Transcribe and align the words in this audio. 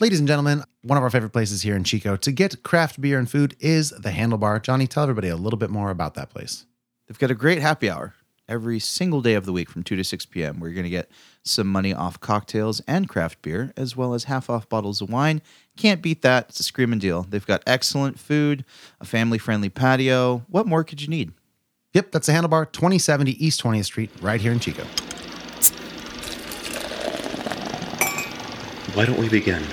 Ladies 0.00 0.20
and 0.20 0.28
gentlemen, 0.28 0.62
one 0.82 0.96
of 0.96 1.02
our 1.02 1.10
favorite 1.10 1.32
places 1.32 1.62
here 1.62 1.74
in 1.74 1.82
Chico 1.82 2.14
to 2.14 2.30
get 2.30 2.62
craft 2.62 3.00
beer 3.00 3.18
and 3.18 3.28
food 3.28 3.56
is 3.58 3.90
the 3.90 4.10
Handlebar. 4.10 4.62
Johnny, 4.62 4.86
tell 4.86 5.02
everybody 5.02 5.26
a 5.26 5.34
little 5.34 5.58
bit 5.58 5.70
more 5.70 5.90
about 5.90 6.14
that 6.14 6.30
place. 6.30 6.66
They've 7.08 7.18
got 7.18 7.32
a 7.32 7.34
great 7.34 7.60
happy 7.60 7.90
hour 7.90 8.14
every 8.48 8.78
single 8.78 9.20
day 9.22 9.34
of 9.34 9.44
the 9.44 9.52
week 9.52 9.68
from 9.68 9.82
2 9.82 9.96
to 9.96 10.04
6 10.04 10.26
p.m. 10.26 10.60
where 10.60 10.70
you're 10.70 10.76
going 10.76 10.84
to 10.84 10.90
get 10.90 11.10
some 11.42 11.66
money 11.66 11.92
off 11.92 12.20
cocktails 12.20 12.78
and 12.86 13.08
craft 13.08 13.42
beer, 13.42 13.72
as 13.76 13.96
well 13.96 14.14
as 14.14 14.24
half 14.24 14.48
off 14.48 14.68
bottles 14.68 15.00
of 15.00 15.10
wine. 15.10 15.42
Can't 15.76 16.00
beat 16.00 16.22
that. 16.22 16.50
It's 16.50 16.60
a 16.60 16.62
screaming 16.62 17.00
deal. 17.00 17.26
They've 17.28 17.44
got 17.44 17.64
excellent 17.66 18.20
food, 18.20 18.64
a 19.00 19.04
family 19.04 19.38
friendly 19.38 19.68
patio. 19.68 20.44
What 20.48 20.68
more 20.68 20.84
could 20.84 21.02
you 21.02 21.08
need? 21.08 21.32
Yep, 21.94 22.12
that's 22.12 22.28
the 22.28 22.34
Handlebar, 22.34 22.70
2070 22.70 23.32
East 23.44 23.60
20th 23.64 23.86
Street, 23.86 24.10
right 24.20 24.40
here 24.40 24.52
in 24.52 24.60
Chico. 24.60 24.84
Why 28.94 29.04
don't 29.04 29.18
we 29.18 29.28
begin? 29.28 29.64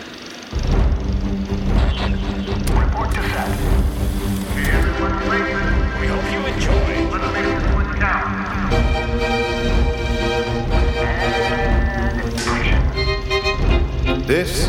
This 14.28 14.68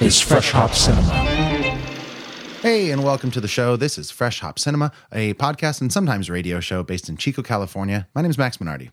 is 0.00 0.20
Fresh 0.20 0.52
Hop 0.52 0.72
Cinema. 0.74 1.10
Hey, 2.62 2.90
and 2.90 3.04
welcome 3.04 3.30
to 3.30 3.40
the 3.40 3.48
show. 3.48 3.76
This 3.76 3.98
is 3.98 4.10
Fresh 4.10 4.40
Hop 4.40 4.58
Cinema, 4.58 4.90
a 5.12 5.34
podcast 5.34 5.80
and 5.82 5.92
sometimes 5.92 6.30
radio 6.30 6.58
show 6.60 6.82
based 6.82 7.08
in 7.08 7.16
Chico, 7.18 7.42
California. 7.42 8.08
My 8.14 8.22
name 8.22 8.30
is 8.30 8.38
Max 8.38 8.56
Minardi. 8.56 8.90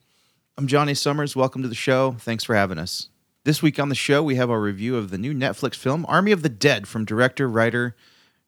I'm 0.57 0.67
Johnny 0.67 0.93
Summers. 0.93 1.35
Welcome 1.35 1.61
to 1.61 1.67
the 1.69 1.75
show. 1.75 2.17
Thanks 2.19 2.43
for 2.43 2.53
having 2.55 2.77
us. 2.77 3.09
This 3.45 3.61
week 3.61 3.79
on 3.79 3.87
the 3.89 3.95
show, 3.95 4.21
we 4.21 4.35
have 4.35 4.49
our 4.51 4.59
review 4.59 4.97
of 4.97 5.09
the 5.09 5.17
new 5.17 5.33
Netflix 5.33 5.75
film 5.75 6.05
Army 6.09 6.31
of 6.33 6.41
the 6.41 6.49
Dead 6.49 6.87
from 6.87 7.05
director, 7.05 7.47
writer, 7.47 7.95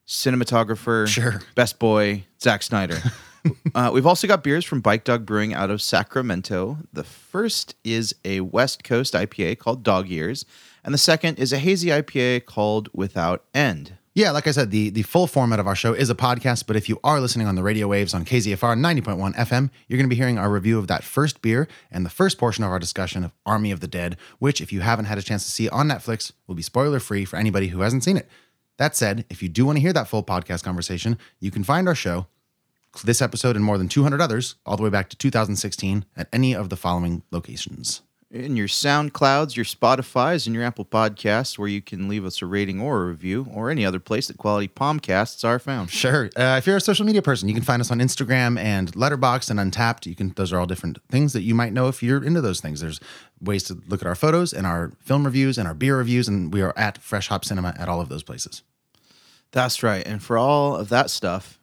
cinematographer, 0.06 1.06
Sure. 1.08 1.40
best 1.54 1.78
boy, 1.78 2.24
Zack 2.40 2.62
Snyder. 2.62 2.98
uh, 3.74 3.90
we've 3.92 4.06
also 4.06 4.26
got 4.26 4.44
beers 4.44 4.64
from 4.64 4.80
Bike 4.82 5.04
Dog 5.04 5.24
Brewing 5.24 5.54
out 5.54 5.70
of 5.70 5.80
Sacramento. 5.80 6.78
The 6.92 7.04
first 7.04 7.76
is 7.82 8.14
a 8.24 8.40
West 8.40 8.84
Coast 8.84 9.14
IPA 9.14 9.58
called 9.58 9.82
Dog 9.82 10.08
Years, 10.08 10.44
and 10.84 10.92
the 10.92 10.98
second 10.98 11.38
is 11.38 11.52
a 11.52 11.58
hazy 11.58 11.88
IPA 11.88 12.46
called 12.46 12.88
Without 12.92 13.44
End. 13.54 13.94
Yeah, 14.14 14.30
like 14.30 14.46
I 14.46 14.50
said, 14.50 14.70
the, 14.70 14.90
the 14.90 15.04
full 15.04 15.26
format 15.26 15.58
of 15.58 15.66
our 15.66 15.74
show 15.74 15.94
is 15.94 16.10
a 16.10 16.14
podcast, 16.14 16.66
but 16.66 16.76
if 16.76 16.86
you 16.86 17.00
are 17.02 17.18
listening 17.18 17.46
on 17.46 17.54
the 17.54 17.62
radio 17.62 17.88
waves 17.88 18.12
on 18.12 18.26
KZFR 18.26 18.78
90.1 18.78 19.34
FM, 19.34 19.70
you're 19.88 19.96
going 19.96 20.06
to 20.06 20.14
be 20.14 20.18
hearing 20.18 20.36
our 20.36 20.50
review 20.50 20.78
of 20.78 20.86
that 20.88 21.02
first 21.02 21.40
beer 21.40 21.66
and 21.90 22.04
the 22.04 22.10
first 22.10 22.36
portion 22.36 22.62
of 22.62 22.70
our 22.70 22.78
discussion 22.78 23.24
of 23.24 23.32
Army 23.46 23.70
of 23.70 23.80
the 23.80 23.88
Dead, 23.88 24.18
which, 24.38 24.60
if 24.60 24.70
you 24.70 24.82
haven't 24.82 25.06
had 25.06 25.16
a 25.16 25.22
chance 25.22 25.44
to 25.44 25.50
see 25.50 25.66
on 25.70 25.88
Netflix, 25.88 26.32
will 26.46 26.54
be 26.54 26.60
spoiler 26.60 27.00
free 27.00 27.24
for 27.24 27.36
anybody 27.36 27.68
who 27.68 27.80
hasn't 27.80 28.04
seen 28.04 28.18
it. 28.18 28.28
That 28.76 28.94
said, 28.94 29.24
if 29.30 29.42
you 29.42 29.48
do 29.48 29.64
want 29.64 29.76
to 29.76 29.82
hear 29.82 29.94
that 29.94 30.08
full 30.08 30.22
podcast 30.22 30.62
conversation, 30.62 31.16
you 31.40 31.50
can 31.50 31.64
find 31.64 31.88
our 31.88 31.94
show, 31.94 32.26
this 33.04 33.22
episode 33.22 33.56
and 33.56 33.64
more 33.64 33.78
than 33.78 33.88
200 33.88 34.20
others, 34.20 34.56
all 34.66 34.76
the 34.76 34.82
way 34.82 34.90
back 34.90 35.08
to 35.08 35.16
2016, 35.16 36.04
at 36.18 36.28
any 36.34 36.54
of 36.54 36.68
the 36.68 36.76
following 36.76 37.22
locations. 37.30 38.02
In 38.32 38.56
your 38.56 38.66
SoundClouds, 38.66 39.56
your 39.56 39.66
Spotify's, 39.66 40.46
and 40.46 40.54
your 40.54 40.64
Apple 40.64 40.86
Podcasts, 40.86 41.58
where 41.58 41.68
you 41.68 41.82
can 41.82 42.08
leave 42.08 42.24
us 42.24 42.40
a 42.40 42.46
rating 42.46 42.80
or 42.80 43.02
a 43.02 43.06
review, 43.08 43.46
or 43.52 43.68
any 43.68 43.84
other 43.84 44.00
place 44.00 44.28
that 44.28 44.38
quality 44.38 44.68
Palmcasts 44.68 45.44
are 45.44 45.58
found. 45.58 45.90
Sure. 45.90 46.30
Uh, 46.34 46.56
if 46.56 46.66
you're 46.66 46.78
a 46.78 46.80
social 46.80 47.04
media 47.04 47.20
person, 47.20 47.46
you 47.46 47.54
can 47.54 47.62
find 47.62 47.82
us 47.82 47.90
on 47.90 47.98
Instagram 47.98 48.58
and 48.58 48.90
Letterboxd 48.92 49.50
and 49.50 49.60
Untappd. 49.60 50.06
You 50.06 50.14
can; 50.14 50.30
those 50.30 50.50
are 50.50 50.58
all 50.58 50.64
different 50.64 50.96
things 51.10 51.34
that 51.34 51.42
you 51.42 51.54
might 51.54 51.74
know 51.74 51.88
if 51.88 52.02
you're 52.02 52.24
into 52.24 52.40
those 52.40 52.62
things. 52.62 52.80
There's 52.80 53.00
ways 53.38 53.64
to 53.64 53.78
look 53.86 54.00
at 54.00 54.08
our 54.08 54.14
photos 54.14 54.54
and 54.54 54.66
our 54.66 54.92
film 55.00 55.26
reviews 55.26 55.58
and 55.58 55.68
our 55.68 55.74
beer 55.74 55.98
reviews, 55.98 56.26
and 56.26 56.54
we 56.54 56.62
are 56.62 56.72
at 56.74 56.96
Fresh 57.02 57.28
Hop 57.28 57.44
Cinema 57.44 57.74
at 57.78 57.90
all 57.90 58.00
of 58.00 58.08
those 58.08 58.22
places. 58.22 58.62
That's 59.50 59.82
right. 59.82 60.06
And 60.06 60.22
for 60.22 60.38
all 60.38 60.74
of 60.74 60.88
that 60.88 61.10
stuff, 61.10 61.60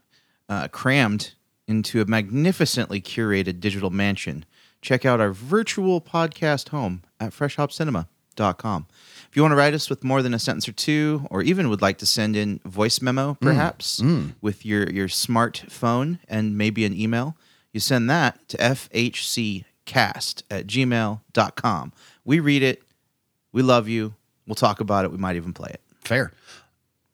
uh, 0.48 0.68
crammed 0.68 1.34
into 1.68 2.00
a 2.00 2.06
magnificently 2.06 3.02
curated 3.02 3.60
digital 3.60 3.90
mansion, 3.90 4.46
check 4.82 5.06
out 5.06 5.20
our 5.20 5.32
virtual 5.32 6.02
podcast 6.02 6.70
home 6.70 7.04
at 7.20 7.32
freshhopcinema.com. 7.32 8.88
If 9.30 9.36
you 9.36 9.42
want 9.42 9.52
to 9.52 9.56
write 9.58 9.74
us 9.74 9.90
with 9.90 10.04
more 10.04 10.22
than 10.22 10.34
a 10.34 10.40
sentence 10.40 10.68
or 10.68 10.72
two, 10.72 11.28
or 11.30 11.44
even 11.44 11.70
would 11.70 11.82
like 11.82 11.98
to 12.00 12.06
send 12.06 12.36
in 12.36 12.60
voice 12.66 13.02
memo, 13.02 13.34
mm, 13.34 13.40
perhaps, 13.42 14.00
mm. 14.00 14.34
with 14.42 14.66
your, 14.66 14.90
your 14.90 15.08
smartphone 15.08 16.20
and 16.28 16.58
maybe 16.58 16.86
an 16.86 17.00
email, 17.00 17.36
you 17.72 17.80
send 17.80 18.10
that 18.10 18.48
to 18.50 18.58
fhccast 18.58 19.64
at 20.50 20.68
gmail.com. 20.68 21.94
We 22.26 22.40
read 22.40 22.64
it. 22.64 22.82
We 23.52 23.62
love 23.62 23.88
you. 23.88 24.16
We'll 24.48 24.56
talk 24.56 24.80
about 24.80 25.06
it. 25.06 25.12
We 25.12 25.18
might 25.18 25.36
even 25.36 25.54
play 25.54 25.70
it. 25.72 25.82
Fair. 26.04 26.32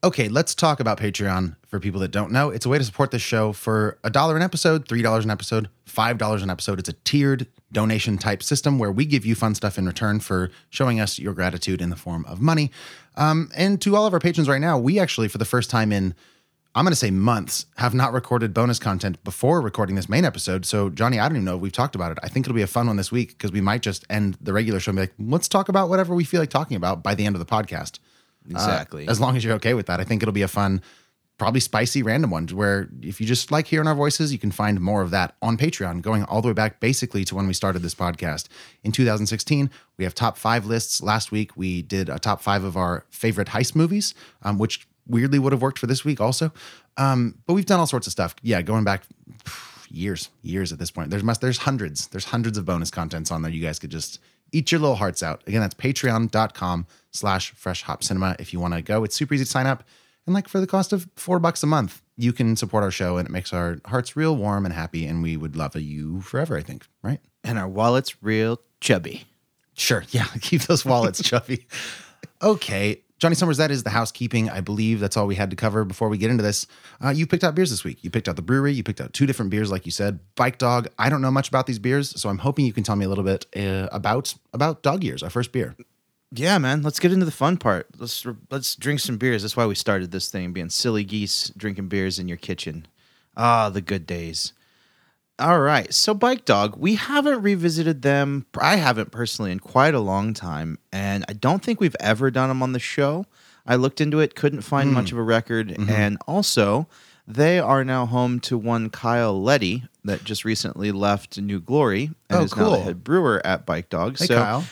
Okay, 0.03 0.29
let's 0.29 0.53
talk 0.53 0.79
about 0.79 0.99
Patreon 0.99 1.55
for 1.67 1.79
people 1.79 1.99
that 2.01 2.11
don't 2.11 2.31
know. 2.31 2.51
It's 2.51 2.65
a 2.65 2.69
way 2.69 2.77
to 2.77 2.83
support 2.83 3.09
this 3.09 3.23
show 3.23 3.53
for 3.53 3.97
a 4.03 4.09
dollar 4.11 4.35
an 4.35 4.43
episode, 4.43 4.87
three 4.87 5.01
dollars 5.01 5.25
an 5.25 5.31
episode, 5.31 5.67
five 5.85 6.17
dollars 6.17 6.43
an 6.43 6.49
episode. 6.49 6.77
It's 6.77 6.89
a 6.89 6.93
tiered 6.93 7.47
donation 7.71 8.17
type 8.17 8.43
system 8.43 8.77
where 8.77 8.91
we 8.91 9.05
give 9.05 9.25
you 9.25 9.33
fun 9.33 9.55
stuff 9.55 9.77
in 9.79 9.87
return 9.87 10.19
for 10.19 10.51
showing 10.69 10.99
us 10.99 11.17
your 11.17 11.33
gratitude 11.33 11.81
in 11.81 11.89
the 11.89 11.95
form 11.95 12.23
of 12.25 12.39
money. 12.39 12.71
Um, 13.15 13.49
and 13.55 13.81
to 13.81 13.95
all 13.95 14.05
of 14.05 14.13
our 14.13 14.19
patrons 14.19 14.47
right 14.47 14.61
now, 14.61 14.77
we 14.77 14.99
actually, 14.99 15.27
for 15.27 15.39
the 15.39 15.45
first 15.45 15.71
time 15.71 15.91
in 15.91 16.13
I'm 16.75 16.83
going 16.83 16.91
to 16.91 16.97
say 16.97 17.09
months, 17.09 17.67
have 17.77 17.93
not 17.93 18.11
recorded 18.11 18.53
bonus 18.53 18.79
content 18.79 19.23
before 19.23 19.61
recording 19.61 19.95
this 19.95 20.09
main 20.09 20.25
episode. 20.25 20.65
So, 20.65 20.89
Johnny, 20.89 21.19
I 21.19 21.29
don't 21.29 21.37
even 21.37 21.45
know 21.45 21.55
if 21.55 21.61
we've 21.61 21.71
talked 21.71 21.95
about 21.95 22.11
it. 22.11 22.17
I 22.21 22.27
think 22.27 22.45
it'll 22.45 22.53
be 22.53 22.61
a 22.63 22.67
fun 22.67 22.87
one 22.87 22.97
this 22.97 23.13
week 23.13 23.29
because 23.29 23.53
we 23.53 23.61
might 23.61 23.81
just 23.81 24.05
end 24.09 24.37
the 24.41 24.51
regular 24.51 24.81
show 24.81 24.89
and 24.89 24.97
be 24.97 25.03
like, 25.03 25.13
let's 25.17 25.47
talk 25.47 25.69
about 25.69 25.87
whatever 25.87 26.13
we 26.13 26.25
feel 26.25 26.41
like 26.41 26.49
talking 26.49 26.75
about 26.75 27.01
by 27.01 27.15
the 27.15 27.25
end 27.25 27.33
of 27.33 27.39
the 27.39 27.45
podcast. 27.45 27.99
Uh, 28.45 28.51
Exactly. 28.57 29.07
as 29.07 29.19
long 29.19 29.35
as 29.35 29.43
you're 29.43 29.55
okay 29.55 29.73
with 29.73 29.87
that, 29.87 29.99
I 29.99 30.03
think 30.03 30.21
it'll 30.21 30.31
be 30.33 30.41
a 30.43 30.47
fun, 30.47 30.81
probably 31.37 31.59
spicy 31.59 32.01
random 32.03 32.29
one 32.31 32.47
where 32.47 32.89
if 33.01 33.19
you 33.19 33.27
just 33.27 33.51
like 33.51 33.67
hearing 33.67 33.87
our 33.87 33.95
voices, 33.95 34.31
you 34.31 34.39
can 34.39 34.51
find 34.51 34.79
more 34.79 35.01
of 35.01 35.11
that 35.11 35.35
on 35.41 35.57
Patreon, 35.57 36.01
going 36.01 36.23
all 36.25 36.41
the 36.41 36.47
way 36.49 36.53
back 36.53 36.79
basically 36.79 37.25
to 37.25 37.35
when 37.35 37.47
we 37.47 37.53
started 37.53 37.81
this 37.81 37.95
podcast. 37.95 38.47
In 38.83 38.91
2016, 38.91 39.69
we 39.97 40.03
have 40.03 40.13
top 40.15 40.37
five 40.37 40.65
lists. 40.65 41.01
Last 41.01 41.31
week, 41.31 41.57
we 41.57 41.81
did 41.81 42.07
a 42.09 42.19
top 42.19 42.41
five 42.41 42.63
of 42.63 42.77
our 42.77 43.05
favorite 43.09 43.49
heist 43.49 43.75
movies, 43.75 44.13
um, 44.43 44.57
which 44.57 44.87
weirdly 45.07 45.39
would 45.39 45.51
have 45.51 45.61
worked 45.61 45.79
for 45.79 45.87
this 45.87 46.05
week 46.05 46.21
also. 46.21 46.51
Um, 46.97 47.35
but 47.45 47.53
we've 47.53 47.65
done 47.65 47.79
all 47.79 47.87
sorts 47.87 48.07
of 48.07 48.11
stuff. 48.11 48.35
Yeah, 48.41 48.61
going 48.61 48.83
back 48.85 49.03
years, 49.89 50.29
years 50.41 50.71
at 50.71 50.79
this 50.79 50.91
point. 50.91 51.09
There's 51.09 51.23
must 51.23 51.41
there's 51.41 51.57
hundreds, 51.59 52.07
there's 52.07 52.25
hundreds 52.25 52.57
of 52.57 52.65
bonus 52.65 52.89
contents 52.91 53.31
on 53.31 53.41
there. 53.41 53.51
You 53.51 53.61
guys 53.61 53.79
could 53.79 53.91
just 53.91 54.19
eat 54.51 54.71
your 54.71 54.79
little 54.79 54.95
hearts 54.95 55.21
out. 55.21 55.43
Again, 55.47 55.61
that's 55.61 55.75
patreon.com 55.75 56.87
slash 57.15 57.51
fresh 57.51 57.83
hop 57.83 58.03
cinema 58.03 58.35
if 58.39 58.53
you 58.53 58.59
want 58.59 58.73
to 58.73 58.81
go. 58.81 59.03
It's 59.03 59.15
super 59.15 59.33
easy 59.33 59.45
to 59.45 59.49
sign 59.49 59.67
up. 59.67 59.83
And 60.25 60.33
like 60.33 60.47
for 60.47 60.59
the 60.59 60.67
cost 60.67 60.91
of 60.91 61.07
four 61.15 61.39
bucks 61.39 61.61
a 61.61 61.67
month, 61.67 62.01
you 62.17 62.33
can 62.33 62.55
support 62.55 62.83
our 62.83 62.91
show 62.91 63.17
and 63.17 63.27
it 63.27 63.31
makes 63.31 63.53
our 63.53 63.79
hearts 63.85 64.15
real 64.15 64.35
warm 64.35 64.65
and 64.65 64.73
happy. 64.73 65.05
And 65.05 65.21
we 65.21 65.37
would 65.37 65.55
love 65.55 65.75
you 65.75 66.21
forever, 66.21 66.57
I 66.57 66.61
think. 66.61 66.85
Right? 67.03 67.19
and 67.45 67.59
our 67.59 67.67
wallet's 67.67 68.23
real 68.23 68.59
chubby. 68.81 69.25
Sure. 69.75 70.03
Yeah. 70.11 70.25
Keep 70.41 70.63
those 70.63 70.83
wallets 70.83 71.21
chubby. 71.29 71.67
Okay. 72.41 73.01
Johnny 73.17 73.35
Summers, 73.35 73.57
that 73.57 73.71
is 73.71 73.83
the 73.83 73.91
housekeeping. 73.91 74.49
I 74.49 74.59
believe 74.59 74.99
that's 74.99 75.15
all 75.15 75.25
we 75.25 75.35
had 75.35 75.49
to 75.51 75.55
cover 75.55 75.85
before 75.85 76.09
we 76.09 76.17
get 76.17 76.31
into 76.31 76.43
this. 76.43 76.67
Uh, 77.03 77.09
you 77.09 77.25
picked 77.25 77.43
out 77.45 77.55
beers 77.55 77.69
this 77.69 77.83
week. 77.83 78.03
You 78.03 78.09
picked 78.09 78.27
out 78.27 78.35
the 78.35 78.41
brewery. 78.41 78.73
You 78.73 78.83
picked 78.83 78.99
out 78.99 79.13
two 79.13 79.25
different 79.25 79.51
beers, 79.51 79.71
like 79.71 79.85
you 79.85 79.91
said. 79.91 80.19
Bike 80.35 80.57
Dog. 80.57 80.89
I 80.99 81.09
don't 81.09 81.21
know 81.21 81.31
much 81.31 81.47
about 81.47 81.65
these 81.65 81.79
beers, 81.79 82.19
so 82.19 82.27
I'm 82.27 82.39
hoping 82.39 82.65
you 82.65 82.73
can 82.73 82.83
tell 82.83 82.95
me 82.97 83.05
a 83.05 83.09
little 83.09 83.23
bit 83.23 83.45
uh, 83.55 83.87
about 83.91 84.35
about 84.53 84.83
Dog 84.83 85.03
Years, 85.03 85.23
our 85.23 85.29
first 85.29 85.53
beer. 85.53 85.75
Yeah, 86.37 86.57
man. 86.57 86.81
Let's 86.81 86.99
get 86.99 87.13
into 87.13 87.25
the 87.25 87.31
fun 87.31 87.57
part. 87.57 87.87
Let's 87.97 88.25
let's 88.49 88.75
drink 88.75 88.99
some 88.99 89.17
beers. 89.17 89.41
That's 89.41 89.55
why 89.57 89.65
we 89.65 89.75
started 89.75 90.11
this 90.11 90.29
thing, 90.29 90.53
being 90.53 90.69
silly 90.69 91.03
geese 91.03 91.51
drinking 91.55 91.87
beers 91.87 92.19
in 92.19 92.27
your 92.27 92.37
kitchen. 92.37 92.87
Ah, 93.37 93.69
the 93.69 93.81
good 93.81 94.05
days. 94.05 94.53
All 95.37 95.59
right. 95.59 95.93
So 95.93 96.13
Bike 96.13 96.45
Dog, 96.45 96.77
we 96.77 96.95
haven't 96.95 97.41
revisited 97.41 98.01
them. 98.01 98.45
I 98.59 98.77
haven't 98.77 99.11
personally 99.11 99.51
in 99.51 99.59
quite 99.59 99.93
a 99.93 99.99
long 99.99 100.33
time, 100.33 100.79
and 100.93 101.25
I 101.27 101.33
don't 101.33 101.61
think 101.63 101.79
we've 101.81 101.95
ever 101.99 102.31
done 102.31 102.49
them 102.49 102.63
on 102.63 102.71
the 102.71 102.79
show. 102.79 103.25
I 103.65 103.75
looked 103.75 103.99
into 103.99 104.19
it, 104.19 104.35
couldn't 104.35 104.61
find 104.61 104.93
much 104.93 105.11
of 105.11 105.17
a 105.17 105.23
record, 105.23 105.75
and 105.89 106.17
also 106.27 106.87
they 107.27 107.59
are 107.59 107.83
now 107.83 108.05
home 108.05 108.39
to 108.41 108.57
one 108.57 108.89
Kyle 108.91 109.41
Letty 109.41 109.83
that 110.03 110.23
just 110.23 110.45
recently 110.45 110.91
left 110.91 111.39
New 111.39 111.59
Glory 111.59 112.11
and 112.29 112.39
Oh, 112.39 112.43
is 112.43 112.55
now 112.55 112.69
the 112.69 112.79
head 112.81 113.03
brewer 113.03 113.41
at 113.45 113.65
Bike 113.65 113.89
Dog. 113.89 114.19
Hey, 114.19 114.27
so 114.27 114.35
Kyle. 114.37 114.63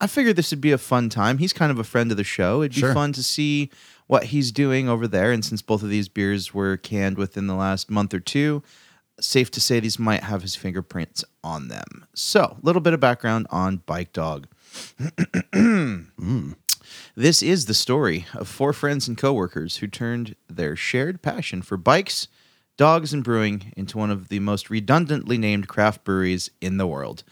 I 0.00 0.06
figured 0.06 0.36
this 0.36 0.50
would 0.52 0.60
be 0.60 0.72
a 0.72 0.78
fun 0.78 1.08
time. 1.08 1.38
He's 1.38 1.52
kind 1.52 1.70
of 1.72 1.78
a 1.78 1.84
friend 1.84 2.10
of 2.10 2.16
the 2.16 2.24
show. 2.24 2.62
It'd 2.62 2.74
be 2.74 2.80
Sure. 2.80 2.94
fun 2.94 3.12
to 3.14 3.22
see 3.22 3.70
what 4.06 4.24
he's 4.24 4.52
doing 4.52 4.88
over 4.88 5.08
there. 5.08 5.32
And 5.32 5.44
since 5.44 5.60
both 5.60 5.82
of 5.82 5.90
these 5.90 6.08
beers 6.08 6.54
were 6.54 6.76
canned 6.76 7.18
within 7.18 7.46
the 7.46 7.54
last 7.54 7.90
month 7.90 8.14
or 8.14 8.20
two, 8.20 8.62
safe 9.20 9.50
to 9.50 9.60
say 9.60 9.80
these 9.80 9.98
might 9.98 10.22
have 10.22 10.42
his 10.42 10.54
fingerprints 10.54 11.24
on 11.42 11.66
them. 11.68 12.06
So, 12.14 12.56
a 12.62 12.66
little 12.66 12.80
bit 12.80 12.94
of 12.94 13.00
background 13.00 13.48
on 13.50 13.78
Bike 13.86 14.12
Dog. 14.12 14.46
Mm. 15.52 16.54
This 17.14 17.42
is 17.42 17.66
the 17.66 17.74
story 17.74 18.26
of 18.34 18.48
four 18.48 18.72
friends 18.72 19.08
and 19.08 19.16
coworkers 19.18 19.78
who 19.78 19.86
turned 19.86 20.36
their 20.48 20.76
shared 20.76 21.20
passion 21.22 21.62
for 21.62 21.76
bikes, 21.76 22.28
dogs, 22.76 23.12
and 23.12 23.24
brewing 23.24 23.72
into 23.76 23.98
one 23.98 24.10
of 24.10 24.28
the 24.28 24.38
most 24.40 24.70
redundantly 24.70 25.36
named 25.38 25.68
craft 25.68 26.04
breweries 26.04 26.50
in 26.60 26.76
the 26.76 26.86
world. 26.86 27.24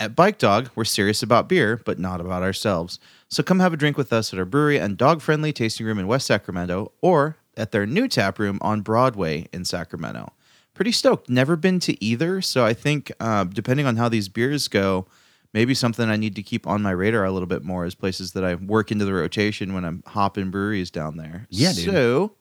At 0.00 0.14
Bike 0.14 0.38
Dog, 0.38 0.70
we're 0.76 0.84
serious 0.84 1.24
about 1.24 1.48
beer, 1.48 1.80
but 1.84 1.98
not 1.98 2.20
about 2.20 2.44
ourselves. 2.44 3.00
So 3.28 3.42
come 3.42 3.58
have 3.58 3.72
a 3.72 3.76
drink 3.76 3.96
with 3.96 4.12
us 4.12 4.32
at 4.32 4.38
our 4.38 4.44
brewery 4.44 4.78
and 4.78 4.96
dog 4.96 5.20
friendly 5.20 5.52
tasting 5.52 5.86
room 5.86 5.98
in 5.98 6.06
West 6.06 6.26
Sacramento 6.26 6.92
or 7.00 7.36
at 7.56 7.72
their 7.72 7.84
new 7.84 8.06
tap 8.06 8.38
room 8.38 8.58
on 8.62 8.82
Broadway 8.82 9.48
in 9.52 9.64
Sacramento. 9.64 10.32
Pretty 10.72 10.92
stoked. 10.92 11.28
Never 11.28 11.56
been 11.56 11.80
to 11.80 12.02
either. 12.02 12.40
So 12.40 12.64
I 12.64 12.74
think, 12.74 13.10
uh, 13.18 13.44
depending 13.44 13.86
on 13.86 13.96
how 13.96 14.08
these 14.08 14.28
beers 14.28 14.68
go, 14.68 15.06
maybe 15.52 15.74
something 15.74 16.08
I 16.08 16.14
need 16.14 16.36
to 16.36 16.42
keep 16.44 16.68
on 16.68 16.80
my 16.80 16.92
radar 16.92 17.24
a 17.24 17.32
little 17.32 17.48
bit 17.48 17.64
more 17.64 17.84
is 17.84 17.96
places 17.96 18.32
that 18.34 18.44
I 18.44 18.54
work 18.54 18.92
into 18.92 19.04
the 19.04 19.12
rotation 19.12 19.74
when 19.74 19.84
I'm 19.84 20.04
hopping 20.06 20.52
breweries 20.52 20.92
down 20.92 21.16
there. 21.16 21.48
Yeah, 21.50 21.72
dude. 21.72 21.86
So, 21.86 22.32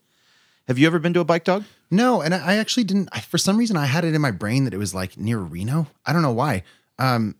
have 0.67 0.77
you 0.77 0.85
ever 0.85 0.99
been 0.99 1.13
to 1.13 1.21
a 1.21 1.25
Bike 1.25 1.45
Dog? 1.45 1.63
No, 1.89 2.21
and 2.21 2.35
I 2.35 2.53
I 2.53 2.55
actually 2.57 2.83
didn't. 2.83 3.09
I, 3.11 3.21
for 3.21 3.39
some 3.39 3.57
reason, 3.57 3.77
I 3.77 3.87
had 3.87 4.05
it 4.05 4.13
in 4.13 4.21
my 4.21 4.31
brain 4.31 4.65
that 4.65 4.73
it 4.75 4.77
was 4.77 4.93
like 4.93 5.17
near 5.17 5.39
Reno. 5.39 5.87
I 6.05 6.13
don't 6.13 6.21
know 6.21 6.31
why. 6.31 6.61
Um, 6.99 7.35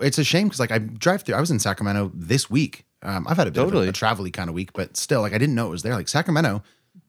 it's 0.00 0.18
a 0.18 0.24
shame 0.24 0.46
because 0.48 0.60
like 0.60 0.70
I 0.72 0.78
drive 0.78 1.22
through. 1.22 1.34
I 1.34 1.40
was 1.40 1.50
in 1.50 1.58
Sacramento 1.58 2.10
this 2.14 2.48
week. 2.50 2.84
Um, 3.02 3.26
I've 3.28 3.36
had 3.36 3.46
a 3.46 3.50
bit 3.50 3.60
Totally. 3.60 3.84
of 3.84 3.88
a, 3.88 3.90
a 3.90 3.92
travel-y 3.92 4.30
kind 4.30 4.48
of 4.48 4.54
week, 4.54 4.72
but 4.72 4.96
still, 4.96 5.20
like 5.20 5.32
I 5.32 5.38
didn't 5.38 5.54
know 5.54 5.66
it 5.68 5.70
was 5.70 5.82
there. 5.82 5.94
Like 5.94 6.08
Sacramento, 6.08 6.62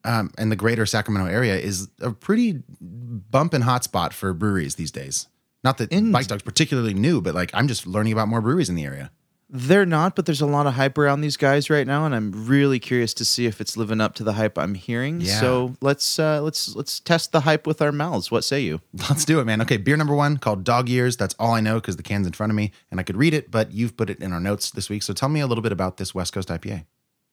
um, 0.04 0.32
and 0.38 0.52
the 0.52 0.56
greater 0.56 0.86
Sacramento 0.86 1.32
area 1.32 1.56
is 1.56 1.88
a 2.00 2.12
pretty 2.12 2.62
bumping 2.80 3.62
hot 3.62 3.84
spot 3.84 4.14
for 4.14 4.34
breweries 4.34 4.76
these 4.76 4.92
days. 4.92 5.28
Not 5.64 5.78
that 5.80 5.92
In- 5.92 6.12
Bike 6.12 6.28
Dog's 6.28 6.44
particularly 6.44 6.94
new, 6.94 7.22
but 7.22 7.34
like 7.36 7.52
I'm 7.54 7.68
just 7.68 7.86
learning 7.88 8.14
about 8.14 8.28
more 8.28 8.42
breweries 8.42 8.70
in 8.70 8.76
the 8.76 8.86
area. 8.86 9.12
They're 9.52 9.86
not, 9.86 10.16
but 10.16 10.28
there's 10.28 10.42
a 10.42 10.46
lot 10.46 10.68
of 10.68 10.76
hype 10.76 10.96
around 10.98 11.22
these 11.22 11.36
guys 11.36 11.72
right 11.72 11.88
now, 11.88 12.06
and 12.06 12.14
I'm 12.14 12.46
really 12.46 12.78
curious 12.78 13.16
to 13.16 13.26
see 13.26 13.48
if 13.48 13.60
it's 13.60 13.76
living 13.76 14.00
up 14.00 14.14
to 14.16 14.24
the 14.24 14.34
hype 14.34 14.60
I'm 14.60 14.76
hearing. 14.76 15.22
Yeah. 15.22 15.40
So 15.40 15.76
let's 15.82 16.20
uh, 16.20 16.42
let's 16.44 16.76
let's 16.76 17.00
test 17.00 17.32
the 17.32 17.42
hype 17.42 17.66
with 17.66 17.82
our 17.82 17.92
mouths. 17.92 18.30
What 18.30 18.44
say 18.44 18.60
you? 18.62 18.82
Let's 19.10 19.26
do 19.26 19.40
it, 19.40 19.46
man. 19.46 19.60
Okay, 19.62 19.78
beer 19.78 19.98
number 19.98 20.14
one 20.14 20.38
called 20.38 20.64
Dog 20.64 20.88
Years. 20.88 21.18
That's 21.18 21.34
all 21.40 21.54
I 21.54 21.62
know 21.62 21.76
because 21.76 21.98
the 21.98 22.04
can's 22.04 22.28
in 22.28 22.34
front 22.34 22.52
of 22.52 22.56
me 22.56 22.72
and 22.92 23.00
I 23.00 23.04
could 23.04 23.18
read 23.18 23.34
it, 23.34 23.50
but 23.50 23.72
you've 23.74 23.98
put 23.98 24.12
it 24.12 24.20
in 24.20 24.34
our 24.34 24.40
notes 24.40 24.70
this 24.70 24.88
week. 24.88 25.02
So 25.02 25.14
tell 25.14 25.30
me 25.30 25.40
a 25.40 25.48
little 25.48 25.64
bit 25.64 25.72
about 25.72 25.98
this 25.98 26.14
West 26.14 26.34
Coast 26.34 26.50
IPA. 26.50 26.86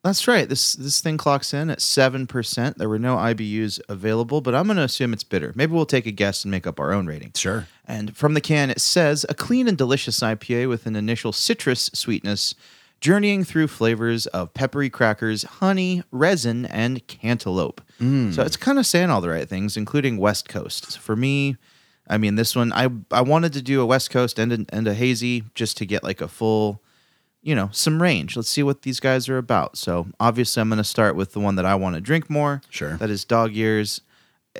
That's 0.06 0.28
right. 0.28 0.48
This 0.48 0.74
this 0.74 1.00
thing 1.00 1.16
clocks 1.16 1.52
in 1.52 1.68
at 1.68 1.82
seven 1.82 2.28
percent. 2.28 2.78
There 2.78 2.88
were 2.88 2.98
no 2.98 3.16
IBUs 3.16 3.80
available, 3.88 4.40
but 4.40 4.54
I'm 4.54 4.66
going 4.66 4.76
to 4.76 4.84
assume 4.84 5.12
it's 5.12 5.24
bitter. 5.24 5.52
Maybe 5.56 5.72
we'll 5.72 5.84
take 5.84 6.06
a 6.06 6.12
guess 6.12 6.44
and 6.44 6.50
make 6.52 6.64
up 6.64 6.78
our 6.78 6.92
own 6.92 7.06
rating. 7.06 7.32
Sure. 7.34 7.66
And 7.88 8.16
from 8.16 8.34
the 8.34 8.40
can, 8.40 8.70
it 8.70 8.80
says 8.80 9.26
a 9.28 9.34
clean 9.34 9.66
and 9.66 9.76
delicious 9.76 10.20
IPA 10.20 10.68
with 10.68 10.86
an 10.86 10.94
initial 10.94 11.32
citrus 11.32 11.90
sweetness, 11.92 12.54
journeying 13.00 13.42
through 13.42 13.66
flavors 13.66 14.26
of 14.28 14.54
peppery 14.54 14.88
crackers, 14.88 15.42
honey, 15.42 16.04
resin, 16.12 16.66
and 16.66 17.04
cantaloupe. 17.08 17.80
Mm. 18.00 18.32
So 18.32 18.42
it's 18.42 18.56
kind 18.56 18.78
of 18.78 18.86
saying 18.86 19.10
all 19.10 19.20
the 19.20 19.30
right 19.30 19.48
things, 19.48 19.76
including 19.76 20.18
West 20.18 20.48
Coast. 20.48 20.92
So 20.92 21.00
For 21.00 21.16
me, 21.16 21.56
I 22.08 22.16
mean, 22.16 22.36
this 22.36 22.54
one, 22.54 22.72
I 22.72 22.90
I 23.10 23.22
wanted 23.22 23.52
to 23.54 23.62
do 23.62 23.80
a 23.80 23.86
West 23.86 24.10
Coast 24.10 24.38
and 24.38 24.52
a, 24.52 24.66
and 24.68 24.86
a 24.86 24.94
hazy 24.94 25.42
just 25.56 25.76
to 25.78 25.84
get 25.84 26.04
like 26.04 26.20
a 26.20 26.28
full, 26.28 26.80
you 27.46 27.54
know, 27.54 27.69
some 27.70 28.02
range. 28.02 28.34
Let's 28.37 28.50
see 28.50 28.64
what 28.64 28.82
these 28.82 28.98
guys 28.98 29.28
are 29.28 29.38
about. 29.38 29.78
So 29.78 30.08
obviously, 30.19 30.60
I'm 30.60 30.69
going 30.69 30.78
to 30.78 30.84
start 30.84 31.14
with 31.14 31.32
the 31.32 31.38
one 31.40 31.54
that 31.54 31.64
I 31.64 31.76
want 31.76 31.94
to 31.94 32.00
drink 32.00 32.28
more. 32.28 32.60
Sure. 32.70 32.96
That 32.96 33.08
is 33.08 33.25
Dog 33.25 33.52
Years. 33.52 34.00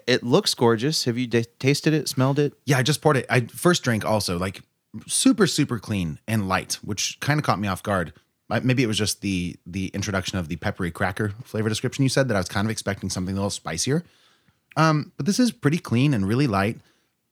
It 0.07 0.23
looks 0.23 0.55
gorgeous. 0.55 1.05
Have 1.05 1.19
you 1.19 1.27
d- 1.27 1.47
tasted 1.59 1.93
it, 1.93 2.09
smelled 2.09 2.39
it? 2.39 2.53
Yeah, 2.65 2.79
I 2.79 2.83
just 2.85 3.03
poured 3.03 3.17
it. 3.17 3.27
I 3.29 3.41
first 3.41 3.83
drank 3.83 4.05
also 4.05 4.39
like 4.39 4.61
super 5.09 5.47
super 5.49 5.79
clean 5.81 6.21
and 6.29 6.49
light, 6.49 6.75
which 6.85 7.19
kind 7.21 7.41
of 7.41 7.45
caught 7.45 7.59
me 7.59 7.67
off 7.67 7.83
guard. 7.83 8.13
I- 8.51 8.61
Maybe 8.61 8.85
it 8.85 8.87
was 8.87 8.99
just 8.99 9.21
the 9.21 9.57
the 9.67 9.89
introduction 9.89 10.39
of 10.39 10.47
the 10.49 10.57
peppery 10.57 10.93
cracker 10.93 11.33
flavor 11.45 11.69
description 11.69 12.05
you 12.05 12.09
said 12.09 12.29
that 12.29 12.37
I 12.37 12.41
was 12.41 12.49
kind 12.49 12.67
of 12.67 12.71
expecting 12.71 13.11
something 13.11 13.35
a 13.35 13.39
little 13.39 13.51
spicier. 13.51 14.05
Um, 14.77 15.13
but 15.17 15.27
this 15.27 15.41
is 15.41 15.51
pretty 15.51 15.79
clean 15.79 16.15
and 16.15 16.29
really 16.29 16.47
light. 16.47 16.79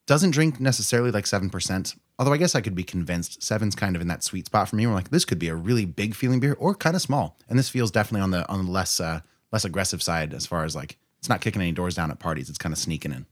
Doesn't 0.07 0.33
drink 0.33 0.59
necessarily 0.59 1.11
like 1.13 1.27
seven 1.27 1.49
percent. 1.51 1.95
Although 2.19 2.33
I 2.33 2.37
guess 2.37 2.55
I 2.55 2.61
could 2.61 2.77
be 2.77 2.85
convinced 2.85 3.43
seven's 3.43 3.75
kind 3.75 3.97
of 3.97 4.03
in 4.03 4.09
that 4.09 4.23
sweet 4.23 4.47
spot 4.47 4.69
for 4.69 4.77
me. 4.77 4.87
Where 4.87 4.95
like 4.95 5.11
this 5.11 5.25
could 5.25 5.39
be 5.39 5.49
a 5.49 5.55
really 5.55 5.85
big 5.85 6.15
feeling 6.15 6.41
beer 6.41 6.57
or 6.59 6.75
kind 6.75 6.95
of 6.95 7.03
small, 7.03 7.37
and 7.49 7.59
this 7.59 7.69
feels 7.69 7.91
definitely 7.91 8.23
on 8.23 8.31
the 8.31 8.49
on 8.49 8.65
the 8.65 8.71
less 8.71 9.01
uh, 9.01 9.21
less 9.53 9.65
aggressive 9.65 10.03
side 10.03 10.33
as 10.33 10.47
far 10.47 10.65
as 10.65 10.77
like 10.77 10.99
it's 11.19 11.29
not 11.29 11.41
kicking 11.41 11.63
any 11.63 11.73
doors 11.73 11.97
down 11.97 12.11
at 12.11 12.19
parties. 12.19 12.49
It's 12.49 12.59
kind 12.59 12.73
of 12.73 12.79
sneaking 12.79 13.13
in. 13.13 13.27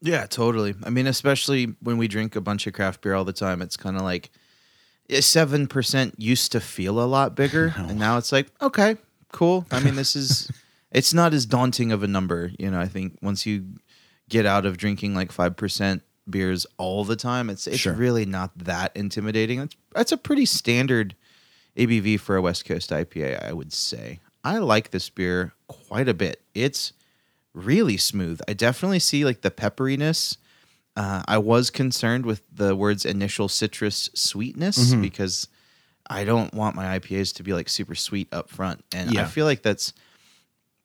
Yeah, 0.00 0.26
totally. 0.26 0.74
I 0.84 0.90
mean, 0.90 1.06
especially 1.06 1.74
when 1.80 1.98
we 1.98 2.08
drink 2.08 2.36
a 2.36 2.40
bunch 2.40 2.66
of 2.66 2.72
craft 2.72 3.00
beer 3.00 3.14
all 3.14 3.24
the 3.24 3.32
time, 3.32 3.62
it's 3.62 3.76
kind 3.76 3.96
of 3.96 4.02
like 4.02 4.30
seven 5.20 5.66
percent 5.66 6.14
used 6.18 6.52
to 6.52 6.60
feel 6.60 7.00
a 7.00 7.06
lot 7.06 7.36
bigger, 7.36 7.74
and 7.76 7.98
now 7.98 8.18
it's 8.18 8.32
like 8.32 8.48
okay, 8.60 8.96
cool. 9.32 9.66
I 9.70 9.80
mean, 9.80 9.94
this 9.94 10.16
is 10.16 10.50
it's 10.90 11.14
not 11.14 11.32
as 11.32 11.46
daunting 11.46 11.92
of 11.92 12.02
a 12.02 12.08
number, 12.08 12.50
you 12.58 12.70
know. 12.70 12.80
I 12.80 12.86
think 12.86 13.18
once 13.22 13.46
you 13.46 13.66
get 14.28 14.46
out 14.46 14.66
of 14.66 14.76
drinking 14.76 15.14
like 15.14 15.30
five 15.30 15.56
percent 15.56 16.02
beers 16.28 16.66
all 16.78 17.04
the 17.04 17.16
time, 17.16 17.48
it's 17.50 17.66
it's 17.66 17.78
Sure. 17.78 17.92
really 17.94 18.26
not 18.26 18.56
that 18.58 18.92
intimidating. 18.96 19.58
That's 19.60 19.76
that's 19.94 20.12
a 20.12 20.16
pretty 20.16 20.44
standard 20.46 21.14
ABV 21.76 22.18
for 22.20 22.36
a 22.36 22.42
West 22.42 22.64
Coast 22.64 22.90
IPA, 22.90 23.42
I 23.44 23.52
would 23.52 23.72
say. 23.72 24.20
I 24.44 24.58
like 24.58 24.90
this 24.90 25.08
beer 25.10 25.52
quite 25.68 26.08
a 26.08 26.14
bit. 26.14 26.40
It's 26.54 26.92
really 27.52 27.96
smooth. 27.96 28.40
I 28.48 28.52
definitely 28.52 28.98
see 29.00 29.24
like 29.24 29.40
the 29.42 29.50
pepperiness. 29.50 30.36
Uh, 30.96 31.22
I 31.28 31.36
was 31.38 31.68
concerned 31.70 32.24
with 32.24 32.42
the 32.50 32.74
words 32.74 33.04
initial 33.04 33.48
citrus 33.48 34.08
sweetness 34.14 34.78
Mm-hmm. 34.92 35.02
because 35.02 35.48
I 36.08 36.24
don't 36.24 36.54
want 36.54 36.76
my 36.76 36.98
IPAs 36.98 37.34
to 37.34 37.42
be 37.42 37.52
like 37.52 37.68
super 37.68 37.94
sweet 37.94 38.28
up 38.32 38.48
front, 38.48 38.84
and 38.94 39.18
I 39.18 39.24
feel 39.24 39.44
like 39.44 39.62
that's 39.62 39.92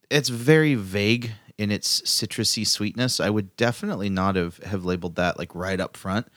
it's 0.09 0.29
very 0.29 0.75
vague 0.75 1.31
in 1.61 1.71
its 1.71 2.01
citrusy 2.01 2.65
sweetness. 2.65 3.19
I 3.19 3.29
would 3.29 3.55
definitely 3.55 4.09
not 4.09 4.35
have 4.35 4.57
have 4.59 4.83
labeled 4.85 5.15
that 5.15 5.37
like 5.37 5.53
right 5.55 5.79
up 5.79 5.95
front. 5.95 6.27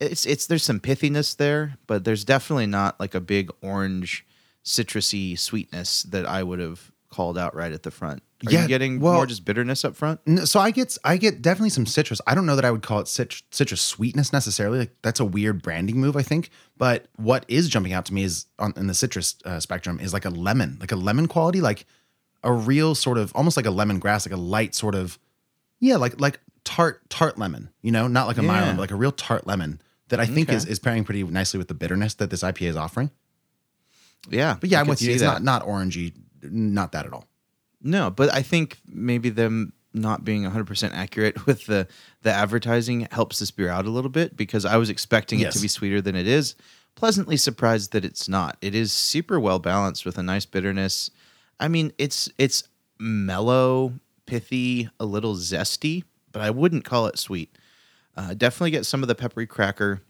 It's 0.00 0.26
it's 0.26 0.46
there's 0.46 0.64
some 0.64 0.80
pithiness 0.80 1.36
there, 1.36 1.76
but 1.86 2.04
there's 2.04 2.24
definitely 2.24 2.66
not 2.66 2.98
like 3.00 3.14
a 3.14 3.20
big 3.20 3.50
orange 3.62 4.26
citrusy 4.64 5.38
sweetness 5.38 6.02
that 6.04 6.26
I 6.26 6.42
would 6.42 6.58
have 6.58 6.90
called 7.10 7.38
out 7.38 7.54
right 7.54 7.72
at 7.72 7.84
the 7.84 7.90
front. 7.90 8.22
Are 8.46 8.52
Yeah, 8.52 8.62
you 8.62 8.68
getting 8.68 8.98
well- 9.00 9.14
more 9.14 9.26
just 9.26 9.44
bitterness 9.44 9.84
up 9.84 9.94
front? 9.94 10.20
No, 10.26 10.44
so 10.44 10.58
I 10.60 10.70
get 10.72 10.98
I 11.04 11.16
get 11.16 11.40
definitely 11.40 11.70
some 11.70 11.86
citrus. 11.86 12.20
I 12.26 12.34
don't 12.34 12.44
know 12.44 12.56
that 12.56 12.64
I 12.64 12.70
would 12.70 12.82
call 12.82 13.00
it 13.00 13.08
citrus, 13.08 13.42
citrus 13.50 13.80
sweetness 13.80 14.32
necessarily. 14.32 14.78
Like 14.80 14.96
that's 15.02 15.20
a 15.20 15.24
weird 15.24 15.62
branding 15.62 16.00
move, 16.00 16.16
I 16.16 16.22
think. 16.22 16.50
But 16.76 17.06
what 17.16 17.44
is 17.48 17.68
jumping 17.68 17.92
out 17.92 18.04
to 18.06 18.14
me 18.14 18.24
is 18.24 18.46
on 18.58 18.74
in 18.76 18.86
the 18.88 18.94
citrus 18.94 19.36
uh, 19.44 19.60
spectrum 19.60 20.00
is 20.00 20.12
like 20.12 20.24
a 20.24 20.30
lemon, 20.30 20.76
like 20.80 20.92
a 20.92 20.96
lemon 20.96 21.28
quality, 21.28 21.60
like 21.60 21.86
a 22.44 22.52
real 22.52 22.94
sort 22.94 23.18
of 23.18 23.32
almost 23.34 23.56
like 23.56 23.66
a 23.66 23.70
lemongrass, 23.70 24.26
like 24.28 24.32
a 24.38 24.40
light 24.40 24.74
sort 24.74 24.94
of 24.94 25.18
yeah, 25.80 25.96
like 25.96 26.20
like 26.20 26.38
tart 26.62 27.08
tart 27.10 27.36
lemon. 27.38 27.70
You 27.82 27.90
know, 27.90 28.06
not 28.06 28.26
like 28.28 28.38
a 28.38 28.42
mild 28.42 28.56
Yeah. 28.56 28.60
lemon, 28.62 28.76
but 28.76 28.82
like 28.82 28.90
a 28.92 28.96
real 28.96 29.12
tart 29.12 29.46
lemon 29.46 29.80
that 30.08 30.20
I 30.20 30.26
think 30.26 30.48
Okay. 30.48 30.56
is 30.56 30.64
is 30.66 30.78
pairing 30.78 31.04
pretty 31.04 31.22
nicely 31.24 31.58
with 31.58 31.68
the 31.68 31.74
bitterness 31.74 32.14
that 32.14 32.30
this 32.30 32.42
IPA 32.42 32.68
is 32.68 32.76
offering. 32.76 33.10
Yeah, 34.30 34.56
But 34.58 34.70
yeah, 34.70 34.78
I 34.78 34.80
I'm 34.82 34.86
with 34.88 35.02
you. 35.02 35.12
It's 35.12 35.20
that. 35.20 35.42
not 35.42 35.62
not 35.62 35.66
orangey, 35.66 36.12
not 36.42 36.92
that 36.92 37.04
at 37.06 37.12
all. 37.12 37.26
No, 37.82 38.10
but 38.10 38.32
I 38.32 38.40
think 38.40 38.78
maybe 38.86 39.28
them 39.28 39.72
not 39.92 40.24
being 40.24 40.42
100% 40.44 40.92
accurate 40.92 41.46
with 41.46 41.66
the 41.66 41.86
the 42.22 42.30
advertising 42.32 43.06
helps 43.10 43.38
this 43.38 43.50
beer 43.50 43.68
out 43.68 43.84
a 43.86 43.90
little 43.90 44.10
bit 44.10 44.36
because 44.36 44.64
I 44.64 44.76
was 44.78 44.88
expecting 44.90 45.40
it 45.40 45.52
to 45.52 45.60
be 45.60 45.68
sweeter 45.68 46.00
than 46.00 46.16
it 46.16 46.26
is. 46.26 46.54
Pleasantly 46.94 47.36
surprised 47.36 47.92
that 47.92 48.04
it's 48.04 48.28
not. 48.28 48.56
It 48.62 48.74
is 48.74 48.92
super 48.92 49.38
well 49.38 49.58
balanced 49.58 50.06
with 50.06 50.16
a 50.16 50.22
nice 50.22 50.46
bitterness. 50.46 51.10
I 51.60 51.68
mean, 51.68 51.92
it's 51.98 52.28
it's 52.38 52.68
mellow, 52.98 53.94
pithy, 54.26 54.88
a 54.98 55.04
little 55.04 55.34
zesty, 55.34 56.04
but 56.32 56.42
I 56.42 56.50
wouldn't 56.50 56.84
call 56.84 57.06
it 57.06 57.18
sweet. 57.18 57.56
Uh, 58.16 58.34
definitely 58.34 58.70
get 58.70 58.86
some 58.86 59.02
of 59.02 59.08
the 59.08 59.14
peppery 59.14 59.46
cracker 59.46 60.02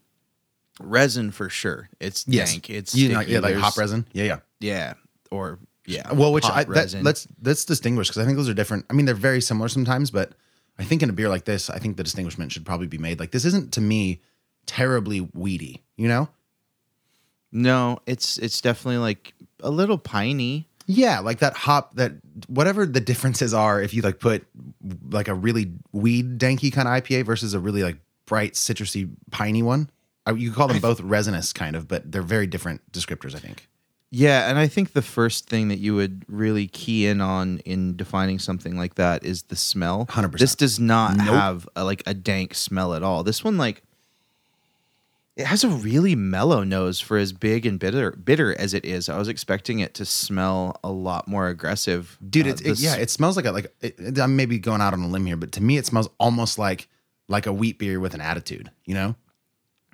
resin 0.79 1.31
for 1.31 1.49
sure. 1.49 1.89
It's 1.99 2.23
dank. 2.23 2.69
It's 2.69 2.95
you 2.95 3.09
know, 3.09 3.21
yeah, 3.21 3.39
like 3.39 3.55
hop 3.55 3.77
resin. 3.77 4.07
Yeah, 4.13 4.23
yeah. 4.25 4.39
Yeah, 4.59 4.93
or 5.31 5.59
yeah. 5.85 6.11
Well, 6.13 6.33
which 6.33 6.45
I, 6.45 6.63
that, 6.65 6.93
let's 7.01 7.27
let's 7.41 7.65
distinguish 7.65 8.09
because 8.09 8.21
I 8.21 8.25
think 8.25 8.37
those 8.37 8.49
are 8.49 8.53
different. 8.53 8.85
I 8.89 8.93
mean, 8.93 9.05
they're 9.05 9.15
very 9.15 9.41
similar 9.41 9.69
sometimes, 9.69 10.11
but 10.11 10.33
I 10.77 10.83
think 10.83 11.03
in 11.03 11.09
a 11.09 11.13
beer 11.13 11.29
like 11.29 11.45
this, 11.45 11.69
I 11.69 11.79
think 11.79 11.97
the 11.97 12.03
distinguishment 12.03 12.51
should 12.51 12.65
probably 12.65 12.87
be 12.87 12.97
made. 12.97 13.19
Like 13.19 13.31
this 13.31 13.45
isn't 13.45 13.73
to 13.73 13.81
me 13.81 14.21
terribly 14.65 15.21
weedy, 15.33 15.83
you 15.95 16.07
know? 16.07 16.29
No, 17.51 17.99
it's 18.05 18.37
it's 18.37 18.59
definitely 18.59 18.97
like 18.97 19.33
a 19.61 19.69
little 19.69 19.97
piney. 19.97 20.67
Yeah, 20.87 21.19
like 21.19 21.39
that 21.39 21.55
hop 21.55 21.95
that 21.95 22.13
whatever 22.47 22.85
the 22.85 22.99
differences 22.99 23.53
are, 23.53 23.81
if 23.81 23.93
you 23.93 24.01
like 24.01 24.19
put 24.19 24.45
like 25.09 25.27
a 25.27 25.33
really 25.33 25.71
weed 25.91 26.37
danky 26.39 26.71
kind 26.71 26.87
of 26.87 26.93
IPA 27.03 27.25
versus 27.25 27.53
a 27.53 27.59
really 27.59 27.81
like 27.83 27.97
bright 28.27 28.53
citrusy 28.53 29.09
piney 29.31 29.63
one. 29.63 29.89
I- 30.27 30.31
You 30.31 30.49
could 30.49 30.57
call 30.57 30.67
them 30.67 30.79
both 30.79 30.99
resinous 31.01 31.53
kind 31.53 31.75
of, 31.75 31.87
but 31.87 32.11
they're 32.11 32.21
very 32.21 32.47
different 32.47 32.81
descriptors. 32.91 33.35
I 33.35 33.39
think. 33.39 33.67
Yeah, 34.11 34.49
and 34.49 34.57
I 34.57 34.67
think 34.67 34.93
the 34.93 35.01
first 35.01 35.47
thing 35.49 35.67
that 35.69 35.79
you 35.79 35.95
would 35.95 36.23
really 36.27 36.67
key 36.67 37.05
in 37.07 37.19
on 37.21 37.59
in 37.59 37.95
defining 37.97 38.39
something 38.39 38.77
like 38.77 38.95
that 38.95 39.25
is 39.25 39.43
the 39.43 39.55
smell. 39.55 40.05
100%. 40.07 40.37
This 40.39 40.55
does 40.55 40.79
not 40.79 41.17
Nope. 41.17 41.27
have 41.27 41.67
a, 41.75 41.83
like 41.83 42.01
a 42.05 42.13
dank 42.13 42.53
smell 42.53 42.93
at 42.93 43.03
all. 43.03 43.23
This 43.23 43.43
one 43.43 43.57
like 43.57 43.81
it 45.35 45.45
has 45.45 45.63
a 45.65 45.69
really 45.69 46.15
mellow 46.15 46.63
nose 46.63 46.99
for 47.01 47.17
as 47.17 47.33
big 47.33 47.65
and 47.65 47.77
bitter 47.79 48.11
bitter 48.11 48.57
as 48.57 48.73
it 48.73 48.85
is. 48.85 49.09
I 49.09 49.17
was 49.17 49.27
expecting 49.27 49.79
it 49.79 49.93
to 49.95 50.05
smell 50.05 50.79
a 50.83 50.91
lot 50.91 51.27
more 51.27 51.47
aggressive. 51.49 52.17
dude 52.29 52.47
Uh, 52.47 52.49
it's 52.51 52.61
it, 52.61 52.63
this- 52.65 52.81
yeah 52.83 52.95
it 52.95 53.09
smells 53.09 53.35
like 53.35 53.45
a 53.45 53.51
like 53.51 53.75
it, 53.81 53.95
it- 53.99 54.19
i'm 54.19 54.35
maybe 54.35 54.57
going 54.59 54.81
out 54.81 54.93
on 54.93 55.01
a 55.01 55.07
limb 55.07 55.25
here 55.25 55.35
but 55.37 55.51
to 55.53 55.61
me 55.63 55.77
it 55.77 55.85
smells 55.85 56.07
almost 56.19 56.57
like 56.57 56.87
like 57.27 57.45
a 57.47 57.53
wheat 57.53 57.77
beer 57.79 57.99
with 57.99 58.13
an 58.13 58.21
attitude 58.21 58.71
you 58.85 58.93
know 58.95 59.15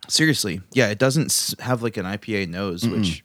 Seriously, 0.07 0.61
yeah, 0.73 0.87
it 0.89 0.97
doesn't 0.97 1.53
have 1.59 1.83
like 1.83 1.95
an 1.95 2.05
IPA 2.05 2.49
nose, 2.49 2.87
which 2.87 3.23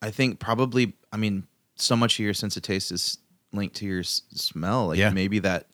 I 0.00 0.10
think 0.12 0.38
probably. 0.38 0.94
I 1.12 1.16
mean, 1.16 1.44
so 1.74 1.96
much 1.96 2.20
of 2.20 2.24
your 2.24 2.32
sense 2.34 2.56
of 2.56 2.62
taste 2.62 2.92
is 2.92 3.18
linked 3.52 3.74
to 3.76 3.84
your 3.84 3.98
s- 4.00 4.22
smell. 4.32 4.86
Like 4.86 4.98
Yeah. 5.00 5.10
maybe 5.10 5.40
that 5.40 5.66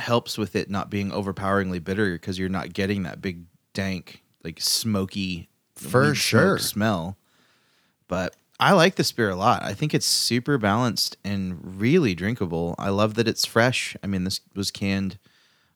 helps 0.00 0.36
with 0.36 0.56
it 0.56 0.68
not 0.68 0.90
being 0.90 1.12
overpoweringly 1.12 1.78
bitter 1.78 2.12
because 2.12 2.40
you're 2.40 2.48
not 2.48 2.72
getting 2.72 3.04
that 3.04 3.22
big 3.22 3.44
dank, 3.72 4.24
like 4.44 4.60
smoky, 4.60 5.48
For 5.74 6.14
sure. 6.14 6.58
smell. 6.58 7.16
But 8.08 8.34
I 8.60 8.72
like 8.72 8.96
this 8.96 9.12
beer 9.12 9.30
a 9.30 9.36
lot. 9.36 9.62
I 9.62 9.74
think 9.74 9.94
it's 9.94 10.06
super 10.06 10.58
balanced 10.58 11.16
and 11.24 11.80
really 11.80 12.14
drinkable. 12.14 12.74
I 12.78 12.88
love 12.90 13.14
that 13.14 13.28
it's 13.28 13.44
fresh. 13.44 13.96
I 14.02 14.06
mean, 14.06 14.24
this 14.24 14.40
was 14.54 14.70
canned. 14.70 15.18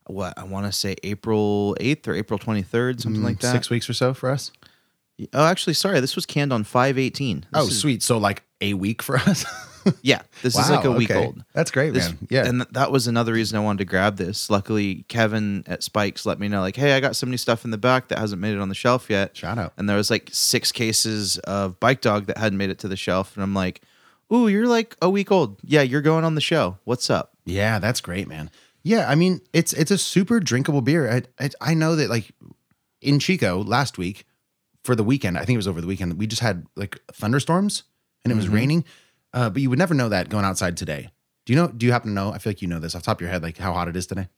What 0.06 0.36
I 0.36 0.42
want 0.44 0.66
to 0.66 0.72
say, 0.72 0.96
April 1.04 1.76
eighth 1.78 2.08
or 2.08 2.14
April 2.14 2.36
twenty 2.38 2.62
third, 2.62 3.00
something 3.00 3.22
like 3.22 3.38
that. 3.40 3.48
Mm, 3.50 3.52
Six 3.52 3.70
weeks 3.70 3.88
or 3.88 3.92
so 3.92 4.12
for 4.14 4.30
us. 4.30 4.50
Oh, 5.32 5.44
actually, 5.44 5.74
sorry. 5.74 6.00
This 6.00 6.16
was 6.16 6.26
canned 6.26 6.52
on 6.52 6.64
five 6.64 6.98
eighteen. 6.98 7.46
Oh, 7.54 7.68
sweet. 7.68 8.02
So 8.02 8.18
like 8.18 8.42
a 8.60 8.74
week 8.74 9.00
for 9.02 9.16
us. 9.18 9.44
Yeah, 10.02 10.22
this 10.42 10.58
is 10.58 10.70
like 10.70 10.84
a 10.84 10.90
week 10.90 11.10
okay. 11.10 11.26
old. 11.26 11.44
That's 11.52 11.70
great, 11.70 11.92
This- 11.92 12.08
man. 12.08 12.18
Yeah. 12.30 12.46
and 12.46 12.60
th- 12.60 12.70
that 12.72 12.90
was 12.90 13.06
another 13.06 13.32
reason 13.32 13.56
I 13.58 13.60
wanted 13.60 13.78
to 13.78 13.84
grab 13.84 14.16
this. 14.16 14.50
Luckily, 14.50 15.04
Kevin 15.08 15.64
at 15.66 15.82
Spikes 15.82 16.26
let 16.26 16.38
me 16.38 16.48
know, 16.48 16.60
like, 16.60 16.76
hey, 16.76 16.94
I 16.94 17.00
got 17.00 17.16
some 17.16 17.30
new 17.30 17.36
stuff 17.36 17.64
in 17.64 17.70
the 17.70 17.78
back 17.78 18.08
that 18.08 18.18
hasn't 18.18 18.40
made 18.40 18.54
it 18.54 18.60
on 18.60 18.68
the 18.68 18.74
shelf 18.74 19.08
yet. 19.08 19.36
Shout 19.36 19.58
out. 19.58 19.72
And 19.76 19.88
there 19.88 19.96
was 19.96 20.10
like 20.10 20.28
six 20.32 20.72
cases 20.72 21.38
of 21.38 21.78
Bike 21.80 22.00
Dog 22.00 22.26
that 22.26 22.38
hadn't 22.38 22.58
made 22.58 22.70
it 22.70 22.78
to 22.80 22.88
the 22.88 22.96
shelf, 22.96 23.36
and 23.36 23.42
I'm 23.42 23.54
like, 23.54 23.82
ooh, 24.32 24.48
you're 24.48 24.66
like 24.66 24.96
a 25.02 25.10
week 25.10 25.30
old. 25.30 25.58
Yeah, 25.62 25.82
you're 25.82 26.02
going 26.02 26.24
on 26.24 26.34
the 26.34 26.40
show. 26.40 26.78
What's 26.84 27.10
up? 27.10 27.36
Yeah, 27.44 27.78
that's 27.78 28.00
great, 28.00 28.28
man. 28.28 28.50
Yeah, 28.82 29.08
I 29.08 29.14
mean, 29.14 29.40
it's 29.52 29.72
it's 29.72 29.90
a 29.90 29.98
super 29.98 30.40
drinkable 30.40 30.80
beer. 30.80 31.10
I, 31.10 31.44
I 31.44 31.50
I 31.60 31.74
know 31.74 31.96
that 31.96 32.10
like 32.10 32.32
in 33.00 33.18
Chico 33.18 33.62
last 33.62 33.98
week 33.98 34.24
for 34.82 34.96
the 34.96 35.04
weekend, 35.04 35.38
I 35.38 35.44
think 35.44 35.54
it 35.54 35.58
was 35.58 35.68
over 35.68 35.80
the 35.80 35.86
weekend. 35.86 36.18
We 36.18 36.26
just 36.26 36.42
had 36.42 36.66
like 36.76 37.00
thunderstorms 37.12 37.84
and 38.24 38.32
it 38.32 38.36
was 38.36 38.46
mm-hmm. 38.46 38.54
raining, 38.54 38.84
uh, 39.34 39.50
but 39.50 39.62
you 39.62 39.70
would 39.70 39.78
never 39.78 39.94
know 39.94 40.08
that 40.08 40.28
going 40.28 40.44
outside 40.44 40.76
today. 40.76 41.10
Do 41.46 41.52
you 41.52 41.58
know? 41.58 41.68
Do 41.68 41.86
you 41.86 41.92
happen 41.92 42.10
to 42.10 42.14
know? 42.14 42.32
I 42.32 42.38
feel 42.38 42.50
like 42.50 42.62
you 42.62 42.68
know 42.68 42.78
this 42.78 42.94
off 42.94 43.02
the 43.02 43.06
top 43.06 43.16
of 43.18 43.20
your 43.22 43.30
head, 43.30 43.42
like 43.42 43.58
how 43.58 43.72
hot 43.72 43.88
it 43.88 43.96
is 43.96 44.06
today. 44.06 44.28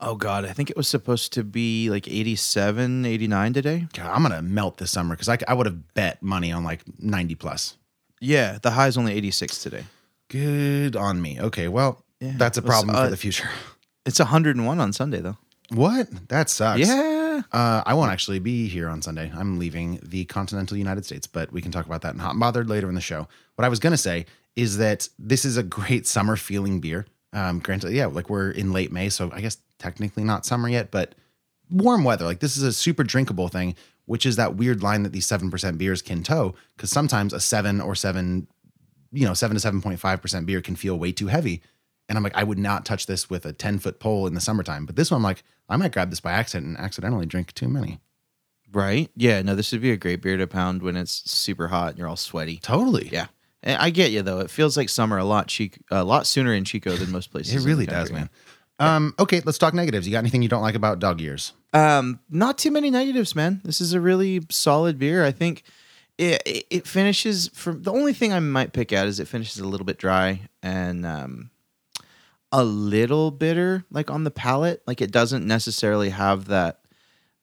Oh 0.00 0.16
God, 0.16 0.44
I 0.44 0.52
think 0.52 0.70
it 0.70 0.76
was 0.76 0.88
supposed 0.88 1.32
to 1.34 1.44
be 1.44 1.88
like 1.88 2.08
87, 2.08 3.06
89 3.06 3.52
today. 3.52 3.86
God, 3.94 4.10
I'm 4.14 4.22
gonna 4.22 4.42
melt 4.42 4.78
this 4.78 4.90
summer 4.90 5.14
because 5.14 5.28
I, 5.28 5.38
I 5.48 5.54
would 5.54 5.66
have 5.66 5.94
bet 5.94 6.22
money 6.22 6.52
on 6.52 6.62
like 6.64 6.82
90 6.98 7.34
plus. 7.36 7.76
Yeah, 8.20 8.58
the 8.60 8.72
high 8.72 8.88
is 8.88 8.96
only 8.98 9.12
86 9.14 9.62
today. 9.62 9.84
Good 10.28 10.96
on 10.96 11.22
me. 11.22 11.40
Okay, 11.40 11.68
well, 11.68 12.04
Yeah, 12.20 12.32
that's 12.36 12.58
a 12.58 12.60
it 12.60 12.64
was, 12.64 12.70
problem 12.70 12.96
uh, 12.96 13.04
for 13.04 13.10
the 13.10 13.16
future. 13.16 13.48
It's 14.04 14.18
101 14.18 14.80
on 14.80 14.92
Sunday 14.92 15.20
though. 15.20 15.36
What? 15.70 16.08
That 16.28 16.50
sucks. 16.50 16.80
Yeah. 16.80 17.13
Uh, 17.52 17.82
I 17.84 17.94
won't 17.94 18.12
actually 18.12 18.38
be 18.38 18.68
here 18.68 18.88
on 18.88 19.02
Sunday. 19.02 19.30
I'm 19.34 19.58
leaving 19.58 20.00
the 20.02 20.24
continental 20.26 20.76
United 20.76 21.04
States, 21.04 21.26
but 21.26 21.52
we 21.52 21.60
can 21.60 21.72
talk 21.72 21.86
about 21.86 22.02
that 22.02 22.14
in 22.14 22.20
Hot 22.20 22.32
and 22.32 22.40
Bothered 22.40 22.68
later 22.68 22.88
in 22.88 22.94
the 22.94 23.00
show. 23.00 23.28
What 23.56 23.64
I 23.64 23.68
was 23.68 23.78
going 23.78 23.92
to 23.92 23.96
say 23.98 24.26
is 24.56 24.76
that 24.78 25.08
this 25.18 25.44
is 25.44 25.56
a 25.56 25.62
great 25.62 26.06
summer 26.06 26.36
feeling 26.36 26.80
beer. 26.80 27.06
Um, 27.32 27.58
granted, 27.58 27.92
yeah, 27.92 28.06
like 28.06 28.30
we're 28.30 28.50
in 28.50 28.72
late 28.72 28.92
May, 28.92 29.08
so 29.08 29.30
I 29.32 29.40
guess 29.40 29.58
technically 29.78 30.24
not 30.24 30.46
summer 30.46 30.68
yet, 30.68 30.90
but 30.90 31.14
warm 31.70 32.04
weather. 32.04 32.24
Like 32.24 32.40
this 32.40 32.56
is 32.56 32.62
a 32.62 32.72
super 32.72 33.02
drinkable 33.02 33.48
thing, 33.48 33.74
which 34.06 34.26
is 34.26 34.36
that 34.36 34.56
weird 34.56 34.82
line 34.82 35.02
that 35.02 35.12
these 35.12 35.26
7% 35.26 35.78
beers 35.78 36.02
can 36.02 36.22
toe. 36.22 36.54
Because 36.76 36.90
sometimes 36.90 37.32
a 37.32 37.40
7 37.40 37.80
or 37.80 37.94
7, 37.94 38.46
you 39.12 39.26
know, 39.26 39.34
7 39.34 39.56
to 39.56 39.72
7.5% 39.72 40.46
beer 40.46 40.60
can 40.60 40.76
feel 40.76 40.98
way 40.98 41.12
too 41.12 41.26
heavy. 41.26 41.62
And 42.08 42.18
I'm 42.18 42.24
like, 42.24 42.36
I 42.36 42.44
would 42.44 42.58
not 42.58 42.84
touch 42.84 43.06
this 43.06 43.30
with 43.30 43.46
a 43.46 43.52
10 43.52 43.78
foot 43.78 43.98
pole 43.98 44.26
in 44.26 44.34
the 44.34 44.40
summertime. 44.40 44.86
But 44.86 44.96
this 44.96 45.10
one, 45.10 45.18
I'm 45.18 45.22
like, 45.22 45.42
I 45.68 45.76
might 45.76 45.92
grab 45.92 46.10
this 46.10 46.20
by 46.20 46.32
accident 46.32 46.66
and 46.66 46.78
accidentally 46.78 47.26
drink 47.26 47.52
too 47.54 47.68
many. 47.68 48.00
Right? 48.72 49.10
Yeah, 49.16 49.40
no, 49.42 49.54
this 49.54 49.72
would 49.72 49.80
be 49.80 49.92
a 49.92 49.96
great 49.96 50.20
beer 50.20 50.36
to 50.36 50.46
pound 50.46 50.82
when 50.82 50.96
it's 50.96 51.30
super 51.30 51.68
hot 51.68 51.90
and 51.90 51.98
you're 51.98 52.08
all 52.08 52.16
sweaty. 52.16 52.58
Totally. 52.58 53.08
Yeah. 53.10 53.26
And 53.62 53.80
I 53.80 53.90
get 53.90 54.10
you 54.10 54.22
though. 54.22 54.40
It 54.40 54.50
feels 54.50 54.76
like 54.76 54.88
summer 54.88 55.16
a 55.16 55.24
lot 55.24 55.50
chic, 55.50 55.78
a 55.90 56.04
lot 56.04 56.26
sooner 56.26 56.52
in 56.52 56.64
Chico 56.64 56.92
than 56.92 57.10
most 57.10 57.30
places. 57.30 57.64
It 57.64 57.66
really 57.66 57.86
does, 57.86 58.12
man. 58.12 58.28
Um, 58.78 59.14
okay, 59.18 59.40
let's 59.44 59.58
talk 59.58 59.72
negatives. 59.72 60.06
You 60.06 60.12
got 60.12 60.18
anything 60.18 60.42
you 60.42 60.48
don't 60.48 60.62
like 60.62 60.74
about 60.74 60.98
dog 60.98 61.20
years? 61.20 61.52
Um, 61.72 62.20
not 62.28 62.58
too 62.58 62.70
many 62.70 62.90
negatives, 62.90 63.34
man. 63.34 63.60
This 63.64 63.80
is 63.80 63.92
a 63.92 64.00
really 64.00 64.42
solid 64.50 64.98
beer. 64.98 65.24
I 65.24 65.30
think 65.30 65.62
it 66.18 66.42
it, 66.44 66.66
it 66.70 66.86
finishes 66.86 67.48
from 67.54 67.82
the 67.82 67.92
only 67.92 68.12
thing 68.12 68.32
I 68.32 68.40
might 68.40 68.72
pick 68.72 68.92
out 68.92 69.06
is 69.06 69.20
it 69.20 69.28
finishes 69.28 69.60
a 69.60 69.66
little 69.66 69.86
bit 69.86 69.98
dry 69.98 70.42
and 70.62 71.06
um 71.06 71.50
a 72.54 72.62
little 72.64 73.30
bitter 73.32 73.84
like 73.90 74.10
on 74.10 74.22
the 74.24 74.30
palate. 74.30 74.82
Like 74.86 75.00
it 75.02 75.10
doesn't 75.10 75.44
necessarily 75.46 76.10
have 76.10 76.46
that 76.46 76.80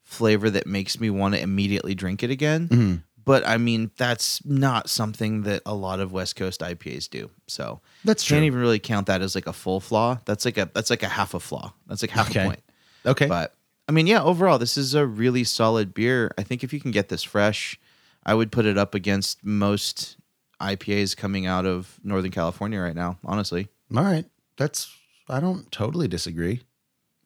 flavor 0.04 0.50
that 0.50 0.66
makes 0.66 1.00
me 1.00 1.10
want 1.10 1.36
to 1.36 1.42
immediately 1.42 1.94
drink 1.96 2.24
it 2.24 2.32
again. 2.32 2.68
Mm-hmm. 2.70 2.96
But 3.24 3.48
I 3.48 3.58
mean, 3.58 3.92
that's 3.98 4.44
not 4.46 4.90
something 4.90 5.44
that 5.44 5.62
a 5.66 5.76
lot 5.76 6.00
of 6.00 6.12
West 6.12 6.36
Coast 6.36 6.62
IPAs 6.62 7.10
do. 7.10 7.30
So 7.48 7.82
That's 8.04 8.24
true. 8.24 8.36
can't 8.36 8.46
even 8.46 8.60
really 8.60 8.80
count 8.80 9.08
that 9.08 9.22
as 9.22 9.36
like 9.36 9.48
a 9.48 9.54
full 9.54 9.80
flaw. 9.80 10.18
That's 10.26 10.46
like 10.46 10.58
a 10.58 10.70
that's 10.74 10.90
like 10.90 11.04
a 11.04 11.08
half 11.10 11.34
a 11.34 11.40
flaw. 11.40 11.74
That's 11.88 12.02
like 12.02 12.12
half 12.12 12.30
Okay. 12.32 12.42
a 12.42 12.46
point. 12.46 12.60
Okay. 13.06 13.28
But 13.28 13.54
I 13.88 13.92
mean, 13.92 14.08
yeah, 14.08 14.24
overall, 14.24 14.58
this 14.58 14.78
is 14.78 14.96
a 14.96 15.06
really 15.06 15.44
solid 15.44 15.94
beer. 15.94 16.32
I 16.38 16.44
think 16.44 16.64
if 16.64 16.72
you 16.74 16.80
can 16.80 16.92
get 16.92 17.10
this 17.10 17.22
fresh, 17.24 17.78
I 18.26 18.34
would 18.34 18.52
put 18.52 18.66
it 18.66 18.78
up 18.78 18.96
against 18.96 19.44
most 19.46 20.16
IPAs 20.62 21.16
coming 21.18 21.46
out 21.46 21.66
of 21.66 22.00
Northern 22.04 22.32
California 22.32 22.80
right 22.80 22.96
now. 22.96 23.18
Honestly, 23.26 23.68
All 23.96 24.04
right. 24.04 24.26
That's 24.58 24.96
I 25.32 25.40
don't 25.40 25.72
totally 25.72 26.08
disagree. 26.08 26.62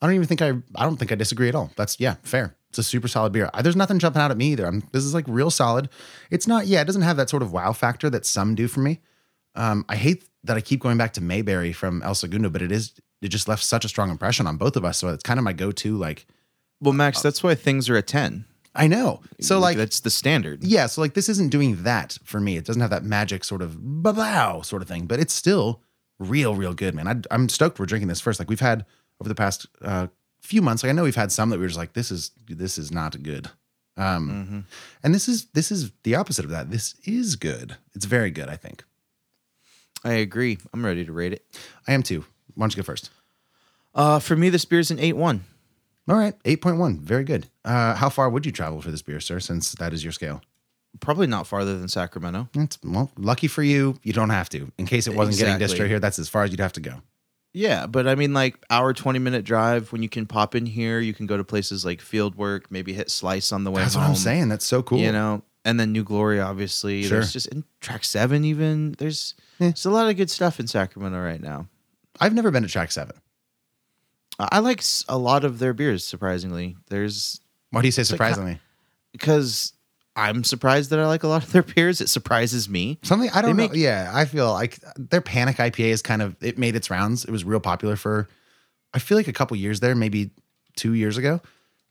I 0.01 0.07
don't 0.07 0.15
even 0.15 0.27
think 0.27 0.41
I 0.41 0.49
I 0.75 0.85
don't 0.85 0.97
think 0.97 1.11
I 1.11 1.15
disagree 1.15 1.49
at 1.49 1.55
all. 1.55 1.71
That's 1.75 1.99
yeah, 1.99 2.15
fair. 2.23 2.55
It's 2.69 2.77
a 2.77 2.83
super 2.83 3.07
solid 3.07 3.31
beer. 3.31 3.49
I, 3.53 3.61
there's 3.61 3.75
nothing 3.75 3.99
jumping 3.99 4.21
out 4.21 4.31
at 4.31 4.37
me 4.37 4.51
either. 4.51 4.65
I'm, 4.65 4.83
this 4.91 5.03
is 5.03 5.13
like 5.13 5.25
real 5.27 5.49
solid. 5.49 5.89
It's 6.29 6.47
not 6.47 6.67
yeah, 6.67 6.81
it 6.81 6.85
doesn't 6.85 7.01
have 7.01 7.17
that 7.17 7.29
sort 7.29 7.41
of 7.41 7.51
wow 7.51 7.73
factor 7.73 8.09
that 8.09 8.25
some 8.25 8.53
do 8.53 8.67
for 8.67 8.81
me. 8.81 8.99
Um, 9.55 9.85
I 9.87 9.95
hate 9.95 10.27
that 10.43 10.57
I 10.57 10.61
keep 10.61 10.81
going 10.81 10.97
back 10.97 11.13
to 11.13 11.21
Mayberry 11.21 11.71
from 11.71 12.03
El 12.03 12.15
Segundo, 12.15 12.49
but 12.49 12.61
it 12.61 12.71
is 12.71 12.93
it 13.21 13.29
just 13.29 13.47
left 13.47 13.63
such 13.63 13.85
a 13.85 13.89
strong 13.89 14.09
impression 14.09 14.45
on 14.45 14.57
both 14.57 14.75
of 14.75 14.85
us. 14.85 14.97
So 14.97 15.07
it's 15.07 15.23
kind 15.23 15.39
of 15.39 15.43
my 15.43 15.53
go-to. 15.53 15.97
Like 15.97 16.27
well, 16.81 16.93
Max, 16.93 17.21
that's 17.21 17.41
why 17.41 17.55
things 17.55 17.89
are 17.89 17.95
a 17.95 18.01
ten. 18.01 18.45
I 18.75 18.87
know. 18.87 19.21
So 19.39 19.59
like 19.59 19.77
that's 19.77 20.01
the 20.01 20.09
standard. 20.09 20.63
yeah, 20.63 20.87
so 20.87 20.99
like 21.01 21.13
this 21.13 21.29
isn't 21.29 21.49
doing 21.49 21.83
that 21.83 22.17
for 22.25 22.41
me. 22.41 22.57
It 22.57 22.65
doesn't 22.65 22.81
have 22.81 22.91
that 22.91 23.05
magic 23.05 23.45
sort 23.45 23.61
of 23.61 23.77
bow 24.03 24.61
sort 24.61 24.81
of 24.81 24.87
thing, 24.87 25.05
but 25.05 25.19
it's 25.19 25.33
still 25.33 25.81
real, 26.19 26.55
real 26.55 26.73
good, 26.73 26.95
man. 26.95 27.07
I, 27.07 27.15
I'm 27.33 27.49
stoked 27.49 27.79
we're 27.79 27.85
drinking 27.85 28.07
this 28.07 28.21
first. 28.21 28.39
Like 28.39 28.49
we've 28.49 28.59
had 28.59 28.85
over 29.19 29.29
the 29.29 29.35
past 29.35 29.67
uh, 29.81 30.07
few 30.41 30.61
months. 30.61 30.83
Like 30.83 30.89
I 30.89 30.93
know 30.93 31.03
we've 31.03 31.15
had 31.15 31.31
some 31.31 31.49
that 31.49 31.57
we 31.57 31.61
were 31.61 31.67
just 31.67 31.79
like, 31.79 31.93
this 31.93 32.11
is 32.11 32.31
this 32.47 32.77
is 32.77 32.91
not 32.91 33.21
good. 33.23 33.49
Um, 33.97 34.65
and 35.03 35.15
this 35.15 35.29
is 35.29 35.45
this 35.53 35.71
is 35.71 35.91
the 36.03 36.15
opposite 36.15 36.43
of 36.45 36.51
that. 36.51 36.69
This 36.69 36.95
is 37.05 37.35
good. 37.35 37.77
It's 37.93 38.05
very 38.05 38.29
good. 38.29 38.49
I 38.49 38.57
think 38.57 38.83
I 40.03 40.13
agree. 40.13 40.57
I'm 40.73 40.85
ready 40.85 41.05
to 41.05 41.11
rate 41.11 41.33
it. 41.33 41.45
I 41.87 41.93
am 41.93 42.03
too. 42.03 42.25
Why 42.55 42.63
don't 42.63 42.75
you 42.75 42.83
go 42.83 42.85
first? 42.85 43.09
Uh, 43.93 44.19
for 44.19 44.35
me, 44.35 44.49
this 44.49 44.65
beer's 44.65 44.91
an 44.91 44.99
eight 44.99 45.15
one. 45.15 45.45
All 46.07 46.17
right, 46.17 46.35
eight 46.43 46.61
point 46.61 46.77
one. 46.77 46.99
Very 46.99 47.23
good. 47.23 47.47
Uh, 47.63 47.95
how 47.95 48.09
far 48.09 48.29
would 48.29 48.45
you 48.45 48.51
travel 48.51 48.81
for 48.81 48.91
this 48.91 49.01
beer, 49.01 49.19
sir? 49.19 49.39
Since 49.39 49.71
that 49.73 49.93
is 49.93 50.03
your 50.03 50.11
scale. 50.13 50.41
Probably 50.99 51.27
not 51.27 51.45
farther 51.47 51.77
than 51.77 51.87
Sacramento. 51.87 52.47
It's, 52.55 52.77
well, 52.83 53.11
lucky 53.17 53.47
for 53.47 53.63
you, 53.63 53.97
you 54.03 54.13
don't 54.13 54.29
have 54.29 54.49
to. 54.49 54.71
In 54.77 54.85
case 54.85 55.07
it 55.07 55.13
wasn't 55.15 55.37
getting 55.37 55.55
distro 55.65 55.87
here, 55.87 55.99
that's 55.99 56.19
as 56.19 56.29
far 56.29 56.43
as 56.43 56.51
you'd 56.51 56.59
have 56.59 56.73
to 56.73 56.79
go. 56.81 57.01
Yeah, 57.53 57.85
but 57.87 58.07
I 58.07 58.15
mean, 58.15 58.33
like 58.33 58.57
hour 58.69 58.93
twenty 58.93 59.19
minute 59.19 59.45
drive. 59.45 59.91
When 59.93 60.03
you 60.03 60.09
can 60.09 60.25
pop 60.25 60.55
in 60.55 60.65
here, 60.65 60.99
you 60.99 61.13
can 61.13 61.25
go 61.25 61.37
to 61.37 61.43
places 61.43 61.85
like 61.85 61.99
Fieldwork, 62.01 62.63
maybe 62.69 62.91
hit 62.93 63.09
Slice 63.09 63.51
on 63.53 63.63
the 63.63 63.71
way 63.71 63.81
That's 63.81 63.93
home. 63.95 64.03
what 64.03 64.09
I'm 64.09 64.15
saying. 64.15 64.49
That's 64.49 64.65
so 64.65 64.83
cool. 64.83 64.99
You 64.99 65.11
know, 65.13 65.41
and 65.63 65.79
then 65.79 65.91
New 65.93 66.03
Glory, 66.03 66.39
obviously. 66.41 67.03
Sure. 67.03 67.19
There's 67.19 67.31
just 67.31 67.47
in 67.47 67.63
track 67.79 68.03
seven, 68.03 68.43
even 68.43 68.93
there's 68.97 69.35
Yeah. 69.59 69.67
there's 69.67 69.85
a 69.85 69.89
lot 69.89 70.09
of 70.09 70.17
good 70.17 70.29
stuff 70.29 70.59
in 70.59 70.67
Sacramento 70.67 71.17
right 71.21 71.41
now. 71.41 71.67
I've 72.19 72.33
never 72.33 72.51
been 72.51 72.63
to 72.63 72.69
track 72.69 72.91
seven. 72.91 73.15
I 74.37 74.59
like 74.59 74.83
a 75.07 75.17
lot 75.17 75.45
of 75.45 75.59
their 75.59 75.73
beers. 75.73 76.05
Surprisingly, 76.05 76.75
there's 76.89 77.39
Why 77.71 77.81
do 77.81 77.87
you 77.87 77.91
say 77.93 78.01
like 78.01 78.07
surprisingly? 78.07 78.59
because 79.13 79.71
I'm 80.15 80.43
surprised 80.43 80.91
that 80.91 80.99
I 80.99 81.07
like 81.07 81.23
a 81.23 81.27
lot 81.27 81.43
of 81.43 81.51
their 81.51 81.63
beers. 81.63 81.99
It 81.99 82.09
surprises 82.09 82.69
me. 82.69 82.99
Something 83.03 83.29
I 83.31 83.41
don't 83.41 83.57
know. 83.57 83.69
Yeah, 83.73 84.11
I 84.13 84.25
feel 84.25 84.51
like 84.51 84.79
their 84.97 85.21
Panic 85.21 85.57
IPA 85.57 85.89
is 85.89 86.01
kind 86.01 86.21
of 86.21 86.35
it 86.41 86.57
made 86.57 86.75
its 86.75 86.89
rounds. 86.89 87.25
It 87.25 87.31
was 87.31 87.43
real 87.43 87.59
popular 87.59 87.95
for 87.95 88.29
I 88.93 88.99
feel 88.99 89.17
like 89.17 89.27
a 89.27 89.33
couple 89.33 89.57
years 89.57 89.81
there, 89.81 89.95
maybe 89.95 90.31
two 90.75 90.93
years 90.93 91.17
ago. 91.17 91.41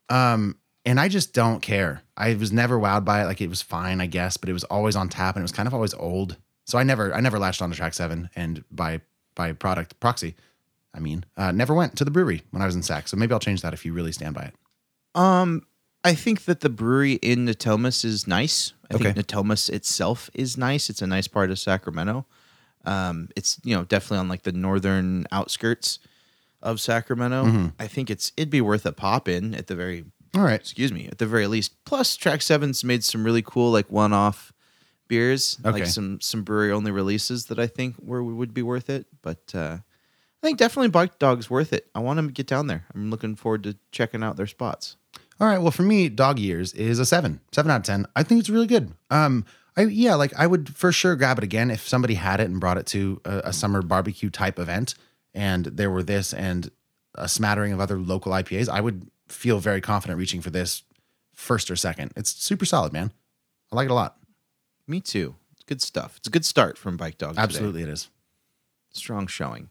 Um, 0.08 0.56
and 0.86 1.00
I 1.00 1.08
just 1.08 1.32
don't 1.32 1.60
care. 1.60 2.02
I 2.16 2.34
was 2.34 2.52
never 2.52 2.78
wowed 2.78 3.04
by 3.04 3.22
it. 3.22 3.26
Like 3.26 3.40
it 3.40 3.48
was 3.48 3.62
fine, 3.62 4.00
I 4.00 4.06
guess, 4.06 4.36
but 4.36 4.48
it 4.48 4.52
was 4.52 4.64
always 4.64 4.96
on 4.96 5.08
tap 5.08 5.36
and 5.36 5.42
it 5.42 5.44
was 5.44 5.52
kind 5.52 5.66
of 5.66 5.74
always 5.74 5.94
old. 5.94 6.36
So 6.66 6.78
I 6.78 6.82
never 6.82 7.12
I 7.14 7.20
never 7.20 7.38
latched 7.38 7.62
on 7.62 7.70
to 7.70 7.76
track 7.76 7.94
seven 7.94 8.30
and 8.34 8.64
by 8.70 9.00
by 9.34 9.52
product 9.52 9.98
proxy. 10.00 10.34
I 10.94 11.00
mean, 11.00 11.24
uh, 11.36 11.52
never 11.52 11.74
went 11.74 11.96
to 11.96 12.04
the 12.04 12.10
brewery 12.10 12.42
when 12.52 12.62
I 12.62 12.66
was 12.66 12.76
in 12.76 12.82
Sac. 12.82 13.08
So 13.08 13.16
maybe 13.16 13.32
I'll 13.32 13.40
change 13.40 13.62
that 13.62 13.74
if 13.74 13.84
you 13.84 13.92
really 13.92 14.12
stand 14.12 14.34
by 14.34 14.42
it. 14.42 14.54
Um, 15.14 15.66
I 16.04 16.14
think 16.14 16.44
that 16.44 16.60
the 16.60 16.68
brewery 16.68 17.14
in 17.14 17.46
Natomas 17.46 18.04
is 18.04 18.26
nice. 18.26 18.74
I 18.90 18.98
think 18.98 19.06
Okay. 19.16 19.22
Natomas 19.22 19.70
itself 19.70 20.28
is 20.34 20.56
nice. 20.58 20.90
It's 20.90 21.00
a 21.02 21.06
nice 21.06 21.26
part 21.28 21.50
of 21.50 21.58
Sacramento. 21.58 22.26
Um, 22.84 23.30
it's 23.34 23.58
you 23.64 23.74
know 23.74 23.84
definitely 23.84 24.18
on 24.18 24.28
like 24.28 24.42
the 24.42 24.52
northern 24.52 25.26
outskirts 25.32 25.98
of 26.62 26.80
Sacramento. 26.80 27.44
Mm-hmm. 27.46 27.66
I 27.78 27.86
think 27.86 28.10
it's 28.10 28.32
it'd 28.36 28.50
be 28.50 28.60
worth 28.60 28.84
a 28.84 28.92
pop 28.92 29.28
in 29.28 29.54
at 29.54 29.66
the 29.68 29.74
very 29.74 30.04
All 30.34 30.42
right. 30.42 30.60
Excuse 30.60 30.92
me, 30.92 31.06
at 31.08 31.18
the 31.18 31.26
very 31.26 31.46
least. 31.46 31.72
Plus, 31.86 32.16
Track 32.16 32.42
Seven's 32.42 32.84
made 32.84 33.02
some 33.02 33.24
really 33.24 33.42
cool 33.42 33.70
like 33.72 33.90
one-off 33.90 34.52
beers, 35.08 35.58
Okay. 35.64 35.72
like 35.80 35.86
some 35.86 36.20
some 36.20 36.42
brewery 36.42 36.72
only 36.72 36.90
releases 36.90 37.46
that 37.46 37.58
I 37.58 37.66
think 37.66 37.96
were 37.98 38.22
would 38.22 38.52
be 38.52 38.62
worth 38.62 38.90
it. 38.90 39.06
But 39.22 39.52
uh, 39.54 39.78
I 39.78 40.46
think 40.46 40.58
definitely 40.58 40.88
Bike 40.90 41.18
Dog's 41.18 41.48
worth 41.48 41.72
it. 41.72 41.88
I 41.94 42.00
want 42.00 42.20
to 42.20 42.26
get 42.28 42.46
down 42.46 42.66
there. 42.66 42.84
I'm 42.94 43.10
looking 43.10 43.34
forward 43.36 43.62
to 43.62 43.76
checking 43.92 44.22
out 44.22 44.36
their 44.36 44.46
spots. 44.46 44.96
All 45.40 45.48
right. 45.48 45.60
Well, 45.60 45.70
for 45.70 45.82
me, 45.82 46.08
Dog 46.08 46.38
Years 46.38 46.72
is 46.74 46.98
a 46.98 47.06
seven, 47.06 47.40
seven 47.52 47.70
out 47.70 47.78
of 47.78 47.82
ten. 47.82 48.06
I 48.14 48.22
think 48.22 48.40
it's 48.40 48.50
really 48.50 48.66
good. 48.66 48.92
Um, 49.10 49.44
I 49.76 49.82
yeah, 49.82 50.14
like 50.14 50.32
I 50.38 50.46
would 50.46 50.74
for 50.76 50.92
sure 50.92 51.16
grab 51.16 51.38
it 51.38 51.44
again 51.44 51.70
if 51.70 51.86
somebody 51.86 52.14
had 52.14 52.40
it 52.40 52.48
and 52.48 52.60
brought 52.60 52.78
it 52.78 52.86
to 52.86 53.20
a, 53.24 53.38
a 53.46 53.52
summer 53.52 53.82
barbecue 53.82 54.30
type 54.30 54.58
event, 54.58 54.94
and 55.34 55.66
there 55.66 55.90
were 55.90 56.02
this 56.02 56.32
and 56.32 56.70
a 57.16 57.28
smattering 57.28 57.72
of 57.72 57.80
other 57.80 57.98
local 57.98 58.32
IPAs. 58.32 58.68
I 58.68 58.80
would 58.80 59.08
feel 59.28 59.58
very 59.58 59.80
confident 59.80 60.18
reaching 60.18 60.40
for 60.40 60.50
this 60.50 60.82
first 61.32 61.70
or 61.70 61.76
second. 61.76 62.12
It's 62.16 62.30
super 62.30 62.64
solid, 62.64 62.92
man. 62.92 63.12
I 63.72 63.76
like 63.76 63.86
it 63.86 63.90
a 63.90 63.94
lot. 63.94 64.16
Me 64.86 65.00
too. 65.00 65.34
It's 65.52 65.64
good 65.64 65.82
stuff. 65.82 66.16
It's 66.18 66.28
a 66.28 66.30
good 66.30 66.44
start 66.44 66.78
from 66.78 66.96
Bike 66.96 67.18
Dog. 67.18 67.30
today. 67.30 67.42
Absolutely, 67.42 67.82
it 67.82 67.88
is. 67.88 68.08
strong 68.92 69.26
showing. 69.26 69.70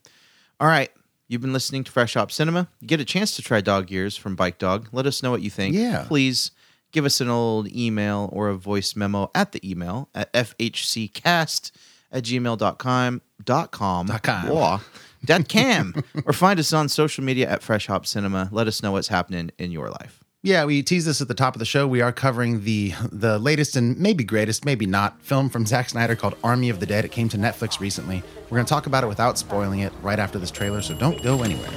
All 0.60 0.68
right. 0.68 0.92
You've 1.34 1.42
been 1.42 1.52
listening 1.52 1.84
to 1.86 1.92
Fresh 1.92 2.14
Hop 2.14 2.32
Cinema. 2.32 2.68
You 2.80 2.88
get 2.88 3.00
a 3.00 3.06
chance 3.06 3.36
to 3.38 3.42
try 3.42 3.60
Dog 3.60 3.90
Years 3.90 4.16
from 4.16 4.36
Bike 4.36 4.60
Dog. 4.60 4.88
Let 4.92 5.08
us 5.08 5.24
know 5.24 5.32
what 5.32 5.42
you 5.42 5.50
think. 5.50 5.74
Yeah. 5.74 6.06
Please 6.08 6.52
give 6.92 7.06
us 7.06 7.20
an 7.22 7.28
old 7.28 7.68
email 7.76 8.30
or 8.32 8.50
a 8.50 8.54
voice 8.56 8.96
memo 8.96 9.32
at 9.34 9.52
the 9.52 9.68
email 9.68 10.10
at 10.14 10.32
fhccast 10.34 11.72
at 12.12 12.24
gmail.com 12.24 13.22
dot 13.44 13.72
com, 13.72 14.06
Dot 14.06 14.22
com. 14.22 14.48
Wah. 14.48 14.80
dot 15.26 15.48
cam 15.48 15.96
or 16.26 16.34
find 16.34 16.60
us 16.60 16.72
on 16.72 16.88
social 16.88 17.24
media 17.24 17.50
at 17.50 17.64
Fresh 17.64 17.88
Hop 17.88 18.06
Cinema. 18.06 18.48
Let 18.52 18.68
us 18.68 18.84
know 18.84 18.92
what's 18.92 19.08
happening 19.08 19.50
in 19.58 19.72
your 19.72 19.90
life. 19.90 20.23
Yeah, 20.46 20.66
we 20.66 20.84
teased 20.84 21.08
this 21.08 21.22
at 21.22 21.30
the 21.30 21.34
top 21.34 21.56
of 21.56 21.60
the 21.60 21.66
show. 21.66 21.88
We 21.88 22.02
are 22.02 22.12
covering 22.12 22.66
the 22.66 22.94
the 23.10 23.40
latest 23.40 23.78
and 23.78 23.98
maybe 23.98 24.26
greatest, 24.26 24.66
maybe 24.66 24.86
not, 24.86 25.18
film 25.22 25.48
from 25.48 25.66
Zack 25.66 25.88
Snyder 25.88 26.18
called 26.18 26.36
Army 26.44 26.68
of 26.68 26.82
the 26.82 26.86
Dead. 26.86 27.06
It 27.06 27.14
came 27.14 27.30
to 27.30 27.38
Netflix 27.38 27.80
recently. 27.80 28.22
We're 28.50 28.58
going 28.58 28.66
to 28.66 28.70
talk 28.70 28.86
about 28.86 29.06
it 29.06 29.08
without 29.08 29.38
spoiling 29.38 29.80
it 29.80 29.94
right 30.02 30.20
after 30.20 30.38
this 30.40 30.52
trailer, 30.52 30.82
so 30.82 30.96
don't 30.96 31.24
go 31.24 31.44
anywhere. 31.44 31.72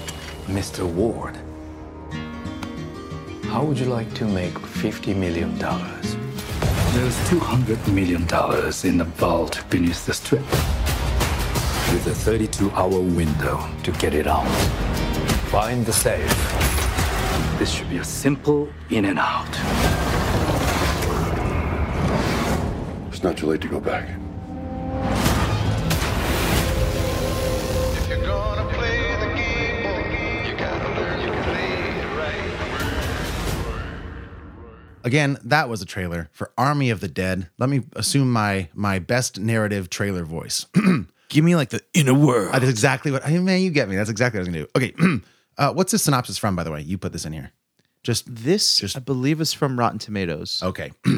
Mr. 0.47 0.85
Ward, 0.85 1.37
how 3.45 3.63
would 3.63 3.79
you 3.79 3.87
like 3.87 4.13
to 4.15 4.25
make 4.25 4.55
$50 4.55 5.15
million? 5.15 5.57
There's 5.59 7.17
$200 7.29 7.95
million 7.95 8.23
in 8.85 8.99
the 8.99 9.05
vault 9.15 9.63
beneath 9.71 10.05
the 10.07 10.13
strip. 10.13 10.43
With 11.93 12.09
a 12.09 12.15
32 12.17 12.73
hour 12.73 13.01
window 13.01 13.65
to 13.85 13.93
get 13.93 14.13
it 14.13 14.27
out. 14.27 14.49
Find 15.53 15.87
the 15.87 15.93
safe. 15.93 16.86
This 17.59 17.71
should 17.73 17.89
be 17.89 17.97
a 17.97 18.05
simple 18.05 18.69
in 18.91 19.07
and 19.07 19.19
out. 19.19 19.49
It's 23.09 23.23
not 23.23 23.39
too 23.39 23.47
late 23.47 23.63
to 23.63 23.69
go 23.69 23.81
back. 23.81 24.11
If 27.97 28.09
you're 28.11 28.21
gonna 28.21 28.71
play 28.75 29.17
the 29.21 29.35
game, 29.35 29.83
boy, 29.83 30.51
you 30.51 30.57
gotta 30.59 31.01
learn 31.01 31.19
to 31.27 31.43
play 31.45 31.73
it 31.99 32.07
right. 32.19 32.53
Again, 35.05 35.39
that 35.43 35.71
was 35.71 35.81
a 35.81 35.87
trailer 35.87 36.29
for 36.33 36.53
Army 36.59 36.91
of 36.91 37.01
the 37.01 37.09
Dead. 37.09 37.49
Let 37.57 37.71
me 37.71 37.85
assume 37.95 38.31
my 38.31 38.69
my 38.75 38.99
best 38.99 39.41
narrative 39.41 39.89
trailer 39.89 40.25
voice. 40.25 40.67
Give 41.31 41.43
me 41.43 41.57
like 41.57 41.71
the 41.71 41.81
inner 41.95 42.13
world. 42.13 42.53
That's 42.53 42.69
exactly 42.69 43.13
what 43.13 43.27
I 43.27 43.31
mean, 43.31 43.47
man, 43.47 43.63
you 43.63 43.71
get 43.71 43.89
me. 43.89 43.97
That's 43.97 44.11
exactly 44.11 44.41
what 44.41 44.47
I 44.47 44.51
was 44.51 44.57
going 44.57 44.67
to 44.67 44.93
do. 44.95 45.09
Okay. 45.09 45.23
uh, 45.59 45.73
what's 45.73 45.93
this 45.93 46.03
synopsis 46.05 46.39
from 46.39 46.57
by 46.57 46.65
the 46.65 46.71
way? 46.71 46.81
You 46.83 46.99
put 46.99 47.13
this 47.13 47.25
in 47.25 47.33
here. 47.33 47.53
Just 48.03 48.25
This, 48.33 48.79
Just- 48.79 48.97
I 48.97 49.01
believe, 49.01 49.41
is 49.41 49.53
from 49.53 49.79
Rotten 49.79 49.99
Tomatoes. 49.99 50.61
Okay. 50.63 50.93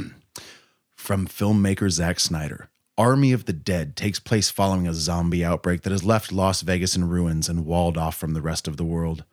From 0.97 1.27
filmmaker 1.29 1.89
Zack 1.91 2.19
Snyder, 2.19 2.71
Army 2.99 3.33
of 3.33 3.45
the 3.45 3.53
Dead 3.53 3.95
takes 3.95 4.19
place 4.19 4.51
following 4.51 4.89
a 4.89 4.93
zombie 4.93 5.45
outbreak 5.45 5.83
that 5.83 5.93
has 5.93 6.03
left 6.05 6.33
Las 6.33 6.61
Vegas 6.63 6.97
in 6.97 7.09
ruins 7.09 7.49
and 7.49 7.65
walled 7.65 7.97
off 7.97 8.17
from 8.17 8.35
the 8.35 8.43
rest 8.43 8.67
of 8.67 8.77
the 8.77 8.85
world. 8.85 9.25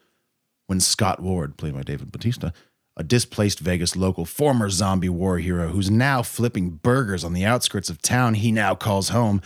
When 0.68 0.80
Scott 0.80 1.22
Ward, 1.22 1.58
played 1.58 1.74
by 1.74 1.82
David 1.82 2.12
Bautista, 2.12 2.54
a 2.96 3.04
displaced 3.04 3.60
Vegas 3.60 3.96
local, 3.96 4.26
former 4.26 4.70
zombie 4.70 5.10
war 5.10 5.40
hero 5.40 5.70
who's 5.70 5.90
now 5.92 6.22
flipping 6.22 6.70
burgers 6.70 7.24
on 7.24 7.34
the 7.34 7.44
outskirts 7.46 7.90
of 7.90 8.02
town 8.02 8.36
he 8.36 8.52
now 8.52 8.76
calls 8.76 9.10
home, 9.10 9.42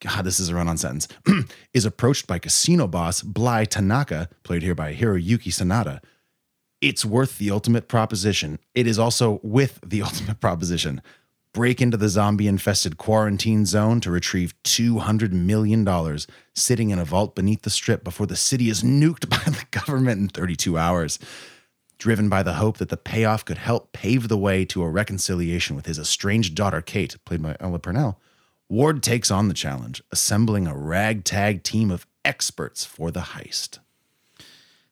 God, 0.00 0.24
this 0.24 0.38
is 0.38 0.48
a 0.48 0.54
run 0.54 0.68
on 0.68 0.76
sentence, 0.76 1.08
is 1.72 1.84
approached 1.84 2.26
by 2.26 2.38
casino 2.38 2.86
boss 2.86 3.22
Bly 3.22 3.64
Tanaka, 3.64 4.28
played 4.44 4.62
here 4.62 4.74
by 4.74 4.94
Hiroyuki 4.94 5.52
Sanada, 5.52 6.00
it's 6.80 7.04
worth 7.04 7.38
the 7.38 7.50
ultimate 7.50 7.88
proposition. 7.88 8.58
It 8.74 8.86
is 8.86 8.98
also 8.98 9.40
with 9.42 9.80
the 9.84 10.02
ultimate 10.08 10.40
proposition. 10.40 11.02
Break 11.52 11.80
into 11.80 11.96
the 11.96 12.08
zombie 12.08 12.46
infested 12.46 12.98
quarantine 12.98 13.66
zone 13.66 14.00
to 14.02 14.10
retrieve 14.10 14.54
$200 14.62 15.32
million 15.32 16.18
sitting 16.54 16.90
in 16.90 16.98
a 16.98 17.04
vault 17.04 17.34
beneath 17.34 17.62
the 17.62 17.70
strip 17.70 18.04
before 18.04 18.26
the 18.26 18.36
city 18.36 18.68
is 18.68 18.82
nuked 18.82 19.28
by 19.28 19.38
the 19.50 19.64
government 19.70 20.20
in 20.20 20.28
32 20.28 20.78
hours. 20.78 21.18
Driven 21.96 22.28
by 22.28 22.44
the 22.44 22.54
hope 22.54 22.78
that 22.78 22.90
the 22.90 22.96
payoff 22.96 23.44
could 23.44 23.58
help 23.58 23.92
pave 23.92 24.28
the 24.28 24.38
way 24.38 24.64
to 24.66 24.84
a 24.84 24.88
reconciliation 24.88 25.74
with 25.74 25.86
his 25.86 25.98
estranged 25.98 26.54
daughter, 26.54 26.80
Kate, 26.80 27.16
played 27.24 27.42
by 27.42 27.56
Ella 27.58 27.80
Purnell, 27.80 28.20
Ward 28.68 29.02
takes 29.02 29.30
on 29.30 29.48
the 29.48 29.54
challenge, 29.54 30.02
assembling 30.12 30.66
a 30.66 30.76
ragtag 30.76 31.62
team 31.62 31.90
of 31.90 32.06
experts 32.24 32.84
for 32.84 33.10
the 33.10 33.20
heist. 33.20 33.78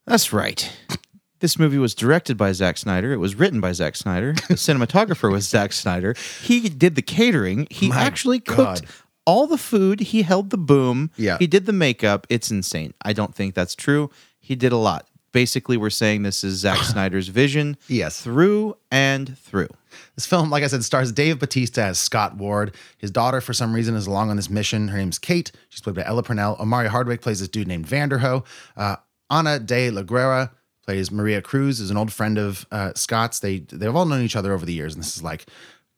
That's 0.06 0.32
right. 0.32 0.70
This 1.40 1.58
movie 1.58 1.76
was 1.76 1.94
directed 1.94 2.38
by 2.38 2.52
Zack 2.52 2.78
Snyder. 2.78 3.12
It 3.12 3.18
was 3.18 3.34
written 3.34 3.60
by 3.60 3.72
Zack 3.72 3.94
Snyder. 3.94 4.32
The 4.32 4.54
cinematographer 4.54 5.30
was 5.30 5.46
Zack 5.46 5.74
Snyder. 5.74 6.14
He 6.42 6.70
did 6.70 6.94
the 6.94 7.02
catering. 7.02 7.66
He 7.70 7.90
My 7.90 7.96
actually 8.00 8.38
God. 8.38 8.80
cooked 8.80 8.90
all 9.26 9.46
the 9.46 9.58
food. 9.58 10.00
He 10.00 10.22
held 10.22 10.48
the 10.48 10.56
boom. 10.56 11.10
Yeah. 11.16 11.36
He 11.38 11.46
did 11.46 11.66
the 11.66 11.74
makeup. 11.74 12.26
It's 12.30 12.50
insane. 12.50 12.94
I 13.02 13.12
don't 13.12 13.34
think 13.34 13.54
that's 13.54 13.74
true. 13.74 14.10
He 14.40 14.56
did 14.56 14.72
a 14.72 14.78
lot. 14.78 15.08
Basically, 15.36 15.76
we're 15.76 15.90
saying 15.90 16.22
this 16.22 16.42
is 16.42 16.60
Zack 16.60 16.78
Snyder's 16.82 17.28
vision. 17.28 17.76
Yes. 17.88 18.22
Through 18.22 18.78
and 18.90 19.36
through. 19.36 19.68
This 20.14 20.24
film, 20.24 20.48
like 20.48 20.64
I 20.64 20.66
said, 20.66 20.82
stars 20.82 21.12
Dave 21.12 21.38
Bautista 21.38 21.82
as 21.82 21.98
Scott 21.98 22.38
Ward. 22.38 22.74
His 22.96 23.10
daughter, 23.10 23.42
for 23.42 23.52
some 23.52 23.74
reason, 23.74 23.94
is 23.96 24.06
along 24.06 24.30
on 24.30 24.36
this 24.36 24.48
mission. 24.48 24.88
Her 24.88 24.96
name's 24.96 25.18
Kate. 25.18 25.52
She's 25.68 25.82
played 25.82 25.94
by 25.94 26.04
Ella 26.06 26.22
Purnell. 26.22 26.56
Omari 26.58 26.88
Hardwick 26.88 27.20
plays 27.20 27.40
this 27.40 27.50
dude 27.50 27.68
named 27.68 27.86
Vanderohe. 27.86 28.46
Uh, 28.78 28.96
Ana 29.28 29.58
de 29.58 29.90
la 29.90 30.00
Reguera 30.00 30.52
plays 30.86 31.10
Maria 31.10 31.42
Cruz, 31.42 31.80
is 31.80 31.90
an 31.90 31.98
old 31.98 32.14
friend 32.14 32.38
of 32.38 32.64
uh, 32.72 32.94
Scott's. 32.94 33.40
They 33.40 33.58
they've 33.58 33.94
all 33.94 34.06
known 34.06 34.22
each 34.22 34.36
other 34.36 34.54
over 34.54 34.64
the 34.64 34.72
years, 34.72 34.94
and 34.94 35.04
this 35.04 35.18
is 35.18 35.22
like, 35.22 35.44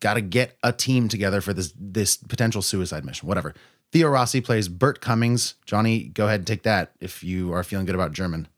got 0.00 0.14
to 0.14 0.20
get 0.20 0.56
a 0.64 0.72
team 0.72 1.08
together 1.08 1.40
for 1.40 1.52
this 1.52 1.72
this 1.78 2.16
potential 2.16 2.60
suicide 2.60 3.04
mission. 3.04 3.28
Whatever. 3.28 3.54
Theo 3.92 4.08
Rossi 4.08 4.40
plays 4.40 4.66
Bert 4.66 5.00
Cummings. 5.00 5.54
Johnny, 5.64 6.08
go 6.08 6.26
ahead 6.26 6.40
and 6.40 6.46
take 6.48 6.64
that 6.64 6.90
if 7.00 7.22
you 7.22 7.52
are 7.52 7.62
feeling 7.62 7.86
good 7.86 7.94
about 7.94 8.10
German. 8.10 8.48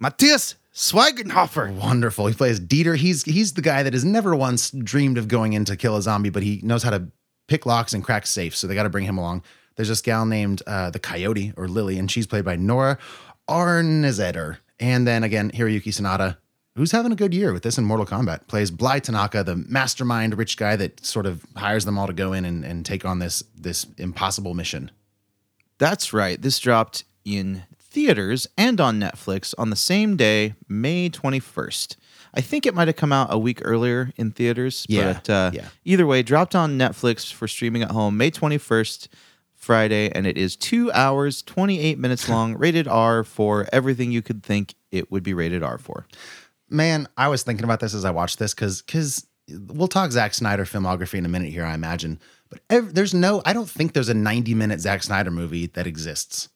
Matthias 0.00 0.54
Schweigenhofer. 0.74 1.74
Wonderful. 1.74 2.26
He 2.26 2.34
plays 2.34 2.58
Dieter. 2.58 2.96
He's 2.96 3.22
he's 3.24 3.52
the 3.52 3.62
guy 3.62 3.82
that 3.82 3.92
has 3.92 4.04
never 4.04 4.34
once 4.34 4.70
dreamed 4.70 5.18
of 5.18 5.28
going 5.28 5.52
in 5.52 5.64
to 5.66 5.76
kill 5.76 5.96
a 5.96 6.02
zombie, 6.02 6.30
but 6.30 6.42
he 6.42 6.60
knows 6.62 6.82
how 6.82 6.90
to 6.90 7.08
pick 7.48 7.66
locks 7.66 7.92
and 7.92 8.02
crack 8.02 8.26
safes. 8.26 8.58
So 8.58 8.66
they 8.66 8.74
got 8.74 8.84
to 8.84 8.88
bring 8.88 9.04
him 9.04 9.18
along. 9.18 9.42
There's 9.76 9.88
this 9.88 10.00
gal 10.00 10.26
named 10.26 10.62
uh, 10.66 10.90
the 10.90 10.98
Coyote 10.98 11.52
or 11.56 11.68
Lily, 11.68 11.98
and 11.98 12.10
she's 12.10 12.26
played 12.26 12.44
by 12.44 12.56
Nora 12.56 12.98
Arnezeder. 13.48 14.58
And 14.78 15.06
then 15.06 15.22
again, 15.22 15.50
Hiroyuki 15.50 15.88
Sanada, 15.88 16.38
who's 16.76 16.92
having 16.92 17.12
a 17.12 17.16
good 17.16 17.34
year 17.34 17.52
with 17.52 17.62
this 17.62 17.76
in 17.76 17.84
Mortal 17.84 18.06
Kombat, 18.06 18.46
plays 18.46 18.70
Bly 18.70 19.00
Tanaka, 19.00 19.44
the 19.44 19.56
mastermind 19.56 20.38
rich 20.38 20.56
guy 20.56 20.76
that 20.76 21.04
sort 21.04 21.26
of 21.26 21.44
hires 21.56 21.84
them 21.84 21.98
all 21.98 22.06
to 22.06 22.12
go 22.12 22.32
in 22.32 22.44
and, 22.44 22.64
and 22.64 22.86
take 22.86 23.04
on 23.04 23.18
this 23.18 23.42
this 23.54 23.86
impossible 23.98 24.54
mission. 24.54 24.90
That's 25.78 26.12
right. 26.12 26.40
This 26.40 26.58
dropped 26.58 27.04
in 27.24 27.64
theaters 27.90 28.46
and 28.56 28.80
on 28.80 29.00
Netflix 29.00 29.54
on 29.58 29.70
the 29.70 29.76
same 29.76 30.16
day, 30.16 30.54
May 30.68 31.10
21st. 31.10 31.96
I 32.32 32.40
think 32.40 32.64
it 32.64 32.74
might 32.74 32.86
have 32.88 32.96
come 32.96 33.12
out 33.12 33.28
a 33.32 33.38
week 33.38 33.60
earlier 33.64 34.12
in 34.16 34.30
theaters, 34.30 34.86
Yeah, 34.88 35.14
but 35.14 35.30
uh, 35.30 35.50
yeah. 35.52 35.68
either 35.84 36.06
way, 36.06 36.22
dropped 36.22 36.54
on 36.54 36.78
Netflix 36.78 37.32
for 37.32 37.48
streaming 37.48 37.82
at 37.82 37.90
home 37.90 38.16
May 38.16 38.30
21st, 38.30 39.08
Friday, 39.54 40.10
and 40.12 40.26
it 40.26 40.38
is 40.38 40.56
two 40.56 40.90
hours, 40.92 41.42
28 41.42 41.98
minutes 41.98 42.28
long, 42.30 42.56
rated 42.56 42.86
R 42.88 43.24
for 43.24 43.66
everything 43.72 44.12
you 44.12 44.22
could 44.22 44.42
think 44.42 44.74
it 44.92 45.10
would 45.10 45.22
be 45.22 45.34
rated 45.34 45.62
R 45.62 45.76
for. 45.78 46.06
man, 46.68 47.08
I 47.16 47.28
was 47.28 47.42
thinking 47.42 47.64
about 47.64 47.80
this 47.80 47.94
as 47.94 48.04
I 48.04 48.10
watched 48.12 48.38
this 48.38 48.54
because 48.54 48.80
because 48.82 49.26
we'll 49.48 49.88
talk 49.88 50.12
Zack 50.12 50.32
Snyder 50.34 50.64
filmography 50.64 51.14
in 51.14 51.26
a 51.26 51.28
minute 51.28 51.50
here, 51.50 51.64
I 51.64 51.74
imagine. 51.74 52.20
But 52.48 52.60
ev- 52.70 52.94
there's 52.94 53.12
no, 53.12 53.42
I 53.44 53.52
don't 53.52 53.68
think 53.68 53.92
there's 53.92 54.08
a 54.08 54.14
90 54.14 54.54
minute 54.54 54.80
Zack 54.80 55.02
Snyder 55.02 55.30
movie 55.32 55.66
that 55.66 55.86
exists. 55.88 56.48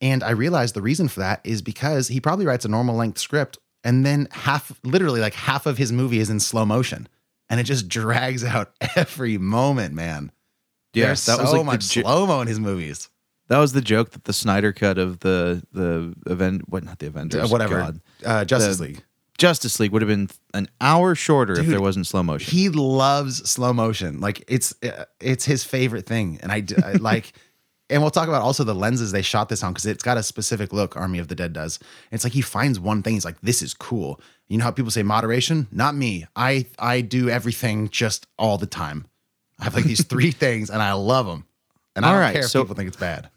And 0.00 0.22
I 0.22 0.30
realized 0.30 0.74
the 0.74 0.82
reason 0.82 1.08
for 1.08 1.20
that 1.20 1.40
is 1.44 1.62
because 1.62 2.08
he 2.08 2.20
probably 2.20 2.44
writes 2.46 2.64
a 2.64 2.68
normal 2.68 2.96
length 2.96 3.18
script 3.18 3.58
and 3.82 4.04
then 4.04 4.28
half, 4.30 4.78
literally 4.84 5.20
like 5.20 5.34
half 5.34 5.64
of 5.66 5.78
his 5.78 5.92
movie 5.92 6.18
is 6.18 6.28
in 6.28 6.40
slow 6.40 6.64
motion, 6.66 7.08
and 7.48 7.60
it 7.60 7.64
just 7.64 7.88
drags 7.88 8.42
out 8.44 8.72
every 8.96 9.38
moment, 9.38 9.94
man. 9.94 10.32
There's 10.92 11.24
that 11.26 11.36
so 11.36 11.42
was 11.42 11.52
like 11.52 11.64
much 11.64 11.88
jo- 11.90 12.02
slow 12.02 12.26
mo 12.26 12.40
in 12.40 12.48
his 12.48 12.58
movies. 12.60 13.08
that 13.48 13.58
was 13.58 13.72
the 13.74 13.80
joke 13.82 14.10
that 14.10 14.24
the 14.24 14.32
Snyder 14.32 14.72
cut 14.72 14.98
of 14.98 15.20
the 15.20 15.62
the 15.72 16.14
event, 16.26 16.68
what 16.68 16.84
not 16.84 16.98
the 16.98 17.06
Avengers, 17.06 17.44
Uh, 17.44 17.48
whatever, 17.48 17.94
uh, 18.24 18.44
Justice 18.44 18.78
The- 18.78 18.82
League. 18.84 19.04
Justice 19.38 19.78
League 19.78 19.92
would 19.92 20.00
have 20.00 20.08
been 20.08 20.30
an 20.54 20.66
hour 20.80 21.14
shorter 21.14 21.58
if 21.60 21.66
there 21.66 21.80
wasn't 21.82 22.06
slow 22.06 22.22
motion. 22.22 22.50
He 22.50 22.70
loves 22.70 23.48
slow 23.48 23.72
motion. 23.74 24.18
Like 24.20 24.42
it's 24.48 24.74
uh, 24.82 25.04
it's 25.20 25.44
his 25.44 25.62
favorite 25.62 26.06
thing, 26.06 26.38
and 26.42 26.50
I 26.50 26.64
like. 27.00 27.32
And 27.88 28.02
we'll 28.02 28.10
talk 28.10 28.26
about 28.28 28.42
also 28.42 28.64
the 28.64 28.74
lenses 28.74 29.12
they 29.12 29.22
shot 29.22 29.48
this 29.48 29.62
on 29.62 29.72
because 29.72 29.86
it's 29.86 30.02
got 30.02 30.16
a 30.16 30.22
specific 30.22 30.72
look. 30.72 30.96
Army 30.96 31.18
of 31.20 31.28
the 31.28 31.34
Dead 31.36 31.52
does. 31.52 31.78
It's 32.10 32.24
like 32.24 32.32
he 32.32 32.40
finds 32.42 32.80
one 32.80 33.02
thing. 33.02 33.14
He's 33.14 33.24
like, 33.24 33.40
"This 33.42 33.62
is 33.62 33.74
cool." 33.74 34.20
You 34.48 34.58
know 34.58 34.64
how 34.64 34.70
people 34.72 34.90
say 34.90 35.02
moderation? 35.04 35.68
Not 35.70 35.94
me. 35.94 36.26
I 36.34 36.66
I 36.78 37.00
do 37.00 37.28
everything 37.30 37.88
just 37.88 38.26
all 38.38 38.58
the 38.58 38.66
time. 38.66 39.06
I 39.60 39.64
have 39.64 39.74
like 39.76 39.84
these 39.84 40.04
three 40.08 40.32
things, 40.32 40.68
and 40.68 40.82
I 40.82 40.94
love 40.94 41.26
them. 41.26 41.44
And 41.94 42.04
I 42.04 42.08
All 42.08 42.14
don't 42.14 42.22
right, 42.22 42.32
care 42.32 42.42
if 42.44 42.50
so- 42.50 42.62
people 42.62 42.74
think 42.74 42.88
it's 42.88 42.96
bad. 42.96 43.30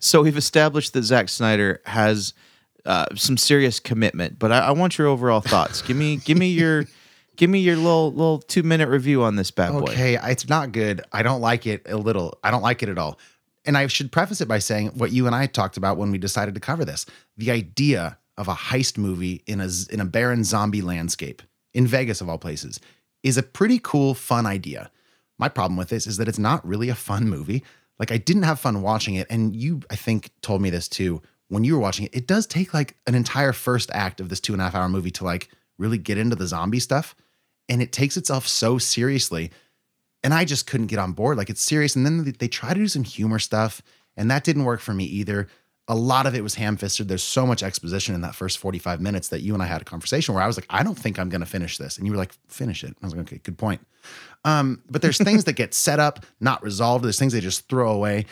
so 0.00 0.22
we've 0.22 0.36
established 0.36 0.92
that 0.94 1.02
Zack 1.02 1.28
Snyder 1.28 1.80
has 1.84 2.32
uh, 2.86 3.06
some 3.14 3.36
serious 3.36 3.80
commitment, 3.80 4.38
but 4.38 4.50
I, 4.50 4.58
I 4.60 4.70
want 4.72 4.96
your 4.98 5.06
overall 5.08 5.40
thoughts. 5.40 5.80
give 5.82 5.96
me, 5.96 6.16
give 6.16 6.36
me 6.38 6.48
your, 6.48 6.84
give 7.36 7.50
me 7.50 7.60
your 7.60 7.76
little 7.76 8.10
little 8.12 8.38
two 8.40 8.62
minute 8.62 8.88
review 8.88 9.22
on 9.22 9.36
this 9.36 9.50
bad 9.50 9.72
boy. 9.72 9.80
Okay, 9.92 10.18
it's 10.22 10.48
not 10.48 10.72
good. 10.72 11.02
I 11.12 11.22
don't 11.22 11.40
like 11.40 11.66
it 11.66 11.82
a 11.86 11.96
little. 11.96 12.38
I 12.42 12.50
don't 12.50 12.62
like 12.62 12.82
it 12.82 12.88
at 12.88 12.98
all. 12.98 13.18
And 13.64 13.78
I 13.78 13.86
should 13.86 14.12
preface 14.12 14.40
it 14.40 14.48
by 14.48 14.58
saying 14.58 14.88
what 14.88 15.12
you 15.12 15.26
and 15.26 15.34
I 15.34 15.46
talked 15.46 15.76
about 15.76 15.96
when 15.96 16.10
we 16.10 16.18
decided 16.18 16.54
to 16.54 16.60
cover 16.60 16.84
this: 16.84 17.06
the 17.36 17.50
idea 17.50 18.18
of 18.36 18.48
a 18.48 18.54
heist 18.54 18.98
movie 18.98 19.42
in 19.46 19.60
a 19.60 19.68
in 19.90 20.00
a 20.00 20.04
barren 20.04 20.44
zombie 20.44 20.82
landscape 20.82 21.42
in 21.72 21.86
Vegas 21.86 22.20
of 22.20 22.28
all 22.28 22.38
places 22.38 22.80
is 23.22 23.38
a 23.38 23.42
pretty 23.42 23.80
cool, 23.82 24.14
fun 24.14 24.46
idea. 24.46 24.90
My 25.38 25.48
problem 25.48 25.76
with 25.76 25.88
this 25.88 26.06
is 26.06 26.18
that 26.18 26.28
it's 26.28 26.38
not 26.38 26.66
really 26.66 26.88
a 26.88 26.94
fun 26.94 27.28
movie. 27.28 27.64
Like 27.98 28.12
I 28.12 28.18
didn't 28.18 28.42
have 28.42 28.60
fun 28.60 28.82
watching 28.82 29.14
it, 29.14 29.26
and 29.30 29.54
you, 29.54 29.80
I 29.90 29.96
think, 29.96 30.30
told 30.42 30.60
me 30.60 30.70
this 30.70 30.88
too 30.88 31.22
when 31.48 31.64
you 31.64 31.74
were 31.74 31.80
watching 31.80 32.06
it. 32.06 32.14
It 32.14 32.26
does 32.26 32.46
take 32.46 32.74
like 32.74 32.96
an 33.06 33.14
entire 33.14 33.52
first 33.52 33.90
act 33.92 34.20
of 34.20 34.28
this 34.28 34.40
two 34.40 34.52
and 34.52 34.60
a 34.60 34.64
half 34.64 34.74
hour 34.74 34.88
movie 34.88 35.10
to 35.12 35.24
like 35.24 35.48
really 35.78 35.98
get 35.98 36.18
into 36.18 36.36
the 36.36 36.46
zombie 36.46 36.80
stuff, 36.80 37.14
and 37.68 37.80
it 37.82 37.92
takes 37.92 38.16
itself 38.16 38.46
so 38.46 38.78
seriously 38.78 39.50
and 40.24 40.32
I 40.32 40.46
just 40.46 40.66
couldn't 40.66 40.86
get 40.86 40.98
on 40.98 41.12
board. 41.12 41.36
Like 41.36 41.50
it's 41.50 41.62
serious. 41.62 41.94
And 41.94 42.04
then 42.04 42.34
they, 42.38 42.48
try 42.48 42.70
to 42.70 42.80
do 42.80 42.88
some 42.88 43.04
humor 43.04 43.38
stuff, 43.38 43.82
and 44.16 44.30
that 44.30 44.42
didn't 44.42 44.64
work 44.64 44.80
for 44.80 44.94
me 44.94 45.04
either. 45.04 45.46
A 45.86 45.94
lot 45.94 46.24
of 46.24 46.34
it 46.34 46.42
was 46.42 46.54
ham 46.54 46.78
fisted. 46.78 47.08
There's 47.08 47.22
so 47.22 47.46
much 47.46 47.62
exposition 47.62 48.14
in 48.14 48.22
that 48.22 48.34
first 48.34 48.56
45 48.56 49.02
minutes 49.02 49.28
that 49.28 49.42
you 49.42 49.52
and 49.52 49.62
I 49.62 49.66
had 49.66 49.82
a 49.82 49.84
conversation 49.84 50.34
where 50.34 50.42
I 50.42 50.46
was 50.46 50.56
like, 50.56 50.66
I 50.70 50.82
don't 50.82 50.98
think 50.98 51.18
I'm 51.18 51.28
going 51.28 51.42
to 51.42 51.46
finish 51.46 51.76
this. 51.76 51.98
And 51.98 52.06
you 52.06 52.12
were 52.12 52.18
like, 52.18 52.32
finish 52.48 52.82
it. 52.82 52.96
I 53.02 53.06
was 53.06 53.14
like, 53.14 53.26
okay, 53.26 53.40
good 53.42 53.58
point. 53.58 53.86
Um, 54.46 54.82
but 54.88 55.02
there's 55.02 55.18
things 55.18 55.44
that 55.44 55.52
get 55.52 55.74
set 55.74 56.00
up, 56.00 56.24
not 56.40 56.62
resolved. 56.62 57.04
There's 57.04 57.18
things 57.18 57.34
they 57.34 57.40
just 57.40 57.68
throw 57.68 57.92
away. 57.92 58.24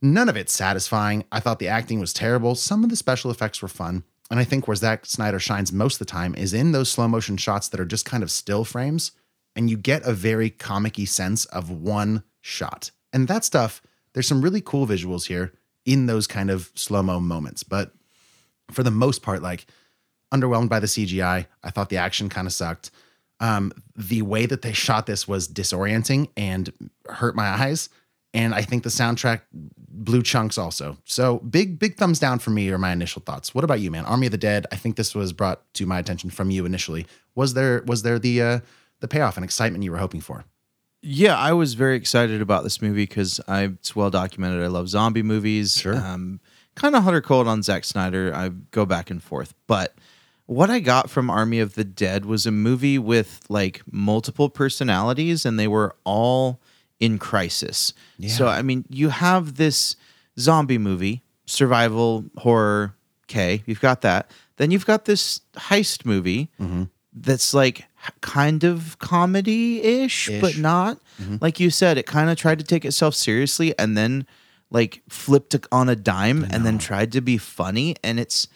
None 0.00 0.28
of 0.28 0.36
it's 0.36 0.52
satisfying. 0.52 1.24
I 1.32 1.40
thought 1.40 1.58
the 1.58 1.66
acting 1.66 1.98
was 1.98 2.12
terrible. 2.12 2.54
Some 2.54 2.84
of 2.84 2.90
the 2.90 2.96
special 2.96 3.32
effects 3.32 3.60
were 3.60 3.68
fun. 3.68 4.04
And 4.30 4.38
I 4.38 4.44
think 4.44 4.68
where 4.68 4.76
Zack 4.76 5.04
Snyder 5.04 5.40
shines 5.40 5.72
most 5.72 5.94
of 5.94 6.06
the 6.06 6.12
time 6.12 6.36
is 6.36 6.54
in 6.54 6.70
those 6.70 6.92
slow 6.92 7.08
motion 7.08 7.36
shots 7.36 7.66
that 7.68 7.80
are 7.80 7.84
just 7.84 8.04
kind 8.04 8.22
of 8.22 8.30
still 8.30 8.64
frames 8.64 9.10
and 9.56 9.68
you 9.68 9.76
get 9.76 10.02
a 10.04 10.12
very 10.12 10.50
comic-y 10.50 11.04
sense 11.04 11.44
of 11.46 11.70
one 11.70 12.22
shot. 12.40 12.90
And 13.12 13.28
that 13.28 13.44
stuff, 13.44 13.82
there's 14.12 14.28
some 14.28 14.42
really 14.42 14.60
cool 14.60 14.86
visuals 14.86 15.26
here 15.26 15.52
in 15.84 16.06
those 16.06 16.26
kind 16.26 16.50
of 16.50 16.70
slow-mo 16.74 17.20
moments. 17.20 17.62
But 17.62 17.92
for 18.70 18.82
the 18.82 18.90
most 18.90 19.22
part, 19.22 19.42
like 19.42 19.66
underwhelmed 20.32 20.68
by 20.68 20.80
the 20.80 20.86
CGI. 20.86 21.46
I 21.62 21.70
thought 21.70 21.88
the 21.88 21.96
action 21.96 22.28
kind 22.28 22.46
of 22.46 22.52
sucked. 22.52 22.90
Um, 23.40 23.72
the 23.96 24.22
way 24.22 24.46
that 24.46 24.62
they 24.62 24.72
shot 24.72 25.06
this 25.06 25.26
was 25.26 25.48
disorienting 25.48 26.28
and 26.36 26.72
hurt 27.08 27.34
my 27.34 27.48
eyes. 27.48 27.88
And 28.32 28.54
I 28.54 28.62
think 28.62 28.84
the 28.84 28.90
soundtrack 28.90 29.40
blew 29.52 30.22
chunks 30.22 30.56
also. 30.56 30.98
So 31.04 31.38
big, 31.38 31.78
big 31.78 31.96
thumbs 31.96 32.18
down 32.18 32.38
for 32.38 32.50
me 32.50 32.70
are 32.70 32.78
my 32.78 32.92
initial 32.92 33.22
thoughts. 33.22 33.54
What 33.54 33.64
about 33.64 33.80
you, 33.80 33.90
man? 33.90 34.04
Army 34.04 34.26
of 34.26 34.32
the 34.32 34.38
Dead. 34.38 34.66
I 34.70 34.76
think 34.76 34.96
this 34.96 35.14
was 35.14 35.32
brought 35.32 35.62
to 35.74 35.86
my 35.86 35.98
attention 35.98 36.30
from 36.30 36.50
you 36.50 36.64
initially. 36.64 37.06
Was 37.34 37.54
there 37.54 37.82
was 37.86 38.02
there 38.02 38.18
the 38.18 38.42
uh, 38.42 38.60
the 39.00 39.08
payoff 39.08 39.36
and 39.36 39.44
excitement 39.44 39.84
you 39.84 39.90
were 39.90 39.98
hoping 39.98 40.20
for? 40.20 40.44
Yeah, 41.02 41.36
I 41.36 41.52
was 41.52 41.74
very 41.74 41.96
excited 41.96 42.42
about 42.42 42.62
this 42.62 42.82
movie 42.82 43.04
because 43.04 43.40
I 43.48 43.62
it's 43.64 43.96
well 43.96 44.10
documented. 44.10 44.62
I 44.62 44.66
love 44.66 44.88
zombie 44.88 45.22
movies. 45.22 45.76
Sure. 45.78 45.96
Um, 45.96 46.40
kind 46.74 46.94
of 46.94 47.02
hot 47.02 47.14
or 47.14 47.20
cold 47.22 47.48
on 47.48 47.62
Zack 47.62 47.84
Snyder. 47.84 48.32
I 48.34 48.50
go 48.70 48.84
back 48.84 49.10
and 49.10 49.22
forth, 49.22 49.54
but 49.66 49.94
what 50.46 50.68
I 50.68 50.80
got 50.80 51.08
from 51.08 51.30
Army 51.30 51.60
of 51.60 51.74
the 51.74 51.84
Dead 51.84 52.24
was 52.26 52.44
a 52.44 52.50
movie 52.50 52.98
with 52.98 53.40
like 53.48 53.82
multiple 53.90 54.50
personalities, 54.50 55.46
and 55.46 55.58
they 55.58 55.68
were 55.68 55.94
all 56.04 56.60
in 56.98 57.18
crisis. 57.18 57.94
So 58.28 58.46
I 58.48 58.60
mean, 58.62 58.84
you 58.90 59.08
have 59.08 59.56
this 59.56 59.96
zombie 60.38 60.78
movie, 60.78 61.22
survival 61.46 62.24
horror. 62.36 62.94
Okay, 63.24 63.62
you've 63.64 63.80
got 63.80 64.02
that. 64.02 64.30
Then 64.56 64.70
you've 64.70 64.86
got 64.86 65.06
this 65.06 65.40
heist 65.54 66.04
movie 66.04 66.50
that's 67.14 67.54
like 67.54 67.86
kind 68.20 68.64
of 68.64 68.98
comedy 68.98 69.82
ish, 69.82 70.30
but 70.40 70.56
not. 70.56 70.98
Mm-hmm. 71.20 71.36
Like 71.40 71.60
you 71.60 71.70
said, 71.70 71.98
it 71.98 72.06
kind 72.06 72.30
of 72.30 72.36
tried 72.36 72.58
to 72.58 72.64
take 72.64 72.84
itself 72.84 73.14
seriously 73.14 73.78
and 73.78 73.96
then 73.96 74.26
like 74.70 75.02
flipped 75.08 75.56
on 75.72 75.88
a 75.88 75.96
dime 75.96 76.44
and 76.50 76.64
then 76.64 76.78
tried 76.78 77.12
to 77.12 77.20
be 77.20 77.36
funny. 77.36 77.96
And 78.02 78.20
it's, 78.20 78.48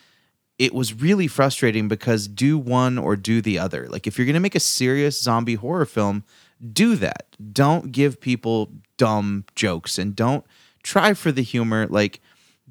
it 0.59 0.72
was 0.72 0.94
really 0.94 1.26
frustrating 1.26 1.88
because 1.88 2.28
do 2.28 2.57
one 2.57 2.98
or 2.98 3.16
do 3.16 3.42
the 3.42 3.59
other. 3.59 3.88
Like 3.88 4.07
if 4.07 4.16
you're 4.16 4.26
going 4.26 4.35
to 4.35 4.40
make 4.40 4.54
a 4.54 4.61
serious 4.61 5.20
zombie 5.20 5.57
horror 5.57 5.87
film, 5.87 6.24
do 6.72 6.96
that. 6.96 7.26
Don't 7.52 7.92
give 7.92 8.20
people 8.20 8.70
dumb 8.96 9.44
jokes 9.54 9.98
and 9.98 10.14
don't 10.14 10.44
try 10.83 11.14
for 11.14 11.33
the 11.33 11.42
humor. 11.42 11.87
Like 11.88 12.20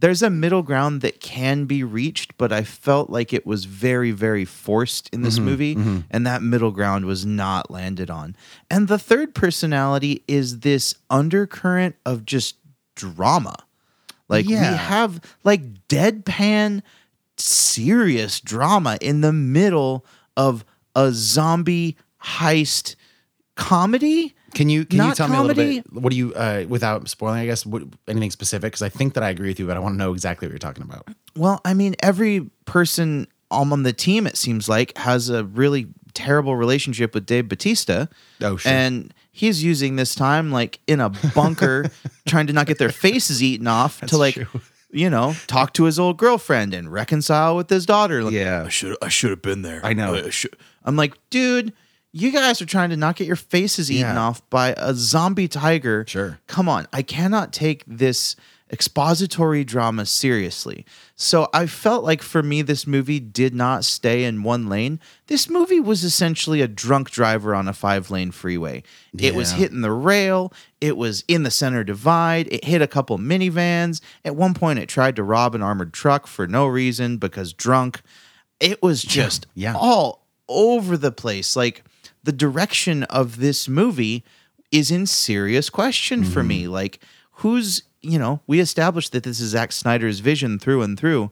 there's 0.04 0.22
a 0.22 0.30
middle 0.30 0.64
ground 0.64 1.00
that 1.00 1.22
can 1.22 1.64
be 1.64 1.82
reached, 1.82 2.38
but 2.38 2.52
I 2.52 2.64
felt 2.64 3.10
like 3.10 3.32
it 3.32 3.46
was 3.46 3.64
very, 3.64 4.12
very 4.12 4.44
forced 4.44 5.08
in 5.14 5.22
this 5.22 5.36
mm-hmm, 5.36 5.46
movie, 5.46 5.76
mm-hmm. 5.76 6.00
and 6.12 6.28
that 6.28 6.42
middle 6.42 6.72
ground 6.72 7.06
was 7.06 7.26
not 7.26 7.72
landed 7.72 8.10
on. 8.10 8.36
And 8.70 8.90
the 8.90 9.00
third 9.00 9.34
personality 9.34 10.22
is 10.28 10.60
this 10.60 10.94
undercurrent 11.10 11.96
of 12.06 12.26
just 12.26 12.58
drama. 12.96 13.56
Like 14.28 14.46
Yeah. 14.46 14.72
we 14.72 14.78
have 14.78 15.22
like 15.46 15.88
deadpan 15.88 16.82
serious 17.38 18.42
drama 18.42 18.98
in 19.00 19.22
the 19.22 19.32
middle 19.32 20.06
of 20.36 20.66
a 20.98 21.14
zombie 21.14 21.96
heist 22.22 22.96
comedy. 23.56 24.36
Can 24.54 24.70
you 24.70 24.86
can 24.86 24.98
you 24.98 25.04
Not 25.08 25.16
tell 25.18 25.28
me 25.28 25.38
a 25.38 25.42
little 25.42 25.56
bit? 25.56 25.92
What 25.92 26.12
do 26.12 26.16
you 26.18 26.34
uh, 26.34 26.66
without 26.68 27.08
spoiling? 27.10 27.40
I 27.42 27.46
guess 27.46 27.66
what, 27.66 27.84
anything 28.08 28.32
specific? 28.32 28.72
Because 28.72 28.82
I 28.82 28.90
think 28.90 29.14
that 29.16 29.24
I 29.24 29.30
agree 29.30 29.50
with 29.50 29.60
you, 29.60 29.68
but 29.68 29.76
I 29.78 29.80
want 29.80 29.94
to 29.94 29.98
know 29.98 30.14
exactly 30.14 30.48
what 30.48 30.52
you're 30.52 30.60
talking 30.60 30.84
about. 30.84 31.08
Well, 31.36 31.62
I 31.66 31.74
mean, 31.74 31.96
every 32.02 32.50
person 32.66 33.28
on 33.52 33.84
the 33.84 33.94
team, 33.94 34.26
it 34.28 34.38
seems 34.38 34.68
like, 34.68 34.98
has 34.98 35.30
a 35.30 35.44
really 35.44 35.88
terrible 36.14 36.56
relationship 36.56 37.14
with 37.14 37.26
Dave 37.26 37.48
Bautista. 37.48 38.10
Oh, 38.42 38.58
sure. 38.58 38.72
And 38.72 39.14
he's 39.32 39.64
using 39.64 39.96
this 39.96 40.16
time 40.16 40.52
like 40.52 40.80
in 40.88 41.00
a 41.00 41.10
bunker, 41.36 41.86
trying 42.28 42.48
to 42.48 42.54
not 42.54 42.68
get 42.68 42.78
their 42.78 42.90
faces 42.90 43.42
eaten 43.44 43.68
off 43.68 44.02
to 44.02 44.18
like, 44.18 44.38
you 44.92 45.10
know, 45.10 45.36
talk 45.48 45.74
to 45.74 45.86
his 45.86 46.00
old 46.00 46.18
girlfriend 46.18 46.74
and 46.74 46.92
reconcile 46.92 47.56
with 47.56 47.70
his 47.70 47.86
daughter. 47.86 48.24
Like, 48.24 48.34
Yeah. 48.34 48.64
I 48.66 48.70
should 48.70 48.98
I 49.02 49.10
should 49.10 49.32
have 49.32 49.42
been 49.42 49.62
there. 49.64 49.82
I 49.84 49.94
know. 49.94 50.16
I. 50.16 50.32
I'm 50.84 50.96
like, 50.96 51.14
dude. 51.30 51.74
You 52.14 52.32
guys 52.32 52.62
are 52.62 52.66
trying 52.68 52.92
to 52.92 52.98
not 52.98 53.16
get 53.16 53.26
your 53.26 53.36
faces 53.36 53.92
eaten 53.92 54.16
Yeah. 54.16 54.22
off 54.22 54.48
by 54.52 54.76
a 54.78 54.94
zombie 54.94 55.48
tiger. 55.48 56.06
Sure. 56.08 56.40
Come 56.48 56.70
on. 56.70 56.88
I 56.94 57.02
cannot 57.02 57.52
take 57.52 57.84
this 57.88 58.36
expository 58.72 59.64
drama 59.64 60.06
seriously. 60.06 60.86
So 61.16 61.48
I 61.54 61.68
felt 61.68 62.04
like 62.04 62.22
for 62.22 62.42
me, 62.42 62.62
this 62.62 62.88
movie 62.88 63.20
did 63.20 63.54
not 63.54 63.84
stay 63.86 64.24
in 64.24 64.42
one 64.42 64.68
lane. 64.68 65.00
This 65.28 65.48
movie 65.50 65.80
was 65.80 66.04
essentially 66.04 66.62
a 66.62 66.68
drunk 66.68 67.12
driver 67.12 67.54
on 67.54 67.68
a 67.68 67.74
five 67.74 68.10
lane 68.10 68.32
freeway. 68.32 68.84
It 69.18 69.36
was 69.36 69.52
hitting 69.52 69.82
the 69.82 69.92
rail, 69.92 70.52
it 70.82 70.98
was 70.98 71.24
in 71.28 71.44
the 71.44 71.52
center 71.52 71.84
divide, 71.84 72.48
it 72.52 72.64
hit 72.66 72.82
a 72.82 72.88
couple 72.88 73.18
minivans. 73.20 74.02
At 74.26 74.36
one 74.36 74.54
point, 74.56 74.80
it 74.80 74.90
tried 74.90 75.16
to 75.18 75.24
rob 75.24 75.54
an 75.54 75.62
armored 75.62 75.94
truck 75.94 76.26
for 76.26 76.48
no 76.48 76.66
reason 76.66 77.18
because 77.18 77.54
drunk. 77.54 78.02
It 78.60 78.82
was 78.82 79.04
just 79.04 79.46
yeah. 79.54 79.76
all 79.76 80.26
over 80.48 80.98
the 80.98 81.12
place. 81.12 81.56
Like 81.56 81.84
the 82.24 82.32
direction 82.32 83.04
of 83.04 83.40
this 83.40 83.68
movie 83.68 84.24
is 84.72 84.90
in 84.90 85.06
serious 85.06 85.70
question 85.70 86.24
for 86.24 86.40
mm-hmm. 86.40 86.48
me. 86.48 86.68
Like, 86.68 87.00
who's, 87.32 87.84
you 88.02 88.18
know, 88.18 88.42
we 88.48 88.60
established 88.60 89.12
that 89.12 89.24
this 89.24 89.40
is 89.40 89.52
Zack 89.52 89.72
Snyder's 89.72 90.20
vision 90.20 90.58
through 90.58 90.82
and 90.82 90.98
through. 90.98 91.32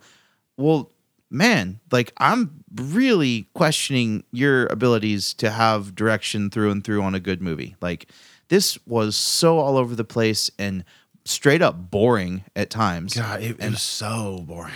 Well, 0.58 0.92
man, 1.30 1.80
like, 1.92 2.14
I'm 2.18 2.64
really 2.76 3.48
questioning 3.54 4.24
your 4.32 4.68
abilities 4.68 5.34
to 5.36 5.50
have 5.50 5.96
direction 5.96 6.50
through 6.50 6.72
and 6.72 6.84
through 6.84 7.02
on 7.02 7.16
a 7.16 7.20
good 7.20 7.42
movie. 7.42 7.76
Like, 7.82 8.10
this 8.50 8.78
was 8.86 9.16
so 9.16 9.58
all 9.60 9.78
over 9.78 9.96
the 9.96 10.04
place 10.04 10.52
and 10.60 10.84
straight 11.24 11.62
up 11.62 11.90
boring 11.90 12.44
at 12.56 12.70
times. 12.70 13.16
God, 13.16 13.42
it, 13.42 13.60
it 13.60 13.72
was 13.72 13.82
so 13.82 14.44
boring. 14.46 14.74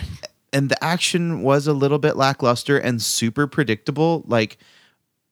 and 0.52 0.70
the 0.70 0.82
action 0.82 1.42
was 1.42 1.66
a 1.66 1.72
little 1.72 1.98
bit 1.98 2.16
lackluster 2.16 2.78
and 2.78 3.02
super 3.02 3.46
predictable. 3.46 4.24
Like, 4.26 4.56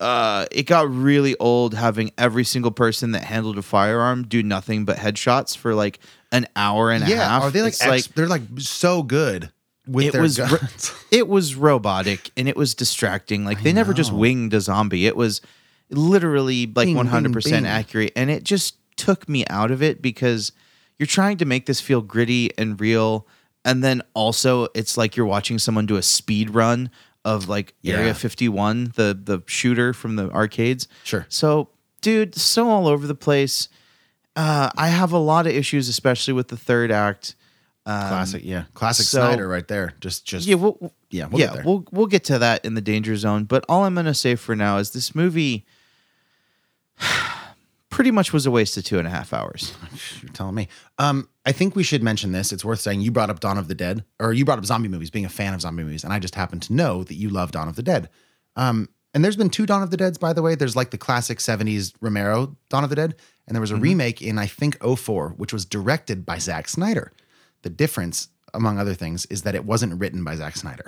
uh, 0.01 0.47
it 0.51 0.65
got 0.65 0.91
really 0.91 1.37
old 1.39 1.75
having 1.75 2.11
every 2.19 2.45
single 2.45 2.71
person 2.73 3.13
that 3.13 3.25
handled 3.25 3.57
a 3.59 3.63
firearm 3.63 4.27
do 4.27 4.43
nothing 4.43 4.85
but 4.85 4.97
headshots 4.97 5.57
for 5.57 5.75
like 5.75 6.01
an 6.33 6.47
hour 6.57 6.91
and 6.91 7.05
a 7.05 7.09
Yeah, 7.09 7.29
half. 7.29 7.43
are 7.45 7.51
they 7.51 7.63
like, 7.63 7.75
ex- 7.81 8.09
they're 8.09 8.27
like 8.29 8.43
so 8.59 9.03
good 9.03 9.51
with 9.87 10.07
it 10.07 10.13
their 10.13 10.23
was 10.23 10.39
ro- 10.41 10.59
it 11.11 11.29
was 11.29 11.55
robotic 11.55 12.31
and 12.37 12.49
it 12.49 12.57
was 12.57 12.75
distracting. 12.75 13.45
Like 13.45 13.63
they 13.63 13.73
never 13.73 13.93
just 13.95 14.13
winged 14.13 14.53
a 14.55 14.61
zombie. 14.61 15.07
It 15.07 15.17
was 15.17 15.41
literally 15.91 16.67
like 16.75 16.95
one 16.95 17.07
hundred 17.07 17.33
percent 17.33 17.67
accurate, 17.67 18.13
and 18.17 18.31
it 18.31 18.45
just 18.45 18.77
took 18.97 19.29
me 19.29 19.45
out 19.49 19.71
of 19.71 19.83
it 19.83 20.01
because 20.03 20.53
you're 20.99 21.07
trying 21.07 21.37
to 21.39 21.45
make 21.45 21.67
this 21.67 21.81
feel 21.81 22.01
gritty 22.01 22.51
and 22.59 22.81
real, 22.81 23.27
and 23.65 23.83
then 23.85 24.03
also 24.15 24.69
it's 24.75 24.97
like 24.97 25.17
you're 25.17 25.27
watching 25.27 25.59
someone 25.59 25.87
do 25.87 25.97
a 25.97 26.03
speed 26.03 26.51
run 26.51 26.91
of 27.25 27.49
like 27.49 27.75
Yeah. 27.83 27.97
Area 27.97 28.15
51, 28.15 28.93
the 28.97 29.19
the 29.21 29.43
shooter 29.47 29.93
from 29.93 30.17
the 30.17 30.31
arcades. 30.31 30.89
Sure. 31.05 31.27
So, 31.29 31.69
dude, 32.01 32.35
so 32.35 32.69
all 32.69 32.87
over 32.87 33.07
the 33.07 33.15
place. 33.15 33.69
Uh, 34.37 34.69
I 34.77 34.89
have 34.89 35.13
a 35.13 35.19
lot 35.19 35.47
of 35.47 35.53
issues, 35.55 35.89
especially 35.89 36.35
with 36.35 36.49
the 36.49 36.57
third 36.57 36.91
act. 36.91 37.37
classic, 37.87 38.43
yeah, 38.45 38.65
classic 38.75 39.07
so- 39.07 39.21
Snyder 39.21 39.47
right 39.47 39.67
there. 39.69 39.95
Just, 40.01 40.25
just 40.27 40.47
Yeah, 40.47 40.57
we'll, 40.57 40.93
yeah, 41.11 41.27
we'll 41.27 41.41
yeah, 41.41 41.63
we'll 41.65 41.85
we'll 41.93 42.07
get 42.09 42.25
to 42.25 42.39
that 42.41 42.65
in 42.65 42.75
the 42.75 42.81
danger 42.81 43.15
zone. 43.17 43.45
But 43.45 43.65
all 43.69 43.85
I'm 43.85 43.95
gonna 43.95 44.13
say 44.15 44.35
for 44.35 44.57
now 44.57 44.79
is 44.79 44.91
this 44.91 45.15
movie 45.15 45.65
pretty 47.91 48.11
much 48.11 48.33
was 48.33 48.47
a 48.47 48.51
waste 48.51 48.77
of 48.77 48.85
two 48.85 48.99
and 48.99 49.07
a 49.07 49.11
half 49.11 49.33
hours. 49.33 49.75
You're 50.23 50.33
telling 50.33 50.55
me. 50.55 50.69
Um, 50.99 51.29
I 51.47 51.53
think 51.53 51.77
we 51.77 51.83
should 51.83 52.03
mention 52.03 52.33
this. 52.33 52.53
It's 52.53 52.65
worth 52.65 52.81
saying 52.81 53.03
you 53.03 53.11
brought 53.11 53.31
up 53.31 53.41
Dawn 53.41 53.59
of 53.59 53.69
the 53.69 53.75
Dead, 53.75 54.05
or 54.19 54.33
you 54.33 54.45
brought 54.45 54.59
up 54.59 54.65
zombie 54.65 54.89
movies, 54.89 55.11
being 55.11 55.27
a 55.27 55.31
fan 55.31 55.53
of 55.53 55.61
zombie 55.61 55.85
movies, 55.85 56.05
and 56.05 56.13
I 56.13 56.19
just 56.19 56.35
happen 56.35 56.61
to 56.61 56.73
know 56.73 57.05
that 57.05 57.15
you 57.15 57.29
love 57.29 57.53
Dawn 57.53 57.69
of 57.69 57.77
the 57.77 57.83
Dead. 57.83 58.09
Um, 58.57 58.89
and 59.13 59.25
there's 59.25 59.37
been 59.37 59.51
two 59.51 59.67
Dawn 59.67 59.83
of 59.83 59.91
the 59.91 59.97
Deads, 59.97 60.19
by 60.19 60.33
the 60.33 60.43
way. 60.43 60.55
There's 60.55 60.75
like 60.75 60.91
the 60.91 60.99
classic 60.99 61.39
70s 61.39 61.93
Romero 62.01 62.57
Dawn 62.71 62.83
of 62.83 62.91
the 62.91 62.97
Dead, 62.97 63.15
and 63.47 63.55
there 63.55 63.61
was 63.61 63.71
a 63.71 63.77
remake 63.77 64.23
in 64.23 64.39
I 64.39 64.47
think 64.47 64.83
04, 64.83 65.31
which 65.37 65.53
was 65.53 65.65
directed 65.65 66.25
by 66.25 66.39
Zack 66.39 66.69
Snyder. 66.69 67.13
The 67.63 67.71
difference, 67.71 68.29
among 68.53 68.79
other 68.79 68.95
things, 68.95 69.27
is 69.27 69.43
that 69.43 69.55
it 69.55 69.65
wasn't 69.65 70.01
written 70.01 70.25
by 70.25 70.37
Zack 70.37 70.57
Snyder. 70.57 70.87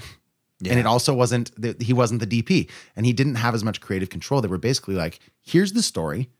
And 0.64 0.78
it 0.80 0.86
also 0.86 1.12
wasn't 1.12 1.50
the, 1.60 1.76
he 1.80 1.92
wasn't 1.92 2.20
the 2.20 2.42
DP, 2.42 2.70
and 2.96 3.04
he 3.04 3.12
didn't 3.12 3.34
have 3.34 3.54
as 3.54 3.62
much 3.62 3.80
creative 3.80 4.08
control. 4.08 4.40
They 4.40 4.48
were 4.48 4.56
basically 4.56 4.94
like, 4.94 5.20
here's 5.42 5.74
the 5.74 5.82
story, 5.82 6.30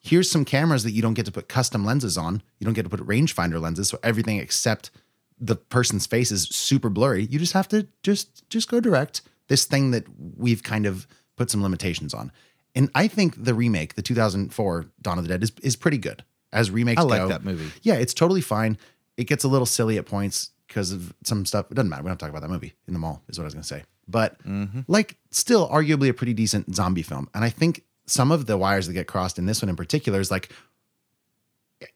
here's 0.00 0.30
some 0.30 0.44
cameras 0.44 0.82
that 0.84 0.92
you 0.92 1.02
don't 1.02 1.14
get 1.14 1.26
to 1.26 1.32
put 1.32 1.48
custom 1.48 1.84
lenses 1.84 2.18
on. 2.18 2.42
You 2.58 2.64
don't 2.64 2.74
get 2.74 2.82
to 2.82 2.88
put 2.88 3.00
rangefinder 3.00 3.60
lenses, 3.60 3.88
so 3.88 3.98
everything 4.02 4.38
except 4.38 4.90
the 5.38 5.56
person's 5.56 6.06
face 6.06 6.30
is 6.30 6.44
super 6.44 6.88
blurry. 6.88 7.24
You 7.24 7.38
just 7.38 7.52
have 7.52 7.68
to 7.68 7.86
just 8.02 8.48
just 8.50 8.68
go 8.68 8.80
direct 8.80 9.22
this 9.48 9.64
thing 9.64 9.90
that 9.92 10.04
we've 10.36 10.62
kind 10.62 10.86
of 10.86 11.06
put 11.36 11.50
some 11.50 11.62
limitations 11.62 12.14
on. 12.14 12.32
And 12.74 12.90
I 12.94 13.08
think 13.08 13.42
the 13.42 13.54
remake, 13.54 13.94
the 13.94 14.02
2004 14.02 14.86
Dawn 15.02 15.18
of 15.18 15.24
the 15.24 15.28
Dead, 15.28 15.42
is 15.42 15.52
is 15.62 15.76
pretty 15.76 15.98
good 15.98 16.24
as 16.52 16.70
remakes 16.70 17.00
I 17.00 17.04
like 17.04 17.22
go. 17.22 17.28
that 17.28 17.44
movie. 17.44 17.70
Yeah, 17.82 17.94
it's 17.94 18.14
totally 18.14 18.40
fine. 18.40 18.78
It 19.16 19.24
gets 19.24 19.44
a 19.44 19.48
little 19.48 19.66
silly 19.66 19.98
at 19.98 20.06
points 20.06 20.50
because 20.66 20.92
of 20.92 21.12
some 21.24 21.44
stuff. 21.44 21.70
It 21.70 21.74
doesn't 21.74 21.88
matter. 21.88 22.02
We 22.02 22.08
don't 22.08 22.18
talk 22.18 22.30
about 22.30 22.42
that 22.42 22.50
movie 22.50 22.74
in 22.86 22.94
the 22.94 23.00
mall, 23.00 23.22
is 23.28 23.38
what 23.38 23.44
I 23.44 23.46
was 23.46 23.54
going 23.54 23.62
to 23.62 23.68
say. 23.68 23.82
But 24.08 24.42
mm-hmm. 24.44 24.80
like, 24.88 25.16
still, 25.30 25.68
arguably 25.68 26.08
a 26.08 26.14
pretty 26.14 26.32
decent 26.32 26.74
zombie 26.74 27.02
film. 27.02 27.28
And 27.34 27.44
I 27.44 27.50
think 27.50 27.84
some 28.10 28.32
of 28.32 28.46
the 28.46 28.56
wires 28.56 28.86
that 28.86 28.92
get 28.92 29.06
crossed 29.06 29.38
in 29.38 29.46
this 29.46 29.62
one 29.62 29.68
in 29.68 29.76
particular 29.76 30.20
is 30.20 30.30
like, 30.30 30.50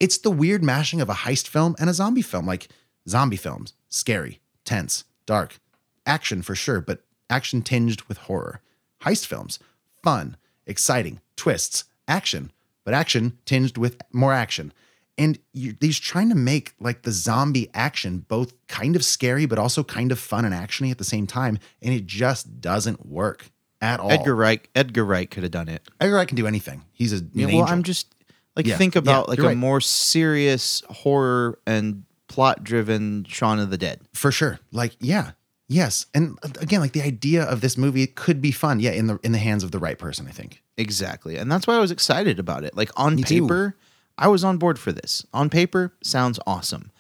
it's 0.01 0.19
the 0.19 0.31
weird 0.31 0.63
mashing 0.63 1.01
of 1.01 1.11
a 1.11 1.15
heist 1.15 1.49
film 1.49 1.75
and 1.79 1.91
a 1.91 1.95
zombie 1.95 2.23
film. 2.23 2.47
Like, 2.47 2.69
zombie 3.09 3.37
films, 3.37 3.75
scary, 3.89 4.41
tense, 4.65 5.05
dark, 5.27 5.59
action 6.07 6.43
for 6.43 6.55
sure, 6.55 6.81
but 6.81 7.05
action 7.29 7.63
tinged 7.63 8.03
with 8.03 8.19
horror. 8.19 8.61
Heist 9.03 9.27
films, 9.27 9.59
fun, 10.03 10.37
exciting, 10.67 11.21
twists, 11.37 11.85
action, 12.09 12.53
but 12.85 12.95
action 12.95 13.39
tinged 13.45 13.77
with 13.77 14.01
more 14.13 14.33
action. 14.33 14.73
And 15.17 15.39
you, 15.53 15.77
he's 15.81 15.99
trying 15.99 16.29
to 16.31 16.35
make 16.35 16.75
like 16.81 17.03
the 17.03 17.13
zombie 17.13 17.71
action 17.75 18.25
both 18.27 18.55
kind 18.67 18.97
of 18.97 19.05
scary, 19.05 19.47
but 19.47 19.59
also 19.59 19.85
kind 19.85 20.11
of 20.11 20.19
fun 20.19 20.45
and 20.45 20.55
actiony 20.55 20.91
at 20.91 20.99
the 20.99 21.05
same 21.05 21.27
time. 21.27 21.59
And 21.83 21.95
it 21.95 22.07
just 22.07 22.61
doesn't 22.61 23.07
work 23.07 23.51
at 23.81 24.01
all. 24.01 24.11
Edgar 24.11 24.35
Wright 24.35 24.67
Edgar 24.75 25.05
Wright 25.05 25.31
could 25.31 25.43
have 25.43 25.53
done 25.53 25.69
it. 25.69 25.83
Edgar 26.01 26.15
Wright 26.17 26.29
can 26.29 26.37
do 26.37 26.47
anything. 26.47 26.83
He's 26.93 27.13
a 27.13 27.25
Yeah, 27.33 27.47
well. 27.47 27.65
I'm 27.65 27.83
just 27.83 28.15
like 28.57 28.67
Yeah, 28.67 28.77
think 28.77 28.95
yeah, 28.95 29.01
about 29.01 29.29
like 29.29 29.39
a 29.39 29.43
you're 29.43 29.49
right. 29.51 29.57
more 29.57 29.81
serious 29.81 30.83
horror 30.89 31.59
and 31.67 32.05
plot 32.29 32.65
driven 32.65 33.25
Shaun 33.29 33.59
of 33.59 33.71
the 33.71 33.79
Dead. 33.79 34.01
for 34.13 34.33
sure. 34.33 34.59
Like, 34.73 34.97
yeah, 35.01 35.33
yes. 35.69 36.07
And 36.15 36.39
again, 36.61 36.81
like 36.81 36.93
the 36.93 37.03
idea 37.03 37.45
of 37.45 37.61
this 37.61 37.77
movie 37.77 38.07
could 38.07 38.41
be 38.41 38.51
fun. 38.53 38.81
Yeah, 38.81 38.93
in 38.93 39.07
the 39.07 39.19
in 39.23 39.33
the 39.33 39.39
hands 39.39 39.63
of 39.65 39.71
the 39.71 39.79
right 39.79 39.99
person, 39.99 40.27
I 40.27 40.31
think. 40.31 40.63
Exactly. 40.77 41.37
And 41.37 41.51
that's 41.53 41.67
why 41.67 41.75
I 41.77 41.79
was 41.79 41.91
excited 41.91 42.39
about 42.39 42.65
it. 42.65 42.77
Like 42.77 42.91
on 42.97 43.17
too. 43.19 43.43
paper, 43.43 43.77
I 44.19 44.29
was 44.29 44.43
on 44.45 44.59
board 44.59 44.79
for 44.79 44.91
this. 44.93 45.25
On 45.33 45.49
paper, 45.51 45.95
sounds 46.03 46.41
awesome. 46.47 46.91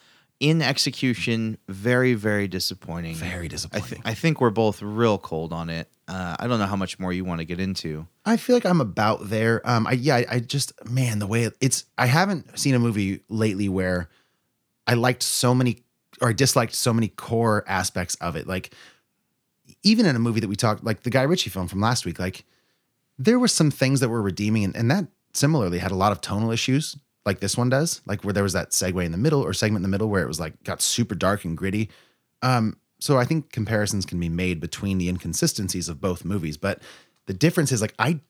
In 0.41 0.61
execution, 0.61 1.59
very, 1.69 2.15
very 2.15 2.47
disappointing. 2.49 3.15
Very 3.15 3.45
I, 3.47 3.49
disappointing. 3.49 3.89
th- 3.89 4.03
I 4.05 4.15
think 4.15 4.41
we're 4.41 4.51
both 4.51 4.83
real 4.83 5.17
cold 5.19 5.53
on 5.53 5.71
it. 5.71 5.89
Uh, 6.07 6.37
I 6.38 6.47
don't 6.47 6.59
know 6.59 6.67
how 6.67 6.77
much 6.77 6.99
more 6.99 7.12
you 7.12 7.25
want 7.25 7.40
to 7.40 7.45
get 7.47 7.59
into. 7.59 8.07
I 8.27 8.37
feel 8.37 8.57
like 8.57 8.67
I'm 8.67 8.81
about 8.81 9.31
there. 9.31 9.62
Um, 9.64 9.87
I 9.87 9.93
yeah, 9.93 10.17
I, 10.17 10.27
I 10.31 10.38
just 10.40 10.73
man, 10.88 11.19
the 11.19 11.27
way 11.27 11.45
it, 11.45 11.57
it's. 11.61 11.85
I 11.97 12.07
haven't 12.07 12.59
seen 12.59 12.75
a 12.75 12.79
movie 12.79 13.21
lately 13.29 13.69
where 13.69 14.09
I 14.87 14.95
liked 14.95 15.23
so 15.23 15.55
many 15.55 15.83
or 16.21 16.29
I 16.29 16.33
disliked 16.33 16.75
so 16.75 16.93
many 16.93 17.09
core 17.09 17.64
aspects 17.67 18.14
of 18.17 18.37
it. 18.37 18.47
Like 18.47 18.75
even 19.83 20.07
in 20.07 20.17
a 20.17 20.19
movie 20.19 20.40
that 20.40 20.49
we 20.49 20.57
talked, 20.57 20.85
like 20.85 21.03
the 21.03 21.11
Guy 21.11 21.23
Ritchie 21.23 21.51
film 21.51 21.69
from 21.69 21.81
last 21.81 22.05
week, 22.05 22.19
like 22.19 22.45
there 23.19 23.38
were 23.38 23.49
some 23.49 23.71
things 23.71 24.01
that 24.01 24.09
were 24.09 24.23
redeeming, 24.23 24.64
and, 24.64 24.77
and 24.77 24.90
that 24.90 25.07
similarly 25.33 25.79
had 25.79 25.90
a 25.90 25.97
lot 25.97 26.12
of 26.12 26.21
tonal 26.21 26.51
issues, 26.51 26.97
like 27.25 27.40
this 27.40 27.57
one 27.57 27.71
does, 27.71 28.03
like 28.07 28.25
where 28.25 28.33
there 28.33 28.43
was 28.43 28.53
that 28.53 28.71
segue 28.71 29.05
in 29.05 29.12
the 29.12 29.19
middle 29.19 29.40
or 29.40 29.53
segment 29.53 29.85
in 29.85 29.90
the 29.90 29.95
middle 29.95 30.09
where 30.09 30.23
it 30.23 30.29
was 30.29 30.40
like 30.40 30.62
got 30.64 30.83
super 30.83 31.14
dark 31.14 31.45
and 31.45 31.57
gritty. 31.57 31.90
Um, 32.43 32.77
so 33.05 33.19
I 33.19 33.27
think 33.27 33.53
comparisons 33.53 34.07
can 34.07 34.19
be 34.19 34.31
made 34.31 34.61
between 34.61 34.97
the 34.97 35.11
inconsistencies 35.11 35.90
of 35.90 36.01
both 36.01 36.25
movies, 36.25 36.57
but 36.57 36.81
the 37.27 37.35
difference 37.35 37.71
is 37.71 37.83
like 37.83 37.93
I 37.99 38.21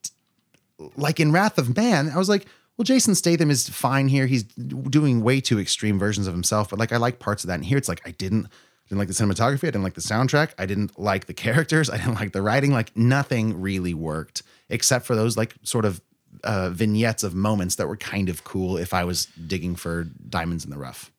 like 0.97 1.21
in 1.21 1.31
Wrath 1.31 1.59
of 1.59 1.77
Man, 1.77 2.11
I 2.13 2.19
was 2.19 2.29
like, 2.29 2.47
well, 2.77 2.83
Jason 2.83 3.15
Statham 3.15 3.53
is 3.53 3.69
fine 3.69 4.09
here. 4.09 4.27
He's 4.27 4.43
doing 4.43 5.23
way 5.23 5.41
too 5.41 5.61
extreme 5.61 5.97
versions 5.97 6.27
of 6.27 6.35
himself, 6.35 6.71
but 6.71 6.81
like 6.81 6.93
I 6.93 6.97
like 6.97 7.21
parts 7.21 7.45
of 7.45 7.49
that. 7.49 7.55
And 7.55 7.65
here 7.65 7.79
it's 7.79 7.89
like 7.89 8.03
I 8.05 8.11
didn't 8.11 8.49
didn't 8.89 8.99
like 8.99 9.07
the 9.07 9.15
cinematography, 9.15 9.63
I 9.63 9.71
didn't 9.71 9.85
like 9.85 9.95
the 9.95 10.01
soundtrack, 10.01 10.55
I 10.59 10.67
didn't 10.67 10.99
like 10.99 11.27
the 11.27 11.35
characters, 11.35 11.89
I 11.95 11.99
didn't 11.99 12.17
like 12.17 12.33
the 12.33 12.43
writing. 12.43 12.73
Like 12.73 12.97
nothing 12.97 13.61
really 13.61 13.95
worked 13.95 14.43
except 14.69 15.07
for 15.07 15.15
those 15.15 15.37
like 15.37 15.55
sort 15.63 15.85
of 15.85 16.01
uh, 16.43 16.71
vignettes 16.71 17.23
of 17.23 17.33
moments 17.33 17.77
that 17.77 17.87
were 17.87 17.97
kind 17.97 18.29
of 18.29 18.43
cool 18.43 18.77
if 18.77 18.93
I 18.93 19.05
was 19.05 19.27
digging 19.47 19.77
for 19.77 20.09
diamonds 20.29 20.65
in 20.65 20.71
the 20.71 20.79
rough. 20.79 21.13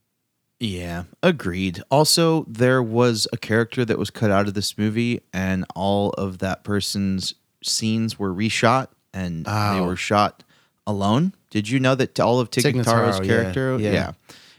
Yeah, 0.60 1.04
agreed. 1.22 1.82
Also, 1.92 2.46
there 2.48 2.82
was 2.82 3.28
a 3.34 3.38
character 3.38 3.84
that 3.86 4.00
was 4.00 4.10
cut 4.10 4.32
out 4.32 4.48
of 4.48 4.54
this 4.54 4.78
movie, 4.78 5.22
and 5.34 5.66
all 5.76 6.12
of 6.12 6.38
that 6.40 6.64
person's 6.64 7.34
scenes 7.62 8.18
were 8.18 8.34
reshot, 8.34 8.88
and 9.14 9.46
they 9.46 9.52
Oh. 9.52 9.86
were 9.86 9.96
shot 9.98 10.44
alone. 10.88 11.34
Did 11.50 11.70
you 11.70 11.80
know 11.80 11.96
that 11.96 12.20
all 12.20 12.40
of 12.40 12.52
Tig 12.52 12.64
Tig 12.64 12.76
Notaro's 12.76 13.20
Notaro, 13.20 13.26
yeah, 13.26 13.28
character? 13.28 13.78
yeah. 13.80 14.12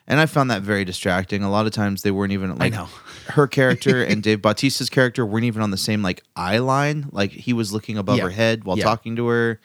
And 0.09 0.21
I 0.21 0.27
found 0.27 0.51
that 0.51 0.63
very 0.63 0.85
distracting. 0.85 1.43
A 1.43 1.51
lot 1.51 1.67
of 1.67 1.73
times 1.73 2.03
they 2.03 2.11
weren't 2.13 2.33
even 2.33 2.57
like 2.59 2.73
know. 2.73 2.89
her 3.31 3.47
character 3.49 4.03
and 4.05 4.23
Dave 4.23 4.41
Bautista's 4.41 4.89
character 4.89 5.27
weren't 5.27 5.45
even 5.47 5.63
on 5.63 5.71
the 5.73 5.77
same 5.77 6.01
like 6.03 6.23
eye 6.37 6.59
line. 6.59 7.09
Like 7.11 7.33
he 7.33 7.53
was 7.53 7.73
looking 7.73 7.99
above 7.99 8.19
Yeah. 8.19 8.25
her 8.25 8.31
head 8.31 8.63
while 8.65 8.79
Yeah. 8.79 8.85
talking 8.85 9.17
to 9.17 9.27
her. 9.27 9.61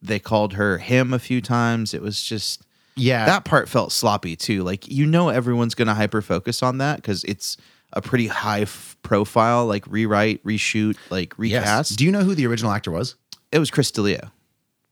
They 0.00 0.18
called 0.20 0.52
her 0.54 0.78
him 0.78 1.12
a 1.12 1.18
few 1.18 1.40
times. 1.40 1.94
It 1.94 2.02
was 2.02 2.22
just 2.22 2.62
Yeah. 2.96 3.24
that 3.26 3.44
part 3.44 3.68
felt 3.68 3.92
sloppy 3.92 4.36
too. 4.36 4.62
Like 4.64 4.88
you 4.88 5.06
know 5.06 5.28
everyone's 5.30 5.74
going 5.74 5.88
to 5.88 5.94
hyper 5.94 6.20
focus 6.22 6.62
on 6.62 6.78
that 6.78 6.96
because 6.96 7.24
it's 7.24 7.56
a 7.94 8.00
pretty 8.02 8.26
high 8.26 8.62
f- 8.62 8.96
profile. 9.02 9.66
Like 9.66 9.86
rewrite, 9.86 10.42
reshoot, 10.44 10.96
like 11.10 11.34
recast. 11.38 11.96
Do 11.98 12.04
you 12.04 12.12
know 12.12 12.22
who 12.24 12.34
the 12.34 12.46
original 12.46 12.72
actor 12.72 12.90
was? 12.90 13.16
it 13.50 13.58
was 13.58 13.70
Chris 13.70 13.90
D'Elia. 13.90 14.32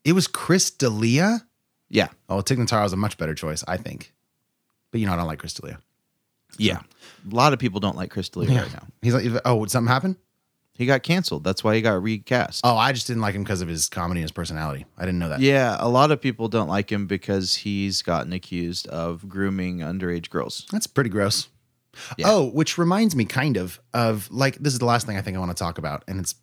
It 0.05 0.13
was 0.13 0.27
Chris 0.27 0.71
D'Elia. 0.71 1.41
Yeah, 1.89 2.09
Oh, 2.29 2.41
Tig 2.41 2.59
Notaro 2.59 2.85
is 2.87 2.93
a 2.93 2.97
much 2.97 3.17
better 3.19 3.35
choice, 3.35 3.65
I 3.67 3.77
think. 3.79 4.13
But 4.93 5.01
you 5.01 5.07
know, 5.07 5.13
I 5.13 5.17
don't 5.17 5.27
like 5.27 5.39
Chris 5.39 5.55
D'Elia. 5.55 5.79
yeah. 6.59 6.81
A 7.31 7.35
lot 7.35 7.53
of 7.53 7.59
people 7.59 7.81
don't 7.81 7.97
like 7.97 8.11
Chris 8.11 8.29
D'Elia 8.29 8.63
right 8.63 8.73
now. 8.73 8.87
He's 9.03 9.13
like, 9.15 9.25
oh, 9.45 9.57
would 9.57 9.71
something 9.71 9.93
happen? 9.93 10.17
He 10.81 10.87
got 10.87 11.03
canceled. 11.03 11.45
That's 11.45 11.63
why 11.63 11.75
he 11.75 11.83
got 11.83 12.03
recast. 12.03 12.63
Oh, 12.65 12.75
I 12.75 12.93
just 12.93 13.07
didn't 13.07 13.21
like 13.21 13.35
him 13.35 13.45
because 13.45 13.61
of 13.61 13.69
his 13.69 13.91
comedy 13.91 14.21
and 14.21 14.25
his 14.25 14.33
personality. 14.33 14.87
I 14.97 15.03
didn't 15.03 15.19
know 15.19 15.29
that. 15.29 15.41
Yeah, 15.41 15.77
a 15.79 15.91
lot 15.91 16.11
of 16.11 16.23
people 16.23 16.49
don't 16.49 16.69
like 16.69 16.91
him 16.91 17.07
because 17.07 17.55
he's 17.55 18.01
gotten 18.01 18.33
accused 18.33 18.89
of 18.89 19.29
grooming 19.29 19.81
underage 19.81 20.31
girls. 20.31 20.67
That's 20.73 20.87
pretty 20.87 21.11
gross. 21.11 21.49
Yeah. 22.17 22.29
Oh, 22.31 22.47
which 22.49 22.79
reminds 22.79 23.15
me 23.15 23.27
kind 23.27 23.59
of 23.59 23.79
of 23.93 24.27
like 24.31 24.57
this 24.57 24.73
is 24.73 24.79
the 24.79 24.87
last 24.87 25.07
thing 25.07 25.19
I 25.19 25.21
think 25.21 25.37
I 25.37 25.41
want 25.41 25.55
to 25.55 25.63
talk 25.63 25.77
about, 25.77 26.03
and 26.09 26.19
it's 26.19 26.35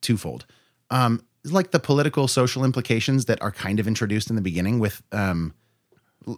twofold. 0.00 0.46
Um, 0.88 1.26
like 1.44 1.70
the 1.70 1.78
political 1.78 2.28
social 2.28 2.64
implications 2.64 3.26
that 3.26 3.42
are 3.42 3.52
kind 3.52 3.78
of 3.78 3.86
introduced 3.86 4.30
in 4.30 4.36
the 4.36 4.42
beginning 4.42 4.78
with 4.78 5.02
um 5.12 5.52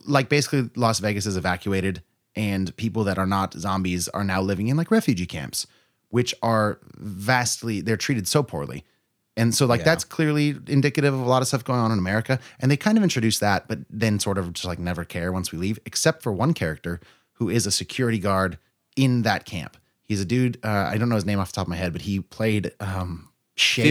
like 0.08 0.28
basically 0.28 0.70
Las 0.74 0.98
Vegas 0.98 1.24
is 1.24 1.36
evacuated 1.36 2.02
and 2.34 2.76
people 2.76 3.04
that 3.04 3.16
are 3.16 3.26
not 3.28 3.54
zombies 3.54 4.08
are 4.08 4.24
now 4.24 4.40
living 4.40 4.66
in 4.66 4.76
like 4.76 4.90
refugee 4.90 5.26
camps, 5.26 5.68
which 6.14 6.32
are 6.42 6.78
vastly 6.96 7.80
they're 7.80 7.96
treated 8.06 8.26
so 8.28 8.42
poorly. 8.42 8.84
And 9.36 9.52
so 9.52 9.66
like 9.66 9.80
that's 9.84 10.04
clearly 10.04 10.54
indicative 10.68 11.12
of 11.12 11.18
a 11.20 11.24
lot 11.28 11.42
of 11.42 11.48
stuff 11.48 11.64
going 11.64 11.80
on 11.80 11.90
in 11.90 11.98
America. 11.98 12.38
And 12.60 12.70
they 12.70 12.76
kind 12.76 12.96
of 12.96 13.02
introduce 13.02 13.40
that, 13.40 13.66
but 13.66 13.80
then 13.90 14.20
sort 14.20 14.38
of 14.38 14.52
just 14.52 14.64
like 14.64 14.78
never 14.78 15.04
care 15.04 15.32
once 15.32 15.50
we 15.50 15.58
leave, 15.58 15.78
except 15.84 16.22
for 16.22 16.32
one 16.32 16.54
character 16.54 17.00
who 17.38 17.48
is 17.50 17.66
a 17.66 17.72
security 17.72 18.20
guard 18.20 18.58
in 18.94 19.22
that 19.22 19.44
camp. 19.44 19.76
He's 20.04 20.20
a 20.20 20.24
dude. 20.24 20.58
Uh, 20.62 20.88
I 20.92 20.98
don't 20.98 21.08
know 21.08 21.16
his 21.16 21.26
name 21.26 21.40
off 21.40 21.48
the 21.50 21.56
top 21.56 21.66
of 21.66 21.70
my 21.70 21.76
head, 21.76 21.92
but 21.92 22.02
he 22.02 22.20
played 22.20 22.70
um, 22.78 23.28
Shades 23.56 23.88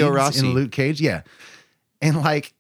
in 0.48 0.54
Luke 0.54 0.72
Cage. 0.72 1.02
Yeah, 1.02 1.24
and 2.02 2.22
like 2.22 2.54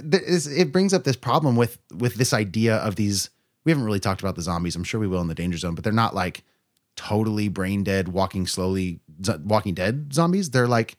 th- 0.00 0.22
it's- 0.22 0.46
it 0.46 0.72
brings 0.72 0.94
up 0.94 1.04
this 1.04 1.16
problem 1.16 1.56
with 1.56 1.78
with 1.94 2.14
this 2.14 2.32
idea 2.32 2.76
of 2.76 2.96
these. 2.96 3.28
We 3.64 3.72
haven't 3.72 3.84
really 3.84 4.00
talked 4.00 4.22
about 4.22 4.36
the 4.36 4.42
zombies. 4.42 4.76
I'm 4.76 4.84
sure 4.84 4.98
we 4.98 5.06
will 5.08 5.20
in 5.20 5.28
the 5.28 5.34
danger 5.34 5.58
zone, 5.58 5.74
but 5.74 5.84
they're 5.84 5.92
not 6.04 6.14
like 6.14 6.42
totally 6.96 7.48
brain 7.48 7.84
dead, 7.84 8.08
walking 8.08 8.46
slowly, 8.46 9.00
Walking 9.44 9.74
Dead 9.74 10.12
zombies. 10.12 10.50
They're 10.50 10.68
like 10.68 10.96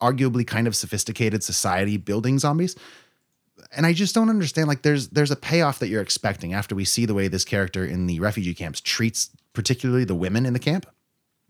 arguably 0.00 0.46
kind 0.46 0.66
of 0.66 0.74
sophisticated 0.74 1.44
society 1.44 1.96
building 1.96 2.38
zombies 2.38 2.76
and 3.72 3.86
I 3.86 3.92
just 3.92 4.14
don't 4.14 4.30
understand. 4.30 4.68
Like, 4.68 4.82
there's 4.82 5.08
there's 5.08 5.30
a 5.30 5.36
payoff 5.36 5.78
that 5.80 5.88
you're 5.88 6.02
expecting 6.02 6.54
after 6.54 6.74
we 6.74 6.84
see 6.84 7.06
the 7.06 7.14
way 7.14 7.28
this 7.28 7.44
character 7.44 7.84
in 7.84 8.06
the 8.06 8.20
refugee 8.20 8.54
camps 8.54 8.80
treats, 8.80 9.30
particularly 9.52 10.04
the 10.04 10.14
women 10.14 10.46
in 10.46 10.52
the 10.52 10.58
camp, 10.58 10.86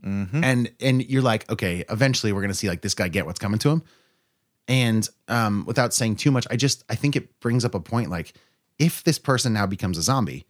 and 0.02 0.70
and 0.80 1.08
you're 1.08 1.22
like, 1.22 1.50
okay, 1.50 1.84
eventually 1.90 2.32
we're 2.32 2.40
gonna 2.40 2.54
see 2.54 2.68
like 2.68 2.82
this 2.82 2.94
guy 2.94 3.08
get 3.08 3.26
what's 3.26 3.38
coming 3.38 3.58
to 3.60 3.70
him. 3.70 3.82
And 4.68 5.08
um, 5.28 5.64
without 5.66 5.92
saying 5.92 6.16
too 6.16 6.30
much, 6.30 6.46
I 6.50 6.56
just 6.56 6.84
I 6.88 6.94
think 6.94 7.16
it 7.16 7.40
brings 7.40 7.64
up 7.64 7.74
a 7.74 7.80
point. 7.80 8.10
Like, 8.10 8.34
if 8.78 9.02
this 9.04 9.18
person 9.18 9.52
now 9.52 9.66
becomes 9.66 9.98
a 9.98 10.02
zombie, 10.02 10.46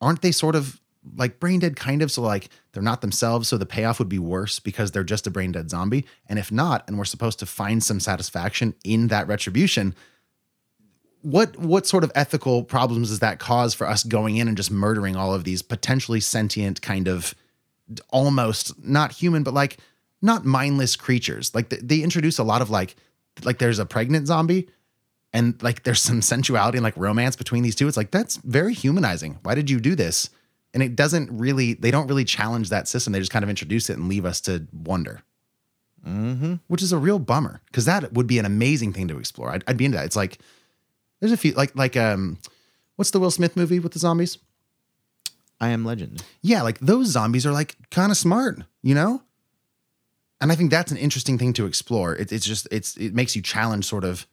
aren't 0.00 0.22
they 0.22 0.32
sort 0.32 0.54
of 0.54 0.80
like 1.14 1.38
brain 1.38 1.60
dead 1.60 1.76
kind 1.76 2.02
of 2.02 2.10
so 2.10 2.22
like 2.22 2.48
they're 2.72 2.82
not 2.82 3.00
themselves 3.00 3.48
so 3.48 3.56
the 3.56 3.66
payoff 3.66 3.98
would 3.98 4.08
be 4.08 4.18
worse 4.18 4.58
because 4.58 4.90
they're 4.90 5.04
just 5.04 5.26
a 5.26 5.30
brain 5.30 5.52
dead 5.52 5.70
zombie. 5.70 6.06
And 6.28 6.38
if 6.38 6.50
not 6.50 6.84
and 6.88 6.98
we're 6.98 7.04
supposed 7.04 7.38
to 7.40 7.46
find 7.46 7.82
some 7.82 8.00
satisfaction 8.00 8.74
in 8.84 9.08
that 9.08 9.28
retribution 9.28 9.94
what 11.26 11.56
what 11.58 11.86
sort 11.86 12.04
of 12.04 12.12
ethical 12.14 12.62
problems 12.62 13.08
does 13.08 13.18
that 13.18 13.40
cause 13.40 13.74
for 13.74 13.84
us 13.84 14.04
going 14.04 14.36
in 14.36 14.46
and 14.46 14.56
just 14.56 14.70
murdering 14.70 15.16
all 15.16 15.34
of 15.34 15.42
these 15.42 15.60
potentially 15.60 16.20
sentient 16.20 16.80
kind 16.82 17.08
of 17.08 17.34
almost 18.10 18.78
not 18.84 19.10
human 19.10 19.42
but 19.42 19.52
like 19.52 19.78
not 20.22 20.44
mindless 20.44 20.94
creatures? 20.94 21.52
Like 21.52 21.68
they, 21.68 21.78
they 21.78 22.00
introduce 22.00 22.38
a 22.38 22.44
lot 22.44 22.62
of 22.62 22.70
like 22.70 22.94
like 23.42 23.58
there's 23.58 23.80
a 23.80 23.86
pregnant 23.86 24.28
zombie 24.28 24.68
and 25.32 25.60
like 25.64 25.82
there's 25.82 26.00
some 26.00 26.22
sensuality 26.32 26.78
and 26.78 26.84
like 26.84 26.96
romance 26.96 27.34
between 27.34 27.64
these 27.64 27.74
two. 27.74 27.88
It's 27.88 27.96
like 27.96 28.12
that's 28.12 28.36
very 28.36 28.72
humanizing. 28.72 29.40
Why 29.42 29.56
did 29.56 29.68
you 29.68 29.80
do 29.80 29.96
this 29.96 30.30
and 30.76 30.82
it 30.82 30.94
doesn't 30.94 31.28
really 31.32 31.72
they 31.72 31.90
don't 31.90 32.06
really 32.06 32.24
challenge 32.24 32.68
that 32.68 32.86
system 32.86 33.12
they 33.12 33.18
just 33.18 33.32
kind 33.32 33.42
of 33.42 33.48
introduce 33.48 33.88
it 33.88 33.96
and 33.96 34.08
leave 34.08 34.26
us 34.26 34.40
to 34.42 34.66
wonder 34.72 35.22
mm-hmm. 36.06 36.54
which 36.68 36.82
is 36.82 36.92
a 36.92 36.98
real 36.98 37.18
bummer 37.18 37.62
because 37.66 37.86
that 37.86 38.12
would 38.12 38.26
be 38.26 38.38
an 38.38 38.44
amazing 38.44 38.92
thing 38.92 39.08
to 39.08 39.18
explore 39.18 39.50
I'd, 39.50 39.64
I'd 39.66 39.78
be 39.78 39.86
into 39.86 39.96
that 39.96 40.04
it's 40.04 40.16
like 40.16 40.38
there's 41.20 41.32
a 41.32 41.36
few 41.36 41.52
like 41.52 41.74
like 41.74 41.96
um 41.96 42.38
what's 42.96 43.10
the 43.10 43.18
will 43.18 43.30
smith 43.30 43.56
movie 43.56 43.80
with 43.80 43.92
the 43.92 43.98
zombies 43.98 44.36
I 45.60 45.68
am 45.68 45.84
Legend. 45.84 46.22
yeah, 46.42 46.62
like 46.62 46.78
those 46.80 47.06
zombies 47.08 47.46
are 47.46 47.52
like 47.52 47.76
kind 47.90 48.10
of 48.10 48.18
smart, 48.18 48.60
you 48.82 48.94
know? 48.94 49.22
And 50.40 50.52
I 50.52 50.54
think 50.54 50.70
that's 50.70 50.92
an 50.92 50.98
interesting 50.98 51.38
thing 51.38 51.54
to 51.54 51.66
explore. 51.66 52.14
It, 52.14 52.30
it's 52.30 52.44
just 52.44 52.68
it's 52.70 52.96
it 52.96 53.14
makes 53.14 53.34
you 53.34 53.40
challenge 53.40 53.86
sort 53.86 54.04
of 54.04 54.26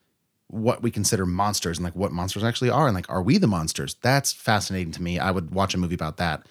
what 0.48 0.84
we 0.84 0.92
consider 0.92 1.26
monsters 1.26 1.78
and 1.78 1.84
like 1.84 1.96
what 1.96 2.12
monsters 2.12 2.44
actually 2.44 2.70
are 2.70 2.88
and 2.88 2.96
like 2.96 3.10
are 3.10 3.22
we 3.22 3.38
the 3.38 3.48
monsters? 3.48 3.96
That's 4.02 4.32
fascinating 4.32 4.92
to 4.94 5.02
me. 5.02 5.20
I 5.20 5.32
would 5.32 5.52
watch 5.52 5.74
a 5.74 5.80
movie 5.80 5.96
about 5.96 6.18
that. 6.18 6.46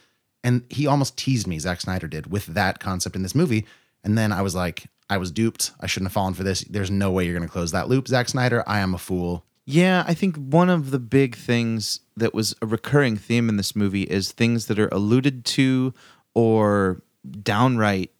And 0.44 0.64
he 0.70 0.86
almost 0.86 1.16
teased 1.16 1.46
me, 1.46 1.58
Zack 1.58 1.80
Snyder 1.80 2.08
did, 2.08 2.30
with 2.30 2.46
that 2.46 2.80
concept 2.80 3.14
in 3.14 3.22
this 3.22 3.34
movie. 3.34 3.64
And 4.02 4.18
then 4.18 4.32
I 4.32 4.42
was 4.42 4.54
like, 4.54 4.86
I 5.08 5.18
was 5.18 5.30
duped. 5.30 5.70
I 5.80 5.86
shouldn't 5.86 6.08
have 6.08 6.14
fallen 6.14 6.34
for 6.34 6.42
this. 6.42 6.62
There's 6.62 6.90
no 6.90 7.12
way 7.12 7.24
you're 7.24 7.36
going 7.36 7.46
to 7.46 7.52
close 7.52 7.70
that 7.72 7.88
loop, 7.88 8.08
Zack 8.08 8.28
Snyder. 8.28 8.64
I 8.66 8.80
am 8.80 8.94
a 8.94 8.98
fool. 8.98 9.44
Yeah, 9.64 10.04
I 10.08 10.14
think 10.14 10.36
one 10.36 10.68
of 10.68 10.90
the 10.90 10.98
big 10.98 11.36
things 11.36 12.00
that 12.16 12.34
was 12.34 12.56
a 12.60 12.66
recurring 12.66 13.16
theme 13.16 13.48
in 13.48 13.56
this 13.56 13.76
movie 13.76 14.02
is 14.02 14.32
things 14.32 14.66
that 14.66 14.78
are 14.78 14.88
alluded 14.88 15.44
to 15.44 15.94
or 16.34 17.02
downright 17.42 18.10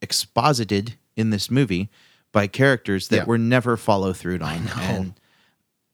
exposited 0.00 0.96
in 1.14 1.30
this 1.30 1.50
movie 1.50 1.88
by 2.32 2.46
characters 2.46 3.08
that 3.08 3.16
Yeah. 3.18 3.24
were 3.24 3.38
never 3.38 3.76
follow 3.76 4.12
through 4.12 4.38
on 4.40 4.68
and 4.78 5.14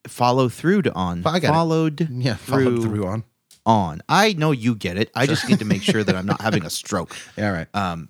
follow 0.07 0.49
through 0.49 0.83
to 0.83 0.93
on 0.95 1.19
I 1.27 1.39
got 1.41 1.45
it. 1.45 1.53
followed 1.53 2.09
Yeah, 2.11 2.35
through, 2.37 2.65
followed 2.79 2.83
through 2.83 3.07
on. 3.07 3.25
on. 3.67 4.03
I 4.09 4.33
know 4.35 4.53
you 4.53 4.75
get 4.75 4.97
it. 4.97 5.11
I 5.15 5.27
just 5.27 5.49
need 5.49 5.59
to 5.59 5.65
make 5.65 5.83
sure 5.83 6.03
that 6.05 6.15
I'm 6.17 6.27
not 6.27 6.41
having 6.41 6.65
a 6.65 6.71
stroke. 6.81 7.15
Yeah, 7.37 7.51
right. 7.51 7.67
Um, 7.75 8.09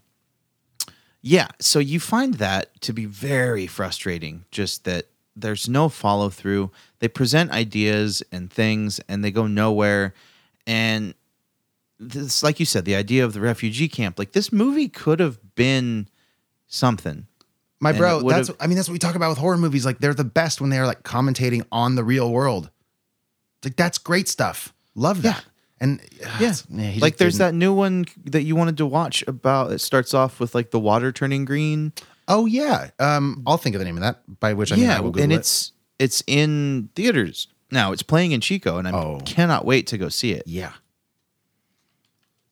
yeah, 1.21 1.49
so 1.61 1.79
you 1.81 1.99
find 1.99 2.35
that 2.35 2.81
to 2.83 2.93
be 2.93 3.05
very 3.07 3.67
frustrating. 3.67 4.45
Just 4.53 4.85
that 4.85 5.07
there's 5.35 5.69
no 5.69 5.89
follow 5.89 6.31
through. 6.31 6.71
They 7.01 7.09
present 7.09 7.51
ideas 7.51 8.23
and 8.31 8.51
things, 8.53 9.01
and 9.09 9.25
they 9.25 9.31
go 9.33 9.47
nowhere. 9.47 10.15
And 10.67 11.15
this, 11.99 12.43
like 12.43 12.61
you 12.61 12.67
said, 12.67 12.85
the 12.85 12.95
idea 12.95 13.25
of 13.25 13.33
the 13.33 13.41
refugee 13.41 13.89
camp, 13.89 14.19
like 14.19 14.33
this 14.33 14.53
movie 14.53 14.89
could 14.89 15.19
have 15.19 15.39
been 15.57 16.09
something. 16.69 17.27
My 17.81 17.91
And 17.91 17.99
bro, 17.99 18.23
that's 18.23 18.51
I 18.61 18.67
mean 18.67 18.77
that's 18.77 18.89
what 18.89 18.93
we 18.95 18.99
talk 18.99 19.15
about 19.15 19.29
with 19.31 19.39
horror 19.39 19.57
movies. 19.59 19.87
Like 19.87 19.99
they're 20.01 20.15
the 20.15 20.25
best 20.25 20.61
when 20.61 20.71
they're 20.71 20.87
like 20.87 21.03
commentating 21.05 21.65
on 21.71 21.95
the 21.95 22.03
real 22.05 22.31
world. 22.33 22.71
Like 23.65 23.77
that's 23.77 23.99
great 23.99 24.29
stuff. 24.29 24.73
Love 24.95 25.23
that. 25.23 25.45
And 25.81 26.01
Yeah, 26.41 26.53
he 26.91 26.99
like 27.01 27.19
there's 27.19 27.35
didn't- 27.39 27.53
that 27.53 27.55
new 27.55 27.73
one 27.73 28.07
that 28.25 28.43
you 28.43 28.57
wanted 28.57 28.79
to 28.79 28.87
watch 28.87 29.23
about. 29.29 29.71
It 29.71 29.79
starts 29.81 30.13
off 30.13 30.41
with 30.41 30.55
like 30.55 30.73
the 30.73 30.81
water 30.81 31.13
turning 31.13 31.45
green. 31.45 31.93
Oh 32.27 32.47
yeah. 32.47 32.91
Um, 32.99 33.45
I'll 33.47 33.57
think 33.59 33.77
of 33.77 33.79
the 33.79 33.85
name 33.85 33.97
of 33.97 34.03
that. 34.03 34.23
By 34.41 34.55
which 34.55 34.73
I 34.73 34.77
mean 34.77 34.87
I 34.87 34.95
yeah, 34.95 35.01
will 35.01 35.11
Google 35.13 35.23
and 35.25 35.33
it. 35.33 35.37
it's 35.37 35.73
it's 36.01 36.23
in 36.27 36.91
theaters 36.97 37.47
now. 37.71 37.93
It's 37.93 38.03
playing 38.03 38.33
in 38.33 38.41
Chico, 38.41 38.79
and 38.79 38.89
I 38.89 38.93
Oh. 38.93 39.21
cannot 39.25 39.65
wait 39.65 39.87
to 39.89 39.99
go 39.99 40.09
see 40.09 40.33
it. 40.33 40.43
yeah. 40.47 40.73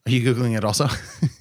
Are 0.07 0.11
you 0.13 0.23
googling 0.35 0.57
it 0.57 0.65
also? 0.65 0.87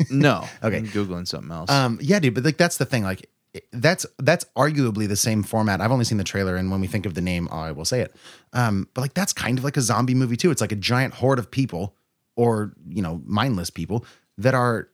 No, 0.09 0.47
Okay. 0.63 0.77
I'm 0.77 0.87
googling 0.87 1.27
something 1.27 1.51
else. 1.51 1.69
Um, 1.69 1.97
yeah, 2.01 2.19
dude, 2.19 2.35
but 2.35 2.43
like 2.43 2.57
that's 2.57 2.77
the 2.77 2.85
thing. 2.85 3.03
Like 3.03 3.27
that's 3.71 4.05
that's 4.19 4.45
arguably 4.55 5.07
the 5.07 5.15
same 5.15 5.43
format. 5.43 5.81
I've 5.81 5.91
only 5.91 6.05
seen 6.05 6.17
the 6.17 6.23
trailer, 6.23 6.55
and 6.55 6.71
when 6.71 6.81
we 6.81 6.87
think 6.87 7.05
of 7.05 7.13
the 7.13 7.21
name, 7.21 7.47
I 7.51 7.71
will 7.71 7.85
say 7.85 8.01
it. 8.01 8.15
Um, 8.53 8.87
but 8.93 9.01
like 9.01 9.13
that's 9.13 9.33
kind 9.33 9.57
of 9.57 9.63
like 9.63 9.77
a 9.77 9.81
zombie 9.81 10.15
movie 10.15 10.37
too. 10.37 10.51
It's 10.51 10.61
like 10.61 10.71
a 10.71 10.77
giant 10.77 11.13
horde 11.15 11.39
of 11.39 11.51
people, 11.51 11.95
or 12.35 12.73
you 12.87 13.01
know, 13.01 13.21
mindless 13.25 13.69
people 13.69 14.05
that 14.37 14.53
are 14.53 14.89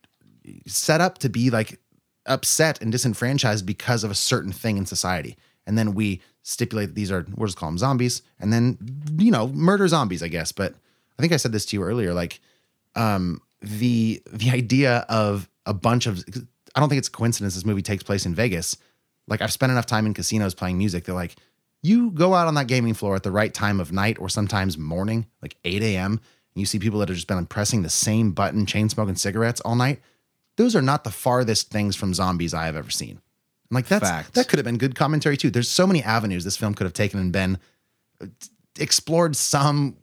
set 0.67 1.01
up 1.01 1.17
to 1.19 1.29
be 1.29 1.49
like 1.49 1.79
upset 2.25 2.81
and 2.81 2.91
disenfranchised 2.91 3.65
because 3.65 4.03
of 4.03 4.11
a 4.11 4.15
certain 4.15 4.51
thing 4.51 4.77
in 4.77 4.85
society. 4.85 5.37
And 5.65 5.77
then 5.77 5.93
we 5.93 6.21
stipulate 6.43 6.89
that 6.89 6.95
these 6.95 7.11
are 7.11 7.25
we'll 7.35 7.47
just 7.47 7.57
call 7.57 7.69
them 7.69 7.77
zombies, 7.77 8.21
and 8.39 8.51
then 8.51 8.77
you 9.17 9.31
know, 9.31 9.47
murder 9.49 9.87
zombies, 9.87 10.23
I 10.23 10.27
guess. 10.27 10.51
But 10.51 10.73
I 11.17 11.21
think 11.21 11.33
I 11.33 11.37
said 11.37 11.51
this 11.51 11.65
to 11.67 11.77
you 11.77 11.83
earlier, 11.83 12.13
like 12.13 12.39
um 12.95 13.41
the 13.61 14.21
the 14.31 14.51
idea 14.51 15.05
of 15.07 15.47
a 15.65 15.73
bunch 15.73 16.07
of 16.07 16.23
I 16.75 16.79
don't 16.79 16.89
think 16.89 16.99
it's 16.99 17.07
a 17.07 17.11
coincidence 17.11 17.55
this 17.55 17.65
movie 17.65 17.81
takes 17.81 18.03
place 18.03 18.25
in 18.25 18.35
Vegas. 18.35 18.77
Like 19.27 19.41
I've 19.41 19.51
spent 19.51 19.71
enough 19.71 19.85
time 19.85 20.05
in 20.05 20.13
casinos 20.13 20.53
playing 20.53 20.77
music. 20.77 21.05
They're 21.05 21.15
like, 21.15 21.35
you 21.83 22.11
go 22.11 22.33
out 22.33 22.47
on 22.47 22.55
that 22.55 22.67
gaming 22.67 22.93
floor 22.93 23.15
at 23.15 23.23
the 23.23 23.31
right 23.31 23.53
time 23.53 23.79
of 23.79 23.91
night 23.91 24.19
or 24.19 24.29
sometimes 24.29 24.77
morning, 24.77 25.25
like 25.41 25.57
8 25.65 25.81
a.m., 25.81 26.11
and 26.53 26.59
you 26.59 26.65
see 26.65 26.79
people 26.79 26.99
that 26.99 27.09
have 27.09 27.15
just 27.15 27.27
been 27.27 27.45
pressing 27.45 27.81
the 27.81 27.89
same 27.89 28.31
button, 28.31 28.65
chain 28.65 28.89
smoking 28.89 29.15
cigarettes 29.15 29.61
all 29.61 29.75
night. 29.75 30.01
Those 30.57 30.75
are 30.75 30.81
not 30.81 31.05
the 31.05 31.11
farthest 31.11 31.71
things 31.71 31.95
from 31.95 32.13
zombies 32.13 32.53
I 32.53 32.65
have 32.65 32.75
ever 32.75 32.89
seen. 32.89 33.11
And 33.11 33.19
like 33.71 33.87
that's 33.87 34.07
Fact. 34.07 34.33
that 34.33 34.49
could 34.49 34.59
have 34.59 34.65
been 34.65 34.77
good 34.77 34.95
commentary 34.95 35.37
too. 35.37 35.49
There's 35.49 35.69
so 35.69 35.87
many 35.87 36.03
avenues 36.03 36.43
this 36.43 36.57
film 36.57 36.73
could 36.73 36.83
have 36.83 36.93
taken 36.93 37.19
and 37.19 37.31
been 37.31 37.57
uh, 38.21 38.27
explored 38.77 39.37
some 39.37 39.95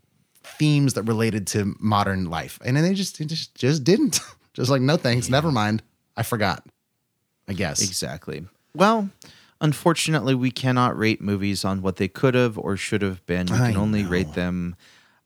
themes 0.43 0.95
that 0.95 1.03
related 1.03 1.47
to 1.49 1.77
modern 1.79 2.31
life, 2.31 2.59
and 2.65 2.77
then 2.77 2.83
they 2.83 2.95
just 2.95 3.19
they 3.19 3.27
just 3.27 3.55
just 3.55 3.85
didn't. 3.85 4.21
just 4.55 4.71
like 4.71 4.81
no 4.81 4.97
thanks, 4.97 5.29
never 5.29 5.53
mind. 5.53 5.83
I 6.19 6.23
forgot. 6.25 6.65
I 7.49 7.53
guess 7.55 7.81
exactly. 7.83 8.45
Well, 8.75 9.09
unfortunately, 9.61 10.35
we 10.35 10.51
cannot 10.51 10.99
rate 10.99 11.21
movies 11.21 11.65
on 11.65 11.81
what 11.81 11.97
they 11.97 12.09
could 12.09 12.35
have 12.35 12.59
or 12.59 12.77
should 12.77 13.03
have 13.03 13.25
been. 13.27 13.47
We 13.47 13.57
I 13.57 13.73
can 13.73 13.77
only 13.81 14.03
know. 14.03 14.11
rate 14.11 14.35
them 14.35 14.77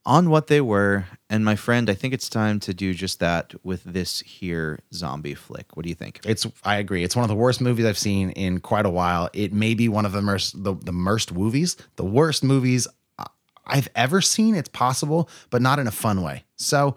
on 0.05 0.29
what 0.29 0.47
they 0.47 0.61
were. 0.61 1.05
And 1.29 1.43
my 1.43 1.55
friend, 1.55 1.89
I 1.89 1.93
think 1.93 2.13
it's 2.13 2.29
time 2.29 2.59
to 2.61 2.73
do 2.73 2.93
just 2.93 3.19
that 3.19 3.53
with 3.63 3.83
this 3.83 4.19
here 4.21 4.79
zombie 4.93 5.33
flick. 5.33 5.75
What 5.75 5.83
do 5.83 5.89
you 5.89 5.95
think? 5.95 6.21
It's 6.25 6.45
I 6.63 6.77
agree. 6.77 7.03
It's 7.03 7.15
one 7.15 7.23
of 7.23 7.29
the 7.29 7.35
worst 7.35 7.59
movies 7.59 7.85
I've 7.85 7.97
seen 7.97 8.29
in 8.31 8.59
quite 8.59 8.85
a 8.85 8.89
while. 8.89 9.29
It 9.33 9.51
may 9.53 9.73
be 9.73 9.89
one 9.89 10.05
of 10.05 10.11
the 10.13 10.21
worst 10.21 10.63
the, 10.63 10.75
the 10.75 10.93
worst 10.93 11.33
movies, 11.33 11.75
the 11.97 12.05
worst 12.05 12.43
movies 12.43 12.87
I- 13.17 13.27
I've 13.65 13.89
ever 13.95 14.21
seen. 14.21 14.55
It's 14.55 14.69
possible, 14.69 15.29
but 15.49 15.61
not 15.61 15.79
in 15.79 15.87
a 15.87 15.91
fun 15.91 16.21
way. 16.21 16.45
So 16.55 16.95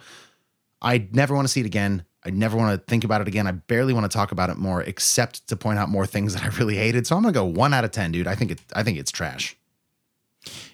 I 0.83 1.09
never 1.13 1.35
want 1.35 1.47
to 1.49 1.53
see 1.53 1.61
it 1.61 1.67
again. 1.67 2.05
I 2.27 2.31
never 2.31 2.57
want 2.57 2.79
to 2.79 2.85
think 2.91 3.05
about 3.05 3.21
it 3.21 3.29
again. 3.29 3.47
I 3.47 3.53
barely 3.53 3.93
want 3.93 4.11
to 4.11 4.15
talk 4.15 4.33
about 4.33 4.51
it 4.51 4.57
more, 4.57 4.83
except 4.83 5.47
to 5.49 5.57
point 5.57 5.79
out 5.79 5.89
more 5.89 6.07
things 6.07 6.35
that 6.35 6.43
I 6.43 6.49
really 6.59 6.77
hated. 6.77 7.07
So 7.07 7.17
I'm 7.17 7.23
gonna 7.23 7.33
go 7.33 7.45
one 7.45 7.73
out 7.73 7.85
of 7.85 7.93
ten, 7.93 8.11
dude. 8.13 8.27
I 8.27 8.35
think 8.35 8.51
it. 8.51 8.61
I 8.75 8.83
think 8.83 8.99
it's 8.99 9.13
trash. 9.13 9.57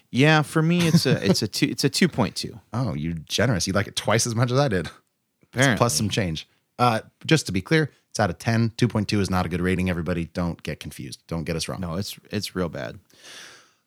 Yeah, 0.09 0.41
for 0.41 0.61
me, 0.61 0.87
it's 0.87 1.05
a 1.05 1.23
it's 1.25 1.41
a 1.41 1.47
two 1.47 1.67
it's 1.67 1.83
a 1.83 1.89
two 1.89 2.07
point 2.07 2.35
two. 2.35 2.59
Oh, 2.73 2.93
you 2.93 3.13
generous. 3.13 3.67
You 3.67 3.73
like 3.73 3.87
it 3.87 3.95
twice 3.95 4.25
as 4.27 4.35
much 4.35 4.51
as 4.51 4.57
I 4.59 4.67
did. 4.67 4.89
Apparently, 5.43 5.77
Plus 5.77 5.93
some 5.93 6.09
change. 6.09 6.47
Uh, 6.79 7.01
just 7.25 7.45
to 7.45 7.51
be 7.51 7.61
clear, 7.61 7.91
it's 8.09 8.19
out 8.19 8.31
of 8.31 8.39
10. 8.39 8.71
2.2 8.71 9.19
is 9.19 9.29
not 9.29 9.45
a 9.45 9.49
good 9.49 9.61
rating. 9.61 9.91
Everybody, 9.91 10.25
don't 10.33 10.61
get 10.63 10.79
confused. 10.79 11.21
Don't 11.27 11.43
get 11.43 11.55
us 11.55 11.67
wrong. 11.67 11.79
no, 11.79 11.95
it's 11.95 12.17
it's 12.31 12.55
real 12.55 12.69
bad. 12.69 12.99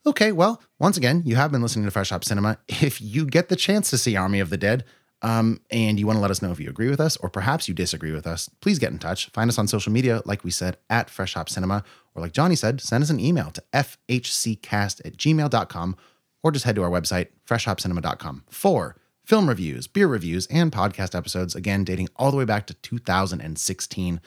Okay, 0.06 0.30
well, 0.30 0.62
once 0.78 0.96
again, 0.96 1.22
you 1.26 1.34
have 1.34 1.50
been 1.50 1.62
listening 1.62 1.84
to 1.84 1.90
Fresh 1.90 2.10
Hop 2.10 2.24
Cinema. 2.24 2.58
If 2.68 3.00
you 3.00 3.26
get 3.26 3.48
the 3.48 3.56
chance 3.56 3.90
to 3.90 3.98
see 3.98 4.14
Army 4.16 4.38
of 4.38 4.50
the 4.50 4.56
Dead, 4.56 4.84
um, 5.22 5.60
and 5.70 5.98
you 5.98 6.06
want 6.06 6.16
to 6.16 6.20
let 6.20 6.30
us 6.30 6.42
know 6.42 6.52
if 6.52 6.60
you 6.60 6.68
agree 6.68 6.90
with 6.90 7.00
us 7.00 7.16
or 7.16 7.30
perhaps 7.30 7.68
you 7.68 7.74
disagree 7.74 8.12
with 8.12 8.26
us, 8.26 8.48
please 8.60 8.78
get 8.78 8.92
in 8.92 8.98
touch. 8.98 9.30
Find 9.30 9.48
us 9.48 9.58
on 9.58 9.66
social 9.66 9.92
media, 9.92 10.22
like 10.24 10.44
we 10.44 10.50
said, 10.50 10.76
at 10.90 11.10
Fresh 11.10 11.34
Hop 11.34 11.48
Cinema, 11.48 11.82
or 12.14 12.22
like 12.22 12.32
Johnny 12.32 12.54
said, 12.54 12.80
send 12.80 13.02
us 13.02 13.10
an 13.10 13.20
email 13.20 13.50
to 13.50 13.62
fhccast 13.72 15.04
at 15.04 15.16
gmail.com 15.16 15.96
or 16.42 16.52
just 16.52 16.64
head 16.64 16.76
to 16.76 16.82
our 16.82 16.90
website, 16.90 17.28
freshhopcinema.com, 17.48 18.44
for 18.50 18.96
film 19.24 19.48
reviews, 19.48 19.88
beer 19.88 20.06
reviews, 20.06 20.46
and 20.46 20.70
podcast 20.70 21.16
episodes, 21.16 21.56
again, 21.56 21.82
dating 21.82 22.08
all 22.16 22.30
the 22.30 22.36
way 22.36 22.44
back 22.44 22.66
to 22.68 22.74
2016. 22.74 24.20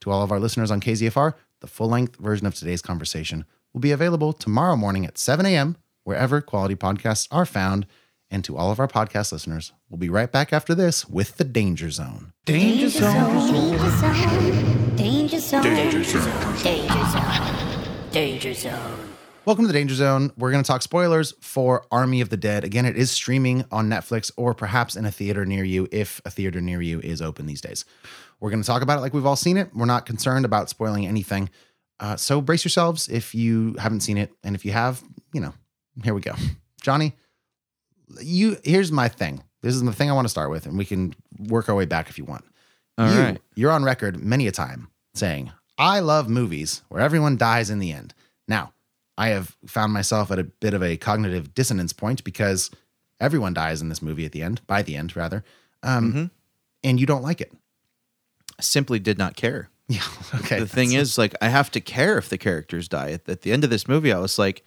To 0.00 0.10
all 0.10 0.22
of 0.22 0.30
our 0.30 0.38
listeners 0.38 0.70
on 0.70 0.80
KZFR, 0.80 1.34
the 1.60 1.66
full 1.66 1.88
length 1.88 2.16
version 2.16 2.46
of 2.46 2.54
today's 2.54 2.82
conversation 2.82 3.44
will 3.72 3.80
be 3.80 3.90
available 3.90 4.32
tomorrow 4.32 4.76
morning 4.76 5.04
at 5.04 5.18
7 5.18 5.44
a.m., 5.46 5.76
wherever 6.04 6.40
quality 6.40 6.76
podcasts 6.76 7.26
are 7.30 7.46
found. 7.46 7.86
And 8.34 8.42
to 8.46 8.56
all 8.56 8.72
of 8.72 8.80
our 8.80 8.88
podcast 8.88 9.30
listeners, 9.30 9.72
we'll 9.88 9.98
be 9.98 10.08
right 10.08 10.32
back 10.32 10.52
after 10.52 10.74
this 10.74 11.08
with 11.08 11.36
The 11.36 11.44
Danger 11.44 11.88
Zone. 11.88 12.32
Danger 12.44 12.88
zone. 12.88 13.76
Danger 14.96 15.38
zone. 15.38 15.62
Danger 15.62 16.02
zone. 16.02 16.62
Danger 16.64 17.04
zone. 17.04 18.10
Danger 18.10 18.54
zone. 18.54 19.08
Welcome 19.44 19.62
to 19.62 19.68
the 19.68 19.72
Danger 19.72 19.94
Zone. 19.94 20.32
We're 20.36 20.50
going 20.50 20.64
to 20.64 20.66
talk 20.66 20.82
spoilers 20.82 21.32
for 21.40 21.86
Army 21.92 22.20
of 22.22 22.28
the 22.28 22.36
Dead. 22.36 22.64
Again, 22.64 22.86
it 22.86 22.96
is 22.96 23.12
streaming 23.12 23.66
on 23.70 23.88
Netflix 23.88 24.32
or 24.36 24.52
perhaps 24.52 24.96
in 24.96 25.04
a 25.04 25.12
theater 25.12 25.46
near 25.46 25.62
you 25.62 25.86
if 25.92 26.20
a 26.24 26.30
theater 26.30 26.60
near 26.60 26.82
you 26.82 26.98
is 26.98 27.22
open 27.22 27.46
these 27.46 27.60
days. 27.60 27.84
We're 28.40 28.50
going 28.50 28.62
to 28.62 28.66
talk 28.66 28.82
about 28.82 28.98
it 28.98 29.02
like 29.02 29.14
we've 29.14 29.26
all 29.26 29.36
seen 29.36 29.56
it. 29.56 29.70
We're 29.72 29.86
not 29.86 30.06
concerned 30.06 30.44
about 30.44 30.68
spoiling 30.68 31.06
anything. 31.06 31.50
Uh, 32.00 32.16
so 32.16 32.40
brace 32.40 32.64
yourselves 32.64 33.08
if 33.08 33.32
you 33.32 33.76
haven't 33.78 34.00
seen 34.00 34.18
it. 34.18 34.32
And 34.42 34.56
if 34.56 34.64
you 34.64 34.72
have, 34.72 35.04
you 35.32 35.40
know, 35.40 35.54
here 36.02 36.14
we 36.14 36.20
go. 36.20 36.34
Johnny, 36.82 37.14
you 38.20 38.58
here's 38.64 38.92
my 38.92 39.08
thing. 39.08 39.42
This 39.62 39.74
is 39.74 39.82
the 39.82 39.92
thing 39.92 40.10
I 40.10 40.14
want 40.14 40.26
to 40.26 40.30
start 40.30 40.50
with, 40.50 40.66
and 40.66 40.76
we 40.76 40.84
can 40.84 41.14
work 41.38 41.68
our 41.68 41.74
way 41.74 41.86
back 41.86 42.08
if 42.10 42.18
you 42.18 42.24
want. 42.24 42.44
All 42.98 43.12
you, 43.12 43.20
right. 43.20 43.40
You're 43.54 43.72
on 43.72 43.82
record 43.82 44.22
many 44.22 44.46
a 44.46 44.52
time 44.52 44.88
saying, 45.14 45.50
I 45.78 46.00
love 46.00 46.28
movies 46.28 46.82
where 46.88 47.00
everyone 47.00 47.36
dies 47.36 47.70
in 47.70 47.78
the 47.78 47.90
end. 47.90 48.14
Now, 48.46 48.72
I 49.16 49.28
have 49.28 49.56
found 49.66 49.92
myself 49.92 50.30
at 50.30 50.38
a 50.38 50.44
bit 50.44 50.74
of 50.74 50.82
a 50.82 50.96
cognitive 50.96 51.54
dissonance 51.54 51.92
point 51.92 52.22
because 52.24 52.70
everyone 53.20 53.54
dies 53.54 53.80
in 53.80 53.88
this 53.88 54.02
movie 54.02 54.26
at 54.26 54.32
the 54.32 54.42
end, 54.42 54.60
by 54.66 54.82
the 54.82 54.96
end, 54.96 55.16
rather. 55.16 55.44
Um, 55.82 56.12
Mm-hmm. 56.12 56.24
And 56.84 57.00
you 57.00 57.06
don't 57.06 57.22
like 57.22 57.40
it. 57.40 57.50
I 58.58 58.62
simply 58.62 58.98
did 58.98 59.18
not 59.18 59.36
care. 59.36 59.68
Yeah. 59.86 60.00
Okay. 60.36 60.60
the 60.60 60.66
thing 60.66 60.92
is, 60.92 61.18
like, 61.18 61.34
I 61.42 61.48
have 61.48 61.70
to 61.72 61.80
care 61.80 62.16
if 62.16 62.30
the 62.30 62.38
characters 62.38 62.88
die. 62.88 63.10
At, 63.12 63.28
at 63.28 63.42
the 63.42 63.52
end 63.52 63.64
of 63.64 63.70
this 63.70 63.86
movie, 63.86 64.14
I 64.14 64.18
was 64.18 64.38
like, 64.38 64.64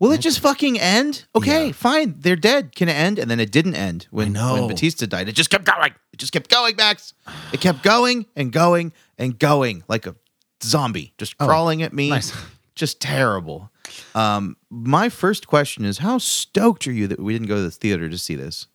will 0.00 0.10
it 0.10 0.20
just 0.20 0.40
fucking 0.40 0.80
end? 0.80 1.24
Okay, 1.36 1.66
Yeah. 1.68 1.72
fine. 1.72 2.16
They're 2.18 2.34
dead. 2.34 2.74
Can 2.74 2.88
it 2.88 2.94
end? 2.94 3.18
And 3.20 3.30
then 3.30 3.38
it 3.38 3.52
didn't 3.52 3.76
end 3.76 4.08
when, 4.10 4.32
know. 4.32 4.54
when 4.54 4.68
Bautista 4.68 5.06
died. 5.06 5.28
It 5.28 5.32
just 5.36 5.50
kept 5.50 5.64
going. 5.64 5.92
It 6.12 6.16
just 6.18 6.32
kept 6.32 6.50
going, 6.50 6.74
Max. 6.74 7.14
It 7.52 7.60
kept 7.60 7.82
going 7.84 8.26
and 8.34 8.50
going 8.50 8.92
and 9.16 9.38
going 9.38 9.84
like 9.86 10.06
a 10.06 10.16
zombie, 10.62 11.12
just 11.18 11.38
crawling 11.38 11.82
at 11.82 11.92
me. 11.92 12.08
Oh, 12.10 12.14
nice. 12.14 12.32
Just 12.76 13.00
terrible. 13.00 13.70
Um, 14.14 14.56
my 14.70 15.10
first 15.10 15.46
question 15.46 15.84
is 15.84 15.98
how 15.98 16.16
stoked 16.16 16.86
are 16.88 16.92
you 16.92 17.06
that 17.08 17.20
we 17.20 17.34
didn't 17.34 17.48
go 17.48 17.56
to 17.56 17.62
the 17.62 17.70
theater 17.70 18.08
to 18.08 18.16
see 18.16 18.36
this? 18.36 18.68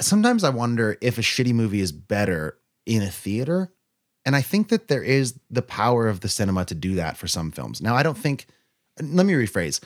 sometimes 0.00 0.44
I 0.44 0.50
wonder 0.50 0.98
if 1.00 1.16
a 1.16 1.22
shitty 1.22 1.54
movie 1.54 1.80
is 1.80 1.92
better 1.92 2.58
in 2.84 3.00
a 3.00 3.10
theater. 3.10 3.72
And 4.26 4.34
I 4.34 4.42
think 4.42 4.68
that 4.68 4.88
there 4.88 5.02
is 5.02 5.38
the 5.50 5.62
power 5.62 6.08
of 6.08 6.20
the 6.20 6.28
cinema 6.28 6.64
to 6.66 6.74
do 6.74 6.96
that 6.96 7.16
for 7.16 7.26
some 7.28 7.50
films. 7.50 7.80
Now, 7.80 7.94
I 7.94 8.02
don't 8.02 8.18
think, 8.18 8.46
let 9.00 9.24
me 9.24 9.32
rephrase. 9.34 9.80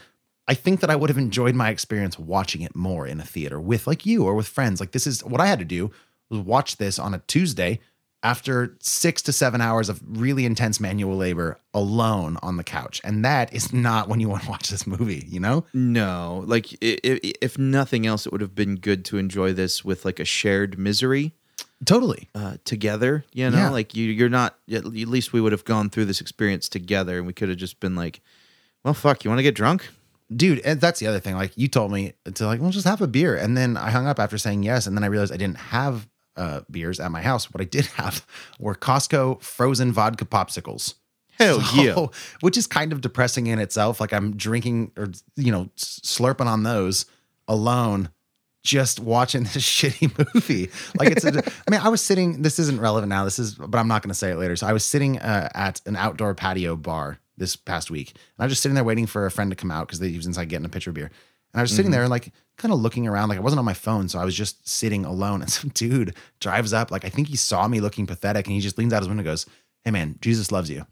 I 0.48 0.54
think 0.54 0.80
that 0.80 0.90
I 0.90 0.96
would 0.96 1.10
have 1.10 1.18
enjoyed 1.18 1.54
my 1.54 1.68
experience 1.68 2.18
watching 2.18 2.62
it 2.62 2.74
more 2.74 3.06
in 3.06 3.20
a 3.20 3.24
theater 3.24 3.60
with 3.60 3.86
like 3.86 4.06
you 4.06 4.24
or 4.24 4.34
with 4.34 4.48
friends. 4.48 4.80
Like 4.80 4.92
this 4.92 5.06
is 5.06 5.22
what 5.22 5.40
I 5.40 5.46
had 5.46 5.58
to 5.58 5.64
do 5.64 5.90
was 6.30 6.40
watch 6.40 6.78
this 6.78 6.98
on 6.98 7.12
a 7.14 7.18
Tuesday 7.26 7.80
after 8.22 8.76
six 8.80 9.22
to 9.22 9.32
seven 9.32 9.60
hours 9.60 9.88
of 9.88 10.00
really 10.04 10.44
intense 10.44 10.80
manual 10.80 11.16
labor 11.16 11.58
alone 11.72 12.36
on 12.42 12.56
the 12.56 12.64
couch. 12.64 13.00
And 13.04 13.24
that 13.24 13.52
is 13.54 13.72
not 13.72 14.08
when 14.08 14.18
you 14.18 14.28
want 14.28 14.42
to 14.44 14.50
watch 14.50 14.70
this 14.70 14.86
movie, 14.88 15.24
you 15.28 15.38
know? 15.38 15.64
No, 15.72 16.42
like 16.46 16.72
i- 16.82 16.98
i- 17.04 17.32
if 17.40 17.56
nothing 17.58 18.06
else, 18.06 18.26
it 18.26 18.32
would 18.32 18.40
have 18.40 18.56
been 18.56 18.74
good 18.76 19.04
to 19.06 19.18
enjoy 19.18 19.52
this 19.52 19.84
with 19.84 20.04
like 20.04 20.18
a 20.18 20.24
shared 20.24 20.78
misery 20.78 21.32
Totally. 21.84 22.28
uh, 22.34 22.56
together. 22.64 23.24
You 23.32 23.50
know, 23.50 23.58
Yeah. 23.58 23.70
like 23.70 23.94
you, 23.94 24.10
you're 24.10 24.28
not. 24.28 24.58
At 24.72 24.84
least 24.86 25.32
we 25.32 25.40
would 25.40 25.52
have 25.52 25.64
gone 25.64 25.88
through 25.90 26.06
this 26.06 26.20
experience 26.20 26.68
together, 26.68 27.18
and 27.18 27.26
we 27.26 27.32
could 27.32 27.50
have 27.50 27.58
just 27.58 27.78
been 27.78 27.94
like, 27.94 28.20
"Well, 28.82 28.94
fuck, 28.94 29.22
you 29.24 29.30
want 29.30 29.38
to 29.38 29.44
get 29.44 29.54
drunk?" 29.54 29.86
Dude 30.34 30.60
and 30.60 30.80
that's 30.80 31.00
the 31.00 31.06
other 31.06 31.20
thing 31.20 31.34
like 31.34 31.56
you 31.56 31.68
told 31.68 31.90
me 31.90 32.12
to 32.34 32.46
like 32.46 32.60
well 32.60 32.70
just 32.70 32.86
have 32.86 33.00
a 33.00 33.06
beer. 33.06 33.36
And 33.36 33.56
then 33.56 33.76
i 33.76 33.90
hung 33.90 34.06
up 34.06 34.18
after 34.18 34.38
saying 34.38 34.62
yes 34.62 34.86
and 34.86 34.96
then 34.96 35.04
i 35.04 35.06
realized 35.06 35.32
i 35.32 35.36
didn't 35.36 35.58
have 35.58 36.08
uh, 36.36 36.60
beers 36.70 37.00
at 37.00 37.10
my 37.10 37.20
house. 37.20 37.52
What 37.52 37.60
i 37.60 37.64
did 37.64 37.86
have 37.96 38.26
were 38.58 38.74
costco 38.74 39.42
frozen 39.42 39.92
vodka 39.92 40.24
popsicles. 40.24 40.94
Hell 41.38 41.62
yeah. 41.74 42.06
which 42.40 42.56
is 42.56 42.66
kind 42.66 42.92
of 42.92 43.00
depressing 43.00 43.46
in 43.46 43.58
itself. 43.58 44.00
Like 44.00 44.12
i'm 44.12 44.36
drinking 44.36 44.92
or 44.96 45.08
you 45.36 45.52
know 45.52 45.70
slurping 45.76 46.46
on 46.46 46.62
those 46.62 47.06
alone 47.46 48.10
just 48.64 49.00
watching 49.00 49.42
this 49.54 49.56
shitty 49.56 50.34
movie. 50.34 50.70
Like 50.98 51.10
it's 51.10 51.24
a, 51.24 51.28
i 51.28 51.70
mean 51.70 51.80
i 51.80 51.88
was 51.88 52.02
sitting 52.02 52.42
this 52.42 52.58
isn't 52.58 52.80
relevant 52.80 53.08
now 53.08 53.24
this 53.24 53.38
is 53.38 53.54
but 53.54 53.78
i'm 53.78 53.88
not 53.88 54.02
going 54.02 54.10
to 54.10 54.14
say 54.14 54.30
it 54.30 54.36
later. 54.36 54.56
So 54.56 54.66
i 54.66 54.72
was 54.72 54.84
sitting 54.84 55.18
uh, 55.18 55.48
at 55.54 55.80
an 55.86 55.96
outdoor 55.96 56.34
patio 56.34 56.76
bar 56.76 57.18
this 57.38 57.56
past 57.56 57.90
week 57.90 58.10
and 58.10 58.18
i 58.40 58.44
was 58.44 58.52
just 58.52 58.62
sitting 58.62 58.74
there 58.74 58.84
waiting 58.84 59.06
for 59.06 59.26
a 59.26 59.30
friend 59.30 59.50
to 59.50 59.56
come 59.56 59.70
out 59.70 59.86
because 59.86 60.00
he 60.00 60.16
was 60.16 60.26
inside 60.26 60.48
getting 60.48 60.66
a 60.66 60.68
pitcher 60.68 60.90
of 60.90 60.94
beer 60.94 61.06
and 61.52 61.60
i 61.60 61.62
was 61.62 61.70
sitting 61.70 61.86
mm-hmm. 61.86 61.92
there 61.92 62.02
and 62.02 62.10
like 62.10 62.32
kind 62.56 62.72
of 62.72 62.80
looking 62.80 63.06
around 63.06 63.28
like 63.28 63.38
i 63.38 63.42
wasn't 63.42 63.58
on 63.58 63.64
my 63.64 63.74
phone 63.74 64.08
so 64.08 64.18
i 64.18 64.24
was 64.24 64.34
just 64.34 64.66
sitting 64.68 65.04
alone 65.04 65.40
and 65.42 65.50
some 65.50 65.70
dude 65.70 66.14
drives 66.40 66.72
up 66.72 66.90
like 66.90 67.04
i 67.04 67.08
think 67.08 67.28
he 67.28 67.36
saw 67.36 67.66
me 67.68 67.80
looking 67.80 68.06
pathetic 68.06 68.46
and 68.46 68.54
he 68.54 68.60
just 68.60 68.78
leans 68.78 68.92
out 68.92 69.02
his 69.02 69.08
window 69.08 69.20
and 69.20 69.26
goes 69.26 69.46
hey 69.84 69.90
man 69.90 70.16
jesus 70.20 70.52
loves 70.52 70.70
you 70.70 70.84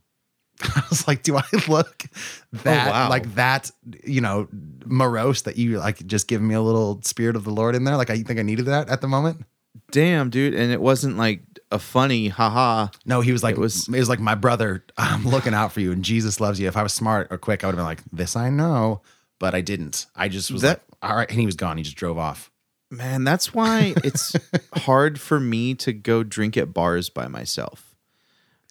I 0.62 0.82
was 0.88 1.06
like, 1.06 1.22
do 1.22 1.36
I 1.36 1.44
look 1.68 2.04
oh, 2.04 2.58
that 2.64 2.90
wow. 2.90 3.08
like 3.10 3.34
that, 3.34 3.70
you 4.04 4.20
know, 4.20 4.48
morose 4.86 5.42
that 5.42 5.56
you 5.56 5.78
like 5.78 6.06
just 6.06 6.28
giving 6.28 6.48
me 6.48 6.54
a 6.54 6.62
little 6.62 7.00
spirit 7.02 7.36
of 7.36 7.44
the 7.44 7.50
Lord 7.50 7.74
in 7.74 7.84
there? 7.84 7.96
Like 7.96 8.10
I 8.10 8.22
think 8.22 8.38
I 8.38 8.42
needed 8.42 8.66
that 8.66 8.88
at 8.88 9.00
the 9.00 9.08
moment. 9.08 9.44
Damn, 9.92 10.30
dude, 10.30 10.54
and 10.54 10.72
it 10.72 10.80
wasn't 10.80 11.18
like 11.18 11.42
a 11.70 11.78
funny 11.78 12.28
haha. 12.28 12.88
No, 13.04 13.20
he 13.20 13.32
was 13.32 13.42
like, 13.42 13.56
It 13.56 13.60
was, 13.60 13.88
it 13.88 13.98
was- 13.98 14.08
like 14.08 14.20
my 14.20 14.34
brother. 14.34 14.84
I'm 14.96 15.24
looking 15.24 15.54
out 15.54 15.72
for 15.72 15.80
you, 15.80 15.92
and 15.92 16.04
Jesus 16.04 16.40
loves 16.40 16.60
you. 16.60 16.68
If 16.68 16.76
I 16.76 16.82
was 16.82 16.92
smart 16.92 17.28
or 17.30 17.38
quick, 17.38 17.64
I 17.64 17.66
would 17.66 17.72
have 17.74 17.78
been 17.78 17.84
like, 17.86 18.02
this 18.12 18.36
I 18.36 18.50
know, 18.50 19.02
but 19.38 19.54
I 19.54 19.60
didn't. 19.60 20.06
I 20.14 20.28
just 20.28 20.50
was 20.50 20.62
That- 20.62 20.82
like, 21.02 21.10
all 21.10 21.16
right, 21.16 21.28
and 21.30 21.38
he 21.40 21.46
was 21.46 21.56
gone. 21.56 21.76
He 21.76 21.82
just 21.82 21.96
drove 21.96 22.18
off. 22.18 22.50
Man, 22.90 23.24
that's 23.24 23.52
why 23.52 23.94
it's 24.04 24.34
hard 24.74 25.20
for 25.20 25.40
me 25.40 25.74
to 25.74 25.92
go 25.92 26.22
drink 26.22 26.56
at 26.56 26.72
bars 26.72 27.10
by 27.10 27.26
myself. 27.26 27.94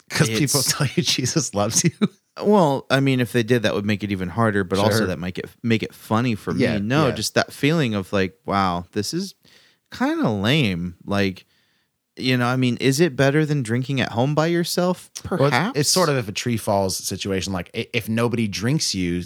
Because 0.10 0.30
people 0.30 0.62
tell 0.62 0.88
you 0.96 1.04
Jesus 1.04 1.54
loves 1.54 1.84
you. 1.84 1.92
Well, 2.44 2.86
I 2.90 3.00
mean, 3.00 3.22
if 3.22 3.32
they 3.32 3.44
did, 3.44 3.64
that 3.64 3.74
would 3.74 3.86
make 3.86 4.04
it 4.04 4.12
even 4.12 4.28
harder. 4.28 4.66
But 4.66 4.78
also, 4.78 5.06
that 5.06 5.20
might 5.20 5.36
get 5.36 5.46
make 5.64 5.84
it 5.84 5.94
funny 5.94 6.36
for 6.36 6.54
Yeah, 6.54 6.80
me. 6.80 6.82
No, 6.86 7.08
yeah. 7.08 7.14
just 7.16 7.36
that 7.36 7.54
feeling 7.54 7.96
of 7.96 8.12
like, 8.12 8.38
wow, 8.46 8.84
this 8.92 9.14
is 9.14 9.36
kind 9.90 10.20
of 10.20 10.42
lame. 10.42 10.96
Like, 11.06 11.46
you 12.18 12.38
know, 12.38 12.46
I 12.48 12.56
mean, 12.56 12.78
is 12.78 13.00
it 13.00 13.16
better 13.16 13.46
than 13.46 13.64
drinking 13.64 14.02
at 14.02 14.12
home 14.12 14.36
by 14.36 14.48
yourself? 14.48 15.10
Well, 15.30 15.50
Perhaps 15.50 15.70
it's, 15.72 15.80
it's 15.80 15.90
sort 15.90 16.10
of 16.10 16.18
if 16.18 16.28
a 16.28 16.32
tree 16.32 16.58
falls 16.58 16.98
situation. 16.98 17.52
Like 17.54 17.70
if 17.74 18.08
nobody 18.08 18.48
drinks 18.48 18.96
you, 18.96 19.24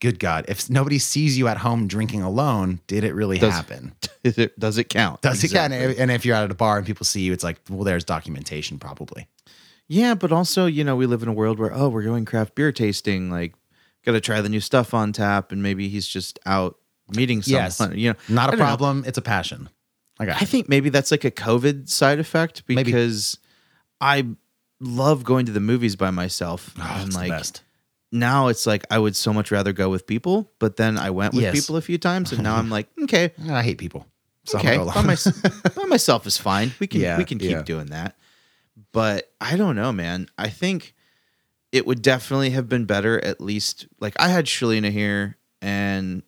good 0.00 0.18
God, 0.18 0.44
if 0.48 0.68
nobody 0.68 0.98
sees 0.98 1.38
you 1.38 1.48
at 1.48 1.58
home 1.58 1.86
drinking 1.86 2.22
alone, 2.22 2.80
did 2.86 3.04
it 3.04 3.14
really 3.14 3.38
Does- 3.38 3.52
happen? 3.52 3.94
Is 4.24 4.38
it, 4.38 4.58
does 4.58 4.76
it 4.76 4.88
count? 4.88 5.22
Does 5.22 5.44
it 5.44 5.52
count? 5.52 5.72
Exactly. 5.72 6.02
And 6.02 6.10
if 6.10 6.24
you're 6.24 6.34
out 6.34 6.42
at 6.42 6.50
a 6.50 6.54
bar 6.56 6.78
and 6.78 6.84
people 6.84 7.06
see 7.06 7.20
you, 7.20 7.32
it's 7.32 7.44
like, 7.44 7.60
well, 7.70 7.84
there's 7.84 8.02
documentation 8.02 8.80
probably. 8.80 9.28
Yeah, 9.86 10.16
but 10.16 10.32
also, 10.32 10.66
you 10.66 10.82
know, 10.82 10.96
we 10.96 11.06
live 11.06 11.22
in 11.22 11.28
a 11.28 11.32
world 11.32 11.60
where 11.60 11.72
oh, 11.72 11.88
we're 11.88 12.02
going 12.02 12.24
craft 12.24 12.56
beer 12.56 12.72
tasting. 12.72 13.30
Like, 13.30 13.54
got 14.04 14.12
to 14.12 14.20
try 14.20 14.40
the 14.40 14.48
new 14.48 14.58
stuff 14.58 14.94
on 14.94 15.12
tap, 15.12 15.52
and 15.52 15.62
maybe 15.62 15.88
he's 15.88 16.08
just 16.08 16.40
out 16.44 16.76
meeting 17.14 17.40
someone. 17.40 17.96
You 17.96 18.10
know, 18.10 18.16
not 18.28 18.48
a 18.48 18.52
don't 18.52 18.58
know. 18.58 18.64
problem. 18.64 19.04
It's 19.06 19.16
a 19.18 19.22
passion. 19.22 19.68
I 20.18 20.26
I 20.30 20.44
think 20.44 20.68
maybe 20.68 20.88
that's 20.88 21.10
like 21.10 21.24
a 21.24 21.30
COVID 21.30 21.88
side 21.88 22.18
effect 22.18 22.62
Maybe. 22.68 22.82
because 22.84 23.38
I 24.00 24.26
love 24.80 25.24
going 25.24 25.46
to 25.46 25.52
the 25.52 25.60
movies 25.60 25.96
by 25.96 26.10
myself. 26.10 26.74
Oh, 26.78 26.98
and 27.02 27.12
like 27.14 27.30
best. 27.30 27.62
now 28.12 28.48
it's 28.48 28.66
like 28.66 28.84
I 28.90 28.98
would 28.98 29.16
so 29.16 29.32
much 29.32 29.50
rather 29.50 29.72
go 29.72 29.88
with 29.90 30.06
people, 30.06 30.50
but 30.58 30.76
then 30.76 30.98
I 30.98 31.10
went 31.10 31.34
with 31.34 31.42
Yes. 31.44 31.54
people 31.54 31.76
a 31.76 31.80
few 31.82 31.98
times 31.98 32.32
and 32.32 32.42
now 32.42 32.56
I'm 32.60 32.70
like, 32.70 32.88
okay, 33.04 33.32
I 33.48 33.62
hate 33.62 33.78
people. 33.78 34.06
So 34.44 34.58
okay, 34.58 34.76
by, 34.78 35.02
my, 35.02 35.16
by 35.74 35.84
myself 35.88 36.24
is 36.26 36.38
fine. 36.38 36.72
We 36.78 36.86
can 36.86 37.00
Yeah, 37.00 37.18
we 37.18 37.24
can 37.24 37.38
keep 37.38 37.50
yeah. 37.50 37.62
doing 37.62 37.86
that. 37.86 38.16
But 38.92 39.32
I 39.40 39.56
don't 39.56 39.74
know, 39.76 39.92
man. 39.92 40.28
I 40.38 40.48
think 40.50 40.94
it 41.72 41.84
would 41.86 42.00
definitely 42.00 42.50
have 42.50 42.68
been 42.68 42.84
better 42.84 43.22
at 43.24 43.40
least 43.40 43.86
like 44.00 44.14
I 44.20 44.28
had 44.28 44.44
Shalina 44.46 44.90
here 44.90 45.36
and 45.60 46.22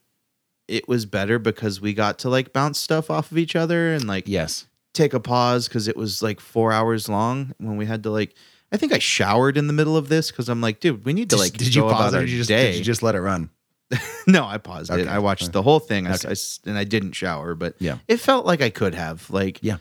it 0.69 0.87
was 0.87 1.07
better 1.07 1.39
because 1.39 1.81
we 1.81 1.95
got 1.95 2.19
to 2.21 2.29
like 2.29 2.53
bounce 2.53 2.79
stuff 2.79 3.11
off 3.11 3.33
of 3.33 3.39
each 3.39 3.57
other 3.57 3.93
and 3.95 4.07
like 4.07 4.29
yes. 4.29 4.67
take 4.93 5.15
a 5.15 5.21
pause 5.21 5.67
because 5.69 5.89
it 5.89 5.97
was 5.97 6.23
like 6.23 6.41
four 6.41 6.73
hours 6.73 7.09
long 7.09 7.55
when 7.59 7.77
we 7.77 7.87
had 7.87 8.03
to 8.05 8.11
like 8.11 8.35
I 8.71 8.77
think 8.77 8.93
I 8.93 8.99
showered 8.99 9.57
in 9.57 9.67
the 9.67 9.73
middle 9.73 9.97
of 9.97 10.09
this 10.11 10.31
because 10.31 10.51
I'm 10.51 10.61
like, 10.61 10.81
dude, 10.81 11.05
we 11.07 11.15
need 11.15 11.31
to 11.31 11.37
Did- 11.37 11.43
like 11.43 11.53
did 11.55 11.75
you 11.75 11.83
pause 11.83 12.13
it 12.15 12.19
or 12.19 12.21
did 12.21 12.31
you 12.31 12.39
just, 12.39 12.49
did 12.49 12.77
you 12.77 12.85
just 12.85 13.03
let 13.03 13.15
it 13.15 13.21
run? 13.21 13.51
no, 14.27 14.45
I 14.45 14.59
paused 14.59 14.91
it. 14.93 15.09
I 15.09 15.19
watched 15.19 15.45
Okay. 15.45 15.53
the 15.53 15.63
whole 15.63 15.79
thing 15.81 16.07
Okay. 16.07 16.29
I 16.29 16.35
and 16.69 16.77
I 16.77 16.85
didn't 16.85 17.13
shower, 17.13 17.55
but 17.55 17.75
Yeah. 17.79 17.99
it 18.07 18.19
felt 18.19 18.45
like 18.45 18.61
I 18.61 18.69
could 18.69 18.95
have. 18.95 19.31
Like, 19.31 19.61
Yeah. 19.63 19.79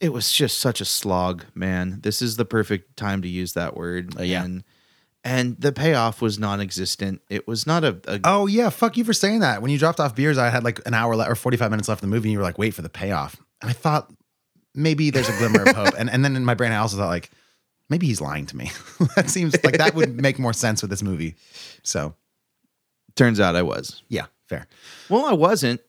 it 0.00 0.12
was 0.12 0.30
just 0.30 0.58
such 0.58 0.82
a 0.82 0.84
slog, 0.84 1.46
man. 1.54 2.00
This 2.02 2.20
is 2.20 2.36
the 2.36 2.44
perfect 2.44 2.98
time 2.98 3.22
to 3.22 3.28
use 3.28 3.54
that 3.54 3.74
word. 3.76 4.18
Uh, 4.20 4.24
yeah. 4.24 4.44
And, 4.44 4.64
and 5.24 5.56
the 5.60 5.72
payoff 5.72 6.22
was 6.22 6.38
non-existent. 6.38 7.20
It 7.28 7.46
was 7.46 7.66
not 7.66 7.84
a, 7.84 7.98
a 8.06 8.20
Oh 8.24 8.46
yeah, 8.46 8.70
fuck 8.70 8.96
you 8.96 9.04
for 9.04 9.12
saying 9.12 9.40
that. 9.40 9.60
When 9.62 9.70
you 9.70 9.78
dropped 9.78 10.00
off 10.00 10.14
beers, 10.14 10.38
I 10.38 10.48
had 10.48 10.64
like 10.64 10.80
an 10.86 10.94
hour 10.94 11.14
left 11.16 11.30
or 11.30 11.34
45 11.34 11.70
minutes 11.70 11.88
left 11.88 12.02
of 12.02 12.08
the 12.08 12.14
movie, 12.14 12.28
and 12.28 12.32
you 12.32 12.38
were 12.38 12.44
like, 12.44 12.58
wait 12.58 12.72
for 12.74 12.82
the 12.82 12.88
payoff. 12.88 13.36
And 13.60 13.70
I 13.70 13.74
thought 13.74 14.10
maybe 14.74 15.10
there's 15.10 15.28
a 15.28 15.36
glimmer 15.38 15.62
of 15.68 15.76
hope. 15.76 15.94
And 15.98 16.08
and 16.10 16.24
then 16.24 16.36
in 16.36 16.44
my 16.44 16.54
brain, 16.54 16.72
I 16.72 16.76
also 16.76 16.96
thought 16.96 17.08
like, 17.08 17.30
maybe 17.88 18.06
he's 18.06 18.20
lying 18.20 18.46
to 18.46 18.56
me. 18.56 18.70
that 19.16 19.28
seems 19.30 19.54
like 19.64 19.78
that 19.78 19.94
would 19.94 20.20
make 20.20 20.38
more 20.38 20.52
sense 20.52 20.80
with 20.82 20.90
this 20.90 21.02
movie. 21.02 21.34
So 21.82 22.14
turns 23.16 23.40
out 23.40 23.56
I 23.56 23.62
was. 23.62 24.02
yeah, 24.08 24.26
fair. 24.48 24.66
Well, 25.08 25.26
I 25.26 25.32
wasn't. 25.32 25.80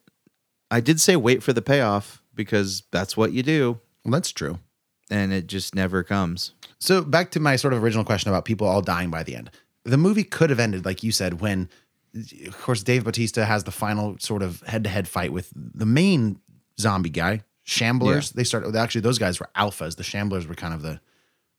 I 0.70 0.80
did 0.80 1.00
say 1.00 1.16
wait 1.16 1.42
for 1.42 1.52
the 1.52 1.62
payoff 1.62 2.22
because 2.34 2.82
that's 2.90 3.16
what 3.16 3.32
you 3.32 3.42
do, 3.42 3.78
Well, 4.04 4.12
that's 4.12 4.32
true. 4.32 4.58
and 5.10 5.30
it 5.32 5.46
just 5.46 5.74
never 5.74 6.02
comes. 6.02 6.54
So 6.82 7.00
back 7.02 7.30
to 7.30 7.40
my 7.40 7.54
sort 7.54 7.74
of 7.74 7.82
original 7.82 8.04
question 8.04 8.28
about 8.30 8.44
people 8.44 8.66
all 8.66 8.82
dying 8.82 9.08
by 9.08 9.22
the 9.22 9.36
end. 9.36 9.50
The 9.84 9.96
movie 9.96 10.24
could 10.24 10.50
have 10.50 10.58
ended, 10.58 10.84
like 10.84 11.04
you 11.04 11.12
said, 11.12 11.40
when, 11.40 11.68
of 12.46 12.60
course, 12.60 12.82
Dave 12.82 13.04
Bautista 13.04 13.44
has 13.44 13.62
the 13.62 13.70
final 13.70 14.16
sort 14.18 14.42
of 14.42 14.62
head-to-head 14.62 15.06
fight 15.06 15.32
with 15.32 15.52
the 15.54 15.86
main 15.86 16.40
zombie 16.80 17.10
guy, 17.10 17.42
Shamblers. 17.64 18.32
They 18.32 18.42
start 18.42 18.74
actually; 18.74 19.02
those 19.02 19.18
guys 19.18 19.38
were 19.38 19.48
alphas. 19.56 19.94
The 19.96 20.02
Shamblers 20.02 20.48
were 20.48 20.56
kind 20.56 20.74
of 20.74 20.82
the 20.82 21.00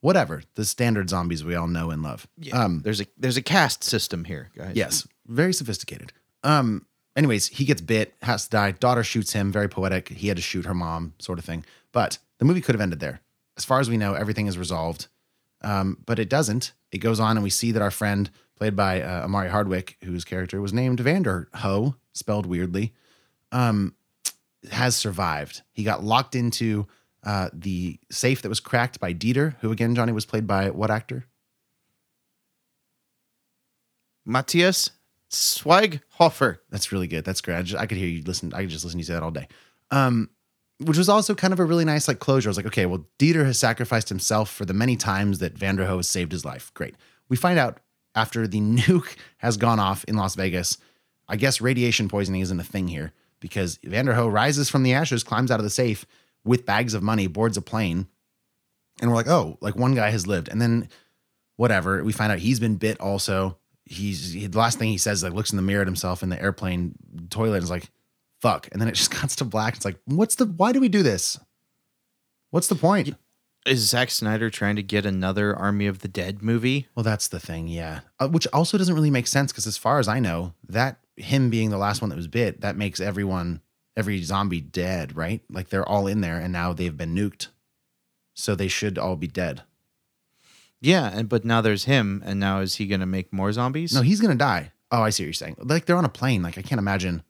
whatever 0.02 0.44
the 0.56 0.66
standard 0.66 1.10
zombies 1.10 1.46
we 1.46 1.56
all 1.56 1.68
know 1.68 1.90
and 1.90 2.04
love. 2.04 2.28
Um, 2.52 2.82
There's 2.82 3.00
a 3.00 3.06
there's 3.18 3.38
a 3.38 3.42
caste 3.42 3.84
system 3.86 4.26
here, 4.26 4.50
guys. 4.58 4.76
Yes, 4.76 5.08
very 5.28 5.54
sophisticated. 5.54 6.12
Um. 6.44 6.86
Anyways, 7.16 7.48
he 7.48 7.64
gets 7.64 7.80
bit, 7.80 8.16
has 8.24 8.46
to 8.46 8.50
die. 8.50 8.72
Daughter 8.72 9.04
shoots 9.04 9.32
him. 9.34 9.52
Very 9.52 9.70
poetic. 9.70 10.10
He 10.10 10.28
had 10.28 10.38
to 10.38 10.44
shoot 10.44 10.66
her 10.66 10.74
mom, 10.74 11.14
sort 11.20 11.40
of 11.40 11.46
thing. 11.46 11.64
But 11.92 12.18
the 12.40 12.46
movie 12.46 12.60
could 12.60 12.74
have 12.76 12.82
ended 12.82 13.00
there. 13.00 13.22
As 13.56 13.64
far 13.64 13.80
as 13.80 13.88
we 13.90 13.98
know, 13.98 14.16
everything 14.16 14.48
is 14.48 14.58
resolved. 14.58 15.08
Um, 15.64 15.98
but 16.06 16.20
it 16.20 16.30
doesn't. 16.30 16.74
It 16.92 17.00
goes 17.00 17.20
on, 17.20 17.38
and 17.38 17.44
we 17.44 17.50
see 17.50 17.72
that 17.72 17.82
our 17.82 17.92
friend, 17.92 18.30
played 18.56 18.76
by 18.76 19.02
uh, 19.02 19.26
Omari 19.26 19.50
Hardwick, 19.50 19.98
whose 20.04 20.26
character 20.26 20.62
was 20.62 20.74
named 20.74 21.00
Vanderohe, 21.00 21.96
spelled 22.14 22.46
weirdly, 22.46 22.94
um, 23.52 23.96
has 24.72 24.96
survived. 24.96 25.62
He 25.72 25.84
got 25.84 26.04
locked 26.04 26.36
into 26.36 26.88
uh, 27.24 27.50
the 27.54 28.00
safe 28.12 28.42
that 28.42 28.50
was 28.50 28.60
cracked 28.60 29.00
by 29.00 29.14
Dieter, 29.14 29.56
who 29.62 29.72
again, 29.72 29.96
Johnny 29.96 30.12
was 30.12 30.26
played 30.26 30.46
by 30.46 30.70
what 30.70 30.92
actor? 30.92 31.26
Matthias 34.26 34.92
Schweighofer. 35.32 36.60
That's 36.70 36.92
really 36.92 37.08
good. 37.08 37.26
That's 37.26 37.42
great. 37.42 37.58
I, 37.58 37.62
just, 37.64 37.82
I 37.82 37.86
could 37.86 37.98
hear 37.98 38.08
you 38.08 38.24
listen. 38.24 38.54
I 38.54 38.62
could 38.62 38.70
just 38.70 38.86
listen 38.86 38.98
to 38.98 39.02
you 39.02 39.06
say 39.06 39.14
that 39.14 39.24
all 39.24 39.32
day. 39.32 39.48
Um, 39.92 40.30
which 40.84 40.98
was 40.98 41.10
also 41.10 41.36
kind 41.36 41.54
of 41.54 41.60
a 41.60 41.66
really 41.66 41.86
nice 41.86 42.08
like 42.08 42.20
closure. 42.20 42.50
I 42.50 42.52
was 42.52 42.58
like, 42.58 42.66
okay, 42.68 42.86
well, 42.86 43.06
Dieter 43.20 43.46
has 43.46 43.60
sacrificed 43.60 44.10
himself 44.10 44.50
for 44.50 44.66
the 44.66 44.74
many 44.74 44.96
times 44.96 45.40
that 45.40 45.56
Vanderohe 45.56 45.98
has 45.98 46.08
saved 46.08 46.32
his 46.32 46.46
life. 46.46 46.74
Great. 46.74 46.96
We 47.30 47.38
find 47.38 47.58
out 47.58 47.80
after 48.16 48.48
the 48.48 48.60
nuke 48.62 49.16
has 49.38 49.58
gone 49.58 49.80
off 49.80 50.04
in 50.06 50.16
Las 50.16 50.36
Vegas. 50.36 50.78
I 51.28 51.36
guess 51.36 51.62
radiation 51.62 52.10
poisoning 52.10 52.42
isn't 52.42 52.60
a 52.60 52.64
thing 52.64 52.88
here 52.88 53.14
because 53.40 53.78
Vanderohe 53.80 54.32
rises 54.32 54.70
from 54.70 54.84
the 54.84 54.94
ashes, 54.94 55.24
climbs 55.24 55.52
out 55.52 55.60
of 55.60 55.64
the 55.64 55.70
safe 55.70 56.06
with 56.46 56.66
bags 56.66 56.94
of 56.94 57.04
money, 57.04 57.28
boards 57.28 57.58
a 57.58 57.62
plane, 57.62 58.08
and 59.02 59.10
we're 59.10 59.18
like, 59.18 59.28
oh, 59.28 59.58
like 59.62 59.76
one 59.76 59.96
guy 59.96 60.10
has 60.12 60.28
lived, 60.28 60.50
and 60.50 60.62
then 60.62 60.90
whatever. 61.56 62.04
We 62.04 62.14
find 62.14 62.32
out 62.32 62.40
he's 62.40 62.60
been 62.60 62.76
bit 62.76 63.00
also. 63.00 63.58
He's 63.86 64.34
he, 64.34 64.48
the 64.48 64.58
last 64.58 64.80
thing 64.80 64.90
he 64.90 64.98
says, 64.98 65.24
like 65.24 65.34
looks 65.34 65.52
in 65.52 65.58
the 65.58 65.64
mirror 65.64 65.82
at 65.82 65.88
himself 65.88 66.24
in 66.24 66.30
the 66.30 66.42
airplane 66.42 66.96
toilet 67.30 67.56
and 67.56 67.64
is 67.64 67.70
like, 67.70 67.90
fuck. 68.44 68.68
And 68.72 68.82
then 68.82 68.90
it 68.90 68.96
just 68.96 69.12
cuts 69.20 69.36
to 69.38 69.46
black. 69.46 69.76
It's 69.76 69.86
like, 69.86 70.00
what's 70.06 70.36
the 70.36 70.46
why 70.46 70.72
do 70.72 70.80
we 70.80 70.90
do 70.90 71.02
this? 71.02 71.40
What's 72.52 72.68
the 72.68 72.76
point? 72.76 73.16
Is 73.66 73.90
Zack 73.90 74.12
Snyder 74.12 74.50
trying 74.50 74.76
to 74.76 74.84
get 74.84 75.06
another 75.06 75.56
Army 75.56 75.88
of 75.88 76.00
the 76.00 76.10
Dead 76.10 76.44
movie? 76.44 76.88
Well, 76.96 77.04
that's 77.06 77.30
the 77.30 77.40
thing, 77.40 77.70
yeah. 77.70 78.02
Uh, 78.20 78.28
which 78.28 78.46
also 78.52 78.78
doesn't 78.78 78.94
really 78.94 79.10
make 79.10 79.26
sense 79.26 79.54
because 79.54 79.66
as 79.66 79.78
far 79.78 80.00
as 80.00 80.10
I 80.10 80.20
know, 80.20 80.54
that 80.68 81.00
him 81.16 81.50
being 81.50 81.70
the 81.70 81.78
last 81.78 82.02
one 82.02 82.10
that 82.10 82.18
was 82.18 82.28
bit, 82.28 82.60
that 82.60 82.76
makes 82.76 83.00
everyone 83.00 83.62
every 83.96 84.22
zombie 84.22 84.60
dead, 84.60 85.16
right? 85.16 85.42
Like 85.50 85.70
they're 85.70 85.88
all 85.88 86.08
in 86.08 86.20
there 86.20 86.38
and 86.38 86.52
now 86.52 86.74
they've 86.74 86.96
been 86.96 87.16
nuked. 87.16 87.48
So 88.34 88.54
they 88.54 88.68
should 88.68 88.98
all 88.98 89.16
be 89.16 89.28
dead. 89.28 89.64
Yeah, 90.82 91.10
and 91.14 91.30
but 91.30 91.46
now 91.46 91.62
there's 91.62 91.86
him, 91.86 92.22
and 92.26 92.42
now 92.42 92.60
is 92.60 92.76
he 92.76 92.88
going 92.88 93.00
to 93.00 93.06
make 93.06 93.32
more 93.32 93.54
zombies? 93.54 93.94
No, 93.94 94.02
he's 94.02 94.20
gonna 94.20 94.36
die. 94.36 94.74
Oh, 94.92 95.02
I 95.02 95.12
see 95.12 95.24
what 95.24 95.28
you're 95.28 95.34
saying. 95.34 95.56
Like 95.60 95.86
they're 95.86 95.96
on 95.96 96.04
a 96.04 96.10
plane. 96.10 96.44
Like 96.44 96.58
I 96.58 96.62
can't 96.62 96.80
imagine 96.80 97.24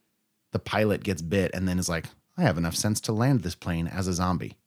the 0.53 0.59
pilot 0.59 1.03
gets 1.03 1.21
bit 1.21 1.51
and 1.53 1.67
then 1.67 1.77
is 1.79 1.89
like, 1.89 2.05
I 2.37 2.43
have 2.43 2.57
enough 2.57 2.75
sense 2.75 2.99
to 3.01 3.11
land 3.11 3.41
this 3.41 3.55
plane 3.55 3.87
as 3.87 4.07
a 4.07 4.13
zombie. 4.13 4.57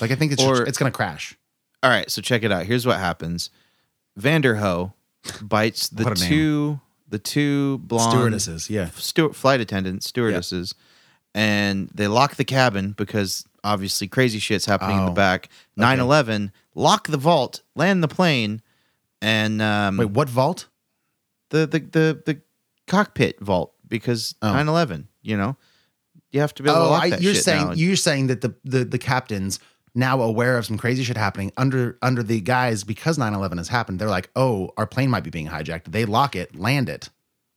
Like 0.00 0.10
I 0.10 0.16
think 0.16 0.32
it's 0.32 0.42
Or- 0.42 0.64
it's 0.64 0.76
gonna 0.78 0.90
crash. 0.90 1.36
All 1.82 1.90
right, 1.90 2.10
so 2.10 2.20
check 2.22 2.42
it 2.42 2.50
out. 2.50 2.64
Here's 2.66 2.86
what 2.86 2.98
happens: 2.98 3.50
Vanderohe 4.18 4.92
bites 5.42 5.88
the 5.90 6.02
a 6.08 6.14
name. 6.14 6.16
two 6.28 6.80
the 7.08 7.18
two 7.18 7.78
blonde 7.78 8.12
Stewardesses, 8.12 8.70
yeah. 8.70 8.88
steward, 8.94 9.36
flight 9.36 9.60
attendants, 9.60 10.06
stewardesses, 10.06 10.74
and 11.34 11.90
they 11.94 12.08
lock 12.08 12.36
the 12.36 12.44
cabin 12.44 12.92
because 12.92 13.44
obviously 13.62 14.08
crazy 14.08 14.38
shit's 14.38 14.64
happening 14.66 14.98
in 14.98 15.04
the 15.06 15.10
Oh, 15.12 15.14
back. 15.14 15.48
9-11, 15.78 16.50
lock 16.74 17.06
the 17.08 17.16
vault, 17.16 17.60
land 17.76 18.02
the 18.02 18.08
plane, 18.08 18.62
and 19.22 19.60
um, 19.62 19.96
Wait, 19.98 20.10
what 20.10 20.28
vault? 20.28 20.66
the, 21.50 21.66
the 21.66 21.78
the 21.80 22.22
the 22.26 22.40
cockpit 22.88 23.38
vault 23.40 23.73
because 23.98 24.34
Oh. 24.42 24.48
9-11, 24.52 25.06
You 25.22 25.36
know, 25.36 25.56
you 26.32 26.40
have 26.40 26.54
to 26.54 26.62
be 26.62 26.68
able 26.70 26.80
to 26.80 26.86
Oh, 26.86 26.90
lock 26.90 27.02
I, 27.04 27.10
that 27.10 27.22
you're 27.22 27.34
shit 27.34 27.44
saying 27.44 27.72
you're 27.76 27.96
saying 27.96 28.26
that 28.28 28.40
the, 28.40 28.54
the 28.64 28.84
the 28.84 28.98
captains 28.98 29.58
now 29.94 30.20
aware 30.20 30.58
of 30.58 30.66
some 30.66 30.76
crazy 30.76 31.04
shit 31.04 31.16
happening 31.16 31.52
under 31.56 31.96
under 32.02 32.22
the 32.22 32.40
guys 32.40 32.82
because 32.84 33.16
9/11 33.18 33.58
has 33.58 33.68
happened. 33.68 34.00
They're 34.00 34.08
like, 34.18 34.30
"Oh, 34.34 34.70
our 34.76 34.86
plane 34.86 35.10
might 35.10 35.22
be 35.24 35.30
being 35.30 35.46
hijacked." 35.48 35.84
They 35.92 36.04
lock 36.04 36.34
it, 36.34 36.56
land 36.56 36.88
it. 36.88 37.08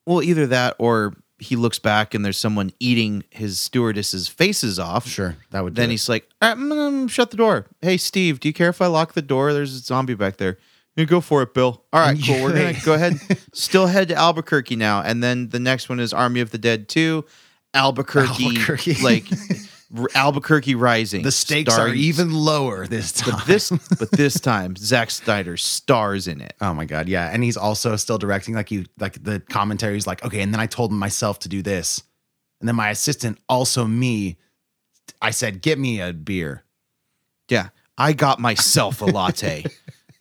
Well, 0.05 0.21
either 0.21 0.45
that 0.47 0.75
or 0.79 1.15
he 1.39 1.55
looks 1.55 1.79
back 1.79 2.13
and 2.13 2.23
there's 2.23 2.37
someone 2.37 2.71
eating 2.79 3.23
his 3.29 3.59
stewardesses' 3.59 4.27
faces 4.27 4.77
off. 4.79 5.07
Sure, 5.07 5.35
that 5.51 5.63
would. 5.63 5.75
Then 5.75 5.89
it. 5.89 5.93
he's 5.93 6.07
like, 6.09 6.29
"Ah, 6.41 6.53
mm, 6.55 7.09
"Shut 7.09 7.31
the 7.31 7.37
door." 7.37 7.65
Hey, 7.81 7.97
Steve, 7.97 8.39
do 8.39 8.47
you 8.47 8.53
care 8.53 8.69
if 8.69 8.81
I 8.81 8.87
lock 8.87 9.13
the 9.13 9.21
door? 9.23 9.53
There's 9.53 9.73
a 9.73 9.79
zombie 9.79 10.13
back 10.15 10.37
there. 10.37 10.57
Yeah, 10.97 11.05
go 11.05 11.21
for 11.21 11.43
it, 11.43 11.53
Bill. 11.53 11.83
All 11.93 11.99
right, 11.99 12.17
cool. 12.25 12.41
We're 12.43 12.53
gonna 12.53 12.73
go 12.83 12.95
ahead. 12.95 13.19
Still 13.53 13.85
head 13.85 14.07
to 14.07 14.15
Albuquerque 14.15 14.75
now, 14.75 15.01
and 15.01 15.23
then 15.23 15.49
the 15.49 15.59
next 15.59 15.89
one 15.89 15.99
is 15.99 16.11
Army 16.11 16.39
of 16.39 16.49
the 16.49 16.57
Dead 16.57 16.89
Two, 16.89 17.23
Albuquerque, 17.75 18.45
Albuquerque. 18.45 18.95
like 19.03 19.25
R- 19.95 20.09
Albuquerque 20.15 20.73
Rising. 20.73 21.21
the 21.21 21.31
stakes 21.31 21.77
are 21.77 21.89
even 21.89 22.33
lower 22.33 22.87
this 22.87 23.11
time. 23.11 23.35
But 23.37 23.45
this, 23.45 23.69
but 23.99 24.09
this 24.09 24.39
time, 24.39 24.75
Zack 24.75 25.11
Snyder 25.11 25.55
stars 25.55 26.27
in 26.27 26.41
it. 26.41 26.55
Oh 26.61 26.73
my 26.73 26.85
god, 26.85 27.07
yeah, 27.07 27.29
and 27.31 27.43
he's 27.43 27.57
also 27.57 27.95
still 27.95 28.17
directing. 28.17 28.55
Like 28.55 28.71
you, 28.71 28.85
like 28.99 29.23
the 29.23 29.39
commentary 29.39 29.97
is 29.97 30.07
like, 30.07 30.25
okay, 30.25 30.41
and 30.41 30.51
then 30.51 30.59
I 30.59 30.65
told 30.65 30.91
myself 30.91 31.37
to 31.39 31.49
do 31.49 31.61
this, 31.61 32.01
and 32.59 32.67
then 32.67 32.75
my 32.75 32.89
assistant, 32.89 33.37
also 33.47 33.85
me, 33.85 34.37
I 35.21 35.29
said, 35.29 35.61
get 35.61 35.77
me 35.77 36.01
a 36.01 36.11
beer. 36.11 36.63
Yeah, 37.49 37.69
I 37.99 38.13
got 38.13 38.39
myself 38.39 39.01
a 39.01 39.05
latte, 39.05 39.63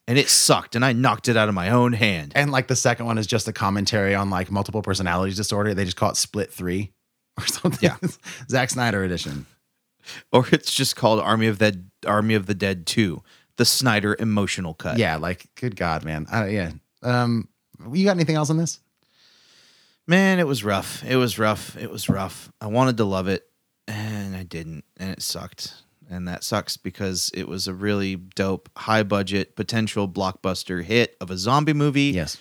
and 0.09 0.19
it 0.19 0.29
sucked, 0.29 0.75
and 0.77 0.85
I 0.85 0.93
knocked 0.93 1.29
it 1.29 1.37
out 1.37 1.49
of 1.49 1.55
my 1.55 1.71
own 1.71 1.93
hand. 1.93 2.33
And 2.35 2.51
like 2.53 2.69
the 2.69 2.77
second 2.77 3.07
one 3.07 3.19
is 3.19 3.27
just 3.27 3.49
a 3.49 3.53
commentary 3.53 4.15
on 4.15 4.31
like 4.31 4.51
multiple 4.51 4.83
personalities 4.83 5.37
disorder. 5.37 5.75
They 5.75 5.85
just 5.85 5.97
call 5.97 6.11
it 6.11 6.17
Split 6.17 6.53
Three 6.53 6.93
or 7.39 7.47
something. 7.47 7.81
Yeah. 7.83 7.97
Zack 8.51 8.71
Snyder 8.71 9.03
edition. 9.05 9.47
or 10.33 10.47
it's 10.53 10.73
just 10.75 10.97
called 10.97 11.21
Army 11.21 11.47
of 11.49 11.59
the 11.59 11.83
Army 12.07 12.35
of 12.35 12.47
the 12.47 12.55
Dead 12.55 12.87
2, 12.87 13.23
the 13.57 13.65
Snyder 13.65 14.17
emotional 14.19 14.75
cut. 14.75 14.99
Yeah, 14.99 15.17
like 15.17 15.47
good 15.57 15.75
God, 15.77 16.05
man. 16.05 16.27
Uh, 16.33 16.45
yeah. 16.45 16.73
Um, 17.03 17.49
you 17.93 18.05
got 18.05 18.13
anything 18.17 18.37
else 18.37 18.49
on 18.51 18.57
this? 18.57 18.81
Man, 20.07 20.39
it 20.39 20.47
was 20.47 20.63
rough. 20.63 21.05
It 21.05 21.17
was 21.17 21.39
rough. 21.39 21.77
It 21.77 21.91
was 21.91 22.09
rough. 22.09 22.53
I 22.61 22.69
wanted 22.69 22.97
to 22.99 23.05
love 23.05 23.27
it 23.27 23.45
and 23.89 24.37
I 24.37 24.45
didn't 24.45 24.85
and 24.97 25.11
it 25.11 25.21
sucked. 25.23 25.75
And 26.09 26.29
that 26.29 26.45
sucks 26.45 26.77
because 26.77 27.31
it 27.35 27.49
was 27.49 27.67
a 27.67 27.75
really 27.75 28.15
dope, 28.17 28.69
high 28.77 29.03
budget, 29.03 29.57
potential 29.57 30.09
blockbuster 30.09 30.83
hit 30.85 31.17
of 31.21 31.31
a 31.31 31.37
zombie 31.37 31.73
movie 31.73 32.13
Yes. 32.15 32.39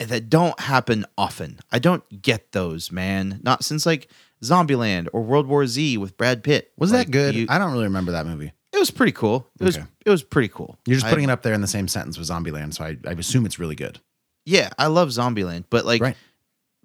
that 0.00 0.28
don't 0.28 0.58
happen 0.58 1.06
often. 1.16 1.60
I 1.70 1.78
don't 1.78 2.02
get 2.22 2.50
those, 2.52 2.90
man. 2.90 3.40
Not 3.44 3.62
since 3.64 3.86
like 3.86 4.08
Zombieland 4.42 5.06
or 5.12 5.22
World 5.22 5.46
War 5.46 5.66
Z 5.66 5.96
with 5.98 6.16
Brad 6.16 6.42
Pitt. 6.42 6.72
Was 6.76 6.92
Like, 6.92 7.06
that 7.06 7.12
good? 7.12 7.34
you- 7.36 7.46
I 7.48 7.58
don't 7.58 7.70
really 7.72 7.84
remember 7.84 8.12
that 8.12 8.26
movie. 8.26 8.52
it 8.72 8.78
was 8.78 8.90
pretty 8.90 9.12
cool. 9.12 9.48
It 9.60 9.64
was 9.64 9.76
it 10.04 10.10
was 10.10 10.24
pretty 10.24 10.48
cool. 10.48 10.76
You're 10.84 10.96
just 10.96 11.06
I- 11.06 11.10
putting 11.10 11.24
it 11.24 11.30
up 11.30 11.42
there 11.42 11.54
in 11.54 11.60
the 11.60 11.68
same 11.68 11.86
sentence 11.86 12.18
with 12.18 12.26
Zombieland, 12.28 12.74
so 12.74 12.84
I, 12.84 12.96
I 13.06 13.12
assume 13.12 13.46
it's 13.46 13.58
really 13.60 13.76
good. 13.76 14.00
Yeah, 14.44 14.70
I 14.76 14.88
love 14.88 15.08
Zombieland, 15.10 15.64
but 15.70 15.86
like, 15.86 16.02
Right. 16.02 16.16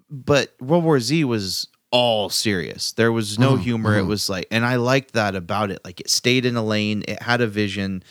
but 0.08 0.54
World 0.60 0.84
War 0.84 1.00
Z 1.00 1.24
was 1.24 1.66
all 1.90 2.28
serious. 2.28 2.92
There 2.92 3.10
was 3.12 3.38
no 3.38 3.56
Mhm, 3.56 3.60
humor. 3.62 3.98
It 3.98 4.04
mhm. 4.04 4.08
was 4.08 4.28
like, 4.28 4.46
and 4.50 4.64
I 4.64 4.76
liked 4.76 5.12
that 5.14 5.34
about 5.34 5.70
it. 5.70 5.80
Like, 5.84 6.00
it 6.00 6.08
stayed 6.10 6.46
in 6.46 6.56
a 6.56 6.62
lane. 6.64 7.04
It 7.08 7.22
had 7.22 7.40
a 7.40 7.46
vision. 7.46 8.02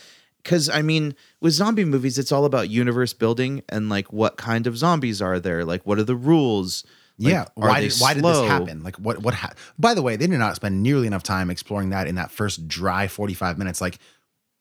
Because 0.44 0.70
I 0.70 0.82
mean, 0.82 1.16
with 1.42 1.54
zombie 1.54 1.86
movies, 1.86 2.18
it's 2.18 2.32
all 2.32 2.46
about 2.46 2.70
universe 2.70 3.14
building 3.14 3.62
and 3.70 3.90
like 3.90 4.12
what 4.12 4.38
kind 4.38 4.68
of 4.68 4.78
zombies 4.78 5.22
are 5.22 5.40
there? 5.40 5.64
Like, 5.66 5.86
what 5.86 6.00
are 6.00 6.04
the 6.04 6.16
rules? 6.16 6.86
Like, 7.18 7.32
yeah. 7.34 7.46
Why 7.56 7.82
did 7.82 7.94
why 8.00 8.14
did 8.14 8.24
this 8.24 8.48
happen? 8.48 8.82
Like 8.82 8.96
what 8.96 9.20
what 9.20 9.34
ha- 9.34 9.52
By 9.78 9.94
the 9.94 10.02
way, 10.02 10.16
they 10.16 10.28
did 10.28 10.40
not 10.40 10.56
spend 10.56 10.82
nearly 10.82 11.08
enough 11.08 11.24
time 11.24 11.50
exploring 11.50 11.90
that 11.90 12.08
in 12.08 12.16
that 12.16 12.32
first 12.32 12.68
dry 12.70 13.08
45 13.10 13.58
minutes. 13.58 13.82
Like 13.82 14.00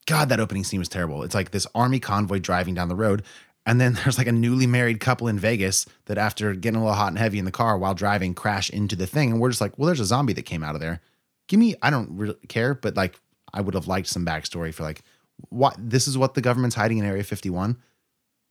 God, 0.06 0.30
that 0.30 0.40
opening 0.40 0.64
scene 0.64 0.80
was 0.80 0.88
terrible. 0.88 1.22
It's 1.22 1.34
like 1.34 1.50
this 1.52 1.66
army 1.74 2.00
convoy 2.00 2.38
driving 2.40 2.74
down 2.74 2.88
the 2.88 2.96
road. 2.96 3.22
And 3.66 3.80
then 3.80 3.92
there's 4.04 4.18
like 4.18 4.26
a 4.26 4.32
newly 4.32 4.66
married 4.66 5.00
couple 5.00 5.28
in 5.28 5.38
Vegas 5.38 5.86
that, 6.06 6.18
after 6.18 6.54
getting 6.54 6.80
a 6.80 6.82
little 6.84 6.96
hot 6.96 7.08
and 7.08 7.18
heavy 7.18 7.38
in 7.38 7.44
the 7.44 7.50
car 7.50 7.76
while 7.78 7.94
driving, 7.94 8.34
crash 8.34 8.70
into 8.70 8.96
the 8.96 9.06
thing. 9.06 9.30
And 9.32 9.40
we're 9.40 9.50
just 9.50 9.60
like, 9.60 9.78
well, 9.78 9.86
there's 9.86 10.00
a 10.00 10.04
zombie 10.04 10.32
that 10.34 10.42
came 10.42 10.62
out 10.64 10.74
of 10.74 10.80
there. 10.80 11.00
Give 11.48 11.60
me, 11.60 11.74
I 11.82 11.90
don't 11.90 12.10
really 12.16 12.36
care, 12.48 12.74
but 12.74 12.96
like, 12.96 13.18
I 13.52 13.60
would 13.60 13.74
have 13.74 13.88
liked 13.88 14.08
some 14.08 14.24
backstory 14.26 14.72
for 14.74 14.82
like, 14.82 15.02
what 15.50 15.74
this 15.78 16.08
is 16.08 16.18
what 16.18 16.34
the 16.34 16.40
government's 16.40 16.74
hiding 16.76 16.98
in 16.98 17.04
Area 17.04 17.22
51. 17.22 17.76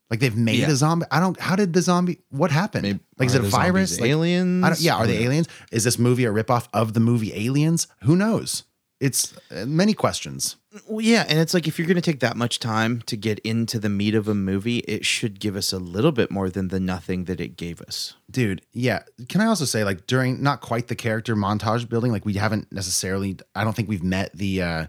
Like 0.09 0.21
they've 0.21 0.35
made 0.37 0.59
Yeah. 0.59 0.69
a 0.71 0.75
zombie. 0.75 1.05
I 1.11 1.19
don't. 1.19 1.37
How 1.37 1.57
did 1.57 1.73
the 1.73 1.81
zombie? 1.81 2.19
What 2.29 2.49
happened? 2.49 2.83
Maybe- 2.83 2.99
like 3.19 3.27
is 3.27 3.35
it 3.35 3.39
a 3.39 3.41
the 3.41 3.49
zombies 3.49 3.65
virus? 3.67 3.99
Like, 3.99 4.09
aliens? 4.09 4.63
I 4.63 4.69
don't, 4.69 4.79
yeah. 4.79 4.95
Are 4.95 5.05
they 5.05 5.23
aliens? 5.25 5.49
Is 5.71 5.83
this 5.83 5.99
movie 5.99 6.23
a 6.23 6.31
ripoff 6.31 6.69
of 6.73 6.93
the 6.93 7.01
movie 7.01 7.33
Aliens? 7.35 7.87
Who 8.03 8.15
knows? 8.15 8.63
It's 8.99 9.35
uh, 9.51 9.65
many 9.67 9.93
questions. 9.93 10.55
Well, 10.87 11.01
yeah, 11.01 11.25
and 11.29 11.39
it's 11.39 11.53
like 11.53 11.67
if 11.67 11.77
you're 11.77 11.87
going 11.87 11.95
to 11.95 12.01
take 12.01 12.19
that 12.21 12.35
much 12.35 12.59
time 12.59 13.01
to 13.03 13.15
get 13.15 13.37
into 13.39 13.77
the 13.79 13.89
meat 13.89 14.15
of 14.15 14.27
a 14.27 14.33
movie, 14.33 14.79
it 14.79 15.05
should 15.05 15.39
give 15.39 15.55
us 15.55 15.71
a 15.71 15.77
little 15.77 16.11
bit 16.11 16.31
more 16.31 16.49
than 16.49 16.69
the 16.69 16.79
nothing 16.79 17.25
that 17.25 17.39
it 17.39 17.57
gave 17.57 17.79
us. 17.81 18.15
dude 18.29 18.61
yeah 18.73 19.03
can 19.29 19.39
i 19.41 19.45
also 19.45 19.65
say 19.65 19.83
like 19.83 20.05
during 20.07 20.41
not 20.41 20.61
quite 20.61 20.87
the 20.87 20.95
character 20.95 21.35
montage 21.35 21.87
building 21.87 22.11
like 22.11 22.25
we 22.25 22.33
haven't 22.33 22.71
necessarily 22.71 23.37
i 23.55 23.63
don't 23.63 23.75
think 23.75 23.87
we've 23.87 24.03
met 24.03 24.31
the 24.35 24.61
uh 24.61 24.87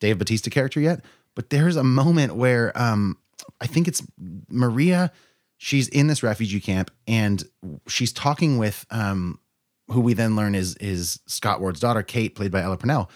dave 0.00 0.18
Bautista 0.18 0.50
character 0.50 0.80
yet 0.80 1.04
but 1.34 1.50
there's 1.50 1.76
a 1.76 1.84
moment 1.84 2.34
where 2.36 2.72
um 2.76 3.16
i 3.60 3.66
think 3.66 3.88
it's 3.88 4.02
maria 4.48 5.10
she's 5.56 5.88
in 5.88 6.06
this 6.08 6.22
refugee 6.22 6.60
camp 6.60 6.90
and 7.06 7.44
she's 7.88 8.12
talking 8.12 8.58
with 8.58 8.84
um 8.90 9.38
who 9.88 10.00
we 10.00 10.14
then 10.14 10.36
learn 10.36 10.54
is 10.54 10.76
is 10.76 11.20
scott 11.26 11.60
ward's 11.60 11.80
daughter 11.80 12.02
kate 12.02 12.34
played 12.34 12.50
by 12.52 12.62
ella 12.62 12.76
purnell 12.76 13.10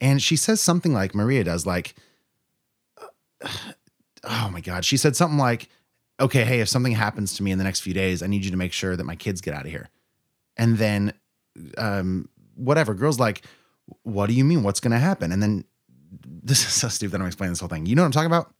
and 0.00 0.22
she 0.22 0.36
says 0.36 0.60
something 0.60 0.92
like 0.92 1.14
maria 1.14 1.44
does 1.44 1.66
like 1.66 1.94
oh 4.24 4.48
my 4.50 4.60
god. 4.60 4.84
She 4.84 4.96
said 4.96 5.14
something 5.16 5.38
like 5.38 5.68
okay 6.18 6.44
hey 6.44 6.60
if 6.60 6.68
something 6.68 6.92
happens 6.92 7.34
to 7.34 7.42
me 7.42 7.50
in 7.52 7.58
the 7.58 7.64
next 7.64 7.80
few 7.80 7.92
days 7.92 8.22
i 8.22 8.26
need 8.26 8.42
you 8.42 8.50
to 8.50 8.56
make 8.56 8.72
sure 8.72 8.96
that 8.96 9.04
my 9.04 9.14
kids 9.16 9.40
get 9.40 9.54
out 9.54 9.64
of 9.66 9.70
here. 9.70 9.88
And 10.56 10.78
then 10.78 11.12
um 11.78 12.28
whatever. 12.54 12.94
Girls 12.94 13.18
like 13.20 13.42
what 14.02 14.26
do 14.26 14.32
you 14.32 14.44
mean? 14.44 14.62
What's 14.62 14.80
gonna 14.80 14.98
happen? 14.98 15.32
And 15.32 15.42
then 15.42 15.64
this 16.42 16.62
is 16.62 16.72
so 16.72 16.88
stupid 16.88 17.12
that 17.12 17.20
i'm 17.20 17.26
explaining 17.26 17.52
this 17.52 17.60
whole 17.60 17.68
thing. 17.68 17.86
You 17.86 17.94
know 17.94 18.02
what 18.02 18.06
i'm 18.06 18.12
talking 18.12 18.26
about? 18.26 18.52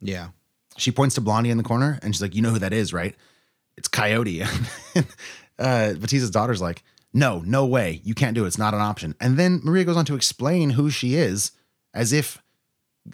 Yeah. 0.00 0.28
she 0.76 0.90
points 0.90 1.14
to 1.14 1.20
blondie 1.20 1.50
in 1.50 1.56
the 1.56 1.64
corner 1.64 1.98
and 2.02 2.14
she's 2.14 2.22
like 2.22 2.34
you 2.34 2.42
know 2.42 2.50
who 2.50 2.58
that 2.58 2.72
is 2.72 2.92
right? 2.92 3.14
It's 3.76 3.88
coyote. 3.88 4.42
Uh 5.58 5.94
Bautista's 5.94 6.30
daughter's 6.30 6.60
like 6.60 6.82
no 7.16 7.42
no 7.46 7.64
way 7.66 8.00
you 8.04 8.14
can't 8.14 8.34
do 8.34 8.44
it 8.44 8.46
it's 8.48 8.58
not 8.58 8.74
an 8.74 8.80
option 8.80 9.14
and 9.20 9.36
then 9.36 9.60
maria 9.64 9.84
goes 9.84 9.96
on 9.96 10.04
to 10.04 10.14
explain 10.14 10.70
who 10.70 10.90
she 10.90 11.14
is 11.14 11.52
as 11.94 12.12
if 12.12 12.42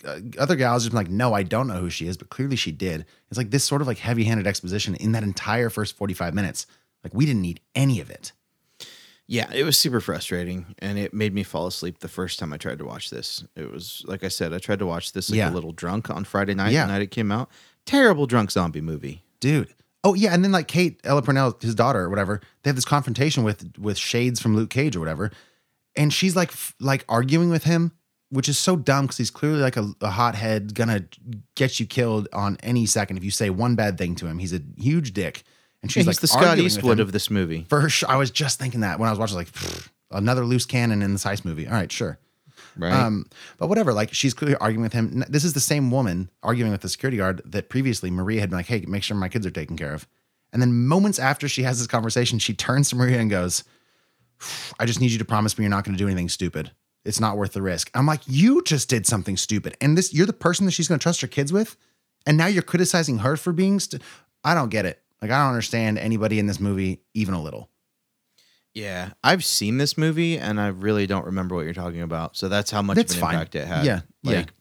uh, 0.07 0.18
other 0.38 0.57
gals 0.57 0.82
just 0.84 0.92
been 0.92 0.96
like 1.05 1.11
no 1.11 1.32
i 1.34 1.42
don't 1.42 1.66
know 1.68 1.80
who 1.80 1.90
she 1.90 2.07
is 2.07 2.16
but 2.16 2.28
clearly 2.30 2.57
she 2.57 2.72
did 2.72 3.05
it's 3.30 3.38
like 3.38 3.50
this 3.50 3.64
sort 3.64 3.80
of 3.80 3.86
like 3.86 3.98
heavy-handed 3.98 4.46
exposition 4.46 4.94
in 4.96 5.12
that 5.12 5.22
entire 5.22 5.70
first 5.70 5.96
45 5.96 6.34
minutes 6.34 6.66
like 7.05 7.14
we 7.14 7.26
didn't 7.26 7.42
need 7.42 7.61
any 7.74 8.00
of 8.00 8.11
it 8.11 8.32
Yeah, 9.28 9.50
it 9.53 9.64
was 9.64 9.78
super 9.78 10.00
frustrating 10.00 10.74
and 10.80 10.98
it 10.98 11.14
made 11.14 11.32
me 11.32 11.42
fall 11.42 11.66
asleep 11.66 11.98
the 12.00 12.09
first 12.09 12.38
time 12.38 12.53
I 12.53 12.59
tried 12.59 12.78
to 12.78 12.84
watch 12.84 13.09
this. 13.09 13.44
It 13.57 13.70
was 13.72 14.05
like 14.07 14.24
I 14.24 14.28
said, 14.28 14.53
I 14.53 14.59
tried 14.59 14.80
to 14.80 14.86
watch 14.86 15.12
this 15.12 15.30
like 15.30 15.38
Yeah. 15.38 15.50
a 15.50 15.55
little 15.55 15.72
drunk 15.72 16.11
on 16.11 16.24
Friday 16.24 16.55
night, 16.55 16.72
Yeah. 16.72 16.86
the 16.86 16.92
night 16.92 17.03
it 17.03 17.11
came 17.12 17.30
out. 17.32 17.48
Terrible 17.86 18.26
drunk 18.26 18.50
zombie 18.50 18.80
movie. 18.82 19.22
dude. 19.40 19.72
Oh 20.05 20.14
yeah, 20.14 20.34
and 20.34 20.42
then 20.42 20.50
like 20.53 20.66
Kate 20.68 21.00
Ella 21.05 21.22
Purnell, 21.22 21.57
his 21.61 21.74
daughter 21.74 22.00
or 22.00 22.09
whatever, 22.11 22.40
they 22.62 22.68
have 22.70 22.76
this 22.76 22.84
confrontation 22.84 23.44
with 23.44 23.78
with 23.78 23.96
Shades 23.96 24.40
from 24.40 24.57
Luke 24.57 24.70
Cage 24.70 24.96
or 24.96 25.00
whatever, 25.00 25.30
and 25.96 26.12
she's 26.12 26.34
like 26.34 26.48
f- 26.48 26.74
like 26.80 27.05
arguing 27.09 27.50
with 27.50 27.64
him, 27.64 27.92
which 28.30 28.48
is 28.48 28.59
so 28.59 28.74
dumb 28.76 29.05
because 29.05 29.18
he's 29.18 29.30
clearly 29.30 29.61
like 29.61 29.76
a, 29.76 29.92
a 30.00 30.11
hothead, 30.11 30.74
gonna 30.74 31.05
get 31.55 31.78
you 31.78 31.86
killed 31.86 32.28
on 32.32 32.57
any 32.62 32.84
second 32.86 33.16
if 33.16 33.24
you 33.24 33.30
say 33.30 33.48
one 33.50 33.74
bad 33.76 33.96
thing 33.96 34.14
to 34.16 34.26
him. 34.26 34.38
He's 34.38 34.53
a 34.53 34.61
huge 34.76 35.12
dick, 35.12 35.44
and 35.82 35.90
she's 35.92 36.00
She's 36.00 36.07
like 36.09 36.20
the 36.20 36.26
Scott 36.26 36.59
Eastwood 36.59 36.98
of 36.98 37.12
this 37.12 37.30
movie. 37.30 37.66
For 37.68 37.88
sure, 37.88 38.11
I 38.11 38.16
was 38.16 38.30
just 38.32 38.59
thinking 38.59 38.80
that 38.80 38.98
when 38.98 39.09
I 39.09 39.12
was 39.12 39.18
watching, 39.20 39.36
like 39.36 39.48
another 40.11 40.44
loose 40.44 40.66
cannon 40.66 41.03
in 41.03 41.12
this 41.12 41.24
heist 41.24 41.44
movie. 41.44 41.66
All 41.66 41.74
right, 41.74 41.90
sure. 41.92 42.18
Right. 42.77 42.93
Um, 42.93 43.27
but 43.59 43.68
whatever, 43.68 43.93
like 43.93 44.12
she's 44.14 44.35
clearly 44.35 44.57
arguing 44.57 44.83
with 44.83 44.93
him. 44.93 45.25
This 45.29 45.45
is 45.45 45.53
the 45.53 45.61
same 45.61 45.91
woman 45.91 46.31
arguing 46.43 46.73
with 46.73 46.81
the 46.81 46.89
security 46.89 47.18
guard 47.18 47.43
that 47.45 47.68
previously 47.68 48.11
Maria 48.11 48.41
had 48.41 48.51
been 48.51 48.59
like, 48.59 48.66
"Hey, 48.66 48.85
make 48.87 49.03
sure 49.03 49.16
my 49.16 49.29
kids 49.29 49.47
are 49.47 49.51
taken 49.51 49.77
care 49.77 49.93
of." 49.93 50.07
And 50.53 50.61
then 50.61 50.87
moments 50.87 51.18
after 51.18 51.49
she 51.49 51.62
has 51.62 51.79
this 51.79 51.87
conversation, 51.87 52.39
she 52.39 52.55
turns 52.55 52.91
to 52.91 52.97
Maria 52.97 53.18
and 53.18 53.31
goes, 53.31 53.64
"I 54.79 54.87
just 54.87 55.01
need 55.01 55.11
you 55.11 55.18
to 55.18 55.25
promise 55.25 55.59
me 55.59 55.64
you're 55.64 55.70
not 55.70 55.85
going 55.85 55.97
to 55.97 56.03
do 56.03 56.09
anything 56.09 56.29
stupid. 56.29 56.73
It's 57.05 57.20
not 57.20 57.37
worth 57.37 57.53
the 57.53 57.62
risk." 57.62 57.91
I'm 57.95 58.07
like, 58.07 58.23
"You 58.27 58.62
just 58.62 58.89
did 58.89 59.07
something 59.07 59.37
stupid, 59.37 59.77
and 59.81 59.97
this 59.97 60.14
you're 60.14 60.27
the 60.27 60.33
person 60.33 60.66
that 60.66 60.73
she's 60.73 60.89
going 60.89 60.99
to 60.99 61.03
trust 61.03 61.20
her 61.20 61.27
kids 61.27 61.53
with, 61.53 61.77
and 62.27 62.37
now 62.37 62.47
you're 62.47 62.62
criticizing 62.62 63.18
her 63.18 63.37
for 63.37 63.53
being. 63.53 63.81
St- 63.81 64.03
I 64.45 64.55
don't 64.55 64.70
get 64.70 64.87
it. 64.87 65.01
Like, 65.20 65.31
I 65.31 65.39
don't 65.39 65.51
understand 65.51 65.99
anybody 65.99 66.39
in 66.39 66.47
this 66.47 66.61
movie 66.61 67.03
even 67.14 67.35
a 67.35 67.43
little." 67.43 67.68
Yeah. 68.75 69.11
I've 69.23 69.45
seen 69.45 69.79
this 69.79 69.97
movie 69.99 70.39
and 70.39 70.61
I 70.61 70.68
really 70.68 71.07
don't 71.07 71.27
remember 71.27 71.55
what 71.55 71.62
you're 71.64 71.75
talking 71.75 72.03
about. 72.03 72.37
So 72.37 72.49
that's 72.49 72.70
how 72.70 72.83
much 72.83 72.97
That's 72.97 73.12
of 73.12 73.18
an 73.18 73.23
fine. 73.23 73.35
impact 73.35 73.55
it 73.55 73.66
had. 73.66 73.85
Yeah, 73.85 74.01
yeah. 74.23 74.37
Like 74.39 74.53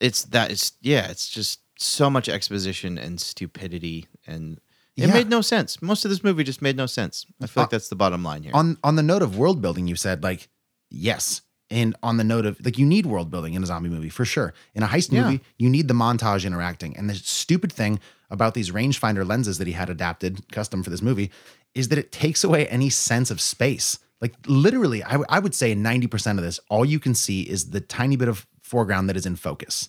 it's 0.00 0.24
that 0.26 0.50
it's 0.50 0.72
yeah, 0.80 1.08
it's 1.10 1.28
just 1.28 1.60
so 1.78 2.10
much 2.10 2.28
exposition 2.28 2.98
and 2.98 3.20
stupidity 3.20 4.06
and 4.26 4.58
it 4.96 5.06
Yeah. 5.06 5.12
made 5.14 5.28
no 5.28 5.40
sense. 5.40 5.80
Most 5.80 6.04
of 6.04 6.10
this 6.10 6.24
movie 6.24 6.42
just 6.44 6.60
made 6.62 6.76
no 6.76 6.86
sense. 6.86 7.24
I 7.40 7.46
feel 7.46 7.62
like 7.62 7.68
Uh, 7.68 7.70
that's 7.76 7.88
the 7.88 7.96
bottom 7.96 8.22
line 8.22 8.42
here. 8.42 8.52
on 8.54 8.78
on 8.84 8.96
the 8.96 9.02
note 9.02 9.22
of 9.22 9.36
world 9.36 9.60
building, 9.62 9.86
you 9.86 9.96
said 9.96 10.22
like 10.22 10.48
yes, 10.90 11.42
and 11.70 11.94
on 12.02 12.16
the 12.16 12.24
note 12.24 12.46
of 12.46 12.58
like 12.64 12.78
you 12.78 12.86
need 12.86 13.06
world 13.06 13.30
building 13.30 13.54
in 13.54 13.62
a 13.62 13.66
zombie 13.66 13.88
movie 13.90 14.08
for 14.08 14.24
sure. 14.24 14.54
In 14.74 14.82
a 14.82 14.86
heist 14.88 15.12
Yeah. 15.12 15.22
movie, 15.24 15.40
you 15.58 15.68
need 15.70 15.86
the 15.88 15.94
montage 15.94 16.44
interacting. 16.44 16.96
And 16.96 17.08
the 17.08 17.14
stupid 17.14 17.72
thing 17.72 18.00
about 18.30 18.54
these 18.54 18.70
rangefinder 18.72 19.26
lenses 19.26 19.56
that 19.58 19.66
he 19.66 19.72
had 19.72 19.88
adapted 19.88 20.50
custom 20.52 20.82
for 20.82 20.90
this 20.90 21.00
movie 21.02 21.30
is 21.78 21.88
that 21.88 21.98
it 21.98 22.12
takes 22.12 22.44
away 22.44 22.66
any 22.68 22.90
sense 22.90 23.30
of 23.30 23.40
space. 23.40 23.98
Like 24.20 24.34
literally, 24.46 25.02
I, 25.04 25.12
w- 25.12 25.26
I 25.28 25.38
would 25.38 25.54
say 25.54 25.74
ninety 25.74 26.06
percent 26.06 26.38
of 26.38 26.44
this, 26.44 26.58
all 26.68 26.84
you 26.84 26.98
can 26.98 27.14
see 27.14 27.42
is 27.42 27.70
the 27.70 27.80
tiny 27.80 28.16
bit 28.16 28.28
of 28.28 28.46
foreground 28.62 29.08
that 29.08 29.16
is 29.16 29.26
in 29.26 29.36
focus 29.36 29.88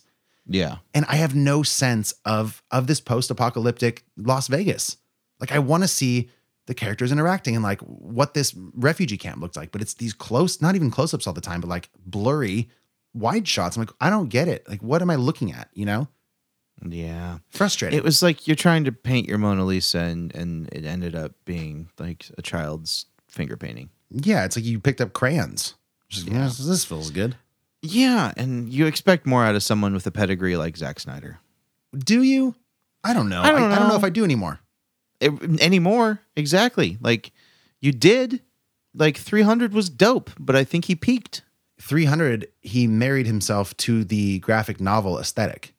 yeah. 0.50 0.76
and 0.94 1.04
I 1.08 1.16
have 1.16 1.34
no 1.34 1.62
sense 1.62 2.12
of 2.24 2.62
of 2.70 2.86
this 2.86 3.00
post-apocalyptic 3.00 4.04
Las 4.16 4.48
Vegas. 4.48 4.96
Like 5.38 5.52
I 5.52 5.58
want 5.58 5.84
to 5.84 5.88
see 5.88 6.28
the 6.66 6.74
characters 6.74 7.12
interacting 7.12 7.54
and 7.54 7.62
like 7.62 7.80
what 7.80 8.34
this 8.34 8.54
refugee 8.74 9.16
camp 9.16 9.40
looks 9.40 9.56
like, 9.56 9.72
but 9.72 9.80
it's 9.80 9.94
these 9.94 10.12
close, 10.12 10.60
not 10.60 10.74
even 10.74 10.90
close-ups 10.90 11.26
all 11.26 11.32
the 11.32 11.40
time, 11.40 11.60
but 11.60 11.68
like 11.68 11.88
blurry 12.04 12.68
wide 13.14 13.46
shots. 13.46 13.76
I'm 13.76 13.82
like, 13.82 13.94
I 14.00 14.10
don't 14.10 14.28
get 14.28 14.48
it. 14.48 14.68
Like, 14.68 14.82
what 14.82 15.02
am 15.02 15.10
I 15.10 15.16
looking 15.16 15.52
at? 15.52 15.68
You 15.72 15.86
know, 15.86 16.08
Yeah. 16.86 17.38
frustrating. 17.50 17.98
It 17.98 18.04
was 18.04 18.22
like 18.22 18.46
you're 18.46 18.56
trying 18.56 18.84
to 18.84 18.92
paint 18.92 19.28
your 19.28 19.38
Mona 19.38 19.64
Lisa 19.64 19.98
and 20.00 20.34
and 20.34 20.68
it 20.72 20.84
ended 20.84 21.14
up 21.14 21.32
being 21.44 21.88
like 21.98 22.26
a 22.38 22.42
child's 22.42 23.06
finger 23.28 23.56
painting. 23.56 23.90
yeah, 24.10 24.44
it's 24.44 24.56
like 24.56 24.64
you 24.64 24.80
picked 24.80 25.00
up 25.00 25.12
crayons. 25.12 25.74
Just, 26.08 26.26
yeah, 26.26 26.44
this, 26.44 26.58
this 26.58 26.84
feels 26.84 27.10
good. 27.10 27.36
Yeah, 27.82 28.32
and 28.36 28.68
you 28.72 28.86
expect 28.86 29.26
more 29.26 29.44
out 29.44 29.54
of 29.54 29.62
someone 29.62 29.94
with 29.94 30.06
a 30.06 30.10
pedigree 30.10 30.56
like 30.56 30.76
Zack 30.76 30.98
Snyder. 31.00 31.38
Do 31.96 32.22
you? 32.22 32.54
I 33.04 33.14
don't 33.14 33.28
know. 33.28 33.40
I 33.40 33.50
don't 33.52 33.62
I, 33.62 33.76
don't 33.76 33.84
know 33.84 33.88
know. 33.90 33.96
if 33.96 34.04
I 34.04 34.10
do 34.10 34.24
anymore. 34.24 34.60
It, 35.20 35.32
anymore, 35.60 36.20
exactly. 36.36 36.98
Like 37.00 37.32
you 37.80 37.92
did. 37.92 38.42
Like 38.92 39.16
300 39.16 39.72
was 39.72 39.88
dope, 39.88 40.30
but 40.38 40.56
I 40.56 40.64
think 40.64 40.86
he 40.86 40.96
peaked. 40.96 41.42
300, 41.80 42.48
he 42.60 42.86
married 42.88 43.26
himself 43.26 43.74
to 43.78 44.02
the 44.04 44.40
graphic 44.40 44.80
novel 44.80 45.18
aesthetic. 45.18 45.72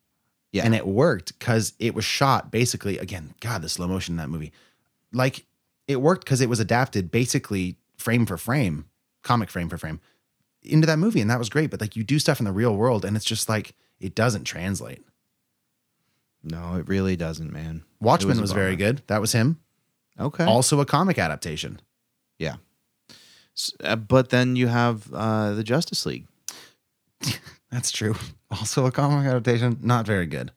Yeah. 0.52 0.64
And 0.66 0.76
it 0.76 0.86
worked 0.86 1.38
because 1.39 1.74
it 1.80 1.93
was 1.93 2.04
shot 2.04 2.52
basically, 2.52 2.97
again, 2.97 3.34
God, 3.39 3.62
the 3.62 3.70
slow 3.70 3.88
motion 3.88 4.14
in 4.14 4.18
that 4.18 4.30
movie. 4.30 4.52
Like 5.14 5.45
it 5.88 6.02
worked 6.02 6.26
because 6.26 6.41
it 6.41 6.49
was 6.49 6.60
adapted 6.60 7.12
basically 7.12 7.78
frame 7.97 8.26
for 8.26 8.38
frame, 8.38 8.86
comic 9.24 9.49
frame 9.49 9.70
for 9.70 9.78
frame 9.78 10.02
into 10.64 10.88
that 10.88 10.99
movie. 10.99 11.22
And 11.22 11.30
that 11.30 11.39
was 11.39 11.49
great. 11.49 11.72
But 11.72 11.80
like 11.82 11.95
you 11.95 12.04
do 12.04 12.20
stuff 12.20 12.39
in 12.39 12.45
the 12.45 12.52
real 12.52 12.76
world 12.76 13.06
and 13.06 13.16
it's 13.16 13.26
just 13.26 13.47
like, 13.47 13.74
it 13.99 14.14
doesn't 14.14 14.43
translate. 14.43 15.04
No, 16.43 16.76
it 16.76 16.88
really 16.88 17.16
doesn't, 17.16 17.54
man. 17.54 17.84
Watchmen 17.99 18.38
a 18.38 18.41
was, 18.41 18.52
very 18.52 18.76
good. 18.76 19.04
That 19.08 19.22
was 19.22 19.32
him. 19.32 19.60
Okay. 20.20 20.43
Also 20.43 20.80
a 20.80 20.86
comic 20.86 21.18
adaptation. 21.18 21.80
yeah. 22.39 22.56
Uh, 23.84 23.95
but 23.95 24.30
then 24.30 24.56
you 24.56 24.68
have 24.68 25.12
uh, 25.14 25.52
the 25.52 25.64
Justice 25.64 26.06
League. 26.06 26.26
That's 27.72 27.91
true. 27.91 28.15
Also 28.51 28.86
a 28.86 28.91
comic 28.91 29.26
adaptation. 29.26 29.78
Not 29.82 30.05
very 30.05 30.26
good. 30.26 30.51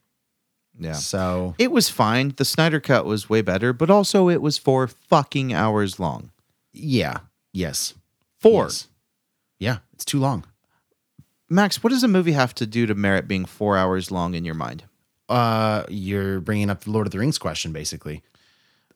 Yeah. 0.77 0.91
So 0.93 1.55
It 1.57 1.71
was 1.71 1.87
fine. 1.89 2.33
The 2.35 2.43
Snyder 2.43 2.81
cut 2.81 3.05
was 3.05 3.29
way 3.29 3.41
better, 3.41 3.71
but 3.71 3.89
also 3.89 4.27
it 4.27 4.41
was 4.41 4.57
four 4.57 4.85
fucking 4.89 5.53
hours 5.53 5.97
long. 5.97 6.31
yeah. 6.73 7.19
Yes. 7.53 7.93
Four. 8.41 8.63
Yes. 8.65 8.87
Yeah. 9.59 9.77
It's 9.93 10.03
too 10.03 10.19
long. 10.19 10.43
Max, 11.49 11.81
what 11.81 11.91
does 11.91 12.03
a 12.03 12.09
movie 12.09 12.33
have 12.33 12.53
to 12.55 12.65
do 12.65 12.85
to 12.85 12.93
merit 12.93 13.29
being 13.29 13.45
four 13.45 13.77
hours 13.77 14.11
long 14.11 14.33
in 14.33 14.43
your 14.43 14.55
mind? 14.55 14.83
Uh, 15.29 15.85
you're 15.87 16.41
bringing 16.41 16.69
up 16.69 16.83
the 16.83 16.91
Lord 16.91 17.07
of 17.07 17.11
the 17.13 17.19
Rings 17.19 17.37
question, 17.37 17.71
basically. 17.71 18.23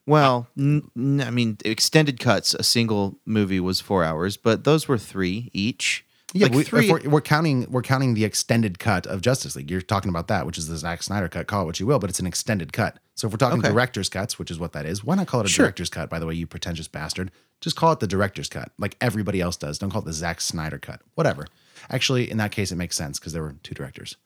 Well, 0.04 0.46
n- 0.58 0.90
n- 0.94 1.22
I 1.26 1.30
mean, 1.30 1.56
extended 1.64 2.20
cuts, 2.20 2.52
a 2.52 2.62
single 2.62 3.18
movie 3.24 3.60
was 3.60 3.80
four 3.80 4.04
hours, 4.04 4.36
but 4.36 4.64
those 4.64 4.86
were 4.88 4.98
three 4.98 5.48
each. 5.54 6.04
Yeah, 6.32 6.46
like 6.46 6.54
we, 6.54 6.62
three. 6.62 6.90
we're, 6.90 7.00
we're 7.08 7.20
counting 7.20 7.66
we're 7.70 7.82
counting 7.82 8.14
the 8.14 8.24
extended 8.24 8.78
cut 8.78 9.06
of 9.06 9.20
Justice 9.20 9.56
League. 9.56 9.70
You're 9.70 9.80
talking 9.80 10.08
about 10.10 10.28
that, 10.28 10.46
which 10.46 10.58
is 10.58 10.68
the 10.68 10.76
Zack 10.76 11.02
Snyder 11.02 11.28
cut. 11.28 11.46
Call 11.48 11.62
it 11.62 11.66
what 11.66 11.80
you 11.80 11.86
will, 11.86 11.98
but 11.98 12.08
it's 12.08 12.20
an 12.20 12.26
extended 12.26 12.72
cut. 12.72 12.98
So 13.16 13.26
if 13.26 13.32
we're 13.32 13.38
talking 13.38 13.58
Okay. 13.58 13.68
director's 13.68 14.08
cuts, 14.08 14.38
which 14.38 14.50
is 14.50 14.58
what 14.58 14.72
that 14.72 14.86
is, 14.86 15.02
why 15.04 15.16
not 15.16 15.26
call 15.26 15.40
it 15.40 15.46
a 15.46 15.48
Sure. 15.48 15.64
director's 15.66 15.90
cut? 15.90 16.08
By 16.08 16.18
the 16.20 16.26
way, 16.26 16.34
you 16.34 16.46
pretentious 16.46 16.86
bastard, 16.88 17.30
just 17.60 17.74
call 17.76 17.92
it 17.92 18.00
the 18.00 18.06
director's 18.06 18.48
cut, 18.48 18.70
like 18.78 18.96
everybody 19.00 19.40
else 19.40 19.56
does. 19.56 19.78
Don't 19.78 19.90
call 19.90 20.02
it 20.02 20.04
the 20.04 20.12
Zack 20.12 20.40
Snyder 20.40 20.78
cut. 20.78 21.02
Whatever. 21.14 21.46
Actually, 21.90 22.30
in 22.30 22.36
that 22.36 22.52
case, 22.52 22.70
it 22.70 22.76
makes 22.76 22.96
sense 22.96 23.18
because 23.18 23.32
there 23.32 23.42
were 23.42 23.56
two 23.62 23.74
directors. 23.74 24.16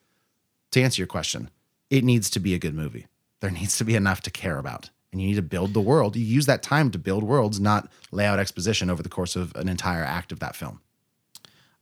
To 0.73 0.83
answer 0.83 1.01
your 1.01 1.07
question, 1.07 1.51
it 1.89 2.05
needs 2.05 2.29
to 2.31 2.41
be 2.41 2.53
a 2.55 2.59
good 2.59 2.75
movie. 2.75 3.07
There 3.41 3.51
needs 3.51 3.77
to 3.79 3.85
be 3.85 3.95
enough 3.95 4.21
to 4.23 4.31
care 4.31 4.59
about. 4.59 4.91
And 5.13 5.21
you 5.23 5.29
need 5.29 5.35
to 5.37 5.43
build 5.43 5.73
the 5.75 5.81
world. 5.81 6.17
You 6.17 6.25
use 6.25 6.47
that 6.47 6.63
time 6.63 6.91
to 6.91 6.99
build 6.99 7.23
worlds, 7.23 7.61
not 7.61 7.89
lay 8.11 8.27
out 8.27 8.41
exposition 8.41 8.91
over 8.91 9.03
the 9.03 9.09
course 9.09 9.37
of 9.37 9.55
an 9.55 9.69
entire 9.69 10.03
act 10.05 10.33
of 10.33 10.41
that 10.41 10.57
film. 10.57 10.81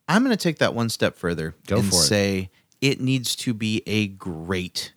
I'm 0.09 0.25
going 0.25 0.37
to 0.37 0.43
take 0.43 0.59
that 0.59 0.75
one 0.75 0.89
step 0.89 1.17
further 1.17 1.55
Go 1.67 1.79
and 1.79 1.89
for 1.89 1.95
it. 1.97 1.99
say 1.99 2.51
it 2.81 3.01
needs 3.01 3.35
to 3.37 3.55
be 3.55 3.83
a 3.87 4.09
great 4.09 4.93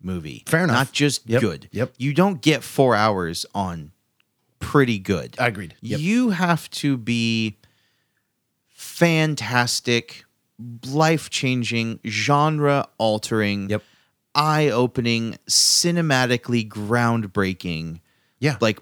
movie. 0.00 0.44
Fair 0.46 0.64
enough. 0.64 0.74
Not 0.76 0.92
just 0.92 1.28
Yep. 1.28 1.40
good. 1.40 1.68
Yep. 1.72 1.94
You 1.98 2.14
don't 2.14 2.40
get 2.40 2.62
four 2.62 2.94
hours 2.94 3.44
on 3.54 3.92
pretty 4.60 4.98
good. 4.98 5.34
I 5.38 5.48
agreed. 5.48 5.74
Yep. 5.82 6.00
You 6.00 6.30
have 6.30 6.70
to 6.70 6.96
be 6.96 7.56
fantastic, 8.70 10.24
life 10.86 11.30
changing, 11.30 11.98
genre 12.06 12.86
altering, 12.98 13.70
Yep. 13.70 13.82
eye 14.34 14.68
opening, 14.68 15.36
cinematically 15.48 16.66
groundbreaking, 16.68 18.00
Yeah. 18.40 18.56
like 18.60 18.78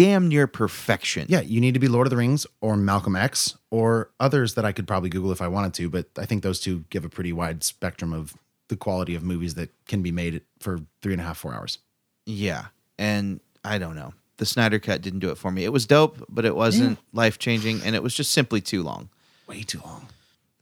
damn 0.00 0.28
near 0.28 0.46
perfection. 0.46 1.26
Yeah, 1.28 1.40
you 1.42 1.60
need 1.60 1.74
to 1.74 1.80
be 1.80 1.88
Lord 1.88 2.06
of 2.06 2.10
the 2.10 2.16
Rings 2.16 2.46
or 2.62 2.76
Malcolm 2.76 3.16
X 3.16 3.56
or 3.70 4.10
others 4.18 4.54
that 4.54 4.64
I 4.64 4.72
could 4.72 4.88
probably 4.88 5.10
Google 5.10 5.30
if 5.30 5.42
I 5.42 5.48
wanted 5.48 5.74
to, 5.74 5.90
but 5.90 6.06
I 6.16 6.24
think 6.24 6.42
those 6.42 6.58
two 6.58 6.84
give 6.88 7.04
a 7.04 7.10
pretty 7.10 7.32
wide 7.32 7.62
spectrum 7.62 8.12
of 8.12 8.34
the 8.68 8.76
quality 8.76 9.14
of 9.14 9.22
movies 9.22 9.54
that 9.54 9.70
can 9.86 10.00
be 10.02 10.10
made 10.10 10.40
for 10.58 10.80
three 11.02 11.12
and 11.12 11.20
a 11.20 11.24
half, 11.24 11.36
four 11.36 11.52
hours. 11.52 11.78
Yeah. 12.24 12.66
And 12.98 13.40
I 13.64 13.76
don't 13.78 13.94
know. 13.94 14.14
The 14.38 14.46
Snyder 14.46 14.78
Cut 14.78 15.02
didn't 15.02 15.18
do 15.18 15.30
it 15.30 15.36
for 15.36 15.50
me. 15.50 15.64
It 15.64 15.72
was 15.72 15.86
dope, 15.86 16.24
but 16.30 16.46
it 16.46 16.56
wasn't 16.56 16.98
life 17.12 17.38
changing 17.38 17.82
and 17.84 17.94
it 17.94 18.02
was 18.02 18.14
just 18.14 18.32
simply 18.32 18.62
too 18.62 18.82
long. 18.82 19.10
Way 19.46 19.64
too 19.64 19.80
long. 19.84 20.06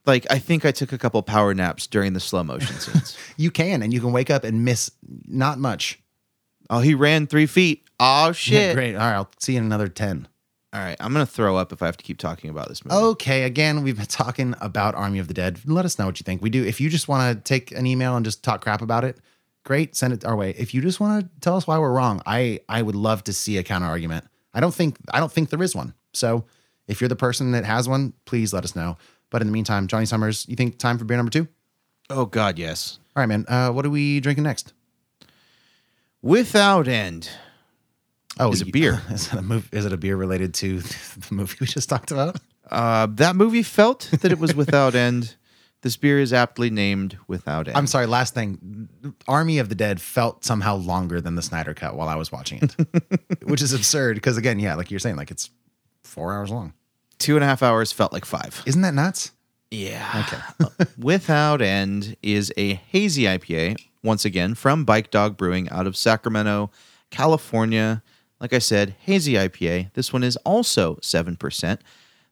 Like, 0.04 0.26
I 0.30 0.38
think 0.38 0.64
I 0.64 0.72
took 0.72 0.92
a 0.92 0.98
couple 0.98 1.22
power 1.22 1.54
naps 1.54 1.86
during 1.86 2.14
the 2.14 2.20
slow 2.20 2.42
motion 2.42 2.74
scenes. 2.76 3.16
You 3.36 3.52
can, 3.52 3.82
and 3.82 3.92
you 3.92 4.00
can 4.00 4.10
wake 4.10 4.30
up 4.30 4.42
and 4.42 4.64
miss 4.64 4.90
not 5.28 5.60
much. 5.60 6.00
oh, 6.70 6.80
he 6.80 6.94
ran 6.94 7.28
three 7.28 7.46
feet. 7.46 7.87
Oh, 8.00 8.26
Yeah, 8.26 8.32
shit. 8.32 8.74
great. 8.74 8.94
All 8.94 9.00
right, 9.00 9.14
I'll 9.14 9.30
see 9.38 9.52
you 9.52 9.58
in 9.58 9.64
another 9.64 9.88
10. 9.88 10.28
All 10.72 10.80
right. 10.80 10.96
I'm 11.00 11.12
going 11.14 11.24
to 11.24 11.30
throw 11.32 11.56
up 11.56 11.72
if 11.72 11.82
I 11.82 11.86
have 11.86 11.96
to 11.96 12.04
keep 12.04 12.18
talking 12.18 12.50
about 12.50 12.68
this 12.68 12.84
movie. 12.84 12.94
Okay, 12.96 13.44
again, 13.44 13.82
we've 13.82 13.96
been 13.96 14.06
talking 14.06 14.54
about 14.60 14.94
Army 14.94 15.18
of 15.18 15.26
the 15.28 15.34
Dead. 15.34 15.60
Let 15.64 15.84
us 15.86 15.98
know 15.98 16.04
what 16.06 16.20
you 16.20 16.24
think. 16.24 16.42
We 16.42 16.50
do. 16.50 16.64
If 16.64 16.80
you 16.80 16.90
just 16.90 17.08
want 17.08 17.36
to 17.36 17.42
take 17.42 17.72
an 17.72 17.86
email 17.86 18.16
and 18.16 18.24
just 18.24 18.44
talk 18.44 18.60
crap 18.60 18.82
about 18.82 19.02
it, 19.04 19.16
great, 19.64 19.96
send 19.96 20.12
it 20.12 20.24
our 20.26 20.36
way. 20.36 20.50
If 20.58 20.74
you 20.74 20.82
just 20.82 21.00
want 21.00 21.22
to 21.22 21.40
tell 21.40 21.56
us 21.56 21.66
why 21.66 21.78
we're 21.78 21.92
wrong, 21.92 22.20
I 22.26 22.60
I 22.68 22.82
would 22.82 22.94
love 22.96 23.24
to 23.24 23.32
see 23.32 23.56
a 23.56 23.62
counter 23.62 23.86
argument. 23.86 24.26
I 24.52 24.60
don't 24.60 24.74
think 24.74 24.98
I 25.10 25.20
don't 25.20 25.32
think 25.32 25.48
there 25.48 25.62
is 25.62 25.74
one. 25.74 25.94
So 26.12 26.44
if 26.86 27.00
you're 27.00 27.08
the 27.08 27.16
person 27.16 27.52
that 27.52 27.64
has 27.64 27.88
one, 27.88 28.12
please 28.26 28.52
let 28.52 28.62
us 28.64 28.76
know. 28.76 28.98
But 29.30 29.40
in 29.40 29.48
the 29.48 29.52
meantime, 29.52 29.86
Johnny 29.86 30.04
Summers, 30.06 30.44
you 30.48 30.56
think 30.56 30.78
time 30.78 30.98
for 30.98 31.04
beer 31.06 31.16
number 31.16 31.30
two? 31.30 31.48
Oh, 32.10 32.24
God, 32.24 32.58
yes. 32.58 32.98
All 33.14 33.20
right, 33.22 33.26
man. 33.26 33.44
Uh, 33.48 33.70
what 33.70 33.84
are 33.84 33.90
we 33.90 34.20
drinking 34.20 34.44
next? 34.44 34.72
Without 36.22 36.88
end. 36.88 37.30
Oh, 38.38 38.52
Is 38.52 38.60
it 38.62 38.66
you- 38.68 38.72
beer? 38.72 39.02
Is 39.10 39.26
it 39.32 39.34
a 39.38 39.42
move? 39.42 39.68
Is 39.72 39.84
it 39.84 39.92
a 39.92 39.96
beer 39.96 40.16
related 40.16 40.54
to 40.54 40.80
the 40.80 41.26
movie 41.34 41.56
we 41.60 41.66
just 41.66 41.88
talked 41.88 42.10
about? 42.10 42.36
Uh, 42.70 43.06
that 43.12 43.34
movie 43.36 43.62
felt 43.62 44.08
that 44.20 44.30
it 44.30 44.38
was 44.38 44.54
without 44.54 44.94
end. 44.94 45.36
This 45.82 45.96
beer 45.96 46.18
is 46.18 46.32
aptly 46.32 46.70
named 46.70 47.16
Without 47.28 47.68
End. 47.68 47.76
I'm 47.76 47.86
sorry. 47.86 48.06
Last 48.06 48.34
thing, 48.34 48.88
Army 49.28 49.58
of 49.58 49.68
the 49.68 49.76
Dead 49.76 50.00
felt 50.00 50.44
somehow 50.44 50.74
longer 50.74 51.20
than 51.20 51.36
the 51.36 51.40
Snyder 51.42 51.72
Cut 51.72 51.94
while 51.94 52.08
I 52.08 52.16
was 52.16 52.32
watching 52.32 52.58
it, 52.62 53.42
which 53.44 53.62
is 53.62 53.72
absurd. 53.72 54.16
Because 54.16 54.36
again, 54.36 54.58
yeah, 54.58 54.74
like 54.74 54.90
you're 54.90 54.98
saying, 54.98 55.14
like 55.14 55.30
it's 55.30 55.50
four 56.02 56.32
hours 56.34 56.50
long. 56.50 56.72
Two 57.18 57.36
and 57.36 57.44
a 57.44 57.46
half 57.46 57.62
hours 57.62 57.92
felt 57.92 58.12
like 58.12 58.24
five. 58.24 58.60
Isn't 58.66 58.82
that 58.82 58.92
nuts? 58.92 59.30
Yeah. 59.70 60.24
Okay. 60.60 60.84
Without 60.98 61.62
End 61.62 62.16
is 62.24 62.52
a 62.56 62.74
hazy 62.74 63.22
IPA, 63.22 63.76
once 64.02 64.24
again, 64.24 64.56
from 64.56 64.84
Bike 64.84 65.12
Dog 65.12 65.36
Brewing 65.36 65.68
out 65.70 65.86
of 65.86 65.96
Sacramento, 65.96 66.72
California. 67.10 68.02
Like 68.40 68.52
I 68.52 68.58
said, 68.58 68.94
hazy 69.00 69.34
IPA. 69.34 69.92
This 69.94 70.12
one 70.12 70.22
is 70.22 70.36
also 70.38 70.96
7%. 70.96 71.78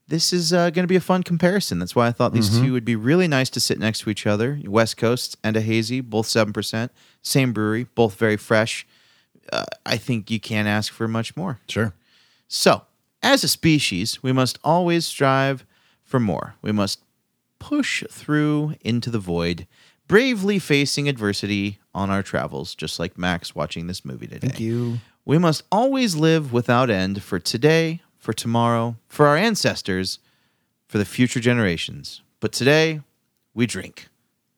This 0.09 0.33
is 0.33 0.53
uh, 0.53 0.71
going 0.71 0.85
to 0.85 0.89
be 0.89 0.97
a 0.97 1.01
fun 1.01 1.25
comparison. 1.25 1.81
That's 1.81 1.97
why 1.97 2.07
I 2.07 2.13
thought 2.13 2.33
these 2.33 2.61
two 2.61 2.73
would 2.73 2.85
be 2.85 2.95
really 2.95 3.27
nice 3.27 3.51
to 3.51 3.61
sit 3.61 3.81
next 3.81 4.01
to 4.01 4.11
each 4.11 4.25
other. 4.25 4.61
West 4.65 4.97
Coast 4.97 5.37
and 5.43 5.57
a 5.57 5.61
hazy, 5.61 6.01
both 6.01 6.27
7%. 6.29 6.91
Same 7.23 7.53
brewery, 7.53 7.89
both 7.97 8.15
very 8.15 8.37
fresh. 8.37 8.87
Uh, 9.53 9.65
I 9.85 9.97
think 9.97 10.31
you 10.31 10.39
can't 10.39 10.69
ask 10.69 10.93
for 10.93 11.09
much 11.09 11.37
more. 11.37 11.59
Sure. 11.69 11.93
So, 12.47 12.83
as 13.21 13.43
a 13.43 13.49
species, 13.49 14.23
we 14.23 14.33
must 14.33 14.61
always 14.63 15.07
strive 15.07 15.67
for 16.05 16.21
more. 16.21 16.55
We 16.63 16.71
must 16.71 17.01
push 17.59 18.05
through 18.09 18.77
into 18.83 19.11
the 19.11 19.19
void, 19.19 19.67
bravely 20.07 20.61
facing 20.61 21.09
adversity 21.09 21.81
on 21.93 22.11
our 22.11 22.23
travels, 22.23 22.77
just 22.77 23.01
like 23.01 23.19
Max 23.19 23.57
watching 23.57 23.89
this 23.89 24.05
movie 24.05 24.29
today. 24.29 24.47
Thank 24.47 24.61
you. 24.61 24.99
We 25.27 25.37
must 25.39 25.65
always 25.73 26.17
live 26.17 26.53
without 26.53 26.89
end 26.89 27.23
for 27.23 27.39
today, 27.39 28.01
for 28.19 28.33
tomorrow, 28.33 28.97
for 29.09 29.27
our 29.27 29.37
ancestors, 29.37 30.19
for 30.89 30.97
the 30.99 31.05
future 31.05 31.41
generations. 31.41 32.23
But 32.41 32.53
today, 32.53 33.01
we 33.53 33.67
drink. 33.67 34.09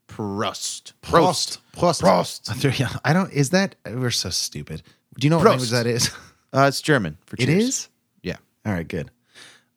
Prost. 0.08 0.92
Prost. 1.02 1.58
Prost. 1.74 2.02
Prost. 2.02 2.78
Yeah, 2.78 2.90
I 3.04 3.12
don't. 3.12 3.32
Is 3.32 3.50
that 3.50 3.76
we're 3.86 4.10
so 4.10 4.30
stupid? 4.30 4.82
Do 5.18 5.26
you 5.26 5.30
know 5.30 5.38
what 5.38 5.46
Prost. 5.46 5.50
language 5.50 5.70
that 5.70 5.86
is? 5.86 6.10
Uh, 6.50 6.64
it's 6.66 6.80
German 6.80 7.18
for 7.26 7.36
It 7.38 7.44
cheers. 7.44 7.62
is. 7.68 7.88
Yeah. 8.22 8.36
All 8.64 8.72
right, 8.72 8.88
good. 8.88 9.10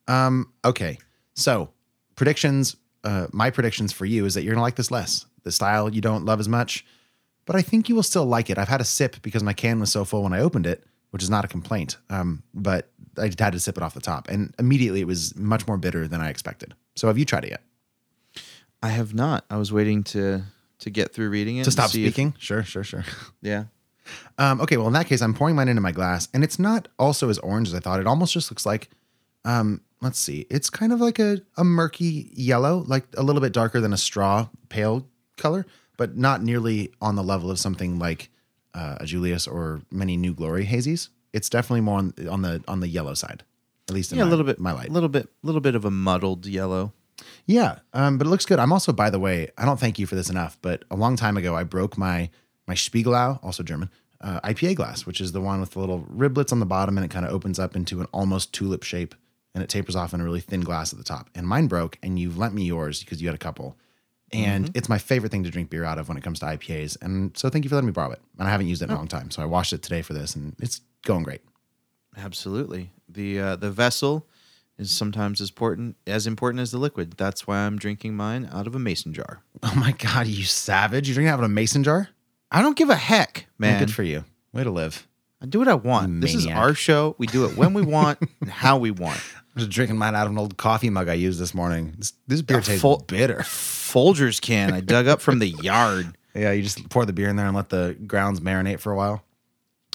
Um, 0.08 0.54
okay. 0.64 0.98
So 1.34 1.70
predictions. 2.16 2.78
Uh, 3.04 3.28
my 3.34 3.50
predictions 3.50 3.92
for 3.92 4.06
you 4.06 4.24
is 4.26 4.36
that 4.36 4.44
you're 4.44 4.54
gonna 4.54 4.62
like 4.62 4.78
this 4.78 4.90
less. 4.90 5.26
The 5.44 5.52
style 5.52 5.90
you 5.94 6.00
don't 6.00 6.24
love 6.24 6.40
as 6.40 6.48
much, 6.48 6.86
but 7.52 7.58
I 7.60 7.62
think 7.64 7.90
you 7.90 7.96
will 7.96 8.04
still 8.04 8.26
like 8.26 8.50
it. 8.50 8.58
I've 8.58 8.70
had 8.70 8.80
a 8.80 8.86
sip 8.86 9.22
because 9.22 9.44
my 9.44 9.52
can 9.52 9.82
was 9.82 9.92
so 9.92 10.06
full 10.06 10.24
when 10.24 10.32
I 10.32 10.40
opened 10.40 10.66
it, 10.66 10.86
which 11.10 11.22
is 11.22 11.30
not 11.30 11.44
a 11.44 11.48
complaint. 11.50 11.98
Um, 12.10 12.44
but 12.54 12.90
I 13.18 13.26
just 13.28 13.40
had 13.42 13.52
to 13.52 13.60
sip 13.60 13.76
it 13.76 13.84
off 13.84 13.94
the 13.94 14.00
top, 14.00 14.30
and 14.30 14.56
immediately 14.58 15.02
it 15.02 15.08
was 15.08 15.36
much 15.36 15.68
more 15.68 15.78
bitter 15.78 16.08
than 16.08 16.22
I 16.22 16.30
expected. 16.30 16.74
So 16.96 17.08
have 17.08 17.18
you 17.18 17.26
tried 17.26 17.44
it 17.44 17.50
yet? 17.52 17.62
I 18.82 18.90
have 18.90 19.14
not. 19.14 19.44
I 19.50 19.58
was 19.58 19.72
waiting 19.74 20.04
to 20.06 20.44
to 20.80 20.90
get 20.90 21.14
through 21.14 21.30
reading 21.30 21.58
it 21.58 21.66
To 21.66 21.72
stop 21.72 21.90
see 21.90 22.06
if- 22.06 22.14
speaking? 22.14 22.34
Sure, 22.40 22.64
sure, 22.64 22.84
sure. 22.84 23.04
yeah. 23.42 23.66
Um, 24.40 24.60
okay, 24.62 24.78
well, 24.78 24.88
in 24.88 24.94
that 24.94 25.06
case, 25.08 25.22
I'm 25.22 25.34
pouring 25.34 25.56
mine 25.56 25.68
into 25.68 25.82
my 25.82 25.92
glass, 25.92 26.28
and 26.34 26.44
it's 26.44 26.58
not 26.58 26.88
also 26.98 27.30
as 27.30 27.38
orange 27.40 27.68
as 27.68 27.76
I 27.76 27.80
thought. 27.80 28.00
It 28.00 28.08
almost 28.08 28.34
just 28.34 28.50
looks 28.50 28.66
like, 28.66 28.90
um, 29.46 29.82
let's 30.02 30.18
see, 30.20 30.48
it's 30.50 30.70
kind 30.72 30.92
of 30.92 31.00
like 31.00 31.20
a, 31.20 31.42
a 31.58 31.64
murky 31.64 32.32
yellow, 32.34 32.84
like 32.88 33.06
a 33.16 33.22
little 33.24 33.42
bit 33.42 33.54
darker 33.54 33.80
than 33.80 33.94
a 33.94 33.98
straw 33.98 34.48
pale 34.70 35.06
color, 35.38 35.66
but 36.02 36.18
not 36.18 36.42
nearly 36.42 36.92
on 37.00 37.16
the 37.16 37.22
level 37.22 37.52
of 37.52 37.60
something 37.60 38.00
like 38.00 38.32
uh, 38.74 38.96
a 39.00 39.06
Julius 39.06 39.48
or 39.48 39.84
many 39.92 40.18
New 40.18 40.34
Glory 40.34 40.66
hazies. 40.66 41.10
It's 41.32 41.48
definitely 41.48 41.82
more 41.82 42.00
on, 42.00 42.16
on 42.28 42.42
the 42.42 42.64
on 42.68 42.80
the 42.80 42.88
yellow 42.88 43.14
side, 43.14 43.44
at 43.88 43.94
least 43.94 44.12
in 44.12 44.18
yeah, 44.18 44.24
my, 44.24 44.30
a 44.30 44.32
little 44.32 44.46
bit, 44.46 44.60
my 44.60 44.72
light. 44.72 44.90
a 44.90 44.92
little 44.92 45.10
bit, 45.10 45.30
little 45.44 45.62
bit 45.62 45.76
of 45.76 45.86
a 45.86 45.92
muddled 45.92 46.48
yellow. 46.48 46.92
Yeah, 47.46 47.78
um, 47.94 48.18
but 48.18 48.26
it 48.26 48.32
looks 48.32 48.48
good. 48.48 48.58
I'm 48.58 48.74
also, 48.74 48.92
by 48.92 49.12
the 49.12 49.20
way, 49.20 49.52
I 49.60 49.66
don't 49.66 49.80
thank 49.80 50.00
you 50.00 50.08
for 50.08 50.16
this 50.16 50.28
enough, 50.28 50.58
but 50.64 50.86
a 50.90 50.96
long 50.96 51.18
time 51.18 51.38
ago, 51.38 51.56
I 51.56 51.66
broke 51.66 52.00
my 52.00 52.32
my 52.66 52.74
Spiegelau, 52.74 53.38
also 53.44 53.62
German, 53.62 53.92
uh, 54.22 54.40
IPA 54.40 54.78
glass, 54.78 55.06
which 55.06 55.22
is 55.22 55.34
the 55.34 55.42
one 55.42 55.62
with 55.62 55.70
the 55.70 55.80
little 55.80 56.08
riblets 56.12 56.52
on 56.52 56.60
the 56.60 56.66
bottom, 56.66 56.98
and 56.98 57.06
it 57.06 57.12
kind 57.12 57.28
of 57.28 57.32
opens 57.32 57.60
up 57.60 57.76
into 57.76 58.02
an 58.02 58.08
almost 58.12 58.54
tulip 58.54 58.82
shape, 58.82 59.14
and 59.54 59.64
it 59.64 59.70
tapers 59.70 59.96
off 59.96 60.16
in 60.16 60.22
a 60.22 60.24
really 60.24 60.42
thin 60.42 60.62
glass 60.62 60.94
at 60.94 60.98
the 60.98 61.06
top. 61.06 61.30
And 61.36 61.48
mine 61.48 61.68
broke, 61.68 62.00
and 62.02 62.18
you've 62.18 62.40
lent 62.40 62.56
me 62.56 62.64
yours 62.64 63.02
because 63.02 63.22
you 63.22 63.28
had 63.28 63.36
a 63.36 63.38
couple. 63.38 63.78
And 64.34 64.72
it's 64.76 64.88
my 64.88 64.98
favorite 64.98 65.32
thing 65.32 65.44
to 65.44 65.50
drink 65.50 65.70
beer 65.70 65.84
out 65.84 65.98
of 65.98 66.08
when 66.08 66.18
it 66.18 66.24
comes 66.24 66.40
to 66.40 66.46
IPAs. 66.46 66.98
And 67.02 67.36
so 67.38 67.50
thank 67.50 67.66
you 67.66 67.70
for 67.70 67.76
letting 67.76 67.88
me 67.88 67.92
borrow 67.92 68.12
it. 68.12 68.22
And 68.40 68.48
I 68.48 68.52
haven't 68.52 68.68
used 68.68 68.82
it 68.82 68.86
in 68.86 68.92
a 68.92 68.96
long 68.96 69.08
time, 69.10 69.30
so 69.30 69.42
I 69.42 69.46
washed 69.46 69.74
it 69.74 69.82
today 69.82 70.02
for 70.02 70.14
this, 70.14 70.36
and 70.36 70.56
it's 70.60 70.82
going 71.06 71.24
great. 71.24 71.42
Absolutely. 72.18 72.92
The 73.10 73.40
uh, 73.40 73.56
the 73.56 73.72
vessel 73.72 74.28
is 74.78 74.92
sometimes 74.92 75.42
as 75.42 75.50
important 75.50 75.96
as 76.08 76.28
important 76.28 76.62
as 76.62 76.72
the 76.72 76.78
liquid. 76.78 77.16
That's 77.18 77.46
why 77.48 77.60
I'm 77.60 77.78
drinking 77.78 78.16
mine 78.16 78.50
out 78.52 78.68
of 78.68 78.76
a 78.76 78.80
mason 78.80 79.14
jar. 79.14 79.44
Oh 79.64 79.76
my 79.76 79.92
god, 79.92 80.26
you 80.28 80.44
savage! 80.44 81.08
You 81.08 81.14
drink 81.14 81.28
it 81.28 81.32
out 81.32 81.40
of 81.40 81.46
a 81.46 81.50
mason 81.50 81.84
jar? 81.84 82.10
I 82.52 82.62
don't 82.62 82.76
give 82.76 82.90
a 82.90 82.96
heck, 82.96 83.46
Man, 83.60 83.74
man. 83.74 83.80
good 83.80 83.94
for 83.94 84.04
you. 84.04 84.26
Way 84.54 84.64
to 84.64 84.72
live. 84.72 85.08
I 85.42 85.46
do 85.46 85.60
what 85.60 85.68
I 85.68 85.76
want. 85.76 86.20
This 86.22 86.36
is 86.36 86.46
our 86.48 86.74
show. 86.74 87.16
We 87.18 87.28
do 87.28 87.46
it 87.46 87.56
when 87.58 87.74
we 87.74 87.82
want 87.82 88.20
and 88.42 88.50
how 88.50 88.78
we 88.78 88.92
want. 88.92 89.22
I 89.56 89.60
was 89.60 89.68
drinking 89.68 89.98
mine 89.98 90.16
out 90.16 90.26
of 90.28 90.32
an 90.32 90.38
old 90.38 90.58
coffee 90.58 90.90
mug 90.90 91.10
I 91.10 91.14
used 91.14 91.40
this 91.40 91.54
morning. 91.54 91.94
This, 91.98 92.14
this 92.28 92.42
beer 92.42 92.62
tastes 92.62 92.82
full- 92.82 93.04
bitter. 93.08 93.40
Folgers 93.40 94.40
can 94.40 94.72
I 94.74 94.80
dug 94.80 95.08
up 95.08 95.22
from 95.22 95.40
the 95.40 95.48
yard. 95.62 96.16
Yeah, 96.34 96.52
you 96.52 96.64
just 96.64 96.88
pour 96.90 97.06
the 97.06 97.12
beer 97.12 97.28
in 97.28 97.36
there 97.36 97.48
and 97.48 97.56
let 97.56 97.70
the 97.70 97.98
grounds 98.08 98.40
marinate 98.40 98.80
for 98.80 98.94
a 98.94 98.96
while. 98.96 99.24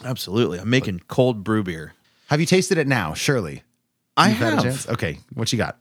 Absolutely. 0.05 0.59
I'm 0.59 0.69
making 0.69 1.01
cold 1.09 1.43
brew 1.43 1.63
beer. 1.63 1.95
Have 2.29 2.41
you 2.41 2.47
tasted 2.47 2.77
it 2.77 2.87
now? 2.87 3.15
Surely. 3.15 3.63
I 4.17 4.29
You've 4.29 4.39
have. 4.39 4.89
Okay, 4.91 5.21
what 5.33 5.53
you 5.53 5.57
got? 5.59 5.79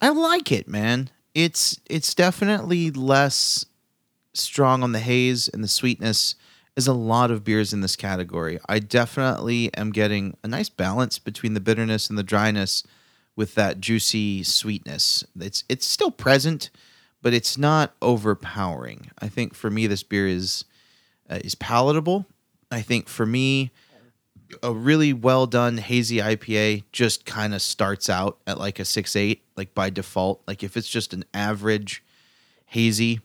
I 0.00 0.10
like 0.10 0.52
it, 0.52 0.68
man. 0.68 1.10
It's 1.34 1.80
it's 1.86 2.14
definitely 2.14 2.90
less 2.92 3.64
strong 4.34 4.82
on 4.84 4.92
the 4.92 5.00
haze 5.00 5.48
and 5.48 5.64
the 5.64 5.68
sweetness 5.68 6.34
as 6.76 6.86
a 6.86 6.92
lot 6.92 7.30
of 7.30 7.44
beers 7.44 7.72
in 7.72 7.80
this 7.80 7.96
category. 7.96 8.58
I 8.68 8.78
definitely 8.78 9.72
am 9.74 9.92
getting 9.92 10.36
a 10.42 10.48
nice 10.48 10.68
balance 10.68 11.18
between 11.18 11.54
the 11.54 11.60
bitterness 11.60 12.08
and 12.08 12.18
the 12.18 12.22
dryness 12.22 12.82
with 13.36 13.54
that 13.54 13.80
juicy 13.80 14.42
sweetness. 14.42 15.24
It's 15.38 15.64
it's 15.68 15.86
still 15.86 16.10
present, 16.10 16.70
but 17.22 17.34
it's 17.34 17.56
not 17.56 17.94
overpowering. 18.02 19.10
I 19.18 19.28
think 19.28 19.54
for 19.54 19.70
me 19.70 19.86
this 19.86 20.02
beer 20.02 20.26
is 20.26 20.64
uh, 21.28 21.40
is 21.44 21.54
palatable. 21.54 22.26
I 22.70 22.80
think 22.80 23.08
for 23.08 23.26
me 23.26 23.70
a 24.62 24.72
really 24.72 25.12
well 25.12 25.46
done 25.46 25.78
hazy 25.78 26.18
IPA 26.18 26.84
just 26.92 27.24
kind 27.24 27.54
of 27.54 27.62
starts 27.62 28.08
out 28.08 28.38
at 28.46 28.58
like 28.58 28.78
a 28.78 28.84
six 28.84 29.16
eight, 29.16 29.42
like 29.56 29.74
by 29.74 29.90
default. 29.90 30.42
Like 30.46 30.62
if 30.62 30.76
it's 30.76 30.88
just 30.88 31.12
an 31.12 31.24
average 31.32 32.02
hazy, 32.66 33.20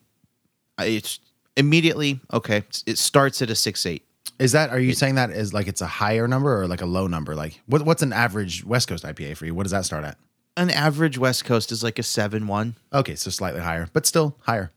it's 0.80 1.20
immediately 1.60 2.20
okay. 2.34 2.64
It 2.86 2.98
starts 2.98 3.42
at 3.42 3.50
a 3.50 3.56
six 3.56 3.86
eight. 3.86 4.06
Is 4.40 4.54
that 4.54 4.70
are 4.70 4.80
you 4.80 4.94
saying 4.94 5.16
that 5.16 5.32
is 5.32 5.54
like 5.54 5.68
it's 5.68 5.82
a 5.82 5.88
higher 5.88 6.28
number 6.28 6.62
or 6.62 6.68
like 6.68 6.82
a 6.82 6.86
low 6.86 7.08
number? 7.08 7.36
Like 7.36 7.62
what, 7.68 7.84
what's 7.84 8.02
an 8.02 8.14
average 8.14 8.64
West 8.64 8.88
Coast 8.88 9.04
IPA 9.04 9.38
for 9.38 9.46
you? 9.46 9.54
What 9.54 9.64
does 9.64 9.72
that 9.74 9.86
start 9.86 10.04
at? 10.06 10.18
An 10.58 10.70
average 10.70 11.18
West 11.18 11.46
Coast 11.46 11.72
is 11.72 11.84
like 11.84 12.00
a 12.00 12.04
seven 12.04 12.48
one, 12.48 12.76
Okay, 12.94 13.16
so 13.16 13.30
slightly 13.30 13.62
higher, 13.62 13.88
but 13.94 14.06
still 14.06 14.38
higher. 14.42 14.72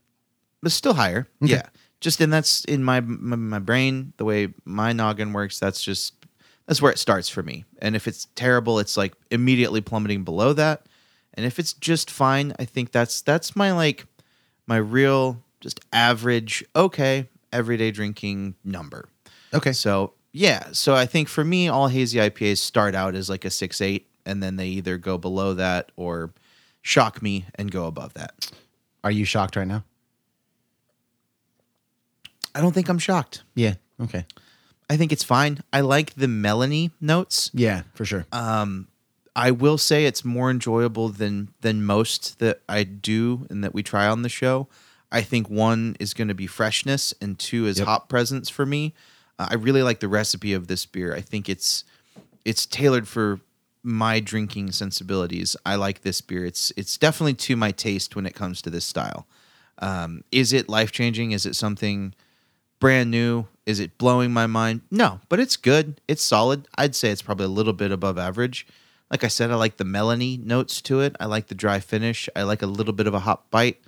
but 0.61 0.71
still 0.71 0.93
higher. 0.93 1.27
Yeah, 1.41 1.63
just 1.99 2.21
and 2.21 2.31
that's 2.31 2.63
in 2.65 2.83
my, 2.83 2.99
my 3.01 3.35
my 3.35 3.59
brain 3.59 4.13
the 4.17 4.25
way 4.25 4.49
my 4.65 4.93
noggin 4.93 5.33
works. 5.33 5.59
That's 5.59 5.81
just 5.81 6.13
that's 6.67 6.81
where 6.81 6.91
it 6.91 6.99
starts 6.99 7.27
for 7.27 7.43
me. 7.43 7.65
And 7.81 7.95
if 7.95 8.07
it's 8.07 8.27
terrible, 8.35 8.79
it's 8.79 8.95
like 8.95 9.13
immediately 9.31 9.81
plummeting 9.81 10.23
below 10.23 10.53
that. 10.53 10.85
And 11.33 11.45
if 11.45 11.59
it's 11.59 11.73
just 11.73 12.09
fine, 12.11 12.53
I 12.59 12.65
think 12.65 12.91
that's 12.91 13.21
that's 13.21 13.55
my 13.55 13.71
like 13.73 14.05
my 14.67 14.77
real 14.77 15.42
just 15.63 15.79
average 15.93 16.63
okay 16.75 17.29
everyday 17.53 17.89
drinking 17.89 18.55
number. 18.65 19.07
Okay. 19.53 19.71
So 19.71 20.13
yeah, 20.33 20.67
so 20.73 20.93
I 20.93 21.05
think 21.05 21.29
for 21.29 21.43
me, 21.43 21.69
all 21.69 21.87
hazy 21.87 22.19
IPAs 22.19 22.57
start 22.57 22.93
out 22.95 23.15
as 23.15 23.29
like 23.29 23.45
a 23.45 23.49
six 23.49 23.79
eight, 23.81 24.07
and 24.25 24.43
then 24.43 24.57
they 24.57 24.67
either 24.67 24.97
go 24.97 25.17
below 25.17 25.53
that 25.53 25.91
or 25.95 26.31
shock 26.81 27.21
me 27.21 27.45
and 27.55 27.71
go 27.71 27.85
above 27.85 28.13
that. 28.15 28.51
Are 29.03 29.11
you 29.11 29.25
shocked 29.25 29.55
right 29.55 29.67
now? 29.67 29.83
I 32.53 32.61
don't 32.61 32.73
think 32.73 32.89
I'm 32.89 32.99
shocked. 32.99 33.43
Yeah. 33.55 33.75
Okay. 34.01 34.25
I 34.89 34.97
think 34.97 35.11
it's 35.11 35.23
fine. 35.23 35.63
I 35.71 35.81
like 35.81 36.13
the 36.15 36.27
melony 36.27 36.91
notes. 36.99 37.49
Yeah, 37.53 37.83
for 37.93 38.05
sure. 38.05 38.25
Um, 38.31 38.87
I 39.35 39.51
will 39.51 39.77
say 39.77 40.05
it's 40.05 40.25
more 40.25 40.51
enjoyable 40.51 41.09
than 41.09 41.49
than 41.61 41.85
most 41.85 42.39
that 42.39 42.61
I 42.67 42.83
do 42.83 43.47
and 43.49 43.63
that 43.63 43.73
we 43.73 43.81
try 43.81 44.07
on 44.07 44.23
the 44.23 44.29
show. 44.29 44.67
I 45.13 45.21
think 45.21 45.49
one 45.49 45.95
is 45.99 46.13
going 46.13 46.27
to 46.27 46.33
be 46.33 46.47
freshness, 46.47 47.13
and 47.21 47.37
two 47.39 47.67
is 47.67 47.77
Yep. 47.77 47.87
hop 47.87 48.09
presence 48.09 48.49
for 48.49 48.65
me. 48.65 48.93
Uh, 49.39 49.47
I 49.51 49.53
really 49.55 49.83
like 49.83 49.99
the 50.01 50.07
recipe 50.09 50.53
of 50.53 50.67
this 50.67 50.85
beer. 50.85 51.15
I 51.15 51.21
think 51.21 51.47
it's 51.47 51.83
it's 52.43 52.65
tailored 52.65 53.07
for 53.07 53.39
my 53.83 54.19
drinking 54.19 54.71
sensibilities. 54.71 55.55
I 55.65 55.75
like 55.75 56.01
this 56.01 56.19
beer. 56.19 56.45
It's 56.45 56.73
it's 56.75 56.97
definitely 56.97 57.35
to 57.35 57.55
my 57.55 57.71
taste 57.71 58.15
when 58.15 58.25
it 58.25 58.33
comes 58.35 58.61
to 58.63 58.69
this 58.69 58.85
style. 58.85 59.25
Um, 59.79 60.23
is 60.31 60.51
it 60.53 60.67
life 60.67 60.91
changing? 60.91 61.31
Is 61.31 61.45
it 61.45 61.55
something 61.55 62.13
brand 62.79 63.11
new? 63.11 63.45
Is 63.65 63.79
it 63.79 63.97
blowing 63.97 64.31
my 64.33 64.45
mind? 64.47 64.81
No, 64.91 65.19
but 65.29 65.39
it's 65.39 65.55
good. 65.57 66.01
It's 66.07 66.21
solid. 66.23 66.67
I'd 66.77 66.95
say 66.95 67.09
it's 67.11 67.21
probably 67.21 67.45
a 67.45 67.49
little 67.49 67.73
bit 67.73 67.91
above 67.91 68.17
average. 68.17 68.67
Like 69.11 69.23
I 69.23 69.27
said, 69.29 69.51
I 69.51 69.55
like 69.55 69.77
the 69.77 69.83
melony 69.85 70.43
notes 70.43 70.81
to 70.83 70.99
it. 71.01 71.15
I 71.19 71.25
like 71.25 71.47
the 71.47 71.55
dry 71.55 71.79
finish. 71.79 72.27
I 72.35 72.43
like 72.43 72.61
a 72.61 72.67
little 72.67 72.93
bit 72.93 73.07
of 73.07 73.13
a 73.13 73.19
hop 73.19 73.49
bite. 73.51 73.79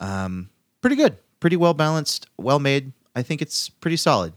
Um, 0.00 0.48
pretty 0.82 0.96
good. 0.96 1.16
Pretty 1.40 1.56
well 1.56 1.72
balanced. 1.72 2.26
Well 2.36 2.58
made. 2.58 2.92
I 3.16 3.22
think 3.22 3.40
it's 3.40 3.70
pretty 3.70 3.96
solid. 3.96 4.34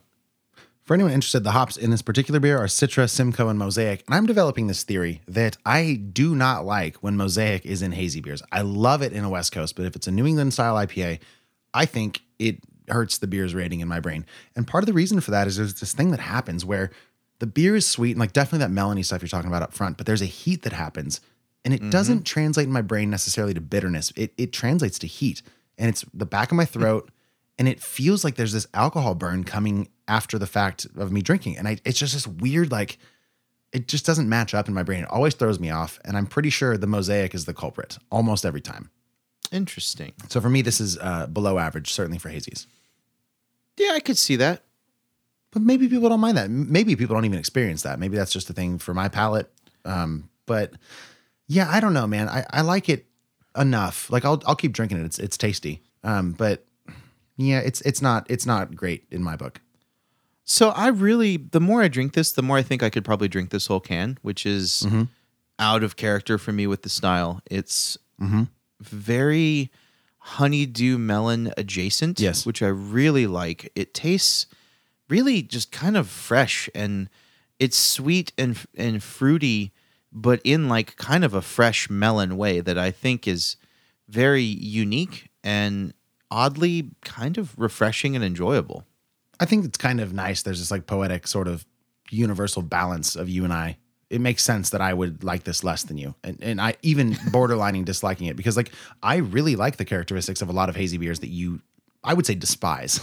For 0.83 0.93
anyone 0.93 1.13
interested, 1.13 1.43
the 1.43 1.51
hops 1.51 1.77
in 1.77 1.89
this 1.89 2.03
particular 2.03 2.39
beer 2.39 2.59
are 2.59 2.67
Citra, 2.67 3.09
Simcoe, 3.09 3.49
and 3.49 3.57
Mosaic. 3.57 4.03
And 4.05 4.15
I'm 4.15 4.27
developing 4.27 4.67
this 4.67 4.83
theory 4.83 5.21
that 5.27 5.57
I 5.65 5.95
do 5.95 6.35
not 6.35 6.63
like 6.63 6.97
when 6.97 7.17
Mosaic 7.17 7.65
is 7.65 7.81
in 7.81 7.91
hazy 7.91 8.21
beers. 8.21 8.43
I 8.51 8.61
love 8.61 9.01
it 9.01 9.11
in 9.11 9.23
a 9.23 9.29
West 9.29 9.51
Coast, 9.51 9.75
but 9.75 9.87
if 9.87 9.95
it's 9.95 10.05
a 10.05 10.11
New 10.11 10.27
England 10.27 10.53
style 10.53 10.75
IPA, 10.75 11.19
I 11.73 11.85
think 11.87 12.21
it 12.37 12.59
hurts 12.87 13.17
the 13.17 13.25
beer's 13.25 13.55
rating 13.55 13.79
in 13.79 13.87
my 13.87 13.99
brain. 13.99 14.27
And 14.55 14.67
part 14.67 14.83
of 14.83 14.85
the 14.85 14.93
reason 14.93 15.19
for 15.21 15.31
that 15.31 15.47
is 15.47 15.57
there's 15.57 15.73
this 15.73 15.93
thing 15.93 16.11
that 16.11 16.19
happens 16.19 16.63
where 16.63 16.91
the 17.39 17.47
beer 17.47 17.75
is 17.75 17.87
sweet 17.87 18.11
and 18.11 18.19
like 18.19 18.33
definitely 18.33 18.59
that 18.59 18.71
melony 18.71 19.03
stuff 19.03 19.23
you're 19.23 19.29
talking 19.29 19.49
about 19.49 19.63
up 19.63 19.73
front, 19.73 19.97
but 19.97 20.05
there's 20.05 20.21
a 20.21 20.25
heat 20.25 20.61
that 20.61 20.73
happens 20.73 21.19
and 21.65 21.73
it 21.73 21.81
mm-hmm. 21.81 21.89
doesn't 21.89 22.23
translate 22.25 22.67
in 22.67 22.71
my 22.71 22.83
brain 22.83 23.09
necessarily 23.09 23.55
to 23.55 23.61
bitterness. 23.61 24.13
It 24.15 24.33
it 24.37 24.53
translates 24.53 24.99
to 24.99 25.07
heat 25.07 25.41
and 25.77 25.89
it's 25.89 26.05
the 26.13 26.25
back 26.25 26.51
of 26.51 26.57
my 26.57 26.65
throat 26.65 27.09
and 27.57 27.67
it 27.67 27.81
feels 27.81 28.23
like 28.23 28.35
there's 28.35 28.53
this 28.53 28.67
alcohol 28.73 29.15
burn 29.15 29.43
coming 29.43 29.87
after 30.07 30.37
the 30.37 30.47
fact 30.47 30.85
of 30.97 31.11
me 31.11 31.21
drinking. 31.21 31.57
And 31.57 31.67
I 31.67 31.77
it's 31.85 31.99
just 31.99 32.13
this 32.13 32.27
weird 32.27 32.71
like 32.71 32.97
it 33.71 33.87
just 33.87 34.05
doesn't 34.05 34.29
match 34.29 34.53
up 34.53 34.67
in 34.67 34.73
my 34.73 34.83
brain. 34.83 35.03
It 35.03 35.11
always 35.11 35.33
throws 35.33 35.59
me 35.59 35.69
off 35.69 35.99
and 36.05 36.17
I'm 36.17 36.27
pretty 36.27 36.49
sure 36.49 36.77
the 36.77 36.87
mosaic 36.87 37.33
is 37.33 37.45
the 37.45 37.53
culprit 37.53 37.97
almost 38.11 38.45
every 38.45 38.61
time. 38.61 38.89
Interesting. 39.51 40.13
So 40.29 40.41
for 40.41 40.49
me 40.49 40.61
this 40.61 40.81
is 40.81 40.97
uh, 40.99 41.27
below 41.27 41.57
average 41.57 41.91
certainly 41.91 42.19
for 42.19 42.29
hazies. 42.29 42.67
Yeah, 43.77 43.91
I 43.93 43.99
could 43.99 44.17
see 44.17 44.35
that. 44.37 44.63
But 45.51 45.61
maybe 45.61 45.87
people 45.87 46.09
don't 46.09 46.19
mind 46.19 46.37
that. 46.37 46.49
Maybe 46.49 46.97
people 46.97 47.15
don't 47.15 47.23
even 47.23 47.39
experience 47.39 47.83
that. 47.83 47.97
Maybe 47.97 48.17
that's 48.17 48.33
just 48.33 48.49
a 48.49 48.53
thing 48.53 48.77
for 48.77 48.93
my 48.93 49.07
palate. 49.07 49.49
Um, 49.85 50.29
but 50.45 50.73
yeah, 51.47 51.69
I 51.69 51.79
don't 51.79 51.93
know, 51.93 52.07
man. 52.07 52.27
I, 52.27 52.45
I 52.49 52.61
like 52.61 52.89
it 52.89 53.05
enough. 53.57 54.09
Like 54.09 54.25
I'll 54.25 54.41
I'll 54.45 54.55
keep 54.55 54.73
drinking 54.73 54.99
it. 54.99 55.05
It's 55.05 55.19
it's 55.19 55.37
tasty. 55.37 55.81
Um, 56.03 56.31
but 56.33 56.65
yeah, 57.37 57.59
it's 57.59 57.81
it's 57.81 58.01
not 58.01 58.25
it's 58.29 58.45
not 58.45 58.75
great 58.75 59.05
in 59.11 59.23
my 59.23 59.35
book. 59.35 59.61
So 60.47 60.69
I 60.69 60.89
really, 60.89 61.37
the 61.37 61.59
more 61.59 61.81
I 61.81 61.87
drink 61.87 62.13
this, 62.13 62.31
the 62.31 62.43
more 62.43 62.57
I 62.57 62.61
think 62.61 62.83
I 62.83 62.91
could 62.91 63.03
probably 63.03 63.27
drink 63.27 63.49
this 63.49 63.65
whole 63.67 63.79
can, 63.79 64.17
which 64.21 64.45
is 64.45 64.83
Mm-hmm. 64.85 65.03
out 65.57 65.83
of 65.83 65.95
character 65.95 66.37
for 66.37 66.51
me 66.51 66.67
with 66.67 66.83
the 66.83 66.89
style. 66.89 67.41
It's 67.49 67.97
very 68.79 69.71
honeydew 70.19 70.97
melon 70.97 71.51
adjacent, 71.57 72.19
Yes. 72.19 72.45
which 72.45 72.61
I 72.61 72.67
really 72.67 73.27
like. 73.27 73.71
It 73.75 73.93
tastes 73.93 74.47
really 75.09 75.41
just 75.41 75.71
kind 75.71 75.95
of 75.97 76.07
fresh 76.09 76.69
and 76.75 77.09
it's 77.59 77.77
sweet 77.77 78.33
and 78.37 78.57
and 78.77 79.01
fruity, 79.01 79.71
but 80.15 80.39
in 80.45 80.69
like 80.69 80.95
kind 80.95 81.25
of 81.25 81.33
a 81.33 81.41
fresh 81.41 81.89
melon 81.89 82.37
way 82.37 82.61
that 82.61 82.77
I 82.77 82.89
think 82.89 83.27
is 83.27 83.57
very 84.07 84.43
unique 84.43 85.29
and 85.43 85.93
oddly 86.31 86.91
kind 87.03 87.37
of 87.37 87.57
refreshing 87.59 88.15
and 88.15 88.23
enjoyable. 88.23 88.85
I 89.39 89.45
think 89.45 89.65
it's 89.65 89.77
kind 89.77 89.99
of 89.99 90.13
nice. 90.13 90.41
There's 90.41 90.59
this 90.59 90.71
like 90.71 90.87
poetic 90.87 91.27
sort 91.27 91.49
of 91.49 91.65
universal 92.09 92.61
balance 92.61 93.17
of 93.17 93.27
you 93.27 93.43
and 93.43 93.51
I. 93.51 93.77
It 94.09 94.21
makes 94.21 94.43
sense 94.43 94.69
that 94.69 94.81
I 94.81 94.93
would 94.93 95.23
like 95.23 95.43
this 95.43 95.63
less 95.63 95.83
than 95.83 95.97
you, 95.97 96.15
and 96.23 96.41
and 96.41 96.61
I 96.61 96.75
even 96.83 97.13
borderlining 97.31 97.85
disliking 97.85 98.27
it 98.27 98.37
because 98.37 98.55
like 98.55 98.71
I 99.03 99.17
really 99.17 99.55
like 99.55 99.77
the 99.77 99.83
characteristics 99.83 100.41
of 100.41 100.47
a 100.47 100.53
lot 100.53 100.69
of 100.69 100.75
hazy 100.75 100.97
beers 100.97 101.19
that 101.19 101.29
you, 101.29 101.59
I 102.03 102.13
would 102.13 102.25
say, 102.25 102.35
despise. 102.35 103.01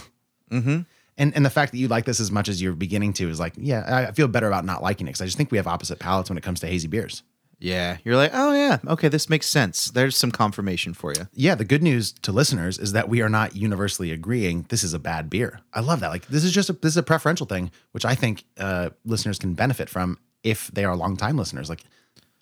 Mm-hmm. 0.49 0.81
And 1.17 1.35
and 1.35 1.45
the 1.45 1.49
fact 1.49 1.71
that 1.71 1.77
you 1.77 1.87
like 1.87 2.05
this 2.05 2.19
as 2.19 2.31
much 2.31 2.49
as 2.49 2.61
you're 2.61 2.73
beginning 2.73 3.13
to 3.13 3.29
is 3.29 3.39
like, 3.39 3.53
yeah, 3.57 4.07
I 4.09 4.11
feel 4.11 4.27
better 4.27 4.47
about 4.47 4.65
not 4.65 4.81
liking 4.81 5.07
it 5.07 5.11
because 5.11 5.21
I 5.21 5.25
just 5.25 5.37
think 5.37 5.51
we 5.51 5.57
have 5.57 5.67
opposite 5.67 5.99
palates 5.99 6.29
when 6.29 6.37
it 6.37 6.43
comes 6.43 6.59
to 6.61 6.67
hazy 6.67 6.87
beers. 6.87 7.23
Yeah, 7.59 7.97
you're 8.03 8.17
like, 8.17 8.31
oh 8.33 8.51
yeah, 8.53 8.79
okay, 8.87 9.07
this 9.07 9.29
makes 9.29 9.45
sense. 9.45 9.89
There's 9.91 10.17
some 10.17 10.31
confirmation 10.31 10.93
for 10.93 11.13
you. 11.13 11.29
Yeah, 11.33 11.55
the 11.55 11.63
good 11.63 11.81
news 11.81 12.11
to 12.23 12.33
listeners 12.33 12.77
is 12.77 12.91
that 12.91 13.07
we 13.07 13.21
are 13.21 13.29
not 13.29 13.55
universally 13.55 14.11
agreeing 14.11 14.65
this 14.67 14.83
is 14.83 14.93
a 14.93 14.99
bad 14.99 15.29
beer. 15.29 15.61
I 15.73 15.79
love 15.79 16.01
that. 16.01 16.09
Like 16.09 16.27
this 16.27 16.43
is 16.43 16.51
just 16.51 16.69
a 16.69 16.73
this 16.73 16.91
is 16.91 16.97
a 16.97 17.03
preferential 17.03 17.45
thing, 17.45 17.71
which 17.91 18.03
I 18.03 18.15
think 18.15 18.43
uh, 18.57 18.89
listeners 19.05 19.39
can 19.39 19.53
benefit 19.53 19.89
from 19.89 20.17
if 20.43 20.67
they 20.71 20.83
are 20.83 20.95
longtime 20.95 21.37
listeners. 21.37 21.69
Like 21.69 21.83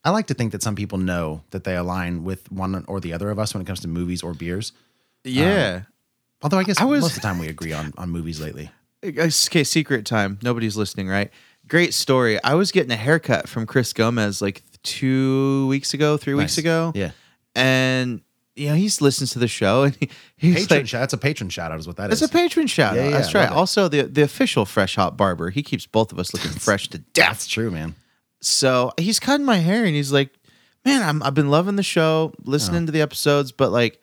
I 0.03 0.09
like 0.09 0.27
to 0.27 0.33
think 0.33 0.53
that 0.53 0.63
some 0.63 0.75
people 0.75 0.97
know 0.97 1.43
that 1.51 1.65
they 1.65 1.75
align 1.75 2.23
with 2.23 2.51
one 2.51 2.83
or 2.87 2.99
the 2.99 3.13
other 3.13 3.29
of 3.29 3.37
us 3.37 3.53
when 3.53 3.61
it 3.61 3.67
comes 3.67 3.81
to 3.81 3.87
movies 3.87 4.23
or 4.23 4.33
beers. 4.33 4.71
Yeah. 5.23 5.83
Although 6.43 6.59
I 6.59 6.63
guess 6.63 6.79
I 6.79 6.85
was- 6.85 7.01
most 7.01 7.11
of 7.17 7.21
the 7.21 7.27
time 7.27 7.39
we 7.39 7.47
agree 7.47 7.73
on 7.73 7.93
on 7.97 8.09
movies 8.09 8.39
lately. 8.39 8.71
Uh, 9.03 9.29
okay, 9.47 9.63
secret 9.63 10.05
time. 10.05 10.39
Nobody's 10.41 10.77
listening, 10.77 11.07
right? 11.07 11.31
Great 11.67 11.93
story. 11.93 12.41
I 12.43 12.55
was 12.55 12.71
getting 12.71 12.91
a 12.91 12.95
haircut 12.97 13.47
from 13.47 13.65
Chris 13.65 13.93
Gomez 13.93 14.41
like 14.41 14.61
two 14.83 15.67
weeks 15.67 15.93
ago, 15.93 16.17
three 16.17 16.33
weeks 16.33 16.57
ago. 16.57 16.91
Yeah. 16.95 17.11
And 17.55 18.21
you 18.55 18.69
know, 18.69 18.75
he's 18.75 18.99
listens 19.01 19.31
to 19.31 19.39
the 19.39 19.47
show 19.47 19.83
and 19.83 19.95
he, 19.95 20.09
he's 20.37 20.63
Patron 20.67 20.79
like 20.81 20.87
shout. 20.87 21.01
That's 21.01 21.13
a 21.13 21.17
patron 21.17 21.49
shout 21.49 21.71
out 21.71 21.79
is 21.79 21.87
what 21.87 21.95
that 21.97 22.11
It's 22.11 22.21
is. 22.21 22.29
a 22.29 22.31
patron 22.31 22.67
shout 22.67 22.95
Yeah, 22.95 23.01
out. 23.01 23.05
yeah, 23.05 23.17
That's 23.17 23.33
right. 23.33 23.49
Also, 23.49 23.87
the 23.87 24.03
the 24.03 24.21
official 24.23 24.65
Fresh 24.65 24.95
Hop 24.95 25.15
Barber. 25.17 25.49
He 25.49 25.63
keeps 25.63 25.85
both 25.85 26.11
of 26.11 26.19
us 26.19 26.33
looking 26.33 26.51
fresh 26.51 26.89
to 26.89 26.97
death. 26.97 27.27
That's 27.29 27.47
true, 27.47 27.71
man. 27.71 27.95
So 28.41 28.91
he's 28.97 29.19
cutting 29.19 29.45
my 29.45 29.57
hair 29.57 29.85
and 29.85 29.95
he's 29.95 30.11
like, 30.11 30.31
Man, 30.83 31.03
I'm, 31.03 31.21
I've 31.21 31.35
been 31.35 31.49
loving 31.51 31.75
the 31.75 31.83
show, 31.83 32.33
listening 32.43 32.83
oh. 32.83 32.85
to 32.87 32.91
the 32.91 33.01
episodes, 33.01 33.51
but 33.51 33.71
like, 33.71 34.01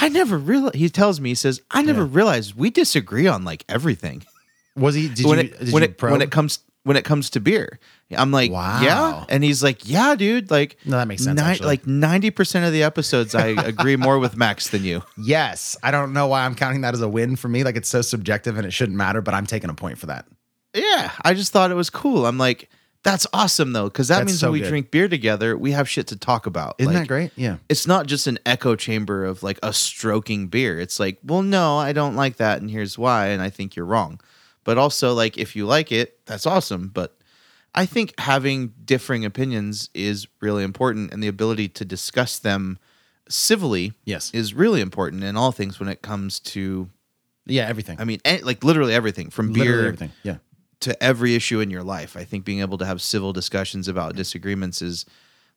I 0.00 0.08
never 0.08 0.38
realized. 0.38 0.74
He 0.76 0.88
tells 0.88 1.20
me, 1.20 1.30
he 1.30 1.34
says, 1.34 1.60
I 1.70 1.82
never 1.82 2.02
Yeah. 2.02 2.08
realized 2.10 2.54
we 2.54 2.70
disagree 2.70 3.26
on 3.26 3.44
like 3.44 3.64
everything. 3.68 4.24
Was 4.76 4.94
he? 4.94 5.08
Did 5.08 5.26
when 5.26 5.38
you? 5.38 5.44
it 5.44 5.58
did 5.58 5.72
when 5.72 5.82
you 5.82 5.88
it 5.90 5.98
probe? 5.98 6.12
when 6.12 6.22
it 6.22 6.30
comes 6.30 6.60
when 6.84 6.96
it 6.96 7.04
comes 7.04 7.30
to 7.30 7.40
beer. 7.40 7.78
I'm 8.16 8.30
like, 8.32 8.50
Wow. 8.50 8.80
yeah, 8.82 9.24
and 9.28 9.42
he's 9.44 9.62
like, 9.62 9.88
yeah, 9.88 10.14
dude. 10.16 10.50
Like, 10.50 10.76
No, 10.84 10.96
that 10.98 11.08
makes 11.08 11.24
sense, 11.24 11.40
ni- 11.60 11.64
like 11.64 11.86
ninety 11.86 12.30
percent 12.30 12.64
of 12.66 12.72
the 12.72 12.82
episodes, 12.82 13.34
I 13.34 13.48
agree 13.48 13.96
more 13.96 14.18
with 14.18 14.36
Max 14.36 14.68
than 14.68 14.82
you. 14.84 15.02
Yes. 15.18 15.76
I 15.82 15.90
don't 15.90 16.12
know 16.12 16.26
why 16.26 16.44
I'm 16.44 16.54
counting 16.54 16.80
that 16.82 16.92
as 16.94 17.00
a 17.00 17.08
win 17.08 17.36
for 17.36 17.48
me. 17.48 17.62
Like 17.64 17.76
it's 17.76 17.88
so 17.88 18.02
subjective 18.02 18.56
and 18.58 18.66
it 18.66 18.72
shouldn't 18.72 18.96
matter, 18.98 19.20
but 19.22 19.32
I'm 19.34 19.46
taking 19.46 19.70
a 19.70 19.74
point 19.74 19.98
for 19.98 20.06
that. 20.06 20.26
Yeah, 20.74 21.10
I 21.22 21.34
just 21.34 21.52
thought 21.52 21.70
it 21.70 21.74
was 21.74 21.90
cool. 21.90 22.26
I'm 22.26 22.38
like, 22.38 22.68
that's 23.02 23.26
awesome 23.32 23.72
though, 23.72 23.84
because 23.84 24.08
that 24.08 24.18
That's 24.18 24.26
means 24.28 24.40
so 24.40 24.46
when 24.48 24.52
we 24.54 24.60
good. 24.60 24.68
drink 24.68 24.90
beer 24.90 25.08
together, 25.08 25.56
we 25.56 25.72
have 25.72 25.88
shit 25.88 26.06
to 26.08 26.16
talk 26.16 26.46
about. 26.46 26.76
Isn't 26.78 26.92
Like, 26.92 27.02
that 27.02 27.08
great? 27.08 27.32
Yeah. 27.36 27.56
It's 27.68 27.86
not 27.86 28.06
just 28.06 28.26
an 28.26 28.38
echo 28.46 28.76
chamber 28.76 29.24
of 29.24 29.42
like 29.42 29.58
a 29.62 29.72
stroking 29.72 30.46
beer. 30.46 30.78
It's 30.78 31.00
like, 31.00 31.18
well, 31.24 31.42
no, 31.42 31.78
I 31.78 31.92
don't 31.92 32.14
like 32.16 32.36
that, 32.36 32.60
and 32.60 32.70
here's 32.70 32.96
why, 32.96 33.28
and 33.28 33.42
I 33.42 33.50
think 33.50 33.74
you're 33.74 33.86
wrong. 33.86 34.20
But 34.64 34.78
also, 34.78 35.12
like, 35.14 35.36
if 35.38 35.56
you 35.56 35.66
like 35.66 35.90
it, 35.90 36.24
that's 36.26 36.46
awesome. 36.46 36.88
But 36.94 37.18
I 37.74 37.86
think 37.86 38.14
having 38.20 38.72
differing 38.84 39.24
opinions 39.24 39.90
is 39.94 40.28
really 40.40 40.62
important, 40.62 41.12
and 41.12 41.20
the 41.22 41.26
ability 41.28 41.68
to 41.70 41.84
discuss 41.84 42.38
them 42.38 42.78
civilly 43.28 43.94
Yes. 44.04 44.30
is 44.32 44.54
really 44.54 44.80
important 44.80 45.24
in 45.24 45.36
all 45.36 45.52
things 45.52 45.80
when 45.80 45.88
it 45.88 46.02
comes 46.02 46.38
to, 46.40 46.90
Yeah, 47.46 47.66
everything. 47.66 47.98
I 48.00 48.04
mean, 48.04 48.20
eh, 48.24 48.38
like 48.42 48.62
literally 48.62 48.94
everything 48.94 49.30
from 49.30 49.48
Literally 49.52 49.68
beer 49.72 49.86
everything. 49.86 50.12
Yeah. 50.22 50.36
To 50.82 51.02
every 51.02 51.34
issue 51.34 51.60
in 51.60 51.70
your 51.70 51.82
life. 51.82 52.16
I 52.16 52.24
think 52.24 52.44
being 52.44 52.60
able 52.60 52.78
to 52.78 52.86
have 52.86 53.00
civil 53.02 53.32
discussions 53.32 53.88
about 53.88 54.16
disagreements 54.16 54.82
is 54.82 55.06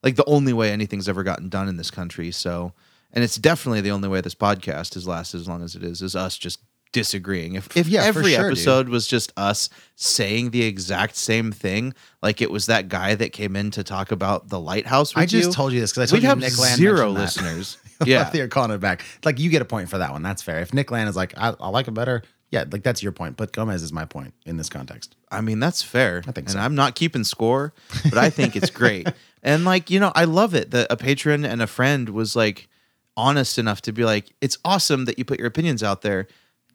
like 0.02 0.16
the 0.16 0.24
only 0.26 0.52
way 0.52 0.70
anything's 0.70 1.08
ever 1.08 1.22
gotten 1.22 1.48
done 1.48 1.68
in 1.68 1.76
this 1.76 1.90
country. 1.90 2.30
So, 2.30 2.72
and 3.12 3.22
it's 3.22 3.36
definitely 3.36 3.80
the 3.80 3.90
only 3.90 4.08
way 4.08 4.20
this 4.20 4.34
podcast 4.34 4.94
has 4.94 5.06
lasted 5.06 5.40
as 5.40 5.48
long 5.48 5.62
as 5.62 5.74
it 5.74 5.82
is, 5.82 6.02
is 6.02 6.16
us 6.16 6.36
just 6.36 6.60
disagreeing. 6.92 7.54
If 7.54 7.76
if 7.76 7.88
Yeah, 7.88 8.04
every 8.04 8.32
sure, 8.32 8.42
dude. 8.42 8.52
episode 8.52 8.88
was 8.88 9.06
just 9.06 9.32
us 9.36 9.68
saying 9.96 10.50
the 10.50 10.62
exact 10.62 11.16
same 11.16 11.52
thing, 11.52 11.94
like 12.22 12.40
it 12.40 12.50
was 12.50 12.66
that 12.66 12.88
guy 12.88 13.14
that 13.14 13.32
came 13.32 13.56
in 13.56 13.70
to 13.72 13.84
talk 13.84 14.12
about 14.12 14.48
the 14.48 14.60
lighthouse. 14.60 15.16
I 15.16 15.26
just 15.26 15.48
you, 15.48 15.52
told 15.52 15.72
you 15.72 15.80
this 15.80 15.92
because 15.92 16.10
I 16.10 16.10
told 16.10 16.22
we'd 16.22 16.22
you 16.22 16.28
have 16.30 16.38
Nick 16.38 16.58
Land 16.58 16.78
zero 16.78 17.10
listeners. 17.10 17.78
Yeah, 18.04 18.30
you're 18.34 18.46
calling 18.48 18.72
it 18.72 18.78
back. 18.78 19.02
Like 19.24 19.38
you 19.38 19.48
get 19.48 19.62
a 19.62 19.64
point 19.64 19.88
for 19.88 19.96
that 19.96 20.12
one. 20.12 20.22
That's 20.22 20.42
fair. 20.42 20.60
If 20.60 20.74
Nick 20.74 20.90
Land 20.90 21.08
is 21.08 21.16
like, 21.16 21.32
I, 21.34 21.54
I 21.58 21.70
like 21.70 21.88
it 21.88 21.94
better. 21.94 22.22
Yeah, 22.50 22.64
like 22.70 22.82
that's 22.82 23.02
your 23.02 23.12
point. 23.12 23.36
But 23.36 23.52
Gomez 23.52 23.82
is 23.82 23.92
my 23.92 24.04
point 24.04 24.34
in 24.44 24.56
this 24.56 24.68
context. 24.68 25.16
I 25.30 25.40
mean, 25.40 25.58
that's 25.58 25.82
fair. 25.82 26.22
I 26.26 26.32
think 26.32 26.46
and 26.46 26.50
so. 26.50 26.58
I'm 26.58 26.74
not 26.74 26.94
keeping 26.94 27.24
score, 27.24 27.72
but 28.04 28.18
I 28.18 28.30
think 28.30 28.54
it's 28.56 28.70
great. 28.70 29.08
and 29.42 29.64
like, 29.64 29.90
you 29.90 29.98
know, 29.98 30.12
I 30.14 30.24
love 30.24 30.54
it 30.54 30.70
that 30.70 30.86
a 30.90 30.96
patron 30.96 31.44
and 31.44 31.60
a 31.60 31.66
friend 31.66 32.08
was 32.10 32.36
like 32.36 32.68
honest 33.16 33.58
enough 33.58 33.82
to 33.82 33.92
be 33.92 34.04
like, 34.04 34.26
it's 34.40 34.58
awesome 34.64 35.06
that 35.06 35.18
you 35.18 35.24
put 35.24 35.38
your 35.38 35.48
opinions 35.48 35.82
out 35.82 36.02
there. 36.02 36.28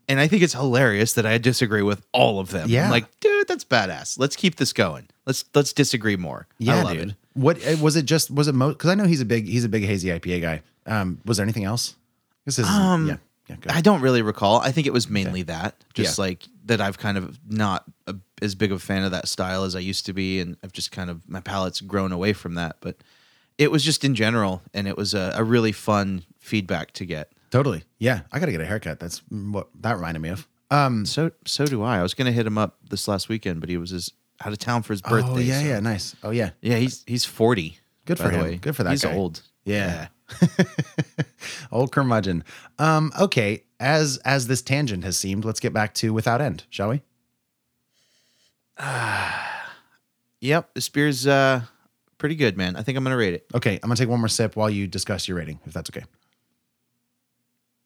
And 0.10 0.20
I 0.20 0.28
think 0.28 0.44
it's 0.44 0.54
hilarious 0.54 1.14
that 1.14 1.26
I 1.26 1.38
disagree 1.38 1.84
with 1.84 2.06
all 2.12 2.40
of 2.40 2.50
them. 2.50 2.68
Yeah. 2.68 2.86
I'm 2.86 2.92
like, 2.92 3.06
dude, 3.22 3.48
that's 3.48 3.64
badass. 3.64 4.20
Let's 4.20 4.36
keep 4.36 4.58
this 4.58 4.74
going. 4.74 5.08
Let's 5.26 5.46
let's 5.54 5.72
disagree 5.72 6.18
more. 6.18 6.48
Yeah, 6.58 6.78
I 6.78 6.82
love 6.82 6.94
dude. 6.94 7.10
it. 7.10 7.16
What 7.34 7.66
uh, 7.66 7.78
was 7.82 7.96
it? 7.96 8.06
Just 8.06 8.30
was 8.30 8.48
it? 8.50 8.56
most 8.56 8.74
Because 8.74 8.90
I 8.90 8.96
know 8.96 9.06
he's 9.06 9.22
a 9.22 9.26
big 9.26 9.46
he's 9.46 9.64
a 9.64 9.70
big 9.70 9.86
hazy 9.86 10.10
IPA 10.10 10.42
guy. 10.42 10.62
Um, 10.86 11.22
was 11.24 11.38
there 11.38 11.46
anything 11.46 11.64
else? 11.64 11.96
This 12.46 12.60
is 12.60 12.68
Um, 12.68 13.08
yeah. 13.08 13.18
Yeah, 13.50 13.56
I 13.70 13.82
don't 13.82 14.02
really 14.02 14.22
recall. 14.22 14.60
I 14.62 14.72
think 14.72 14.88
it 14.88 14.94
was 14.94 15.10
mainly 15.10 15.42
that, 15.44 15.76
just 15.94 16.18
Yeah. 16.18 16.24
like 16.26 16.48
that. 16.66 16.80
I've 16.80 16.98
kind 16.98 17.18
of 17.18 17.38
not 17.50 17.84
a, 18.08 18.16
as 18.42 18.56
big 18.56 18.72
of 18.72 18.78
a 18.78 18.80
fan 18.80 19.04
of 19.04 19.12
that 19.12 19.28
style 19.28 19.64
as 19.66 19.76
I 19.76 19.80
used 19.80 20.06
to 20.06 20.14
be, 20.14 20.40
and 20.40 20.56
I've 20.64 20.72
just 20.72 20.92
kind 20.92 21.10
of 21.10 21.28
my 21.28 21.42
palate's 21.42 21.82
grown 21.82 22.12
away 22.12 22.34
from 22.34 22.54
that. 22.56 22.78
But 22.82 22.98
it 23.58 23.70
was 23.72 23.84
just 23.84 24.04
in 24.06 24.16
general, 24.16 24.62
and 24.74 24.88
it 24.88 24.96
was 24.96 25.14
a, 25.14 25.34
a 25.36 25.44
really 25.44 25.72
fun 25.74 26.24
feedback 26.40 26.92
to 26.94 27.06
get. 27.06 27.32
totally. 27.50 27.84
Yeah, 28.00 28.22
I 28.32 28.40
got 28.40 28.46
to 28.46 28.52
get 28.54 28.62
a 28.62 28.66
haircut. 28.66 29.00
That's 29.00 29.20
what 29.30 29.68
that 29.82 29.96
reminded 29.96 30.22
me 30.22 30.30
of. 30.30 30.48
Um, 30.70 31.06
So 31.06 31.32
so 31.46 31.66
do 31.66 31.84
I. 31.84 32.00
I 32.00 32.04
was 32.04 32.14
gonna 32.14 32.32
hit 32.32 32.48
him 32.48 32.58
up 32.58 32.78
this 32.90 33.08
last 33.08 33.28
weekend, 33.28 33.60
but 33.60 33.70
he 33.70 33.76
was 33.78 33.90
his, 33.90 34.12
out 34.46 34.54
of 34.54 34.60
town 34.60 34.84
for 34.84 34.94
his 34.94 35.02
birthday. 35.02 35.32
oh 35.34 35.38
yeah, 35.40 35.60
so- 35.62 35.68
yeah, 35.68 35.80
nice. 35.82 36.16
Oh 36.24 36.30
yeah, 36.30 36.52
yeah. 36.62 36.78
He's 36.78 37.04
he's 37.06 37.26
forty. 37.26 37.80
Good 38.06 38.18
for 38.18 38.30
him. 38.30 38.42
way. 38.42 38.56
Good 38.56 38.76
for 38.78 38.84
that 38.84 38.92
He's 38.92 39.04
guy. 39.04 39.14
old. 39.14 39.42
Yeah. 39.66 40.08
Old 41.72 41.92
curmudgeon. 41.92 42.44
Um, 42.80 43.12
okay, 43.20 43.64
as 43.80 44.18
as 44.20 44.48
this 44.48 44.62
tangent 44.62 45.04
has 45.04 45.18
seemed, 45.18 45.46
let's 45.46 45.60
get 45.60 45.74
back 45.74 45.94
to 45.96 46.14
without 46.14 46.42
end, 46.42 46.66
shall 46.70 46.90
we? 46.90 47.02
Yep. 50.44 50.74
This 50.74 50.90
beer's 50.90 51.28
uh 51.28 51.62
pretty 52.18 52.34
good, 52.34 52.58
man. 52.58 52.76
I 52.76 52.82
think 52.82 52.98
I'm 52.98 53.04
gonna 53.04 53.16
rate 53.16 53.36
it. 53.36 53.46
Okay, 53.54 53.76
I'm 53.76 53.90
gonna 53.90 53.96
take 53.96 54.10
one 54.10 54.20
more 54.20 54.28
sip 54.28 54.56
while 54.56 54.72
you 54.72 54.88
discuss 54.88 55.28
your 55.28 55.38
rating, 55.38 55.60
if 55.68 55.74
that's 55.74 55.90
okay. 55.92 56.04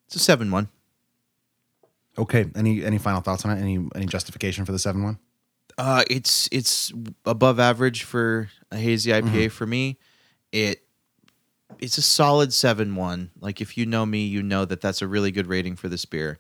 It's 0.08 0.16
a 0.16 0.20
seven 0.20 0.50
one. 0.52 0.70
Okay. 2.18 2.46
Any 2.56 2.84
any 2.84 2.98
final 2.98 3.20
thoughts 3.22 3.44
on 3.44 3.52
it? 3.58 3.62
Any 3.62 3.86
any 3.94 4.06
justification 4.06 4.64
for 4.64 4.72
the 4.72 4.80
seven 4.80 5.04
one? 5.04 5.20
Uh, 5.78 6.04
it's 6.10 6.48
it's 6.52 6.94
above 7.26 7.60
average 7.60 8.04
for 8.04 8.50
a 8.72 8.78
hazy 8.78 9.12
IPA 9.12 9.52
for 9.52 9.66
me. 9.66 9.98
It 10.52 10.85
it's 11.80 11.98
a 11.98 12.02
solid 12.02 12.54
seven 12.54 12.96
one. 12.96 13.32
Like 13.40 13.62
if 13.62 13.78
you 13.78 13.86
know 13.86 14.06
me, 14.06 14.26
you 14.26 14.42
know 14.44 14.66
that 14.66 14.82
that's 14.82 15.02
a 15.02 15.08
really 15.08 15.32
good 15.32 15.48
rating 15.48 15.76
for 15.76 15.90
this 15.90 16.06
beer. 16.06 16.40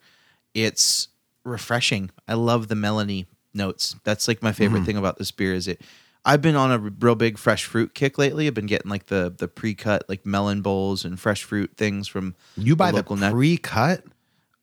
It's 0.53 1.09
refreshing. 1.43 2.11
I 2.27 2.33
love 2.33 2.67
the 2.67 2.75
melony 2.75 3.25
notes. 3.53 3.95
That's 4.03 4.27
like 4.27 4.41
my 4.41 4.51
favorite 4.51 4.81
mm. 4.81 4.85
thing 4.85 4.97
about 4.97 5.17
this 5.17 5.31
beer. 5.31 5.53
Is 5.53 5.67
it? 5.67 5.81
I've 6.27 6.41
been 6.41 6.55
on 6.55 6.71
a 6.71 6.79
real 6.79 7.15
big 7.15 7.37
fresh 7.37 7.65
fruit 7.65 7.93
kick 7.93 8.17
lately. 8.17 8.47
I've 8.47 8.53
been 8.53 8.65
getting 8.65 8.89
like 8.89 9.07
the 9.07 9.33
the 9.35 9.47
pre 9.47 9.75
cut 9.75 10.03
like 10.09 10.25
melon 10.25 10.61
bowls 10.61 11.05
and 11.05 11.19
fresh 11.19 11.43
fruit 11.43 11.71
things 11.77 12.07
from 12.07 12.35
You 12.57 12.75
buy 12.75 12.91
the, 12.91 12.97
local 12.97 13.15
net- 13.15 13.31
pre-cut? 13.31 14.03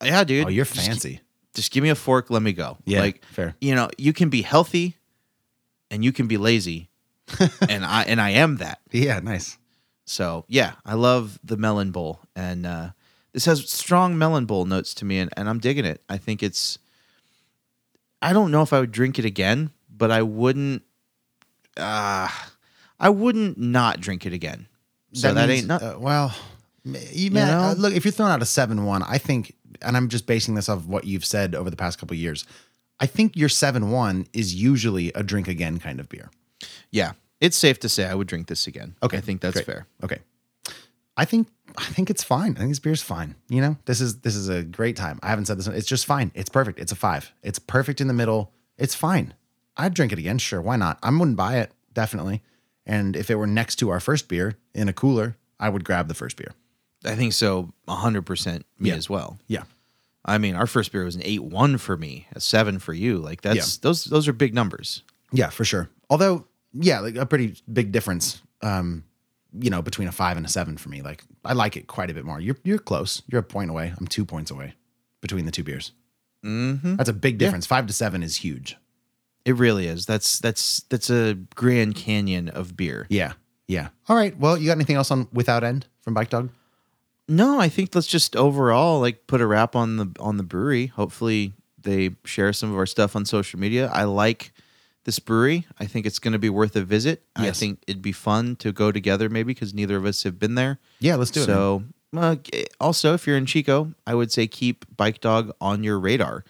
yeah, 0.03 0.25
dude. 0.25 0.47
Oh, 0.47 0.49
you're 0.49 0.65
Just- 0.65 0.87
fancy. 0.87 1.21
just 1.55 1.71
give 1.71 1.83
me 1.83 1.91
a 1.91 1.95
fork, 1.95 2.31
let 2.31 2.43
me 2.43 2.53
go. 2.53 2.79
Yeah, 2.85 3.01
like 3.01 3.25
fair. 3.27 3.55
You 3.61 3.75
know, 3.75 3.91
you 3.97 4.13
can 4.13 4.29
be 4.29 4.43
healthy 4.43 4.97
and 5.91 6.05
you 6.05 6.13
can 6.13 6.27
be 6.27 6.37
lazy. 6.37 6.89
and 7.69 7.85
I 7.85 8.03
and 8.03 8.21
I 8.21 8.31
am 8.31 8.57
that. 8.57 8.81
Yeah, 8.91 9.21
nice. 9.21 9.57
So 10.05 10.44
yeah, 10.48 10.72
I 10.84 10.94
love 10.94 11.38
the 11.44 11.57
melon 11.57 11.90
bowl. 11.90 12.20
And 12.36 12.66
uh 12.66 12.90
this 13.32 13.44
has 13.46 13.70
strong 13.70 14.18
melon 14.18 14.44
bowl 14.46 14.64
notes 14.66 14.92
to 14.94 15.05
me 15.05 15.18
and, 15.18 15.30
and 15.36 15.48
I'm 15.48 15.59
digging 15.59 15.84
it. 15.84 16.03
I 16.09 16.18
think 16.18 16.42
it's 16.42 16.78
I 18.20 18.32
don't 18.32 18.50
know 18.50 18.62
if 18.62 18.72
I 18.72 18.80
would 18.80 18.92
drink 18.92 19.18
it 19.18 19.24
again, 19.24 19.70
but 19.90 20.11
I 20.11 20.22
wouldn't 20.22 20.82
uh 21.76 22.28
I 23.00 23.09
wouldn't 23.09 23.59
not 23.59 24.00
drink 24.00 24.26
it 24.26 24.32
again. 24.32 24.66
So 25.14 25.34
that, 25.34 25.48
means, 25.48 25.61
ain't 25.62 25.68
not 25.68 25.82
uh, 25.82 25.96
well. 25.98 26.34
m- 26.86 26.96
You, 27.12 27.30
man, 27.30 27.48
know? 27.48 27.61
uh, 27.68 27.74
look, 27.74 27.92
if 27.94 28.05
you're 28.05 28.12
throwing 28.12 28.32
out 28.32 28.40
a 28.40 28.46
seven 28.46 28.84
one, 28.84 29.03
I 29.03 29.18
think, 29.18 29.55
and 29.82 29.96
I'm 29.96 30.09
just 30.09 30.26
basing 30.26 30.55
this 30.55 30.68
off 30.68 30.78
of 30.78 30.88
what 30.88 31.05
you've 31.05 31.24
said 31.24 31.55
over 31.55 31.68
the 31.68 31.76
past 31.76 31.98
couple 31.98 32.14
of 32.14 32.18
years. 32.20 32.46
I 33.00 33.07
think 33.07 33.36
your 33.36 33.48
seven 33.48 33.90
one 33.90 34.26
is 34.32 34.55
usually 34.55 35.12
a 35.14 35.22
drink 35.22 35.48
again 35.48 35.78
kind 35.80 35.98
of 36.00 36.09
beer. 36.09 36.30
yeah. 36.90 37.12
It's 37.43 37.57
safe 37.57 37.78
to 37.80 37.88
say 37.88 38.07
I 38.07 38.14
would 38.14 38.28
drink 38.28 38.47
this 38.47 38.66
again. 38.66 38.95
Okay, 39.03 39.18
I 39.18 39.20
think 39.20 39.40
that's 39.43 39.55
great. 39.55 39.66
fair. 39.66 39.86
Okay. 40.03 40.18
I 41.16 41.24
think 41.26 41.49
I 41.76 41.84
think 41.86 42.09
it's 42.09 42.22
fine. 42.22 42.53
I 42.57 42.61
think 42.61 42.70
this 42.70 42.78
beer's 42.78 43.03
fine. 43.03 43.34
You 43.49 43.61
know, 43.61 43.76
this 43.84 44.01
is 44.01 44.20
this 44.20 44.34
is 44.36 44.49
a 44.49 44.62
great 44.62 44.97
time. 44.97 45.18
I 45.22 45.28
haven't 45.28 45.47
said 45.47 45.59
this. 45.59 45.66
It's 45.66 45.86
just 45.88 46.07
fine. 46.07 46.30
It's 46.34 46.49
perfect. 46.49 46.78
It's 46.78 46.93
a 46.93 46.97
five. 46.97 47.32
It's 47.43 47.59
perfect 47.59 48.01
in 48.01 48.07
the 48.07 48.14
middle. 48.14 48.53
It's 48.78 48.95
fine. 48.95 49.34
I'd 49.76 49.93
drink 49.95 50.12
it 50.12 50.18
again. 50.18 50.38
Sure, 50.38 50.62
why 50.62 50.76
not? 50.76 50.99
I 51.03 51.11
wouldn't 51.11 51.36
buy 51.36 51.57
it 51.59 51.72
definitely. 51.93 52.43
And 52.86 53.14
if 53.16 53.30
it 53.30 53.34
were 53.36 53.47
next 53.47 53.76
to 53.76 53.90
our 53.90 54.01
first 54.01 54.28
beer 54.28 54.55
in 54.74 54.88
a 54.88 54.93
cooler, 54.93 55.36
I 55.61 55.68
would 55.68 55.84
grab 55.84 56.09
the 56.09 56.14
first 56.14 56.36
beer. 56.36 56.53
I 57.05 57.14
think 57.16 57.32
so 57.32 57.72
100% 57.88 58.62
me 58.78 58.88
Yeah. 58.90 58.95
as 58.97 59.11
well. 59.11 59.38
Yeah. 59.47 59.64
I 60.24 60.38
mean, 60.38 60.55
our 60.55 60.66
first 60.66 60.93
beer 60.93 61.05
was 61.05 61.16
an 61.16 61.22
eight 61.24 61.43
one 61.43 61.76
for 61.78 61.97
me, 61.97 62.26
a 62.32 62.40
seven 62.40 62.78
for 62.78 62.93
you. 62.95 63.18
Like 63.18 63.40
that's 63.43 63.76
those 63.78 64.05
those 64.05 64.28
are 64.28 64.32
big 64.32 64.55
numbers. 64.55 65.03
Yeah, 65.32 65.51
for 65.51 65.64
sure. 65.64 65.90
Although, 66.09 66.47
yeah, 66.75 67.01
like 67.01 67.16
a 67.16 67.27
pretty 67.27 67.57
big 67.73 67.93
difference. 67.93 68.43
Um, 68.62 69.05
you 69.59 69.70
know, 69.70 69.83
between 69.83 70.09
a 70.09 70.12
five 70.12 70.37
and 70.37 70.47
a 70.47 70.49
seven 70.49 70.77
for 70.77 70.89
me. 70.89 71.03
Like 71.03 71.25
I 71.45 71.53
like 71.53 71.77
it 71.77 71.87
quite 71.87 72.11
a 72.11 72.14
bit 72.14 72.25
more. 72.25 72.41
You're 72.41 72.57
you're 72.64 72.79
close. 72.79 73.23
You're 73.29 73.41
a 73.41 73.45
point 73.45 73.70
away. 73.70 73.93
I'm 73.99 74.07
two 74.07 74.25
points 74.25 74.51
away 74.51 74.75
between 75.20 75.45
the 75.45 75.51
two 75.51 75.64
beers. 75.64 75.93
Mm-hmm. 76.45 76.97
That's 76.97 77.09
a 77.09 77.14
big 77.14 77.39
difference. 77.39 77.66
Five 77.66 77.87
to 77.87 77.93
seven 77.93 78.23
is 78.23 78.37
huge. 78.37 78.77
It 79.45 79.57
really 79.57 79.87
is. 79.87 80.07
That's 80.07 80.39
that's 80.39 80.81
that's 80.89 81.11
a 81.11 81.35
Grand 81.55 81.97
Canyon 81.97 82.49
of 82.49 82.77
beer. 82.77 83.07
Yeah. 83.11 83.33
Yeah. 83.68 83.89
All 84.09 84.16
right. 84.16 84.37
Well, 84.39 84.57
you 84.57 84.66
got 84.66 84.73
anything 84.73 84.97
else 84.97 85.11
on 85.11 85.29
Without 85.33 85.64
End 85.64 85.87
from 86.03 86.14
Bike 86.14 86.31
Dog? 86.31 86.51
No, 87.29 87.61
I 87.61 87.68
think 87.68 87.95
let's 87.95 88.07
just 88.07 88.37
overall 88.37 89.01
like 89.01 89.27
put 89.27 89.41
a 89.41 89.47
wrap 89.47 89.77
on 89.77 89.97
the 89.97 90.11
on 90.18 90.37
the 90.37 90.43
brewery. 90.43 90.87
Hopefully 90.87 91.53
they 91.81 92.11
share 92.25 92.53
some 92.53 92.70
of 92.70 92.77
our 92.77 92.87
stuff 92.87 93.16
on 93.16 93.25
social 93.25 93.59
media. 93.59 93.91
I 93.93 94.05
like 94.05 94.53
this 95.05 95.18
brewery. 95.18 95.66
I 95.78 95.86
think 95.86 96.07
it's 96.07 96.18
going 96.18 96.32
to 96.32 96.38
be 96.38 96.48
worth 96.50 96.76
a 96.76 96.82
visit. 96.82 97.24
I 97.36 97.50
think 97.50 97.82
it'd 97.86 98.03
be 98.03 98.12
fun 98.12 98.57
to 98.57 98.72
go 98.72 98.92
together 98.92 99.28
maybe 99.28 99.53
because 99.55 99.74
neither 99.74 99.96
of 99.96 100.05
us 100.05 100.22
have 100.22 100.38
been 100.38 100.55
there. 100.55 100.78
Yeah, 101.00 101.16
let's 101.16 101.30
do 101.30 101.42
it. 101.42 101.46
So, 101.46 101.84
uh, 102.16 102.36
also, 102.80 103.14
if 103.14 103.26
you're 103.26 103.36
in 103.36 103.46
Chico, 103.46 103.92
I 104.07 104.14
would 104.14 104.30
say 104.30 104.46
keep 104.46 104.84
Bike 104.96 105.20
Dog 105.20 105.50
on 105.61 105.82
your 105.82 105.98
radar. 105.98 106.44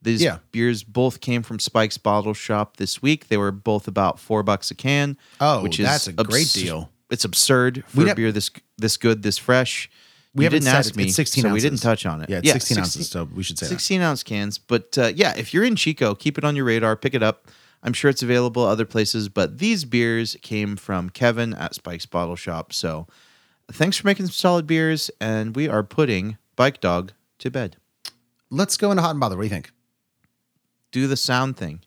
These 0.00 0.22
Yeah. 0.22 0.38
beers 0.52 0.84
both 0.84 1.20
came 1.20 1.42
from 1.42 1.58
Spike's 1.58 1.98
Bottle 1.98 2.32
Shop 2.34 2.76
this 2.76 3.02
week. 3.02 3.28
They 3.28 3.36
were 3.36 3.50
both 3.50 3.88
about 3.88 4.20
four 4.20 4.42
bucks 4.44 4.70
a 4.70 4.74
can. 4.74 5.16
Oh, 5.40 5.62
which 5.62 5.80
is 5.80 5.86
that's 5.86 6.06
a 6.06 6.12
great 6.12 6.42
abs- 6.42 6.52
deal. 6.52 6.90
It's 7.10 7.24
absurd 7.24 7.84
for 7.88 8.04
We 8.04 8.10
a 8.10 8.14
beer 8.14 8.30
this 8.32 8.50
this 8.76 8.96
good, 8.96 9.22
this 9.22 9.38
fresh. 9.38 9.90
We 10.34 10.44
you 10.44 10.50
didn't 10.50 10.68
ask 10.68 10.90
it. 10.90 10.96
me, 10.96 11.08
16 11.10 11.42
so 11.42 11.52
we 11.52 11.58
didn't 11.58 11.78
touch 11.80 12.06
on 12.06 12.20
it. 12.22 12.28
Yeah, 12.30 12.38
it's 12.38 12.52
16 12.52 12.78
ounces, 12.78 13.08
so 13.08 13.24
we 13.24 13.42
should 13.42 13.58
say 13.58 13.64
that. 13.66 13.70
16 13.70 14.00
ounce 14.02 14.22
cans. 14.22 14.58
But 14.58 14.96
uh, 14.98 15.10
yeah, 15.16 15.34
if 15.36 15.52
you're 15.52 15.64
in 15.64 15.74
Chico, 15.74 16.14
keep 16.14 16.38
it 16.38 16.44
on 16.44 16.54
your 16.54 16.66
radar. 16.66 16.94
Pick 16.96 17.14
it 17.14 17.22
up. 17.24 17.48
I'm 17.82 17.92
sure 17.92 18.10
it's 18.10 18.22
available 18.22 18.64
other 18.64 18.84
places, 18.84 19.28
but 19.28 19.58
these 19.58 19.84
beers 19.84 20.36
came 20.42 20.76
from 20.76 21.10
Kevin 21.10 21.54
at 21.54 21.74
Spike's 21.74 22.06
Bottle 22.06 22.36
Shop. 22.36 22.72
So 22.72 23.06
thanks 23.70 23.96
for 23.96 24.06
making 24.06 24.26
some 24.26 24.32
solid 24.32 24.66
beers, 24.66 25.10
and 25.20 25.54
we 25.54 25.68
are 25.68 25.82
putting 25.82 26.38
Bike 26.56 26.80
Dog 26.80 27.12
to 27.38 27.50
bed. 27.50 27.76
Let's 28.50 28.76
go 28.76 28.90
into 28.90 29.02
hot 29.02 29.12
and 29.12 29.20
bother. 29.20 29.36
What 29.36 29.42
do 29.42 29.46
you 29.46 29.50
think? 29.50 29.70
Do 30.90 31.06
the 31.06 31.16
sound 31.16 31.56
thing. 31.56 31.82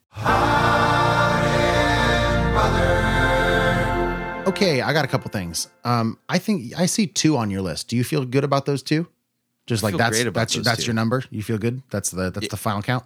Okay, 4.48 4.82
I 4.82 4.94
got 4.94 5.06
a 5.06 5.08
couple 5.08 5.30
things. 5.32 5.70
Um, 5.84 6.18
I 6.28 6.38
think 6.38 6.78
I 6.78 6.86
see 6.86 7.08
two 7.08 7.38
on 7.38 7.50
your 7.50 7.62
list. 7.62 7.88
Do 7.88 7.96
you 7.96 8.04
feel 8.04 8.26
good 8.26 8.44
about 8.44 8.66
those 8.66 8.84
two? 8.84 9.08
Just 9.66 9.84
like 9.84 9.92
feel 9.92 10.00
that's 10.00 10.18
great 10.18 10.28
about 10.28 10.42
that's 10.42 10.56
those 10.56 10.66
that's 10.66 10.82
two. 10.82 10.88
your 10.88 10.94
number. 10.94 11.24
You 11.30 11.42
feel 11.42 11.58
good? 11.58 11.82
That's 11.90 12.12
the 12.12 12.32
that's 12.32 12.48
the 12.48 12.58
final 12.58 12.82
count. 12.82 13.06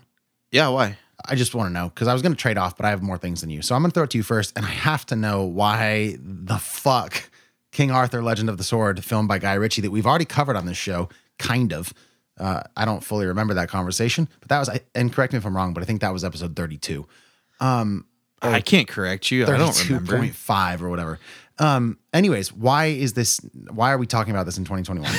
Yeah, 0.52 0.70
why? 0.70 0.98
I 1.24 1.36
just 1.36 1.56
want 1.56 1.70
to 1.70 1.74
know 1.74 1.90
because 1.90 2.08
I 2.08 2.14
was 2.14 2.22
going 2.22 2.34
to 2.34 2.38
trade 2.38 2.58
off, 2.58 2.76
but 2.78 2.86
I 2.86 2.90
have 2.90 3.02
more 3.02 3.18
things 3.18 3.42
than 3.42 3.50
you. 3.50 3.62
So 3.62 3.76
I'm 3.76 3.82
going 3.82 3.92
to 3.92 3.94
throw 3.94 4.04
it 4.04 4.10
to 4.12 4.18
you 4.18 4.24
first, 4.24 4.54
and 4.56 4.66
I 4.66 4.70
have 4.70 5.06
to 5.08 5.16
know 5.16 5.44
why 5.44 6.18
the 6.20 6.58
fuck 6.58 7.30
King 7.72 7.92
Arthur: 7.92 8.22
Legend 8.22 8.50
of 8.50 8.58
the 8.58 8.64
Sword, 8.64 9.04
filmed 9.04 9.28
by 9.28 9.40
Guy 9.40 9.54
Ritchie, 9.54 9.82
that 9.82 9.92
we've 9.92 10.06
already 10.06 10.26
covered 10.26 10.56
on 10.56 10.66
this 10.66 10.78
show, 10.78 11.10
kind 11.40 11.74
of. 11.74 11.94
Uh, 12.38 12.64
I 12.76 12.84
don't 12.84 13.04
fully 13.04 13.26
remember 13.28 13.54
that 13.54 13.70
conversation, 13.70 14.28
but 14.42 14.50
that 14.50 14.60
was, 14.60 14.70
and 14.94 15.14
correct 15.14 15.32
me 15.32 15.38
if 15.38 15.46
I'm 15.46 15.56
wrong, 15.56 15.74
but 15.74 15.82
I 15.82 15.86
think 15.86 16.02
that 16.02 16.12
was 16.12 16.26
episode 16.26 16.56
32. 16.56 17.08
I 18.42 18.62
can't 18.62 18.88
correct 18.88 19.32
you. 19.32 19.46
I 19.46 19.58
don't 19.58 19.90
remember. 19.90 20.18
32.5 20.18 20.82
or 20.82 20.90
whatever. 20.90 21.20
Um, 21.58 21.98
anyways, 22.14 22.52
why 22.52 22.88
is 22.88 23.14
this? 23.14 23.40
Why 23.72 23.92
are 23.92 23.98
we 23.98 24.06
talking 24.06 24.32
about 24.32 24.46
this 24.46 24.58
in 24.58 24.66
2021? 24.66 25.10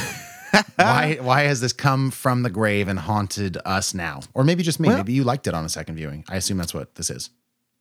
Why 0.77 1.19
why 1.21 1.43
has 1.43 1.61
this 1.61 1.73
come 1.73 2.11
from 2.11 2.43
the 2.43 2.51
grave 2.51 2.89
and 2.89 2.99
haunted 2.99 3.59
us 3.65 3.95
now? 3.95 4.21
Or 4.35 4.45
maybe 4.45 4.63
just 4.63 4.81
me. 4.81 4.89
Well- 4.89 4.99
maybe 4.99 5.13
you 5.13 5.25
liked 5.25 5.47
it 5.47 5.55
on 5.55 5.65
a 5.65 5.69
second 5.69 5.97
viewing. 5.97 6.25
I 6.29 6.37
assume 6.37 6.59
that's 6.59 6.75
what 6.75 6.95
this 6.95 7.11
is. 7.11 7.31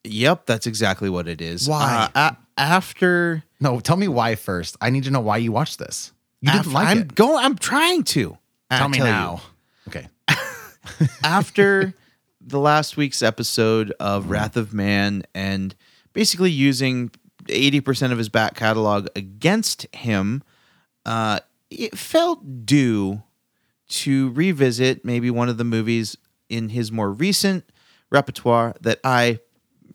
Yep, 0.03 0.45
that's 0.45 0.67
exactly 0.67 1.09
what 1.09 1.27
it 1.27 1.41
is. 1.41 1.67
Why? 1.67 2.09
Uh, 2.13 2.31
a- 2.31 2.37
after 2.59 3.43
No, 3.59 3.79
tell 3.79 3.97
me 3.97 4.07
why 4.07 4.35
first. 4.35 4.77
I 4.79 4.89
need 4.91 5.03
to 5.05 5.11
know 5.11 5.19
why 5.21 5.37
you 5.37 5.51
watched 5.51 5.79
this. 5.79 6.11
You 6.41 6.51
didn't 6.51 6.73
like 6.73 6.87
I'm 6.87 6.99
it. 6.99 7.15
Going, 7.15 7.43
I'm 7.43 7.57
trying 7.57 8.03
to. 8.03 8.37
Tell 8.69 8.83
I'll 8.83 8.89
me 8.89 8.99
you. 8.99 9.03
now. 9.03 9.41
Okay. 9.87 10.07
after 11.23 11.93
the 12.39 12.59
last 12.59 12.97
week's 12.97 13.21
episode 13.23 13.91
of 13.99 14.29
Wrath 14.29 14.55
of 14.57 14.73
Man 14.73 15.23
and 15.33 15.73
basically 16.13 16.51
using 16.51 17.09
80% 17.45 18.11
of 18.11 18.17
his 18.19 18.29
back 18.29 18.55
catalog 18.55 19.07
against 19.15 19.87
him, 19.95 20.43
uh, 21.05 21.39
it 21.75 21.97
felt 21.97 22.65
due 22.65 23.23
to 23.87 24.31
revisit 24.31 25.05
maybe 25.05 25.29
one 25.29 25.49
of 25.49 25.57
the 25.57 25.63
movies 25.63 26.17
in 26.49 26.69
his 26.69 26.91
more 26.91 27.11
recent 27.11 27.65
repertoire 28.11 28.75
that 28.81 28.99
I 29.03 29.39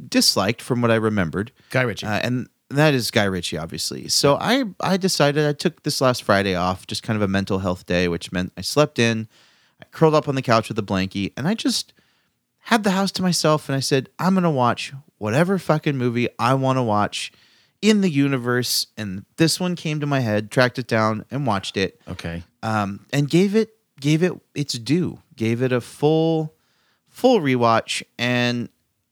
disliked 0.08 0.62
from 0.62 0.80
what 0.80 0.90
I 0.90 0.96
remembered. 0.96 1.52
Guy 1.70 1.82
Ritchie. 1.82 2.06
Uh, 2.06 2.20
and 2.22 2.48
that 2.68 2.94
is 2.94 3.10
Guy 3.10 3.24
Ritchie, 3.24 3.58
obviously. 3.58 4.08
So 4.08 4.36
I, 4.36 4.64
I 4.80 4.96
decided 4.96 5.46
I 5.46 5.52
took 5.52 5.82
this 5.82 6.00
last 6.00 6.22
Friday 6.22 6.54
off, 6.54 6.86
just 6.86 7.02
kind 7.02 7.16
of 7.16 7.22
a 7.22 7.28
mental 7.28 7.58
health 7.58 7.86
day, 7.86 8.08
which 8.08 8.32
meant 8.32 8.52
I 8.56 8.60
slept 8.60 8.98
in, 8.98 9.28
I 9.80 9.86
curled 9.86 10.14
up 10.14 10.28
on 10.28 10.34
the 10.34 10.42
couch 10.42 10.68
with 10.68 10.78
a 10.78 10.82
blankie, 10.82 11.32
and 11.36 11.48
I 11.48 11.54
just 11.54 11.92
had 12.64 12.84
the 12.84 12.92
house 12.92 13.10
to 13.12 13.22
myself. 13.22 13.68
And 13.68 13.76
I 13.76 13.80
said, 13.80 14.08
I'm 14.18 14.34
going 14.34 14.44
to 14.44 14.50
watch 14.50 14.92
whatever 15.18 15.58
fucking 15.58 15.96
movie 15.96 16.28
I 16.38 16.54
want 16.54 16.78
to 16.78 16.82
watch 16.82 17.32
in 17.82 18.00
the 18.00 18.10
universe. 18.10 18.86
And 18.96 19.24
this 19.36 19.58
one 19.58 19.76
came 19.76 20.00
to 20.00 20.06
my 20.06 20.20
head, 20.20 20.50
tracked 20.50 20.78
it 20.78 20.86
down, 20.86 21.24
and 21.30 21.46
watched 21.46 21.76
it 21.76 22.00
okay. 22.08 22.42
um, 22.62 23.06
and 23.12 23.28
gave 23.28 23.54
it 23.54 23.74
gave 24.00 24.22
it 24.22 24.32
its 24.54 24.74
due, 24.74 25.20
gave 25.36 25.62
it 25.62 25.72
a 25.72 25.80
full 25.80 26.54
full 27.08 27.40
rewatch. 27.40 28.02
And 28.18 28.68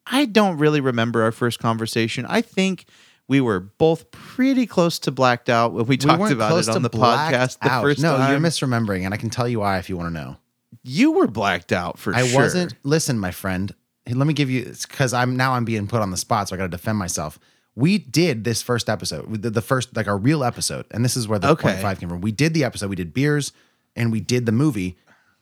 I 0.07 0.25
don't 0.25 0.59
really 0.59 0.81
remember 0.81 1.23
our 1.23 1.33
first 1.33 1.59
conversation. 1.59 2.25
I 2.27 2.41
think 2.41 2.87
we 3.29 3.41
were 3.41 3.61
both 3.61 4.11
pretty 4.11 4.67
close 4.67 4.99
to 5.01 5.11
blacked 5.11 5.51
out 5.51 5.75
when 5.75 5.87
we 5.87 5.99
talked 5.99 6.21
weren't 6.21 6.33
about 6.33 6.59
it 6.59 6.69
on 6.71 6.83
the 6.83 6.91
podcast 6.91 7.59
the 7.61 7.71
out. 7.71 7.83
first 7.83 8.01
no, 8.01 8.17
time. 8.17 8.31
you're 8.31 8.41
misremembering, 8.41 9.05
and 9.05 9.13
I 9.13 9.19
can 9.19 9.29
tell 9.29 9.47
you 9.47 9.61
why 9.61 9.79
if 9.79 9.89
you 9.91 9.97
want 9.97 10.09
to 10.09 10.15
know. 10.15 10.37
you 10.83 11.13
were 11.13 11.27
blacked 11.27 11.73
out 11.73 11.99
for 11.99 12.15
I 12.15 12.27
sure. 12.27 12.41
wasn't. 12.41 12.75
Listen, 12.83 13.19
my 13.19 13.31
friend. 13.31 13.75
Let 14.11 14.27
me 14.27 14.33
give 14.33 14.49
you 14.49 14.73
because 14.89 15.13
I'm 15.13 15.37
now 15.37 15.53
I'm 15.53 15.67
being 15.67 15.87
put 15.87 16.01
on 16.01 16.11
the 16.11 16.17
spot, 16.17 16.49
so 16.49 16.57
I 16.57 16.57
got 16.57 16.65
to 16.65 16.71
defend 16.71 16.97
myself. 16.97 17.39
We 17.79 17.99
did 17.99 18.43
this 18.45 18.61
first 18.61 18.89
episode, 18.89 19.41
did 19.41 19.55
the 19.55 19.63
first 19.63 19.95
like 19.95 20.09
our 20.09 20.19
real 20.19 20.43
episode, 20.43 20.87
and 20.91 21.05
this 21.05 21.17
is 21.17 21.29
where 21.29 21.39
the 21.39 21.51
Okay. 21.51 21.63
point 21.63 21.79
five 21.81 22.01
came 22.01 22.09
from. 22.09 22.21
We 22.21 22.33
did 22.33 22.53
the 22.53 22.65
episode, 22.65 22.91
we 22.91 22.97
did 22.97 23.15
beers, 23.15 23.53
and 23.95 24.11
we 24.11 24.19
did 24.21 24.47
the 24.47 24.53
movie, 24.53 24.97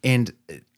and 0.05 0.32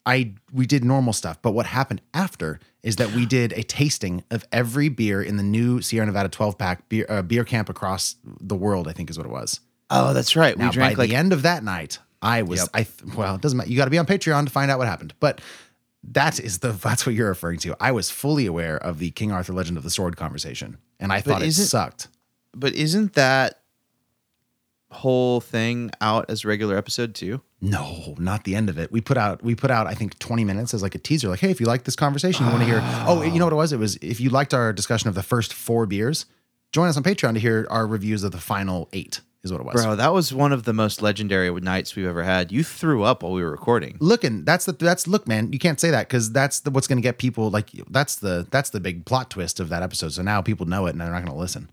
I 0.07 0.35
we 0.53 0.67
did 0.67 0.85
normal 0.85 1.13
stuff. 1.13 1.43
But 1.43 1.53
what 1.53 1.67
happened 1.67 2.01
after 2.15 2.61
is 2.85 2.97
that 2.97 3.13
we 3.13 3.27
did 3.27 3.53
a 3.55 3.63
tasting 3.65 4.23
of 4.31 4.45
every 4.53 4.89
beer 4.89 5.21
in 5.21 5.37
the 5.37 5.43
new 5.43 5.83
Sierra 5.83 6.07
Nevada 6.07 6.29
12 6.29 6.57
pack 6.57 6.89
beer 6.89 7.07
uh, 7.09 7.23
beer 7.23 7.45
camp 7.45 7.69
across 7.69 8.15
the 8.25 8.55
world. 8.55 8.87
I 8.87 8.93
think 8.93 9.11
is 9.11 9.19
what 9.19 9.27
it 9.27 9.33
was. 9.33 9.59
Oh, 9.91 10.13
that's 10.15 10.37
right. 10.37 10.57
Now, 10.57 10.67
we 10.67 10.73
drank 10.73 10.97
by 10.97 11.03
like 11.03 11.11
the 11.11 11.17
end 11.17 11.33
of 11.33 11.43
that 11.43 11.65
night, 11.65 11.99
I 12.23 12.43
was 12.43 12.61
Yep. 12.61 12.69
I 12.75 12.87
well, 13.17 13.35
it 13.35 13.41
doesn't 13.41 13.57
matter. 13.59 13.69
You 13.71 13.77
got 13.77 13.87
to 13.87 13.91
be 13.91 13.99
on 13.99 14.07
Patreon 14.07 14.45
to 14.45 14.51
find 14.51 14.71
out 14.71 14.79
what 14.79 14.87
happened. 14.87 15.13
But 15.19 15.41
that 16.05 16.39
is 16.41 16.59
the 16.59 16.73
that's 16.83 17.07
what 17.07 17.15
you're 17.15 17.29
referring 17.29 17.59
to. 17.61 17.77
I 17.81 17.93
was 17.93 18.11
fully 18.11 18.47
aware 18.47 18.77
of 18.77 18.99
the 18.99 19.11
King 19.11 19.33
Arthur 19.33 19.53
Legend 19.53 19.77
of 19.77 19.83
the 19.83 19.91
Sword 19.91 20.17
conversation, 20.17 20.79
and 21.01 21.13
I 21.13 21.21
thought 21.21 21.43
it 21.43 21.53
sucked. 21.53 22.09
but 22.55 22.75
isn't 22.75 23.15
that 23.15 23.61
whole 24.91 25.41
thing 25.41 25.91
out 26.01 26.25
as 26.31 26.45
a 26.45 26.49
regular 26.49 26.77
episode 26.77 27.15
too? 27.15 27.43
No, 27.61 28.15
not 28.19 28.45
the 28.45 28.55
end 28.55 28.71
of 28.71 28.79
it. 28.79 28.91
We 28.91 29.01
put 29.01 29.17
out 29.19 29.43
we 29.43 29.55
put 29.55 29.71
out 29.71 29.87
I 29.87 29.95
think 29.95 30.19
20 30.19 30.45
minutes 30.45 30.73
as 30.73 30.83
like 30.83 30.95
a 30.95 30.99
teaser. 30.99 31.29
Like, 31.29 31.41
hey, 31.41 31.51
if 31.51 31.61
you 31.61 31.67
like 31.67 31.85
this 31.85 31.97
conversation, 31.97 32.47
you 32.47 32.53
want 32.53 32.63
to 32.63 32.69
hear. 32.69 32.81
Oh, 33.07 33.23
you 33.23 33.39
know 33.39 33.47
what 33.47 33.53
it 33.53 33.57
was? 33.57 33.73
It 33.73 33.79
was 33.79 33.97
if 33.97 34.21
you 34.21 34.31
liked 34.31 34.55
our 34.55 34.73
discussion 34.73 35.09
of 35.09 35.15
the 35.15 35.23
first 35.23 35.53
four 35.53 35.85
beers, 35.87 36.27
join 36.73 36.89
us 36.89 36.97
on 36.97 37.03
Patreon 37.03 37.35
to 37.35 37.41
hear 37.41 37.67
our 37.71 37.87
reviews 37.87 38.23
of 38.25 38.33
the 38.33 38.39
final 38.39 38.89
eight. 38.93 39.21
Is 39.45 39.53
what 39.53 39.61
it 39.61 39.64
was. 39.66 39.74
Bro, 39.84 39.97
that 39.97 40.12
was 40.12 40.34
one 40.34 40.53
of 40.53 40.64
the 40.64 40.72
most 40.72 41.01
legendary 41.01 41.49
nights 41.61 41.95
we've 41.95 42.07
ever 42.07 42.24
had. 42.24 42.51
You 42.51 42.64
threw 42.64 43.05
up 43.05 43.22
while 43.22 43.32
we 43.32 43.43
were 43.43 43.51
recording. 43.53 43.97
looking 44.01 44.45
that's 44.45 44.64
the 44.64 44.72
that's 44.72 45.07
look 45.07 45.28
man 45.28 45.53
you 45.53 45.59
can't 45.61 45.78
say 45.78 45.91
that 45.91 46.09
because 46.09 46.32
that's 46.32 46.61
the 46.61 46.70
what's 46.70 46.89
going 46.89 46.99
to 46.99 47.03
get 47.03 47.18
people 47.18 47.49
like 47.49 47.70
that's 47.91 48.16
the 48.16 48.47
that's 48.51 48.70
the 48.70 48.80
big 48.80 49.05
plot 49.05 49.30
twist 49.30 49.61
of 49.61 49.68
that 49.68 49.82
episode 49.82 50.12
so 50.12 50.22
now 50.22 50.43
people 50.43 50.66
know 50.66 50.86
it 50.86 50.91
and 50.91 51.01
they're 51.01 51.09
not 51.11 51.20
going 51.24 51.32
to 51.32 51.39
listen 51.39 51.70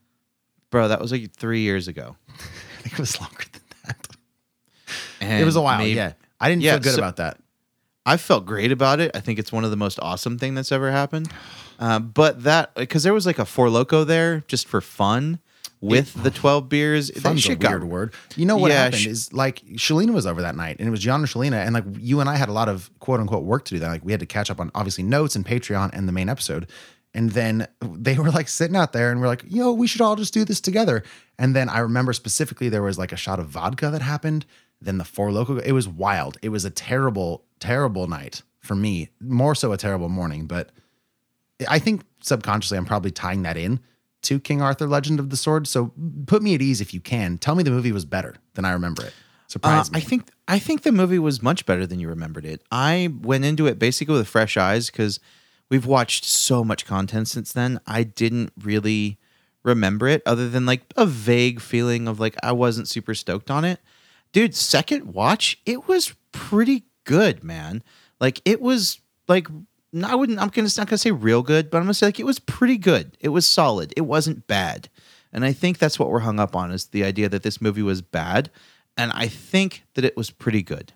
Bro, 0.70 0.90
that 0.90 1.00
was 1.02 1.12
like 1.12 1.32
three 1.34 1.62
years 1.62 1.88
ago. 1.88 2.16
i 2.30 2.82
think 2.84 2.94
it 2.94 3.00
was 3.00 3.20
longer 3.20 3.44
than 3.52 3.62
that 3.88 4.08
And 5.22 5.42
it 5.42 5.46
was 5.46 5.56
a 5.56 5.62
while 5.62 5.80
maybe- 5.80 5.96
yeah 5.96 6.14
i 6.40 6.50
didn't 6.50 6.62
Yeah, 6.62 6.74
feel 6.74 6.82
good 6.82 6.94
so- 6.94 7.00
about 7.00 7.16
that 7.18 7.40
I 8.08 8.18
felt 8.18 8.46
great 8.46 8.72
about 8.72 9.00
it. 9.00 9.10
I 9.16 9.20
think 9.20 9.40
it's 9.40 9.52
one 9.52 9.64
of 9.64 9.72
the 9.72 9.76
most 9.78 10.00
awesome 10.00 10.38
thing 10.38 10.54
that's 10.54 10.72
ever 10.72 10.92
happened. 10.92 11.28
Uh, 11.80 11.98
but 11.98 12.44
that 12.44 12.76
because 12.76 13.02
there 13.02 13.16
was 13.16 13.26
like 13.26 13.40
a 13.40 13.46
Four 13.46 13.66
Loko 13.70 14.06
there 14.06 14.42
just 14.48 14.68
for 14.68 14.80
fun 14.80 15.40
with 15.90 16.24
the 16.24 16.32
twelve 16.32 16.70
beers. 16.70 17.10
that 17.10 17.22
Fun's 17.22 17.46
a 17.46 17.50
weird 17.50 17.60
got 17.60 17.84
word. 17.84 18.14
You 18.36 18.46
know 18.46 18.58
what 18.58 18.72
Yeah, 18.72 18.84
happened 18.86 19.02
sh- 19.02 19.08
is 19.08 19.34
like 19.34 19.62
Shalina 19.76 20.14
was 20.14 20.26
over 20.26 20.42
that 20.42 20.56
night, 20.56 20.78
and 20.80 20.88
it 20.88 20.92
was 20.92 21.00
John 21.00 21.22
and 21.22 21.30
Shalina, 21.30 21.66
and 21.66 21.74
like 21.74 21.84
you 22.00 22.20
and 22.20 22.30
I 22.30 22.36
had 22.36 22.50
a 22.50 22.54
lot 22.54 22.70
of 22.70 22.90
quote 23.00 23.20
unquote 23.20 23.44
work 23.44 23.66
to 23.66 23.74
do. 23.76 23.80
That 23.80 23.90
like 23.90 24.06
we 24.06 24.12
had 24.12 24.20
to 24.22 24.26
catch 24.26 24.50
up 24.52 24.60
on 24.60 24.72
obviously 24.76 25.04
notes 25.04 25.36
and 25.36 25.46
Patreon 25.46 25.92
and 25.94 26.08
the 26.08 26.12
main 26.12 26.30
episode, 26.30 26.68
and 27.14 27.32
then 27.32 27.68
they 27.82 28.16
were 28.16 28.32
like 28.32 28.48
sitting 28.48 28.76
out 28.76 28.94
there, 28.94 29.12
and 29.12 29.22
we're 29.22 29.28
like, 29.28 29.44
yo, 29.48 29.72
we 29.72 29.88
should 29.88 30.02
all 30.02 30.16
just 30.16 30.34
do 30.34 30.44
this 30.46 30.62
together. 30.62 31.04
And 31.38 31.56
then 31.56 31.70
I 31.70 31.80
remember 31.80 32.14
specifically 32.14 32.70
there 32.70 32.84
was 32.84 32.98
like 32.98 33.12
a 33.12 33.18
shot 33.18 33.40
of 33.40 33.48
vodka 33.48 33.90
that 33.92 34.02
happened. 34.02 34.46
Then 34.82 34.98
the 34.98 35.06
Four 35.06 35.30
Loko, 35.30 35.62
it 35.64 35.72
was 35.72 35.88
wild. 35.88 36.38
It 36.42 36.50
was 36.50 36.66
a 36.66 36.70
terrible, 36.70 37.44
terrible 37.60 38.08
night 38.08 38.42
for 38.60 38.76
me. 38.76 39.10
More 39.22 39.56
so 39.56 39.72
a 39.72 39.78
terrible 39.78 40.10
morning, 40.10 40.48
but 40.48 40.72
I 41.70 41.80
think 41.80 42.04
subconsciously 42.22 42.78
I'm 42.78 42.86
probably 42.86 43.12
tying 43.12 43.44
that 43.44 43.56
in 43.58 43.80
to 44.26 44.40
King 44.40 44.62
Arthur 44.62 44.88
Legend 44.88 45.20
of 45.20 45.30
the 45.30 45.38
Sword. 45.38 45.68
So 45.68 45.92
put 46.28 46.42
me 46.42 46.56
at 46.56 46.62
ease 46.62 46.82
if 46.82 46.94
you 46.94 47.00
can. 47.02 47.38
Tell 47.38 47.56
me 47.56 47.64
the 47.64 47.72
movie 47.72 47.92
was 47.92 48.06
better 48.06 48.36
than 48.54 48.66
I 48.66 48.72
remember 48.72 49.04
it. 49.04 49.14
Uh, 49.14 49.48
Surprise 49.48 49.92
me. 49.92 49.98
I 49.98 50.02
think 50.02 50.30
I 50.48 50.60
think 50.60 50.82
the 50.84 50.92
movie 50.92 51.20
was 51.20 51.42
much 51.42 51.66
better 51.66 51.86
than 51.86 52.00
you 52.00 52.10
remembered 52.10 52.46
it. 52.46 52.62
I 52.72 53.14
went 53.22 53.46
into 53.46 53.68
it 53.68 53.80
basically 53.80 54.16
with 54.16 54.28
fresh 54.28 54.58
eyes 54.58 54.90
because 54.90 55.20
we've 55.70 55.86
watched 55.86 56.26
so 56.26 56.64
much 56.64 56.86
content 56.86 57.28
since 57.28 57.54
then. 57.54 57.80
I 57.88 58.04
didn't 58.04 58.52
really 58.62 59.18
remember 59.64 60.08
it 60.08 60.22
other 60.26 60.50
than 60.50 60.66
like 60.66 60.82
a 60.96 61.06
vague 61.06 61.60
feeling 61.60 62.08
of 62.08 62.20
like 62.20 62.36
I 62.44 62.52
wasn't 62.52 62.88
super 62.88 63.14
stoked 63.14 63.50
on 63.52 63.66
it. 63.66 63.80
Dude, 64.32 64.56
second 64.56 65.14
watch, 65.14 65.60
it 65.66 65.88
was 65.88 66.14
pretty 66.32 66.86
good, 67.04 67.44
man. 67.44 67.84
Like 68.20 68.42
it 68.46 68.62
was 68.62 69.00
like 69.28 69.48
I 70.04 70.16
wouldn't 70.16 70.40
I'm 70.40 70.50
gonna 70.50 70.70
not 70.78 70.88
gonna 70.88 70.98
say 70.98 71.12
real 71.12 71.42
good, 71.42 71.70
but 71.70 71.78
I'm 71.78 71.84
gonna 71.84 71.94
say 71.94 72.08
like 72.08 72.20
it 72.20 72.26
was 72.26 72.40
pretty 72.40 72.78
good. 72.78 73.18
It 73.20 73.30
was 73.30 73.46
solid. 73.46 73.94
It 73.96 74.02
wasn't 74.02 74.48
bad. 74.48 74.90
And 75.32 75.44
I 75.44 75.52
think 75.52 75.78
that's 75.78 76.00
what 76.00 76.10
we're 76.10 76.20
hung 76.20 76.40
up 76.40 76.56
on 76.56 76.72
is 76.72 76.88
the 76.88 77.04
idea 77.04 77.28
that 77.30 77.44
this 77.44 77.62
movie 77.62 77.82
was 77.82 78.02
bad. 78.02 78.50
And 78.98 79.12
I 79.14 79.28
think 79.28 79.84
that 79.96 80.06
it 80.06 80.16
was 80.16 80.32
pretty 80.32 80.64
good. 80.64 80.94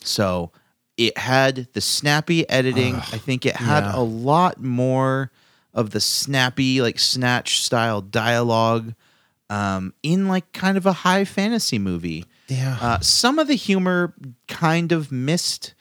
So 0.00 0.52
it 0.96 1.18
had 1.18 1.68
the 1.72 1.80
snappy 1.80 2.48
editing. 2.48 2.94
I 2.94 3.18
think 3.18 3.44
it 3.44 3.56
had 3.56 3.84
yeah. 3.84 3.96
a 3.96 4.02
lot 4.02 4.62
more 4.62 5.32
of 5.74 5.90
the 5.90 6.00
snappy, 6.00 6.80
like 6.80 6.98
snatch 6.98 7.60
style 7.62 8.00
dialogue 8.00 8.94
um, 9.50 9.92
in 10.02 10.28
like 10.28 10.52
kind 10.52 10.76
of 10.76 10.86
a 10.86 10.92
high 10.92 11.24
fantasy 11.24 11.78
movie. 11.78 12.26
Yeah. 12.48 12.78
Uh, 12.80 13.00
some 13.00 13.38
of 13.38 13.48
the 13.48 13.54
humor 13.54 14.14
kind 14.46 14.92
of 14.92 15.10
missed 15.12 15.74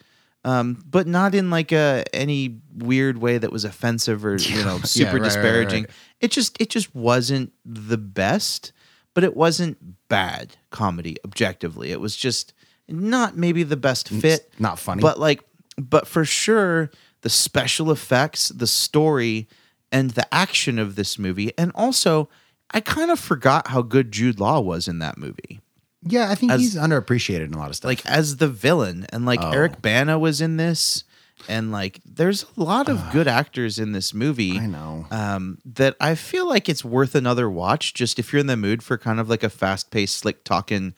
um, 0.48 0.82
but 0.90 1.08
not 1.08 1.36
in 1.36 1.50
like 1.50 1.74
a 1.74 2.06
any 2.14 2.60
weird 2.74 3.18
way 3.18 3.38
that 3.38 3.52
was 3.52 3.66
offensive 3.66 4.26
or 4.26 4.38
you 4.38 4.64
know 4.64 4.80
super 4.84 5.08
right, 5.08 5.14
right, 5.14 5.22
right, 5.22 5.24
disparaging. 5.26 5.84
right. 5.84 5.92
It 6.22 6.32
just 6.32 6.60
it 6.62 6.70
just 6.70 6.96
wasn't 6.96 7.52
the 7.66 7.98
best, 7.98 8.72
but 9.14 9.26
it 9.26 9.36
wasn't 9.36 9.78
bad 10.08 10.56
comedy 10.70 11.18
objectively. 11.26 11.92
It 11.92 12.00
was 12.00 12.16
just 12.16 12.54
not 12.88 13.36
maybe 13.36 13.64
the 13.64 13.76
best 13.76 14.08
fit, 14.08 14.54
not 14.58 14.80
funny. 14.80 15.02
but 15.02 15.20
like 15.20 15.44
but 15.78 16.08
for 16.08 16.24
sure 16.24 16.92
the 17.22 17.30
special 17.30 17.92
effects, 17.92 18.48
the 18.48 18.68
story, 18.68 19.50
and 19.92 20.12
the 20.12 20.34
action 20.34 20.80
of 20.80 20.96
this 20.96 21.20
movie, 21.20 21.52
and 21.58 21.74
also 21.76 22.30
I 22.72 22.80
kind 22.80 23.12
of 23.12 23.20
forgot 23.20 23.68
how 23.68 23.82
good 23.82 24.14
Jude 24.14 24.40
Law 24.40 24.62
was 24.62 24.88
in 24.88 25.00
that 25.00 25.18
movie 25.18 25.60
Yeah, 26.04 26.30
I 26.30 26.36
think 26.36 26.52
As- 26.52 26.62
he's 26.62 26.76
underappreciated 26.76 27.46
in 27.46 27.54
a 27.54 27.58
lot 27.58 27.70
of 27.70 27.76
stuff. 27.76 27.90
like 27.90 28.06
as 28.06 28.38
the 28.38 28.48
villain 28.48 29.06
and 29.10 29.26
like 29.26 29.42
Oh. 29.42 29.52
Eric 29.52 29.82
Bana 29.82 30.18
was 30.20 30.42
in 30.42 30.58
this 30.58 31.04
and 31.48 31.72
like 31.72 32.00
there's 32.06 32.46
a 32.58 32.64
lot 32.64 32.90
of 32.90 33.02
good 33.12 33.28
actors 33.28 33.78
in 33.78 33.92
this 33.92 34.14
movie 34.14 34.58
I 34.60 34.66
know. 34.66 35.06
um 35.12 35.60
that 35.66 35.96
I 36.00 36.16
feel 36.16 36.48
like 36.48 36.68
it's 36.68 36.84
worth 36.84 37.14
another 37.16 37.50
watch 37.50 37.94
just 37.94 38.18
if 38.20 38.32
you're 38.34 38.40
in 38.40 38.48
the 38.48 38.58
mood 38.58 38.82
for 38.84 38.98
kind 38.98 39.20
of 39.20 39.30
like 39.30 39.44
a 39.44 39.50
fast-paced 39.50 40.18
slick 40.18 40.44
talking 40.44 40.94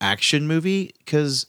action 0.00 0.46
movie 0.48 0.92
cuz 1.06 1.46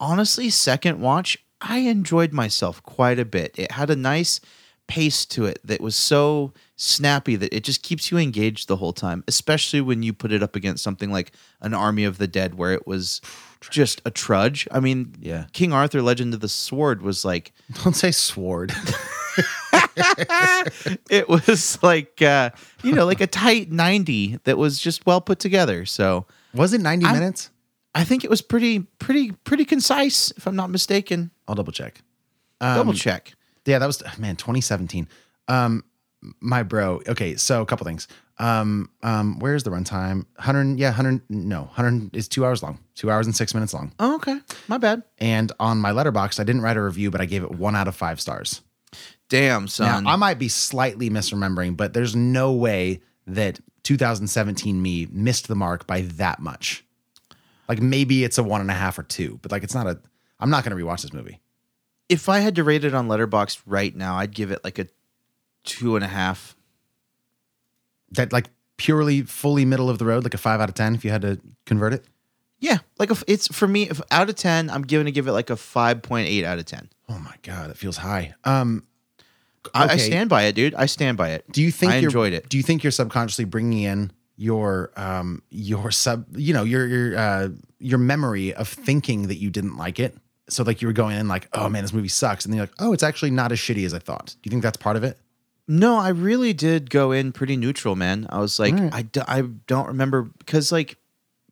honestly 0.00 0.48
second 0.50 1.00
watch 1.00 1.38
I 1.60 1.78
enjoyed 1.78 2.32
myself 2.32 2.82
quite 2.84 3.18
a 3.18 3.24
bit 3.24 3.54
it 3.58 3.72
had 3.72 3.90
a 3.90 3.96
nice 3.96 4.40
pace 4.86 5.26
to 5.26 5.44
it 5.46 5.58
that 5.64 5.80
was 5.80 5.96
so 5.96 6.52
snappy 6.80 7.34
that 7.36 7.52
it 7.52 7.64
just 7.64 7.82
keeps 7.82 8.10
you 8.10 8.16
engaged 8.18 8.68
the 8.68 8.76
whole 8.76 8.92
time 8.92 9.22
especially 9.26 9.80
when 9.80 10.02
you 10.02 10.12
put 10.12 10.30
it 10.32 10.42
up 10.44 10.54
against 10.54 10.82
something 10.82 11.10
like 11.10 11.32
an 11.60 11.74
army 11.74 12.04
of 12.04 12.18
the 12.18 12.26
dead 12.28 12.54
where 12.54 12.72
it 12.72 12.86
was 12.86 13.20
just 13.70 14.00
a 14.04 14.10
trudge 14.12 14.66
i 14.70 14.78
mean 14.80 15.12
Yeah. 15.20 15.46
king 15.52 15.72
arthur 15.72 16.00
legend 16.02 16.32
of 16.34 16.40
the 16.40 16.48
sword 16.48 17.02
was 17.02 17.24
like 17.24 17.52
Don't 17.84 17.94
say 17.96 18.12
sword. 18.12 18.72
it 21.10 21.28
was 21.28 21.80
like 21.82 22.20
uh 22.22 22.50
you 22.82 22.92
know 22.92 23.04
like 23.06 23.20
a 23.20 23.26
tight 23.26 23.70
90 23.70 24.38
that 24.44 24.56
was 24.58 24.80
just 24.80 25.06
well 25.06 25.20
put 25.20 25.38
together 25.38 25.84
so 25.84 26.26
Was 26.54 26.72
it 26.72 26.80
90 26.80 27.06
I'm- 27.06 27.14
minutes? 27.18 27.50
i 27.94 28.04
think 28.04 28.22
it 28.24 28.30
was 28.30 28.42
pretty 28.42 28.80
pretty 28.98 29.32
pretty 29.32 29.64
concise 29.64 30.30
if 30.36 30.46
i'm 30.46 30.56
not 30.56 30.70
mistaken 30.70 31.30
I'll 31.48 31.54
double 31.54 31.72
check. 31.72 32.02
double 32.60 32.92
check 32.94 33.32
Yeah, 33.66 33.78
that 33.80 33.86
was 33.86 34.02
man, 34.18 34.36
2017. 34.36 35.08
Um, 35.48 35.82
my 36.40 36.62
bro. 36.62 37.00
Okay, 37.08 37.36
so 37.36 37.62
a 37.62 37.66
couple 37.66 37.84
things. 37.84 38.08
Um, 38.38 38.90
um, 39.02 39.38
where's 39.40 39.64
the 39.64 39.70
runtime? 39.70 40.24
100. 40.36 40.78
Yeah, 40.78 40.88
100. 40.90 41.22
No, 41.28 41.62
100 41.62 42.14
is 42.16 42.28
two 42.28 42.44
hours 42.46 42.62
long. 42.62 42.78
Two 42.94 43.10
hours 43.10 43.26
and 43.26 43.34
six 43.34 43.52
minutes 43.54 43.74
long. 43.74 43.92
oh, 43.98 44.14
okay 44.16 44.40
my 44.68 44.78
bad 44.78 45.02
And 45.18 45.50
on 45.58 45.78
my 45.78 45.90
Letterboxd, 45.90 46.38
I 46.38 46.44
didn't 46.44 46.62
write 46.62 46.76
a 46.76 46.82
review, 46.82 47.10
but 47.10 47.20
I 47.20 47.24
gave 47.24 47.42
it 47.42 47.50
one 47.50 47.74
out 47.76 47.88
of 47.88 47.96
five 47.96 48.20
stars. 48.20 48.60
damn 49.28 49.62
Now, 49.62 49.66
son 49.66 50.06
I 50.06 50.16
might 50.16 50.38
be 50.38 50.48
slightly 50.48 51.10
misremembering, 51.10 51.76
but 51.76 51.94
there's 51.94 52.14
no 52.16 52.52
way 52.52 53.00
that 53.26 53.60
2017 53.82 54.80
me 54.80 55.06
missed 55.10 55.48
the 55.48 55.54
mark 55.54 55.86
by 55.86 56.02
that 56.02 56.40
much. 56.40 56.84
Like 57.68 57.80
maybe 57.82 58.24
it's 58.24 58.38
a 58.38 58.42
one 58.42 58.60
and 58.60 58.70
a 58.70 58.74
half 58.74 58.98
or 58.98 59.02
two, 59.02 59.38
but 59.42 59.50
like 59.52 59.62
it's 59.64 59.74
not 59.74 59.86
a. 59.86 60.00
I'm 60.40 60.50
not 60.50 60.64
going 60.64 60.76
to 60.76 60.82
rewatch 60.82 61.02
this 61.02 61.12
movie. 61.12 61.40
if 62.08 62.28
i 62.28 62.38
had 62.38 62.54
to 62.54 62.64
rate 62.64 62.84
it 62.84 62.94
on 62.94 63.08
Letterboxd 63.08 63.60
right 63.66 63.94
now 63.94 64.16
i'd 64.16 64.32
give 64.34 64.50
it 64.52 64.62
like 64.64 64.78
a 64.78 64.86
two 65.64 65.96
and 65.96 66.04
a 66.04 66.08
half 66.08 66.56
That 68.12 68.32
like 68.32 68.48
purely 68.76 69.22
fully 69.22 69.64
middle 69.64 69.90
of 69.90 69.98
the 69.98 70.04
road, 70.06 70.24
like 70.24 70.34
a 70.34 70.38
five 70.38 70.60
out 70.60 70.68
of 70.68 70.74
ten. 70.74 70.94
If 70.94 71.04
you 71.04 71.10
had 71.10 71.22
to 71.22 71.38
convert 71.66 71.92
it. 71.92 72.04
yeah 72.60 72.78
like 72.98 73.10
if 73.10 73.22
it's 73.26 73.46
for 73.48 73.68
me 73.68 73.88
if 73.90 74.00
out 74.10 74.28
of 74.28 74.34
10 74.34 74.70
i'm 74.70 74.82
giving 74.82 75.04
to 75.04 75.12
give 75.12 75.28
it 75.28 75.32
like 75.32 75.50
a 75.50 75.54
5.8 75.54 76.44
out 76.44 76.58
of 76.58 76.64
10 76.64 76.88
Oh 77.10 77.18
my 77.18 77.34
god, 77.42 77.70
it 77.70 77.76
feels 77.76 77.96
high. 77.98 78.34
Um, 78.44 78.82
I, 79.74 79.88
I 79.88 79.96
stand 79.98 80.30
by 80.30 80.44
it 80.44 80.54
dude 80.54 80.74
i 80.74 80.86
stand 80.86 81.16
by 81.18 81.30
it 81.30 81.44
do 81.52 81.60
you 81.62 81.70
think 81.70 81.92
i 81.92 81.96
you're- 81.96 82.06
enjoyed 82.06 82.32
it 82.32 82.48
Do 82.48 82.56
you 82.56 82.62
think 82.62 82.82
you're 82.82 82.90
subconsciously 82.90 83.44
bringing 83.44 83.82
in 83.82 84.10
your 84.36 84.90
um 84.96 85.42
your 85.50 85.90
sub 85.90 86.24
you 86.36 86.54
know 86.54 86.62
your 86.64 86.86
your 86.86 87.18
uh 87.18 87.48
your 87.80 87.98
memory 87.98 88.54
of 88.54 88.66
thinking 88.68 89.28
that 89.28 89.36
you 89.36 89.50
didn't 89.50 89.76
like 89.76 89.98
it? 90.00 90.16
So 90.48 90.62
like 90.64 90.80
you 90.80 90.88
were 90.88 90.92
going 90.94 91.16
in 91.18 91.28
like, 91.28 91.48
oh 91.52 91.68
man, 91.68 91.82
this 91.84 91.92
movie 91.92 92.08
sucks, 92.08 92.44
and 92.44 92.52
then 92.52 92.56
you're 92.56 92.66
like, 92.66 92.74
oh, 92.80 92.92
it's 92.92 93.02
actually 93.04 93.30
not 93.30 93.52
as 93.52 93.58
shitty 93.58 93.84
as 93.84 93.92
I 93.94 93.98
thought. 94.00 94.34
Do 94.40 94.48
you 94.48 94.50
think 94.50 94.62
that's 94.62 94.76
part 94.78 94.96
of 94.96 95.04
it? 95.04 95.18
No, 95.70 95.98
I 95.98 96.08
really 96.08 96.54
did 96.54 96.88
go 96.88 97.12
in 97.12 97.30
pretty 97.32 97.56
neutral, 97.56 97.94
man. 97.94 98.26
I 98.30 98.38
was 98.40 98.58
like, 98.58 98.74
I, 98.74 99.02
do, 99.02 99.20
I 99.28 99.42
don't 99.66 99.86
remember 99.88 100.22
because, 100.22 100.72
like, 100.72 100.96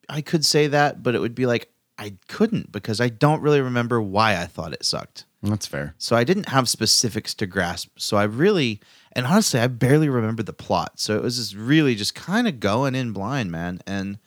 I 0.08 0.22
could 0.22 0.44
say 0.44 0.68
that, 0.68 1.02
but 1.02 1.14
it 1.14 1.18
would 1.20 1.34
be 1.34 1.44
like, 1.44 1.70
I 1.98 2.14
couldn't 2.28 2.72
because 2.72 3.00
I 3.00 3.10
don't 3.10 3.42
really 3.42 3.60
remember 3.60 4.00
why 4.00 4.40
I 4.40 4.46
thought 4.46 4.72
it 4.72 4.84
sucked. 4.84 5.24
That's 5.42 5.66
fair. 5.66 5.94
So 5.98 6.16
I 6.16 6.24
didn't 6.24 6.48
have 6.48 6.68
specifics 6.68 7.34
to 7.34 7.46
grasp. 7.46 7.90
So 7.96 8.16
I 8.16 8.24
really, 8.24 8.80
and 9.12 9.26
honestly, 9.26 9.60
I 9.60 9.66
barely 9.66 10.08
remember 10.08 10.42
the 10.42 10.52
plot. 10.52 10.98
So 10.98 11.16
it 11.16 11.22
was 11.22 11.36
just 11.36 11.54
really 11.54 11.94
just 11.94 12.14
kind 12.14 12.48
of 12.48 12.58
going 12.58 12.94
in 12.94 13.12
blind, 13.12 13.50
man. 13.50 13.80
And 13.86 14.18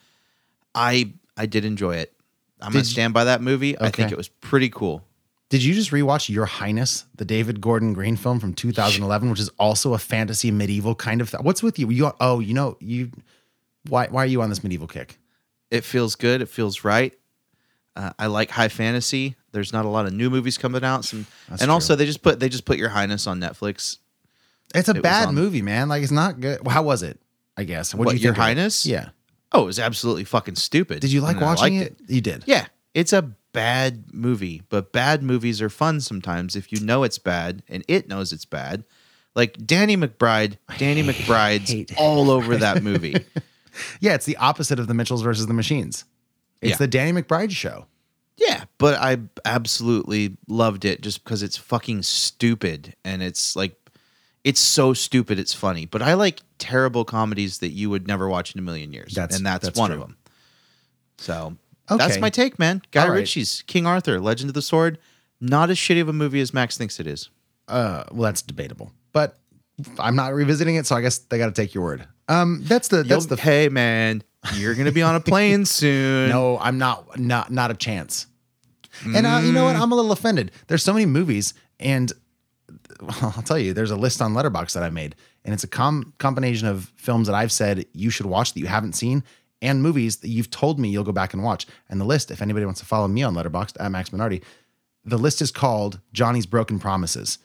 I, 0.73 1.13
I 1.35 1.45
did 1.45 1.65
enjoy 1.65 1.95
it. 1.95 2.13
I'm 2.61 2.71
gonna 2.73 2.83
stand 2.83 3.13
by 3.13 3.23
that 3.23 3.41
movie. 3.41 3.79
I 3.79 3.89
think 3.89 4.11
it 4.11 4.17
was 4.17 4.27
pretty 4.27 4.69
cool. 4.69 5.03
Did 5.49 5.63
you 5.63 5.73
just 5.73 5.89
rewatch 5.91 6.29
Your 6.29 6.45
Highness, 6.45 7.05
the 7.15 7.25
David 7.25 7.59
Gordon 7.59 7.93
Green 7.93 8.15
film 8.15 8.39
from 8.39 8.53
2011, 8.53 9.29
which 9.31 9.39
is 9.39 9.49
also 9.59 9.93
a 9.95 9.97
fantasy 9.97 10.51
medieval 10.51 10.93
kind 10.93 11.21
of? 11.21 11.31
Th- 11.31 11.41
What's 11.41 11.63
with 11.63 11.79
you? 11.79 11.89
You 11.89 12.11
oh, 12.19 12.39
you 12.39 12.53
know 12.53 12.77
you. 12.79 13.11
Why 13.87 14.07
why 14.07 14.23
are 14.23 14.27
you 14.27 14.41
on 14.41 14.49
this 14.49 14.63
medieval 14.63 14.87
kick? 14.87 15.17
It 15.71 15.83
feels 15.83 16.15
good. 16.15 16.41
It 16.41 16.49
feels 16.49 16.83
right. 16.83 17.13
Uh, 17.95 18.11
I 18.19 18.27
like 18.27 18.51
high 18.51 18.67
fantasy. 18.69 19.35
There's 19.51 19.73
not 19.73 19.85
a 19.85 19.89
lot 19.89 20.05
of 20.05 20.13
new 20.13 20.29
movies 20.29 20.57
coming 20.59 20.83
out, 20.83 21.03
Some- 21.05 21.25
and 21.59 21.71
also 21.71 21.95
they 21.95 22.05
just 22.05 22.21
put 22.21 22.39
they 22.39 22.49
just 22.49 22.65
put 22.65 22.77
Your 22.77 22.89
Highness 22.89 23.25
on 23.25 23.39
Netflix. 23.39 23.97
It's 24.75 24.87
a 24.87 24.95
It 24.95 25.01
bad 25.01 25.29
on- 25.29 25.35
movie, 25.35 25.63
man. 25.63 25.89
Like 25.89 26.03
it's 26.03 26.11
not 26.11 26.39
good. 26.39 26.65
How 26.67 26.83
was 26.83 27.01
it? 27.01 27.19
I 27.57 27.63
guess. 27.63 27.95
What'd 27.95 28.05
What, 28.13 28.15
you 28.15 28.21
Your 28.23 28.33
it? 28.33 28.37
Highness? 28.37 28.85
Yeah. 28.85 29.09
Oh, 29.51 29.63
it 29.63 29.65
was 29.65 29.79
absolutely 29.79 30.25
fucking 30.25 30.55
stupid. 30.55 30.99
Did 30.99 31.11
you 31.11 31.21
like 31.21 31.41
watching 31.41 31.79
liked 31.79 31.91
it? 31.93 32.01
You 32.07 32.21
did. 32.21 32.43
Yeah, 32.45 32.67
it's 32.93 33.13
a 33.13 33.31
bad 33.51 34.13
movie, 34.13 34.61
but 34.69 34.91
bad 34.91 35.23
movies 35.23 35.61
are 35.61 35.69
fun 35.69 36.01
sometimes 36.01 36.55
if 36.55 36.71
you 36.71 36.79
know 36.79 37.03
it's 37.03 37.17
bad 37.19 37.63
and 37.67 37.83
it 37.87 38.07
knows 38.07 38.31
it's 38.33 38.45
bad. 38.45 38.83
Like 39.35 39.57
Danny 39.65 39.95
McBride, 39.97 40.57
Danny 40.77 41.03
McBride's 41.09 41.93
all 41.97 42.29
over 42.31 42.57
that 42.57 42.83
movie. 42.83 43.15
Yeah, 44.01 44.15
it's 44.15 44.25
the 44.25 44.35
opposite 44.37 44.79
of 44.79 44.87
the 44.87 44.93
Mitchells 44.95 45.21
versus 45.21 45.45
the 45.45 45.53
Machines. 45.53 46.03
It's 46.59 46.71
Yeah. 46.71 46.77
the 46.77 46.87
Danny 46.87 47.21
McBride 47.21 47.51
show. 47.51 47.85
Yeah, 48.35 48.63
but 48.77 48.95
I 48.99 49.19
absolutely 49.45 50.35
loved 50.47 50.83
it 50.85 51.01
just 51.01 51.23
because 51.23 51.43
it's 51.43 51.55
fucking 51.55 52.01
stupid 52.01 52.95
and 53.05 53.21
it's 53.21 53.55
like 53.55 53.77
it's 54.43 54.59
so 54.59 54.93
stupid 54.93 55.37
it's 55.39 55.53
funny. 55.53 55.85
But 55.85 56.01
I 56.01 56.15
like 56.15 56.41
terrible 56.57 57.05
comedies 57.05 57.59
that 57.59 57.69
you 57.69 57.89
would 57.91 58.07
never 58.07 58.27
watch 58.27 58.53
in 58.53 58.59
a 58.59 58.63
million 58.63 58.91
years, 58.91 59.13
That's- 59.13 59.37
and 59.37 59.45
that's, 59.45 59.65
that's 59.65 59.79
one 59.79 59.91
true. 59.91 60.01
of 60.01 60.07
them. 60.07 60.17
So 61.19 61.55
that's 61.97 62.19
my 62.19 62.29
take, 62.29 62.59
man. 62.59 62.81
Guy 62.91 63.07
right. 63.07 63.15
Ritchie's 63.15 63.63
King 63.67 63.85
Arthur, 63.85 64.19
Legend 64.19 64.49
of 64.49 64.53
the 64.53 64.61
Sword, 64.61 64.97
not 65.41 65.69
as 65.69 65.77
shitty 65.77 66.01
of 66.01 66.09
a 66.09 66.13
movie 66.13 66.41
as 66.41 66.53
Max 66.53 66.77
thinks 66.77 66.99
it 66.99 67.07
is. 67.07 67.29
Uh, 67.67 68.03
well, 68.11 68.23
that's 68.23 68.41
debatable, 68.41 68.91
but 69.13 69.37
I'm 69.97 70.15
not 70.15 70.33
revisiting 70.33 70.75
it, 70.75 70.85
so 70.85 70.95
I 70.95 71.01
guess 71.01 71.19
they 71.19 71.37
got 71.37 71.47
to 71.47 71.51
take 71.61 71.73
your 71.73 71.83
word. 71.83 72.07
Um, 72.27 72.61
that's 72.65 72.87
the 72.89 72.97
that's 73.03 73.25
You'll- 73.25 73.35
the 73.35 73.41
hey 73.41 73.69
man, 73.69 74.23
you're 74.55 74.75
gonna 74.75 74.91
be 74.91 75.01
on 75.01 75.15
a 75.15 75.19
plane 75.19 75.65
soon. 75.65 76.29
no. 76.29 76.57
I'm 76.59 76.77
not 76.77 77.17
not 77.19 77.51
not 77.51 77.71
a 77.71 77.75
chance. 77.75 78.27
And 79.05 79.25
uh, 79.25 79.41
you 79.43 79.51
know 79.51 79.65
what? 79.65 79.75
I'm 79.75 79.91
a 79.91 79.95
little 79.95 80.11
offended. 80.11 80.51
There's 80.67 80.83
so 80.83 80.93
many 80.93 81.05
movies, 81.05 81.53
and 81.79 82.11
well, 83.01 83.33
I'll 83.35 83.43
tell 83.43 83.57
you, 83.57 83.73
there's 83.73 83.91
a 83.91 83.95
list 83.95 84.21
on 84.21 84.33
Letterboxd 84.33 84.73
that 84.73 84.83
I 84.83 84.89
made, 84.89 85.15
and 85.45 85.53
it's 85.53 85.63
a 85.63 85.67
com- 85.67 86.13
combination 86.17 86.67
of 86.67 86.91
films 86.97 87.27
that 87.27 87.35
I've 87.35 87.51
said 87.51 87.85
you 87.93 88.09
should 88.09 88.25
watch 88.25 88.53
that 88.53 88.59
you 88.59 88.65
haven't 88.67 88.93
seen, 88.93 89.23
and 89.61 89.81
movies 89.83 90.17
that 90.17 90.29
you've 90.29 90.49
told 90.49 90.79
me 90.79 90.89
you'll 90.89 91.03
go 91.03 91.11
back 91.11 91.33
and 91.33 91.43
watch. 91.43 91.65
And 91.89 91.99
the 91.99 92.05
list, 92.05 92.31
if 92.31 92.41
anybody 92.41 92.65
wants 92.65 92.79
to 92.79 92.85
follow 92.85 93.07
me 93.07 93.23
on 93.23 93.33
Letterboxd 93.35 93.77
at 93.79 93.91
Max 93.91 94.09
Minardi, 94.09 94.43
the 95.05 95.17
list 95.17 95.41
is 95.41 95.51
called 95.51 95.99
Johnny's 96.13 96.45
Broken 96.45 96.79
Promises, 96.79 97.39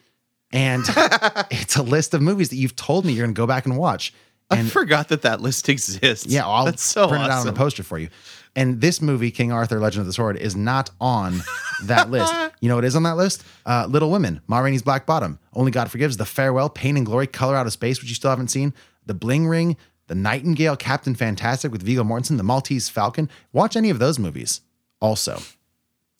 and 0.52 0.84
it's 1.50 1.76
a 1.76 1.82
list 1.82 2.14
of 2.14 2.22
movies 2.22 2.48
that 2.50 2.56
you've 2.56 2.76
told 2.76 3.04
me 3.04 3.12
you're 3.12 3.24
going 3.26 3.34
to 3.34 3.38
go 3.38 3.46
back 3.46 3.66
and 3.66 3.76
watch. 3.76 4.12
I 4.50 4.62
forgot 4.62 5.08
that 5.08 5.22
that 5.22 5.40
list 5.40 5.68
exists. 5.68 6.26
yeah, 6.26 6.46
I'll 6.46 6.66
that's 6.66 6.82
so 6.82 7.08
print 7.08 7.24
it 7.24 7.30
out 7.30 7.40
on 7.40 7.48
a 7.48 7.52
poster 7.56 7.82
for 7.82 7.98
you. 7.98 8.08
And 8.54 8.80
this 8.80 9.00
movie, 9.02 9.30
King 9.30 9.50
Arthur: 9.50 9.80
Legend 9.80 10.02
of 10.02 10.06
the 10.06 10.12
Sword, 10.12 10.36
is 10.36 10.54
not 10.54 10.90
on 11.00 11.42
that 11.84 12.10
list. 12.10 12.32
You 12.60 12.68
know 12.68 12.76
what 12.76 12.84
is 12.86 12.96
on 12.96 13.02
that 13.02 13.18
list? 13.18 13.44
Uh, 13.66 13.86
Little 13.90 14.10
Women, 14.10 14.40
Ma 14.46 14.60
Rainey's 14.60 14.80
Black 14.80 15.04
Bottom, 15.04 15.38
Only 15.52 15.70
God 15.70 15.90
Forgives, 15.90 16.16
The 16.16 16.24
Farewell, 16.24 16.70
Pain 16.70 16.96
and 16.96 17.04
Glory, 17.04 17.26
Color 17.26 17.56
Out 17.56 17.66
of 17.66 17.72
Space, 17.74 18.00
which 18.00 18.08
you 18.08 18.14
still 18.14 18.30
haven't 18.30 18.48
seen, 18.48 18.72
The 19.04 19.12
Bling 19.12 19.46
Ring, 19.48 19.76
The 20.06 20.14
Nightingale, 20.14 20.76
Captain 20.76 21.14
Fantastic 21.14 21.72
with 21.72 21.82
Viggo 21.82 22.05
Mortensen, 22.05 22.36
The 22.36 22.43
Maltese 22.43 22.89
Falcon. 22.89 23.31
Watch 23.52 23.76
any 23.76 23.90
of 23.90 23.98
those 23.98 24.18
movies. 24.18 24.60
Also, 25.01 25.40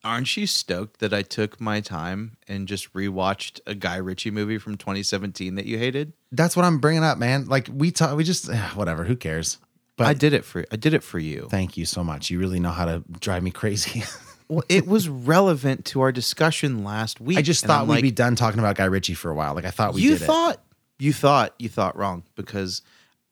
Aren't 0.02 0.36
you 0.36 0.47
stoked 0.47 1.01
that 1.01 1.15
I 1.15 1.23
took 1.23 1.59
my 1.61 1.81
time 1.81 2.36
and 2.47 2.69
just 2.69 2.93
rewatched 2.93 3.61
a 3.66 3.74
Guy 3.74 3.97
Ritchie 3.97 4.31
movie 4.31 4.59
from 4.59 4.77
2017 4.77 5.55
that 5.55 5.65
you 5.65 5.78
hated? 5.78 6.12
that's 6.31 6.56
what 6.56 6.65
I'm 6.65 6.78
bringing 6.78 7.05
up, 7.05 7.16
man. 7.16 7.47
Like 7.47 7.69
we 7.73 7.90
talk, 7.90 8.16
we 8.16 8.24
just 8.24 8.51
eh, 8.51 8.69
whatever. 8.74 9.05
Who 9.05 9.16
cares? 9.16 9.59
But 9.97 10.09
I 10.09 10.15
did 10.15 10.32
it 10.32 10.44
for 10.44 10.65
I 10.73 10.77
did 10.77 10.93
it 10.93 11.02
for 11.02 11.19
you. 11.19 11.47
Thank 11.51 11.77
you 11.77 11.86
so 11.86 12.02
much. 12.02 12.31
You 12.31 12.39
really 12.39 12.61
know 12.61 12.70
how 12.70 12.85
to 12.85 13.02
drive 13.20 13.43
me 13.43 13.51
crazy. 13.51 14.02
well, 14.48 14.65
it 14.69 14.86
was 14.86 15.09
relevant 15.09 15.85
to 15.86 16.01
our 16.01 16.12
discussion 16.12 16.85
last 16.85 17.20
week. 17.20 17.39
I 17.39 17.43
just 17.43 17.65
thought 17.65 17.86
we'd 17.86 17.94
like, 17.94 18.02
be 18.02 18.11
done 18.11 18.35
talking 18.35 18.59
about 18.59 18.77
Guy 18.77 18.86
Ritchie 18.86 19.15
for 19.15 19.31
a 19.31 19.35
while. 19.35 19.55
Like 19.55 19.65
I 19.65 19.70
thought 19.70 19.94
we 19.94 20.02
you 20.02 20.11
did 20.11 20.23
it. 20.23 20.24
thought 20.24 20.62
you 20.98 21.12
thought 21.12 21.55
you 21.59 21.69
thought 21.69 21.97
wrong 21.97 22.24
because 22.35 22.82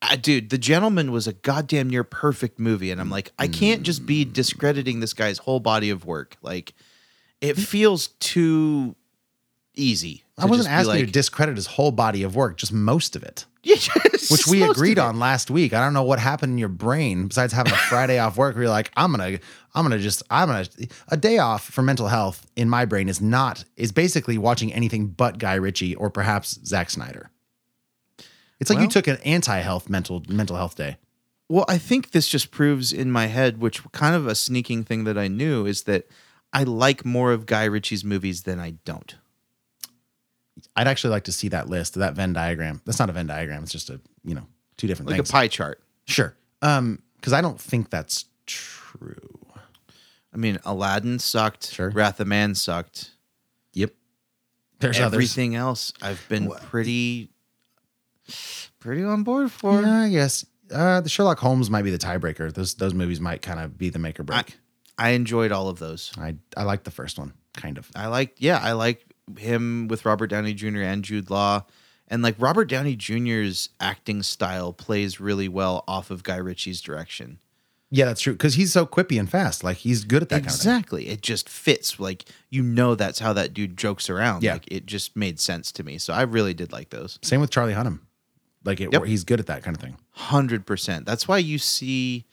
uh, 0.02 0.16
dude 0.16 0.50
the 0.50 0.58
gentleman 0.58 1.10
was 1.12 1.26
a 1.26 1.32
goddamn 1.32 1.88
near 1.88 2.04
perfect 2.04 2.58
movie 2.58 2.90
and 2.90 3.00
i'm 3.00 3.08
like 3.10 3.32
i 3.38 3.46
can't 3.48 3.82
just 3.82 4.04
be 4.04 4.24
Mm. 4.26 4.32
discrediting 4.32 5.00
this 5.00 5.14
guy's 5.14 5.38
whole 5.38 5.60
body 5.60 5.90
of 5.90 6.04
work 6.04 6.36
like 6.42 6.74
it 7.40 7.56
feels 7.56 8.08
too 8.20 8.94
easy 9.74 10.22
I 10.38 10.46
wasn't 10.46 10.70
asking 10.70 10.96
you 11.00 11.06
to 11.06 11.12
discredit 11.12 11.54
his 11.56 11.66
whole 11.66 11.92
body 11.92 12.24
of 12.24 12.34
work, 12.34 12.56
just 12.56 12.72
most 12.72 13.14
of 13.14 13.22
it. 13.22 13.44
Yeah, 13.64 13.76
which 14.28 14.48
we 14.48 14.62
agreed 14.64 14.98
on 14.98 15.20
last 15.20 15.48
week. 15.48 15.72
I 15.72 15.80
don't 15.84 15.92
know 15.94 16.02
what 16.02 16.18
happened 16.18 16.50
in 16.52 16.58
your 16.58 16.68
brain 16.68 17.28
besides 17.28 17.52
having 17.52 17.72
a 17.72 17.76
Friday 17.76 18.18
off 18.18 18.36
work 18.36 18.56
where 18.56 18.64
you're 18.64 18.70
like, 18.72 18.90
I'm 18.96 19.12
gonna, 19.12 19.38
I'm 19.72 19.84
gonna 19.84 20.00
just, 20.00 20.20
I'm 20.30 20.48
gonna, 20.48 20.66
a 21.08 21.16
day 21.16 21.38
off 21.38 21.62
for 21.66 21.80
mental 21.82 22.08
health 22.08 22.44
in 22.56 22.68
my 22.68 22.86
brain 22.86 23.08
is 23.08 23.20
not, 23.20 23.64
is 23.76 23.92
basically 23.92 24.36
watching 24.36 24.72
anything 24.72 25.06
but 25.06 25.38
Guy 25.38 25.54
Ritchie 25.54 25.94
or 25.94 26.10
perhaps 26.10 26.58
Zack 26.66 26.90
Snyder. 26.90 27.30
It's 28.62 28.70
like 28.70 28.80
you 28.80 28.88
took 28.88 29.08
an 29.08 29.18
anti-health 29.24 29.90
mental 29.90 30.22
mental 30.28 30.56
health 30.56 30.76
day. 30.76 30.96
Well, 31.48 31.64
I 31.68 31.76
think 31.78 32.12
this 32.12 32.28
just 32.28 32.50
proves 32.50 32.92
in 32.92 33.10
my 33.10 33.26
head, 33.26 33.60
which 33.60 33.82
kind 33.92 34.14
of 34.14 34.26
a 34.26 34.34
sneaking 34.34 34.84
thing 34.84 35.04
that 35.04 35.18
I 35.18 35.28
knew 35.28 35.66
is 35.66 35.82
that 35.82 36.08
I 36.52 36.62
like 36.62 37.04
more 37.04 37.32
of 37.32 37.44
Guy 37.44 37.64
Ritchie's 37.64 38.04
movies 38.04 38.44
than 38.44 38.60
I 38.60 38.76
don't. 38.84 39.16
I'd 40.76 40.86
actually 40.86 41.10
like 41.10 41.24
to 41.24 41.32
see 41.32 41.48
that 41.48 41.68
list, 41.68 41.94
that 41.94 42.14
Venn 42.14 42.32
diagram. 42.32 42.80
That's 42.86 42.98
not 42.98 43.10
a 43.10 43.12
Venn 43.12 43.26
diagram. 43.26 43.64
It's 43.64 43.72
just 43.72 43.90
a, 43.90 44.00
you 44.24 44.34
know, 44.34 44.46
two 44.76 44.86
different 44.86 45.08
Like 45.10 45.16
things. 45.16 45.30
a 45.30 45.32
pie 45.32 45.48
chart. 45.48 45.82
Sure. 46.06 46.36
Um, 46.62 47.02
because 47.16 47.32
I 47.32 47.40
don't 47.40 47.60
think 47.60 47.90
that's 47.90 48.26
true. 48.46 49.40
I 50.32 50.36
mean, 50.36 50.58
Aladdin 50.64 51.18
sucked. 51.18 51.72
Sure. 51.72 51.90
Wrath 51.90 52.20
of 52.20 52.28
Man 52.28 52.54
sucked. 52.54 53.10
Yep. 53.74 53.90
There's 54.78 55.00
others. 55.00 55.14
Everything 55.14 55.56
else 55.56 55.92
I've 56.00 56.24
been 56.28 56.48
pretty 56.50 57.30
pretty 58.80 59.02
on 59.02 59.22
board 59.22 59.50
for. 59.50 59.82
Yeah, 59.82 60.02
I 60.02 60.08
guess. 60.10 60.44
Uh, 60.70 61.00
the 61.00 61.08
Sherlock 61.08 61.38
Holmes 61.38 61.68
might 61.70 61.82
be 61.82 61.90
the 61.90 61.98
tiebreaker. 61.98 62.52
Those 62.52 62.74
those 62.74 62.94
movies 62.94 63.20
might 63.20 63.42
kind 63.42 63.60
of 63.60 63.76
be 63.76 63.90
the 63.90 63.98
make 63.98 64.18
or 64.18 64.22
break. 64.22 64.56
I 64.98 65.10
enjoyed 65.10 65.52
all 65.52 65.68
of 65.68 65.78
those. 65.78 66.12
I 66.16 66.36
I 66.56 66.64
like 66.64 66.84
the 66.84 66.90
first 66.90 67.18
one, 67.18 67.34
kind 67.54 67.78
of. 67.78 67.90
I 67.94 68.06
like 68.06 68.34
yeah, 68.38 68.58
I 68.62 68.72
like 68.72 69.04
him 69.38 69.88
with 69.88 70.04
Robert 70.04 70.28
Downey 70.28 70.54
Jr. 70.54 70.82
and 70.82 71.04
Jude 71.04 71.30
Law. 71.30 71.64
And 72.08 72.22
like 72.22 72.34
Robert 72.38 72.66
Downey 72.66 72.94
Jr.'s 72.94 73.70
acting 73.80 74.22
style 74.22 74.72
plays 74.72 75.18
really 75.18 75.48
well 75.48 75.82
off 75.88 76.10
of 76.10 76.22
Guy 76.22 76.36
Ritchie's 76.36 76.82
direction. 76.82 77.38
Yeah, 77.90 78.06
that's 78.06 78.20
true. 78.20 78.32
Because 78.32 78.54
he's 78.54 78.72
so 78.72 78.86
quippy 78.86 79.18
and 79.18 79.30
fast. 79.30 79.62
Like 79.62 79.78
he's 79.78 80.04
good 80.04 80.22
at 80.22 80.28
that 80.30 80.36
kind 80.36 80.46
of 80.46 80.54
exactly. 80.54 81.08
It 81.08 81.22
just 81.22 81.48
fits. 81.48 82.00
Like 82.00 82.24
you 82.50 82.62
know 82.62 82.94
that's 82.94 83.18
how 83.18 83.32
that 83.34 83.54
dude 83.54 83.76
jokes 83.76 84.10
around. 84.10 84.42
Yeah. 84.42 84.54
Like 84.54 84.70
it 84.70 84.86
just 84.86 85.16
made 85.16 85.40
sense 85.40 85.72
to 85.72 85.84
me. 85.84 85.98
So 85.98 86.12
I 86.12 86.22
really 86.22 86.54
did 86.54 86.72
like 86.72 86.90
those. 86.90 87.18
Same 87.22 87.40
with 87.40 87.50
Charlie 87.50 87.74
Hunnam. 87.74 88.00
Like 88.64 88.80
it, 88.80 88.92
Yep. 88.92 89.04
he's 89.04 89.24
good 89.24 89.40
at 89.40 89.46
that 89.46 89.62
kind 89.62 89.76
of 89.76 89.82
thing. 89.82 89.96
Hundred 90.10 90.66
percent. 90.66 91.06
That's 91.06 91.26
why 91.26 91.38
you 91.38 91.58
see 91.58 92.24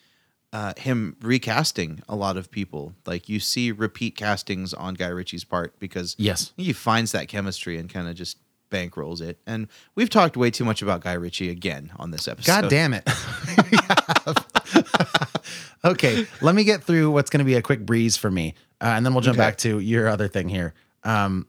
uh, 0.54 0.74
him 0.78 1.16
recasting 1.22 2.02
a 2.10 2.16
lot 2.16 2.38
of 2.38 2.50
people. 2.52 2.94
Like 3.06 3.30
you 3.30 3.40
see 3.40 3.72
repeat 3.72 4.16
castings 4.16 4.74
on 4.74 4.94
Guy 4.96 5.08
Ritchie's 5.08 5.44
part 5.44 5.80
because 5.80 6.16
Yes. 6.18 6.54
he 6.58 6.74
finds 6.74 7.12
that 7.14 7.28
chemistry 7.28 7.78
and 7.78 7.90
kind 7.90 8.08
of 8.08 8.16
just 8.16 8.38
bankrolls 8.72 9.22
it. 9.22 9.40
And 9.48 9.68
we've 9.96 10.10
talked 10.10 10.38
way 10.38 10.52
too 10.52 10.64
much 10.66 10.82
about 10.84 11.02
Guy 11.02 11.14
Ritchie 11.14 11.50
again 11.50 11.92
on 11.98 12.12
this 12.12 12.28
episode. 12.28 12.62
God 12.62 12.70
damn 12.70 12.94
it. 12.94 13.08
okay, 15.86 16.26
let 16.42 16.56
me 16.56 16.64
get 16.64 16.84
through 16.84 17.12
what's 17.12 17.30
going 17.30 17.40
to 17.40 17.46
be 17.46 17.56
a 17.56 17.62
quick 17.62 17.86
breeze 17.86 18.18
for 18.18 18.30
me, 18.30 18.54
uh, 18.82 18.86
and 18.86 19.06
then 19.06 19.14
we'll 19.14 19.22
jump 19.22 19.38
Okay. 19.38 19.46
back 19.48 19.58
to 19.60 19.80
your 19.80 20.08
other 20.08 20.28
thing 20.28 20.50
here. 20.50 20.74
Um, 21.04 21.48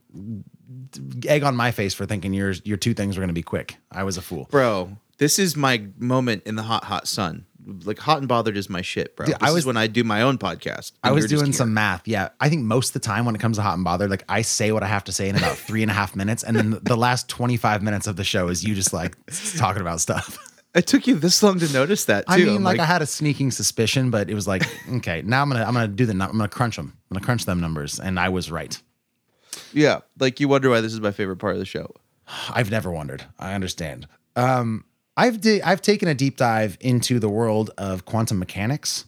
egg 1.27 1.43
on 1.43 1.57
my 1.57 1.71
face 1.71 1.95
for 1.95 2.07
thinking 2.07 2.33
your 2.33 2.53
your 2.65 2.77
two 2.77 2.95
things 2.95 3.17
were 3.17 3.21
going 3.21 3.29
to 3.29 3.35
be 3.35 3.43
quick. 3.43 3.77
I 3.91 4.05
was 4.05 4.17
a 4.17 4.23
fool. 4.23 4.49
bro. 4.51 4.97
This 5.19 5.39
is 5.39 5.55
my 5.55 5.87
moment 5.99 6.45
in 6.47 6.57
the 6.57 6.62
hot, 6.62 6.85
hot 6.85 7.07
sun. 7.07 7.45
Like 7.85 7.99
hot 7.99 8.19
and 8.21 8.27
bothered 8.27 8.57
is 8.57 8.71
my 8.71 8.81
shit, 8.81 9.17
bro. 9.17 9.27
Dude, 9.27 9.35
this 9.35 9.43
I 9.43 9.49
is 9.49 9.55
was- 9.57 9.67
when 9.67 9.77
I 9.77 9.87
do 9.87 10.03
my 10.03 10.23
own 10.23 10.39
podcast. 10.39 10.93
I 11.05 11.11
was 11.12 11.27
doing 11.27 11.53
some 11.53 11.75
math. 11.75 12.09
Yeah. 12.09 12.31
I 12.41 12.49
think 12.49 12.62
most 12.62 12.89
of 12.89 12.93
the 12.95 13.01
time 13.07 13.27
when 13.27 13.35
it 13.35 13.41
comes 13.41 13.59
to 13.59 13.62
hot 13.62 13.75
and 13.75 13.85
bothered, 13.85 14.09
like 14.09 14.25
I 14.31 14.41
say 14.41 14.73
what 14.73 14.83
I 14.83 14.87
have 14.87 15.05
to 15.05 15.12
say 15.12 15.29
in 15.29 15.37
about 15.37 15.59
three 15.69 15.83
and 15.83 15.91
a 15.91 15.95
half 15.95 16.17
minutes. 16.17 16.43
And 16.43 16.57
then 16.57 16.79
the 16.83 16.97
last 16.97 17.29
25 17.29 17.83
minutes 17.83 18.07
of 18.07 18.17
the 18.17 18.25
show 18.25 18.49
is 18.49 18.65
you 18.65 18.75
just 18.75 18.95
like 18.95 19.15
talking 19.59 19.83
about 19.83 20.01
stuff. 20.01 20.39
It 20.73 20.87
took 20.87 21.09
you 21.09 21.17
this 21.17 21.43
long 21.43 21.59
to 21.59 21.73
notice 21.73 22.05
that 22.05 22.29
too. 22.29 22.33
I 22.33 22.37
mean, 22.39 22.59
I'm 22.59 22.62
like, 22.62 22.79
I 22.79 22.85
had 22.85 23.03
a 23.03 23.07
sneaking 23.07 23.51
suspicion, 23.51 24.11
but 24.12 24.31
it 24.31 24.35
was 24.35 24.47
like, 24.47 24.62
okay, 24.99 25.21
now 25.21 25.43
I'm 25.43 25.51
going 25.51 25.61
to, 25.61 25.67
I'm 25.67 25.75
to 25.75 25.89
do 25.89 26.07
the, 26.07 26.12
I'm 26.12 26.19
going 26.19 26.39
to 26.39 26.49
crunch 26.49 26.77
them. 26.77 26.97
I'm 27.11 27.15
going 27.17 27.21
to 27.21 27.25
crunch 27.27 27.45
them 27.45 27.59
numbers. 27.61 27.99
And 27.99 28.21
I 28.21 28.29
was 28.29 28.53
right. 28.53 28.81
Yeah, 29.73 30.01
like 30.19 30.41
you 30.41 30.49
wonder 30.49 30.71
why 30.71 30.81
this 30.81 30.93
is 30.93 31.01
my 31.01 31.11
favorite 31.13 31.37
part 31.37 31.55
of 31.55 31.59
the 31.59 31.65
show. 31.67 31.93
I've 32.51 32.71
never 32.71 32.91
wondered. 32.91 33.25
I 33.39 33.55
understand. 33.55 34.07
Um, 34.37 34.85
I've 35.17 35.41
di- 35.41 35.63
I've 35.63 35.83
taken 35.83 36.09
a 36.09 36.15
deep 36.15 36.37
dive 36.37 36.77
into 36.81 37.19
the 37.19 37.29
world 37.29 37.71
of 37.77 38.05
quantum 38.05 38.39
mechanics, 38.39 39.05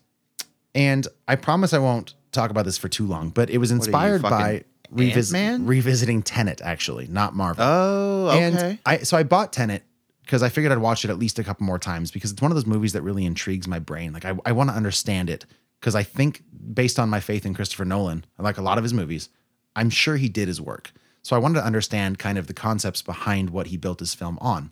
and 0.75 1.07
I 1.29 1.37
promise 1.37 1.73
I 1.73 1.79
won't 1.79 2.15
talk 2.33 2.51
about 2.51 2.65
this 2.65 2.79
for 2.79 2.89
too 2.89 3.07
long. 3.07 3.31
But 3.31 3.51
it 3.51 3.59
was 3.59 3.71
inspired 3.71 4.23
by 4.23 4.65
revis- 4.93 5.33
revisiting 5.67 6.23
Tenet, 6.23 6.61
actually, 6.63 7.07
not 7.07 7.35
Marvel. 7.35 7.65
Oh, 7.67 8.29
okay. 8.31 8.43
And 8.43 8.79
I 8.85 8.99
so 8.99 9.17
I 9.17 9.23
bought 9.23 9.53
Tenet 9.53 9.85
because 10.23 10.43
I 10.43 10.49
figured 10.49 10.73
I'd 10.73 10.79
watch 10.79 11.05
it 11.05 11.11
at 11.11 11.19
least 11.19 11.39
a 11.39 11.45
couple 11.45 11.65
more 11.67 11.79
times 11.79 12.11
because 12.11 12.33
it's 12.33 12.43
one 12.43 12.51
of 12.51 12.57
those 12.57 12.67
movies 12.67 12.93
that 12.95 13.03
really 13.03 13.25
intrigues 13.25 13.69
my 13.69 13.79
brain. 13.79 14.13
Like 14.13 14.25
I, 14.25 14.35
I 14.45 14.53
want 14.53 14.71
to 14.71 14.77
understand 14.77 15.31
it 15.31 15.47
because 15.81 15.95
I 15.95 16.03
think 16.03 16.43
based 16.75 16.99
on 16.99 17.09
my 17.09 17.21
faith 17.21 17.45
in 17.47 17.55
Christopher 17.55 17.85
Nolan, 17.85 18.25
I 18.39 18.43
like 18.43 18.59
a 18.59 18.63
lot 18.63 18.79
of 18.79 18.85
his 18.85 18.93
movies. 18.95 19.29
I'm 19.77 19.91
sure 19.91 20.17
he 20.17 20.29
did 20.29 20.49
his 20.49 20.61
work. 20.61 20.93
So 21.23 21.37
I 21.37 21.39
wanted 21.39 21.61
to 21.61 21.67
understand 21.67 22.19
kind 22.19 22.39
of 22.39 22.47
the 22.47 22.55
concepts 22.55 23.01
behind 23.03 23.51
what 23.51 23.69
he 23.69 23.77
built 23.77 24.01
his 24.01 24.15
film 24.15 24.39
on. 24.41 24.71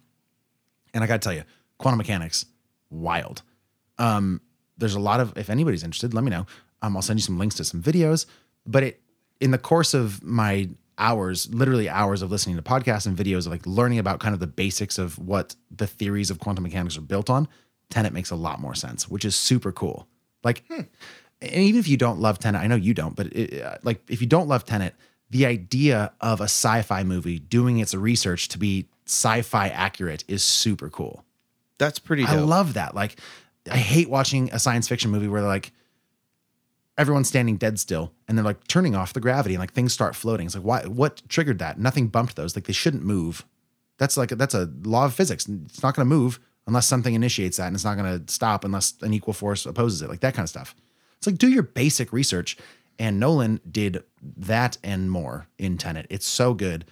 And 0.93 1.05
I 1.05 1.07
got 1.07 1.23
to 1.23 1.27
tell 1.27 1.37
you, 1.37 1.45
quantum 1.79 1.99
mechanics, 1.99 2.45
wild. 2.91 3.43
Um, 3.99 4.41
there's 4.77 4.95
a 4.95 5.01
lot 5.01 5.21
of 5.21 5.37
if 5.37 5.49
anybody's 5.51 5.85
interested, 5.85 6.15
let 6.15 6.25
me 6.25 6.31
know. 6.31 6.47
Um, 6.83 6.97
I'll 6.97 7.03
send 7.03 7.19
you 7.19 7.23
some 7.23 7.39
links 7.39 7.55
to 7.57 7.65
some 7.65 7.83
videos. 7.83 8.27
But 8.67 8.83
it 8.83 9.01
in 9.41 9.53
the 9.53 9.59
course 9.59 9.95
of 9.95 10.23
my 10.23 10.69
hours, 10.99 11.53
literally 11.53 11.89
hours 11.89 12.23
of 12.23 12.31
listening 12.31 12.57
to 12.57 12.63
podcasts 12.63 13.07
and 13.07 13.17
videos 13.17 13.47
of 13.47 13.53
like 13.53 13.67
learning 13.67 13.99
about 13.99 14.21
kind 14.21 14.35
of 14.35 14.41
the 14.41 14.47
basics 14.47 14.99
of 14.99 15.19
what 15.19 15.57
the 15.75 15.87
theories 15.87 16.31
of 16.31 16.39
quantum 16.39 16.63
mechanics 16.63 16.97
are 16.99 17.03
built 17.03 17.31
on, 17.31 17.49
Tenet 17.89 18.13
makes 18.13 18.31
a 18.31 18.37
lot 18.37 18.61
more 18.61 18.75
sense, 18.75 19.09
which 19.09 19.25
is 19.25 19.35
super 19.35 19.73
cool. 19.73 20.07
Like, 20.45 20.63
and 21.43 21.63
even 21.63 21.81
if 21.81 21.89
you 21.89 21.97
don't 21.97 22.21
love 22.21 22.39
Tenet, 22.39 22.61
I 22.61 22.67
know 22.67 22.77
you 22.77 22.95
don't, 22.95 23.17
but 23.17 23.27
it, 23.29 23.63
uh, 23.63 23.77
like 23.83 24.03
if 24.09 24.21
you 24.21 24.27
don't 24.27 24.49
love 24.49 24.65
Tenet, 24.65 24.95
the 25.31 25.47
idea 25.47 26.13
of 26.21 26.41
a 26.41 26.45
sci-fi 26.45 27.05
movie 27.05 27.39
doing 27.39 27.79
its 27.79 27.95
research 27.95 28.49
to 28.49 28.59
be 28.59 28.89
sci-fi 29.07 29.69
accurate 29.69 30.25
is 30.29 30.43
super 30.43 30.91
cool. 30.91 31.25
That's 31.79 31.99
pretty 31.99 32.25
dope. 32.25 32.33
I 32.33 32.39
love 32.41 32.75
that. 32.75 32.95
Like, 32.95 33.19
I 33.71 33.77
hate 33.77 34.11
watching 34.11 34.51
a 34.53 34.59
science 34.59 34.89
fiction 34.89 35.11
movie 35.11 35.29
where 35.29 35.41
they're 35.41 35.49
like, 35.49 35.73
everyone's 36.99 37.29
standing 37.29 37.57
dead 37.57 37.79
still 37.79 38.13
and 38.29 38.37
they're 38.37 38.45
like 38.45 38.67
turning 38.67 38.95
off 38.95 39.13
the 39.13 39.21
gravity 39.21 39.55
and 39.55 39.61
like 39.61 39.73
things 39.73 39.93
start 39.93 40.15
floating. 40.15 40.47
It's 40.47 40.55
like, 40.55 40.65
why, 40.65 40.83
what 40.83 41.23
triggered 41.29 41.59
that? 41.61 41.79
Nothing 41.79 42.09
bumped 42.09 42.37
those. 42.37 42.55
Like, 42.55 42.65
they 42.67 42.73
shouldn't 42.73 43.05
move. 43.05 43.47
That's 43.99 44.17
like, 44.17 44.31
that's 44.31 44.55
a 44.55 44.71
law 44.83 45.07
of 45.07 45.15
physics. 45.15 45.49
It's 45.49 45.83
not 45.83 45.95
going 45.95 46.07
to 46.09 46.15
move 46.15 46.41
unless 46.67 46.87
something 46.87 47.15
initiates 47.15 47.57
that 47.57 47.69
and 47.69 47.75
it's 47.75 47.85
not 47.85 47.97
going 47.97 48.27
to 48.27 48.33
stop 48.33 48.65
unless 48.65 48.95
an 49.01 49.15
equal 49.15 49.33
force 49.33 49.65
opposes 49.65 50.03
it. 50.03 50.09
Like, 50.09 50.21
that 50.21 50.35
kind 50.35 50.45
of 50.45 50.51
stuff. 50.51 50.75
It's 51.21 51.27
like, 51.27 51.37
do 51.37 51.49
your 51.49 51.63
basic 51.63 52.15
research. 52.15 52.57
And 52.99 53.21
Nolan 53.21 53.61
did 53.71 54.03
that 54.39 54.79
and 54.83 55.11
more 55.11 55.49
in 55.59 55.77
Tenet. 55.77 56.07
It's 56.09 56.27
so 56.27 56.55
good. 56.55 56.87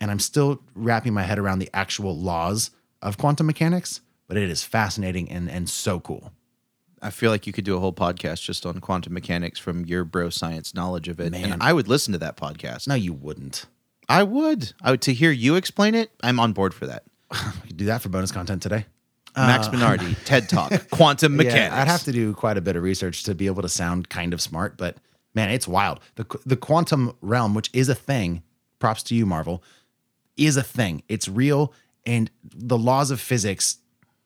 And 0.00 0.10
I'm 0.10 0.18
still 0.18 0.62
wrapping 0.74 1.14
my 1.14 1.22
head 1.22 1.38
around 1.38 1.60
the 1.60 1.70
actual 1.72 2.16
laws 2.16 2.72
of 3.00 3.18
quantum 3.18 3.46
mechanics, 3.46 4.00
but 4.26 4.36
it 4.36 4.50
is 4.50 4.64
fascinating 4.64 5.30
and, 5.30 5.48
and 5.48 5.68
so 5.68 6.00
cool. 6.00 6.32
I 7.00 7.10
feel 7.10 7.30
like 7.30 7.46
you 7.46 7.52
could 7.52 7.64
do 7.64 7.76
a 7.76 7.80
whole 7.80 7.92
podcast 7.92 8.42
just 8.42 8.66
on 8.66 8.80
quantum 8.80 9.12
mechanics 9.12 9.60
from 9.60 9.84
your 9.84 10.04
bro 10.04 10.30
science 10.30 10.74
knowledge 10.74 11.06
of 11.08 11.20
it. 11.20 11.30
Man. 11.30 11.52
And 11.52 11.62
I 11.62 11.72
would 11.72 11.86
listen 11.86 12.12
to 12.12 12.18
that 12.18 12.36
podcast. 12.36 12.88
No, 12.88 12.96
you 12.96 13.12
wouldn't. 13.12 13.66
I 14.08 14.24
would. 14.24 14.72
I 14.82 14.90
would 14.90 15.02
to 15.02 15.12
hear 15.12 15.30
you 15.30 15.54
explain 15.54 15.94
it. 15.94 16.10
I'm 16.22 16.40
on 16.40 16.52
board 16.52 16.74
for 16.74 16.86
that. 16.86 17.04
We 17.62 17.68
could 17.68 17.76
do 17.76 17.84
that 17.86 18.02
for 18.02 18.08
bonus 18.08 18.32
content 18.32 18.62
today. 18.62 18.86
Uh, 19.34 19.46
Max 19.46 19.68
Minardi, 19.68 20.16
TED 20.24 20.48
Talk, 20.48 20.90
quantum 20.90 21.36
mechanics. 21.36 21.74
Yeah, 21.74 21.80
I'd 21.82 21.88
have 21.88 22.02
to 22.04 22.12
do 22.12 22.34
quite 22.34 22.56
a 22.56 22.60
bit 22.60 22.76
of 22.76 22.82
research 22.82 23.22
to 23.24 23.34
be 23.34 23.46
able 23.46 23.62
to 23.62 23.68
sound 23.68 24.08
kind 24.08 24.32
of 24.32 24.40
smart, 24.40 24.76
but 24.76 24.96
man, 25.34 25.50
it's 25.50 25.68
wild. 25.68 26.00
The 26.16 26.24
the 26.44 26.56
quantum 26.56 27.14
realm, 27.20 27.54
which 27.54 27.70
is 27.72 27.88
a 27.88 27.94
thing, 27.94 28.42
props 28.78 29.02
to 29.04 29.14
you, 29.14 29.26
Marvel, 29.26 29.62
is 30.36 30.56
a 30.56 30.62
thing. 30.62 31.02
It's 31.08 31.28
real, 31.28 31.72
and 32.06 32.30
the 32.42 32.78
laws 32.78 33.10
of 33.10 33.20
physics 33.20 33.78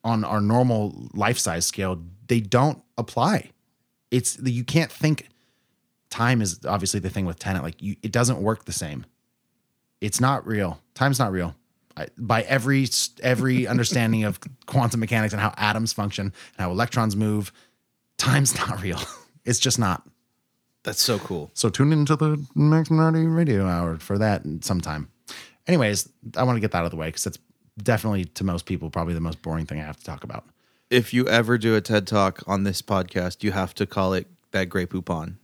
on 0.03 0.23
our 0.23 0.41
normal 0.41 1.09
life 1.13 1.37
size 1.37 1.65
scale 1.65 2.01
they 2.27 2.39
don't 2.39 2.81
apply. 2.97 3.51
It's 4.11 4.39
you 4.39 4.63
can't 4.63 4.91
think. 4.91 5.29
Time 6.09 6.43
is 6.43 6.59
obviously 6.67 6.99
the 6.99 7.09
thing 7.09 7.25
with 7.25 7.39
Tenet. 7.39 7.63
Like 7.63 7.81
you, 7.81 7.95
it 8.03 8.11
doesn't 8.11 8.39
work 8.39 8.65
the 8.65 8.71
same. 8.71 9.05
It's 9.99 10.19
not 10.19 10.45
real. 10.45 10.79
Time's 10.93 11.17
not 11.17 11.31
real. 11.31 11.55
I, 11.95 12.07
by 12.17 12.41
every 12.43 12.87
every 13.21 13.67
understanding 13.73 14.23
of 14.23 14.39
quantum 14.65 14.99
mechanics 14.99 15.33
and 15.33 15.41
how 15.41 15.53
atoms 15.57 15.93
function 15.93 16.25
and 16.25 16.33
how 16.57 16.71
electrons 16.71 17.15
move, 17.15 17.51
time's 18.17 18.55
not 18.67 18.81
real. 18.81 18.99
It's 19.45 19.59
just 19.59 19.79
not. 19.79 20.07
That's 20.83 21.01
so 21.01 21.17
cool. 21.19 21.49
So 21.53 21.69
tune 21.69 21.93
into 21.93 22.15
the 22.15 22.45
Max 22.55 22.89
Minardi 22.89 23.33
radio 23.33 23.65
hour 23.65 23.97
for 23.97 24.17
that 24.17 24.43
sometime. 24.61 25.09
Anyways, 25.65 26.09
I 26.35 26.43
want 26.43 26.57
to 26.57 26.59
get 26.59 26.71
that 26.71 26.79
out 26.79 26.85
of 26.85 26.91
the 26.91 26.97
way 26.97 27.07
because 27.07 27.23
that's 27.23 27.39
definitely 27.81 28.25
to 28.25 28.43
most 28.43 28.65
people 28.65 28.89
probably 28.89 29.13
the 29.13 29.21
most 29.21 29.41
boring 29.41 29.65
thing 29.65 29.79
I 29.79 29.85
have 29.85 29.97
to 29.97 30.03
talk 30.03 30.23
about. 30.23 30.45
If 30.89 31.13
you 31.13 31.27
ever 31.27 31.57
do 31.57 31.75
a 31.75 31.81
TED 31.81 32.05
talk 32.05 32.43
on 32.47 32.63
this 32.63 32.81
podcast, 32.81 33.43
you 33.43 33.51
have 33.53 33.73
to 33.75 33.85
call 33.85 34.13
it 34.13 34.27
that 34.51 34.65
Grey 34.65 34.85
Poupon. 34.85 35.37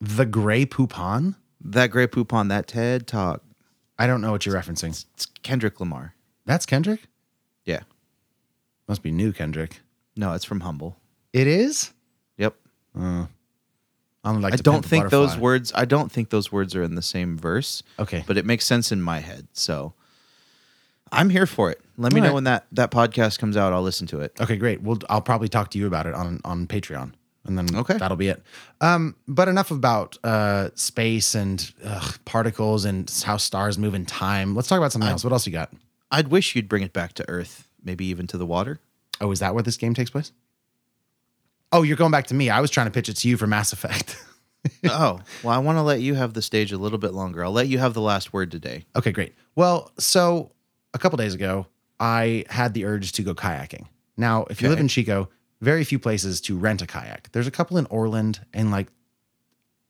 The 0.00 0.26
Grey 0.26 0.66
Poupon? 0.66 1.36
That 1.60 1.90
Grey 1.90 2.06
Poupon, 2.06 2.48
that 2.48 2.66
TED 2.66 3.06
talk. 3.06 3.42
I 3.98 4.06
don't 4.06 4.20
know 4.20 4.32
what 4.32 4.44
you're 4.46 4.54
referencing. 4.54 4.90
It's 5.14 5.26
Kendrick 5.42 5.80
Lamar. 5.80 6.14
That's 6.44 6.66
Kendrick? 6.66 7.02
Yeah. 7.64 7.80
Must 8.88 9.02
be 9.02 9.10
new 9.10 9.32
Kendrick. 9.32 9.80
No, 10.16 10.32
it's 10.32 10.44
from 10.44 10.60
Humble. 10.60 10.96
It 11.32 11.46
is? 11.46 11.92
Yep. 12.38 12.54
Uh, 12.98 13.26
like 14.24 14.54
I 14.54 14.56
don't 14.56 14.74
Pimp 14.76 14.86
a 14.86 14.88
think 14.88 15.10
those 15.10 15.36
words 15.36 15.72
I 15.74 15.84
don't 15.84 16.10
think 16.10 16.30
those 16.30 16.50
words 16.50 16.74
are 16.74 16.82
in 16.82 16.94
the 16.94 17.02
same 17.02 17.38
verse. 17.38 17.82
Okay. 17.98 18.24
But 18.26 18.36
it 18.36 18.44
makes 18.44 18.64
sense 18.64 18.90
in 18.90 19.00
my 19.00 19.20
head. 19.20 19.46
So 19.52 19.94
I'm 21.12 21.30
here 21.30 21.46
for 21.46 21.70
it. 21.70 21.80
Let 21.96 22.12
me 22.12 22.20
All 22.20 22.24
know 22.24 22.30
right. 22.30 22.34
when 22.34 22.44
that 22.44 22.66
that 22.72 22.90
podcast 22.90 23.38
comes 23.38 23.56
out. 23.56 23.72
I'll 23.72 23.82
listen 23.82 24.06
to 24.08 24.20
it. 24.20 24.32
Okay, 24.40 24.56
great. 24.56 24.82
Well, 24.82 24.98
I'll 25.08 25.20
probably 25.20 25.48
talk 25.48 25.70
to 25.70 25.78
you 25.78 25.86
about 25.86 26.06
it 26.06 26.14
on 26.14 26.40
on 26.44 26.66
Patreon, 26.66 27.12
and 27.48 27.58
then 27.58 27.74
Okay. 27.76 27.96
that'll 27.98 28.16
be 28.16 28.28
it. 28.28 28.42
Um, 28.80 29.16
but 29.28 29.48
enough 29.48 29.70
about 29.70 30.16
uh, 30.24 30.70
space 30.74 31.34
and 31.34 31.72
ugh, 31.84 32.18
particles 32.24 32.84
and 32.84 33.10
how 33.24 33.36
stars 33.36 33.78
move 33.78 33.94
in 33.94 34.06
time. 34.06 34.54
Let's 34.54 34.68
talk 34.68 34.78
about 34.78 34.92
something 34.92 35.10
else. 35.10 35.24
What 35.24 35.32
else 35.32 35.46
you 35.46 35.52
got? 35.52 35.72
I'd 36.10 36.28
wish 36.28 36.54
you'd 36.54 36.68
bring 36.68 36.82
it 36.82 36.92
back 36.92 37.14
to 37.14 37.28
Earth, 37.28 37.66
maybe 37.82 38.04
even 38.06 38.26
to 38.28 38.38
the 38.38 38.46
water. 38.46 38.80
Oh, 39.20 39.30
is 39.32 39.40
that 39.40 39.54
where 39.54 39.62
this 39.62 39.76
game 39.76 39.94
takes 39.94 40.10
place? 40.10 40.32
Oh, 41.72 41.82
you're 41.82 41.96
going 41.96 42.12
back 42.12 42.28
to 42.28 42.34
me. 42.34 42.48
I 42.50 42.60
was 42.60 42.70
trying 42.70 42.86
to 42.86 42.90
pitch 42.92 43.08
it 43.08 43.14
to 43.16 43.28
you 43.28 43.36
for 43.36 43.46
Mass 43.46 43.72
Effect. 43.72 44.16
oh, 44.88 45.20
well, 45.42 45.54
I 45.54 45.58
want 45.58 45.78
to 45.78 45.82
let 45.82 46.00
you 46.00 46.14
have 46.14 46.32
the 46.34 46.42
stage 46.42 46.72
a 46.72 46.78
little 46.78 46.98
bit 46.98 47.12
longer. 47.12 47.44
I'll 47.44 47.52
let 47.52 47.68
you 47.68 47.78
have 47.78 47.94
the 47.94 48.00
last 48.00 48.32
word 48.32 48.50
today. 48.50 48.84
okay, 48.94 49.10
great. 49.12 49.34
Well, 49.56 49.90
so 49.98 50.52
a 50.94 50.98
couple 50.98 51.16
days 51.16 51.34
ago, 51.34 51.66
I 51.98 52.44
had 52.48 52.72
the 52.74 52.84
urge 52.84 53.12
to 53.12 53.22
go 53.22 53.34
kayaking. 53.34 53.86
Now, 54.16 54.46
if 54.48 54.62
you 54.62 54.68
live 54.68 54.80
in 54.80 54.88
Chico, 54.88 55.28
very 55.60 55.84
few 55.84 55.98
places 55.98 56.40
to 56.42 56.56
rent 56.56 56.82
a 56.82 56.86
kayak. 56.86 57.30
There's 57.32 57.46
a 57.46 57.50
couple 57.50 57.78
in 57.78 57.86
Orland 57.86 58.40
and 58.52 58.70
like 58.70 58.88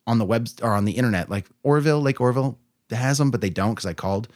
on 0.06 0.18
the 0.18 0.24
web 0.24 0.48
or 0.62 0.70
on 0.70 0.84
the 0.84 0.92
internet, 0.92 1.28
like 1.28 1.46
Oroville, 1.62 2.00
Lake 2.00 2.20
Oroville 2.20 2.58
has 2.90 3.18
them, 3.18 3.30
but 3.30 3.40
they 3.40 3.50
don't 3.50 3.72
because 3.72 3.86
I 3.86 3.94
called. 3.94 4.28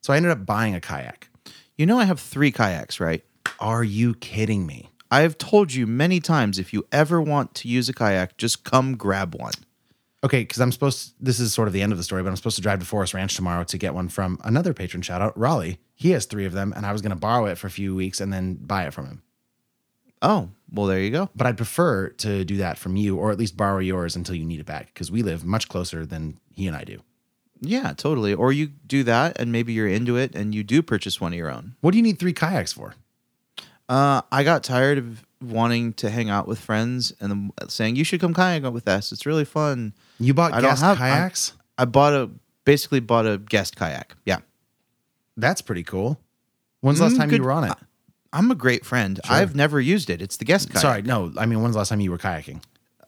So 0.00 0.12
I 0.12 0.16
ended 0.16 0.32
up 0.32 0.46
buying 0.46 0.74
a 0.74 0.80
kayak. 0.80 1.28
You 1.76 1.86
know, 1.86 1.98
I 1.98 2.04
have 2.04 2.20
three 2.20 2.50
kayaks, 2.50 3.00
right? 3.00 3.24
Are 3.60 3.84
you 3.84 4.14
kidding 4.14 4.66
me? 4.66 4.90
I've 5.10 5.38
told 5.38 5.72
you 5.72 5.86
many 5.86 6.20
times 6.20 6.58
if 6.58 6.72
you 6.72 6.86
ever 6.92 7.20
want 7.20 7.54
to 7.56 7.68
use 7.68 7.88
a 7.88 7.92
kayak, 7.92 8.36
just 8.36 8.64
come 8.64 8.96
grab 8.96 9.34
one. 9.34 9.52
Okay, 10.24 10.40
because 10.40 10.60
I'm 10.60 10.72
supposed. 10.72 11.14
this 11.20 11.38
is 11.38 11.54
sort 11.54 11.68
of 11.68 11.74
the 11.74 11.80
end 11.80 11.92
of 11.92 11.98
the 11.98 12.04
story, 12.04 12.22
but 12.22 12.30
I'm 12.30 12.36
supposed 12.36 12.56
to 12.56 12.62
drive 12.62 12.80
to 12.80 12.84
Forest 12.84 13.14
Ranch 13.14 13.36
tomorrow 13.36 13.62
to 13.64 13.78
get 13.78 13.94
one 13.94 14.08
from 14.08 14.38
another 14.42 14.74
patron 14.74 15.02
shout 15.02 15.22
out, 15.22 15.38
Raleigh. 15.38 15.78
He 15.94 16.10
has 16.10 16.26
three 16.26 16.44
of 16.44 16.52
them, 16.52 16.72
and 16.76 16.84
I 16.84 16.92
was 16.92 17.02
going 17.02 17.10
to 17.10 17.16
borrow 17.16 17.46
it 17.46 17.56
for 17.56 17.68
a 17.68 17.70
few 17.70 17.94
weeks 17.94 18.20
and 18.20 18.32
then 18.32 18.54
buy 18.54 18.86
it 18.86 18.92
from 18.92 19.06
him. 19.06 19.22
Oh, 20.20 20.50
well, 20.72 20.86
there 20.86 21.00
you 21.00 21.10
go. 21.10 21.30
But 21.34 21.46
I'd 21.46 21.56
prefer 21.56 22.10
to 22.10 22.44
do 22.44 22.56
that 22.58 22.78
from 22.78 22.96
you, 22.96 23.16
or 23.16 23.30
at 23.30 23.38
least 23.38 23.56
borrow 23.56 23.78
yours 23.78 24.16
until 24.16 24.34
you 24.34 24.44
need 24.44 24.60
it 24.60 24.66
back, 24.66 24.86
because 24.86 25.10
we 25.10 25.22
live 25.22 25.44
much 25.44 25.68
closer 25.68 26.04
than 26.04 26.38
he 26.52 26.66
and 26.66 26.76
I 26.76 26.84
do. 26.84 27.00
Yeah, 27.60 27.92
totally. 27.94 28.34
Or 28.34 28.52
you 28.52 28.68
do 28.86 29.02
that 29.04 29.38
and 29.40 29.50
maybe 29.50 29.72
you're 29.72 29.88
into 29.88 30.16
it 30.16 30.34
and 30.36 30.54
you 30.54 30.62
do 30.62 30.80
purchase 30.82 31.20
one 31.20 31.32
of 31.32 31.36
your 31.38 31.50
own. 31.50 31.74
What 31.80 31.90
do 31.90 31.96
you 31.96 32.02
need 32.04 32.18
three 32.20 32.32
kayaks 32.32 32.72
for? 32.72 32.94
Uh, 33.88 34.20
I 34.30 34.44
got 34.44 34.62
tired 34.62 34.98
of 34.98 35.24
wanting 35.42 35.94
to 35.94 36.10
hang 36.10 36.28
out 36.30 36.46
with 36.46 36.60
friends 36.60 37.12
and 37.20 37.50
saying, 37.68 37.96
you 37.96 38.04
should 38.04 38.20
come 38.20 38.32
kayaking 38.34 38.72
with 38.72 38.86
us. 38.86 39.10
It's 39.10 39.26
really 39.26 39.44
fun. 39.44 39.92
You 40.20 40.34
bought 40.34 40.52
I 40.52 40.60
guest 40.60 40.82
have- 40.82 40.98
kayaks? 40.98 41.52
I 41.78 41.84
bought 41.84 42.12
a, 42.12 42.30
basically 42.64 43.00
bought 43.00 43.26
a 43.26 43.38
guest 43.38 43.76
kayak. 43.76 44.14
Yeah. 44.24 44.38
That's 45.36 45.62
pretty 45.62 45.82
cool. 45.84 46.20
When's 46.80 46.98
the 46.98 47.06
last 47.06 47.14
Mm, 47.14 47.18
time 47.18 47.30
you 47.32 47.42
were 47.42 47.50
on 47.52 47.64
it? 47.64 47.72
I'm 48.32 48.50
a 48.50 48.54
great 48.54 48.84
friend. 48.84 49.18
I've 49.28 49.54
never 49.54 49.80
used 49.80 50.10
it. 50.10 50.20
It's 50.20 50.36
the 50.36 50.44
guest 50.44 50.68
kayak. 50.70 50.82
Sorry, 50.82 51.02
no. 51.02 51.32
I 51.38 51.46
mean, 51.46 51.62
when's 51.62 51.74
the 51.74 51.78
last 51.78 51.88
time 51.88 52.00
you 52.00 52.10
were 52.10 52.18
kayaking? 52.18 52.62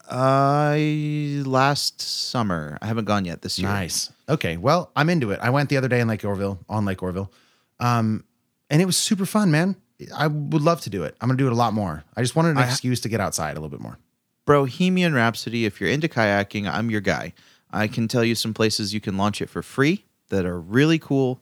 I 0.08 1.42
last 1.46 2.00
summer. 2.00 2.78
I 2.82 2.86
haven't 2.86 3.04
gone 3.04 3.24
yet 3.24 3.42
this 3.42 3.58
year. 3.58 3.68
Nice. 3.68 4.12
Okay. 4.28 4.56
Well, 4.56 4.90
I'm 4.96 5.08
into 5.08 5.30
it. 5.30 5.38
I 5.40 5.50
went 5.50 5.68
the 5.68 5.76
other 5.76 5.88
day 5.88 6.00
in 6.00 6.08
Lake 6.08 6.24
Oroville, 6.24 6.58
on 6.68 6.84
Lake 6.84 7.02
Oroville. 7.02 7.30
Um, 7.78 8.24
and 8.70 8.82
it 8.82 8.86
was 8.86 8.96
super 8.96 9.26
fun, 9.26 9.50
man. 9.50 9.76
I 10.14 10.26
would 10.26 10.62
love 10.62 10.80
to 10.82 10.90
do 10.90 11.02
it. 11.04 11.14
I'm 11.20 11.28
going 11.28 11.36
to 11.36 11.42
do 11.44 11.46
it 11.46 11.52
a 11.52 11.56
lot 11.56 11.74
more. 11.74 12.04
I 12.16 12.22
just 12.22 12.34
wanted 12.34 12.50
an 12.50 12.58
I 12.58 12.66
excuse 12.66 13.00
to 13.02 13.08
get 13.08 13.20
outside 13.20 13.52
a 13.52 13.60
little 13.60 13.68
bit 13.68 13.80
more. 13.80 13.98
Bohemian 14.46 15.14
Rhapsody, 15.14 15.66
if 15.66 15.80
you're 15.80 15.90
into 15.90 16.08
kayaking, 16.08 16.68
I'm 16.68 16.90
your 16.90 17.02
guy. 17.02 17.34
I 17.70 17.86
can 17.86 18.08
tell 18.08 18.24
you 18.24 18.34
some 18.34 18.54
places 18.54 18.92
you 18.94 19.00
can 19.00 19.16
launch 19.16 19.40
it 19.40 19.48
for 19.48 19.62
free 19.62 20.04
that 20.30 20.44
are 20.44 20.58
really 20.58 20.98
cool. 20.98 21.40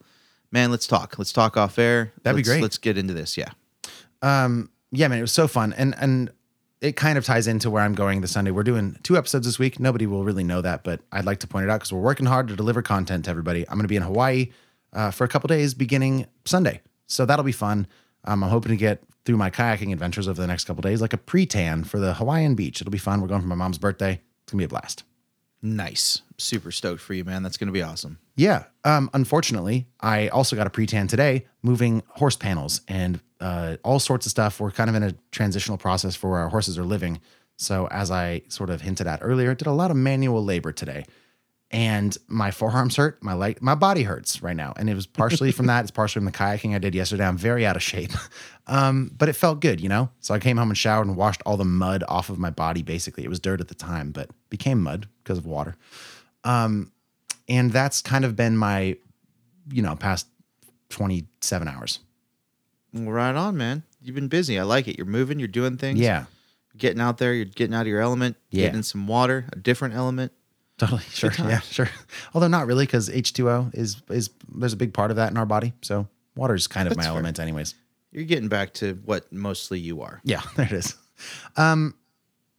Man, 0.50 0.70
let's 0.70 0.86
talk. 0.86 1.16
Let's 1.18 1.32
talk 1.32 1.56
off 1.56 1.78
air. 1.78 2.12
That'd 2.22 2.36
be 2.36 2.40
Let's- 2.40 2.48
great. 2.48 2.62
Let's 2.62 2.78
get 2.78 2.98
into 2.98 3.14
this. 3.14 3.36
Yeah. 3.38 3.50
Um, 4.22 4.70
yeah, 4.90 5.08
man, 5.08 5.18
it 5.18 5.22
was 5.22 5.32
so 5.32 5.48
fun. 5.48 5.72
And, 5.72 5.94
and, 6.00 6.30
it 6.80 6.94
kind 6.94 7.18
of 7.18 7.24
ties 7.24 7.48
into 7.48 7.70
where 7.70 7.82
I'm 7.82 7.94
going 7.94 8.20
this 8.20 8.32
Sunday. 8.32 8.50
We're 8.50 8.62
doing 8.62 8.96
two 9.02 9.16
episodes 9.16 9.46
this 9.46 9.58
week. 9.58 9.80
Nobody 9.80 10.06
will 10.06 10.24
really 10.24 10.44
know 10.44 10.60
that, 10.60 10.84
but 10.84 11.00
I'd 11.10 11.24
like 11.24 11.40
to 11.40 11.48
point 11.48 11.64
it 11.64 11.70
out 11.70 11.80
because 11.80 11.92
we're 11.92 12.00
working 12.00 12.26
hard 12.26 12.48
to 12.48 12.56
deliver 12.56 12.82
content 12.82 13.24
to 13.24 13.30
everybody. 13.30 13.68
I'm 13.68 13.74
going 13.74 13.82
to 13.82 13.88
be 13.88 13.96
in 13.96 14.02
Hawaii 14.02 14.52
uh, 14.92 15.10
for 15.10 15.24
a 15.24 15.28
couple 15.28 15.48
days 15.48 15.74
beginning 15.74 16.26
Sunday. 16.44 16.80
So 17.06 17.26
that'll 17.26 17.44
be 17.44 17.52
fun. 17.52 17.86
Um, 18.24 18.44
I'm 18.44 18.50
hoping 18.50 18.70
to 18.70 18.76
get 18.76 19.02
through 19.24 19.36
my 19.36 19.50
kayaking 19.50 19.92
adventures 19.92 20.28
over 20.28 20.40
the 20.40 20.46
next 20.46 20.64
couple 20.64 20.82
days, 20.82 21.00
like 21.00 21.12
a 21.12 21.18
pre 21.18 21.46
tan 21.46 21.84
for 21.84 21.98
the 21.98 22.14
Hawaiian 22.14 22.54
beach. 22.54 22.80
It'll 22.80 22.90
be 22.90 22.98
fun. 22.98 23.20
We're 23.20 23.28
going 23.28 23.42
for 23.42 23.48
my 23.48 23.54
mom's 23.54 23.78
birthday. 23.78 24.20
It's 24.42 24.52
going 24.52 24.58
to 24.58 24.62
be 24.62 24.64
a 24.64 24.68
blast. 24.68 25.04
Nice. 25.60 26.22
Super 26.36 26.70
stoked 26.70 27.00
for 27.00 27.14
you, 27.14 27.24
man. 27.24 27.42
That's 27.42 27.56
going 27.56 27.66
to 27.66 27.72
be 27.72 27.82
awesome. 27.82 28.18
Yeah. 28.36 28.64
Um, 28.84 29.10
unfortunately, 29.12 29.88
I 30.00 30.28
also 30.28 30.54
got 30.54 30.68
a 30.68 30.70
pre-tan 30.70 31.08
today, 31.08 31.46
moving 31.62 32.02
horse 32.10 32.36
panels 32.36 32.82
and 32.86 33.20
uh, 33.40 33.76
all 33.84 33.98
sorts 33.98 34.26
of 34.26 34.30
stuff. 34.30 34.60
We're 34.60 34.70
kind 34.70 34.90
of 34.90 34.96
in 34.96 35.02
a 35.02 35.12
transitional 35.30 35.78
process 35.78 36.16
for 36.16 36.30
where 36.30 36.40
our 36.40 36.48
horses 36.48 36.78
are 36.78 36.84
living. 36.84 37.20
So 37.56 37.88
as 37.90 38.10
I 38.10 38.42
sort 38.48 38.70
of 38.70 38.80
hinted 38.80 39.06
at 39.06 39.20
earlier, 39.22 39.54
did 39.54 39.66
a 39.66 39.72
lot 39.72 39.90
of 39.90 39.96
manual 39.96 40.44
labor 40.44 40.72
today. 40.72 41.04
And 41.70 42.16
my 42.28 42.50
forearms 42.50 42.96
hurt, 42.96 43.22
my 43.22 43.34
leg, 43.34 43.60
my 43.60 43.74
body 43.74 44.02
hurts 44.02 44.42
right 44.42 44.56
now. 44.56 44.72
And 44.76 44.88
it 44.88 44.94
was 44.94 45.06
partially 45.06 45.52
from 45.52 45.66
that. 45.66 45.82
It's 45.82 45.90
partially 45.90 46.20
from 46.20 46.24
the 46.24 46.32
kayaking 46.32 46.74
I 46.74 46.78
did 46.78 46.94
yesterday. 46.94 47.26
I'm 47.26 47.36
very 47.36 47.66
out 47.66 47.76
of 47.76 47.82
shape. 47.82 48.12
Um, 48.70 49.10
but 49.16 49.30
it 49.30 49.32
felt 49.32 49.60
good, 49.60 49.80
you 49.80 49.88
know? 49.88 50.10
So 50.20 50.34
I 50.34 50.38
came 50.38 50.58
home 50.58 50.68
and 50.68 50.76
showered 50.76 51.06
and 51.06 51.16
washed 51.16 51.40
all 51.46 51.56
the 51.56 51.64
mud 51.64 52.04
off 52.06 52.28
of 52.28 52.38
my 52.38 52.50
body, 52.50 52.82
basically. 52.82 53.24
It 53.24 53.30
was 53.30 53.40
dirt 53.40 53.62
at 53.62 53.68
the 53.68 53.74
time, 53.74 54.10
but 54.10 54.28
became 54.50 54.82
mud 54.82 55.08
because 55.24 55.38
of 55.38 55.46
water 55.46 55.74
and 57.48 57.70
that's 57.72 58.02
kind 58.02 58.24
of 58.24 58.36
been 58.36 58.56
my 58.56 58.96
you 59.70 59.82
know 59.82 59.96
past 59.96 60.26
27 60.90 61.68
hours 61.68 62.00
Well, 63.06 63.14
right 63.14 63.34
on, 63.34 63.56
man. 63.56 63.82
You've 64.02 64.14
been 64.14 64.28
busy. 64.28 64.58
I 64.58 64.62
like 64.62 64.88
it. 64.88 64.96
You're 64.96 65.06
moving. 65.06 65.38
You're 65.38 65.48
doing 65.48 65.76
things. 65.76 65.98
yeah 66.00 66.24
Getting 66.76 67.00
out 67.00 67.18
there. 67.18 67.34
You're 67.34 67.44
getting 67.46 67.74
out 67.74 67.82
of 67.82 67.86
your 67.88 68.00
element. 68.00 68.36
Yeah. 68.50 68.64
Getting 68.64 68.78
in 68.78 68.82
some 68.84 69.06
water. 69.08 69.46
A 69.52 69.56
different 69.56 69.94
element. 69.94 70.32
totally 70.78 71.02
sure 71.10 71.32
yeah 71.38 71.58
sure 71.60 71.90
although 72.34 72.46
not 72.46 72.66
really 72.68 72.86
because 72.86 73.08
h2o 73.10 73.74
is 73.74 74.00
is 74.10 74.30
there's 74.54 74.72
a 74.72 74.76
big 74.76 74.94
part 74.94 75.10
of 75.10 75.16
that 75.16 75.28
in 75.32 75.36
our 75.36 75.44
body 75.46 75.72
so 75.82 76.06
water 76.36 76.54
is 76.54 76.68
kind 76.68 76.86
of 76.86 76.90
That's 76.90 76.98
my 76.98 77.02
fair. 77.04 77.12
element 77.14 77.40
anyways 77.40 77.74
You're 78.12 78.22
getting 78.22 78.48
back 78.48 78.74
to 78.74 78.94
what 79.04 79.32
mostly 79.32 79.80
you 79.80 80.02
are. 80.02 80.20
yeah 80.22 80.40
there 80.56 80.66
it 80.66 80.72
is 80.72 80.94
um 81.56 81.94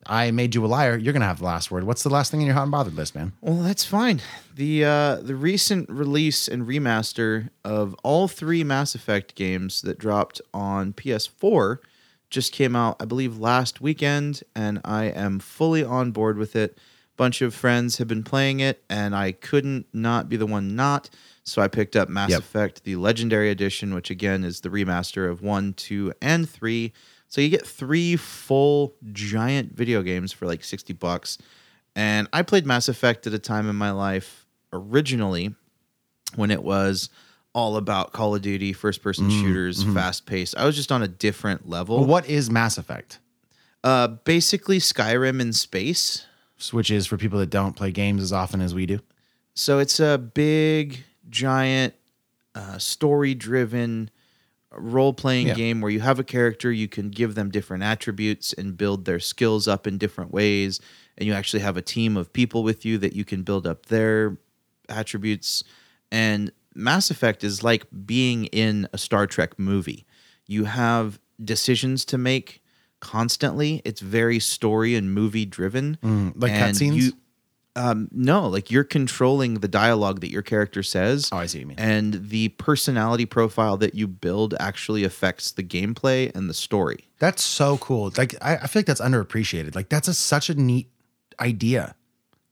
i 0.09 0.29
made 0.31 0.53
you 0.55 0.65
a 0.65 0.67
liar 0.67 0.97
you're 0.97 1.13
gonna 1.13 1.25
have 1.25 1.39
the 1.39 1.45
last 1.45 1.71
word 1.71 1.85
what's 1.85 2.03
the 2.03 2.09
last 2.09 2.29
thing 2.31 2.41
in 2.41 2.45
your 2.47 2.55
hot 2.55 2.63
and 2.63 2.71
bothered 2.71 2.95
list 2.95 3.15
man 3.15 3.31
Well, 3.41 3.63
that's 3.63 3.85
fine. 3.85 4.21
The 4.55 4.83
uh, 4.83 5.15
the 5.21 5.35
recent 5.35 5.89
release 5.89 6.49
and 6.49 6.67
remaster 6.67 7.49
of 7.63 7.95
all 8.03 8.27
three 8.27 8.63
Mass 8.65 8.93
Effect 8.95 9.35
games 9.35 9.81
that 9.83 9.97
dropped 9.97 10.41
on 10.53 10.91
PS4 10.91 11.77
just 12.29 12.51
came 12.51 12.75
out, 12.75 12.97
I 12.99 13.05
believe, 13.05 13.37
last 13.39 13.79
weekend, 13.81 14.43
and 14.55 14.81
I 14.83 15.05
am 15.05 15.39
fully 15.39 15.83
on 15.83 16.11
board 16.11 16.37
with 16.37 16.55
it. 16.55 16.77
Bunch 17.17 17.41
of 17.41 17.53
friends 17.55 17.97
have 17.97 18.07
been 18.07 18.23
playing 18.23 18.59
it, 18.59 18.83
and 18.89 19.15
I 19.15 19.31
couldn't 19.31 19.87
not 19.93 20.29
be 20.29 20.37
the 20.37 20.45
one 20.45 20.75
not. 20.75 21.09
So 21.43 21.61
I 21.61 21.67
picked 21.67 21.95
up 21.95 22.07
Mass 22.09 22.29
Yep. 22.29 22.39
Effect, 22.39 22.83
the 22.83 22.97
Legendary 22.97 23.49
Edition, 23.49 23.93
which 23.95 24.09
again 24.11 24.43
is 24.43 24.61
the 24.61 24.69
remaster 24.69 25.29
of 25.29 25.41
one, 25.41 25.73
two, 25.73 26.13
and 26.21 26.47
three. 26.49 26.93
So 27.29 27.41
you 27.41 27.49
get 27.49 27.65
three 27.65 28.15
full 28.15 28.95
giant 29.11 29.75
video 29.75 30.01
games 30.01 30.33
for 30.33 30.45
like 30.47 30.63
60 30.63 30.93
bucks. 30.93 31.37
And 31.95 32.27
I 32.33 32.41
played 32.41 32.65
Mass 32.65 32.89
Effect 32.89 33.27
at 33.27 33.33
a 33.33 33.39
time 33.39 33.69
in 33.69 33.75
my 33.75 33.91
life 33.91 34.45
originally 34.73 35.53
when 36.35 36.51
it 36.51 36.63
was 36.63 37.09
all 37.53 37.77
about 37.77 38.13
Call 38.13 38.35
of 38.35 38.41
Duty, 38.41 38.73
first 38.73 39.01
person 39.01 39.29
shooters, 39.29 39.83
fast 39.93 40.25
paced. 40.25 40.55
I 40.57 40.65
was 40.65 40.75
just 40.75 40.91
on 40.91 41.01
a 41.01 41.07
different 41.07 41.67
level. 41.69 41.97
well, 41.97 42.05
what 42.05 42.29
is 42.29 42.49
mass 42.49 42.77
effect 42.77 43.19
Uh, 43.83 44.07
basically, 44.07 44.79
Skyrim 44.79 45.39
in 45.41 45.53
space. 45.53 46.25
which 46.71 46.91
is 46.91 47.07
for 47.07 47.17
people 47.17 47.39
that 47.39 47.49
don't 47.49 47.75
play 47.75 47.91
games 47.91 48.21
as 48.21 48.31
often 48.33 48.61
as 48.61 48.73
we 48.75 48.85
do 48.85 48.99
So 49.55 49.79
it's 49.79 49.99
a 49.99 50.17
big, 50.17 51.03
giant, 51.29 51.93
uh, 52.55 52.77
story 52.77 53.33
driven 53.33 54.09
role 54.71 55.13
playing 55.13 55.47
Yeah. 55.47 55.55
game 55.55 55.81
where 55.81 55.91
you 55.91 55.99
have 56.01 56.19
a 56.19 56.23
character, 56.23 56.71
you 56.71 56.87
can 56.87 57.09
give 57.09 57.35
them 57.35 57.49
different 57.49 57.83
attributes 57.83 58.53
and 58.53 58.77
build 58.77 59.05
their 59.05 59.19
skills 59.19 59.67
up 59.67 59.87
in 59.87 59.97
different 59.97 60.31
ways. 60.31 60.79
And 61.17 61.27
you 61.27 61.33
actually 61.33 61.61
have 61.61 61.75
a 61.77 61.81
team 61.81 62.15
of 62.15 62.31
people 62.31 62.63
with 62.63 62.85
you 62.85 62.97
that 62.99 63.13
you 63.13 63.25
can 63.25 63.43
build 63.43 63.65
up 63.65 63.87
their 63.87 64.37
attributes. 64.87 65.63
And 66.11 66.51
Mass 66.75 67.09
Effect 67.11 67.43
is 67.43 67.63
like 67.63 67.85
being 68.05 68.45
in 68.45 68.87
a 68.93 68.97
Star 68.97 69.27
Trek 69.27 69.57
movie. 69.59 70.05
You 70.45 70.65
have 70.65 71.19
decisions 71.43 72.05
to 72.05 72.17
make 72.17 72.61
constantly. 72.99 73.81
It's 73.85 74.01
very 74.01 74.39
story 74.39 74.95
and 74.95 75.13
movie 75.13 75.45
driven. 75.45 75.97
Mm, 76.03 76.33
like 76.35 76.51
cutscenes? 76.53 77.13
You- 77.79 77.89
Um, 77.89 78.07
no, 78.11 78.47
like 78.47 78.69
you're 78.71 78.83
controlling 78.83 79.55
the 79.55 79.67
dialogue 79.67 80.19
that 80.21 80.31
your 80.31 80.41
character 80.41 80.83
says. 80.83 81.29
Oh, 81.31 81.37
I 81.37 81.45
see 81.45 81.59
what 81.59 81.61
you 81.61 81.67
mean. 81.67 81.79
And 81.79 82.29
the 82.29 82.49
personality 82.49 83.25
profile 83.25 83.77
that 83.77 83.95
you 83.95 84.07
build 84.07 84.53
actually 84.59 85.03
affects 85.03 85.51
the 85.51 85.63
gameplay 85.63 86.33
and 86.35 86.49
the 86.49 86.53
story. 86.53 87.09
That's 87.19 87.43
so 87.43 87.77
cool. 87.77 88.11
Like 88.17 88.35
I, 88.41 88.57
I 88.57 88.67
feel 88.67 88.79
like 88.81 88.85
that's 88.85 89.01
underappreciated. 89.01 89.75
Like 89.75 89.89
that's 89.89 90.07
a, 90.07 90.13
such 90.13 90.49
a 90.49 90.55
neat 90.55 90.89
idea. 91.39 91.95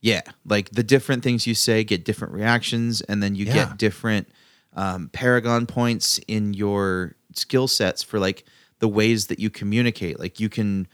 Yeah, 0.00 0.20
like 0.44 0.70
the 0.70 0.84
different 0.84 1.24
things 1.24 1.46
you 1.46 1.54
say 1.54 1.82
get 1.84 2.04
different 2.04 2.32
reactions, 2.32 3.00
and 3.02 3.20
then 3.22 3.34
you 3.34 3.46
Yeah. 3.46 3.54
get 3.66 3.78
different 3.78 4.28
um, 4.76 5.08
paragon 5.12 5.66
points 5.66 6.20
in 6.28 6.54
your 6.54 7.16
skill 7.34 7.66
sets 7.66 8.02
for 8.04 8.20
like 8.20 8.44
the 8.78 8.86
ways 8.88 9.26
that 9.26 9.40
you 9.40 9.50
communicate. 9.50 10.20
Like 10.20 10.38
you 10.38 10.48
can 10.48 10.86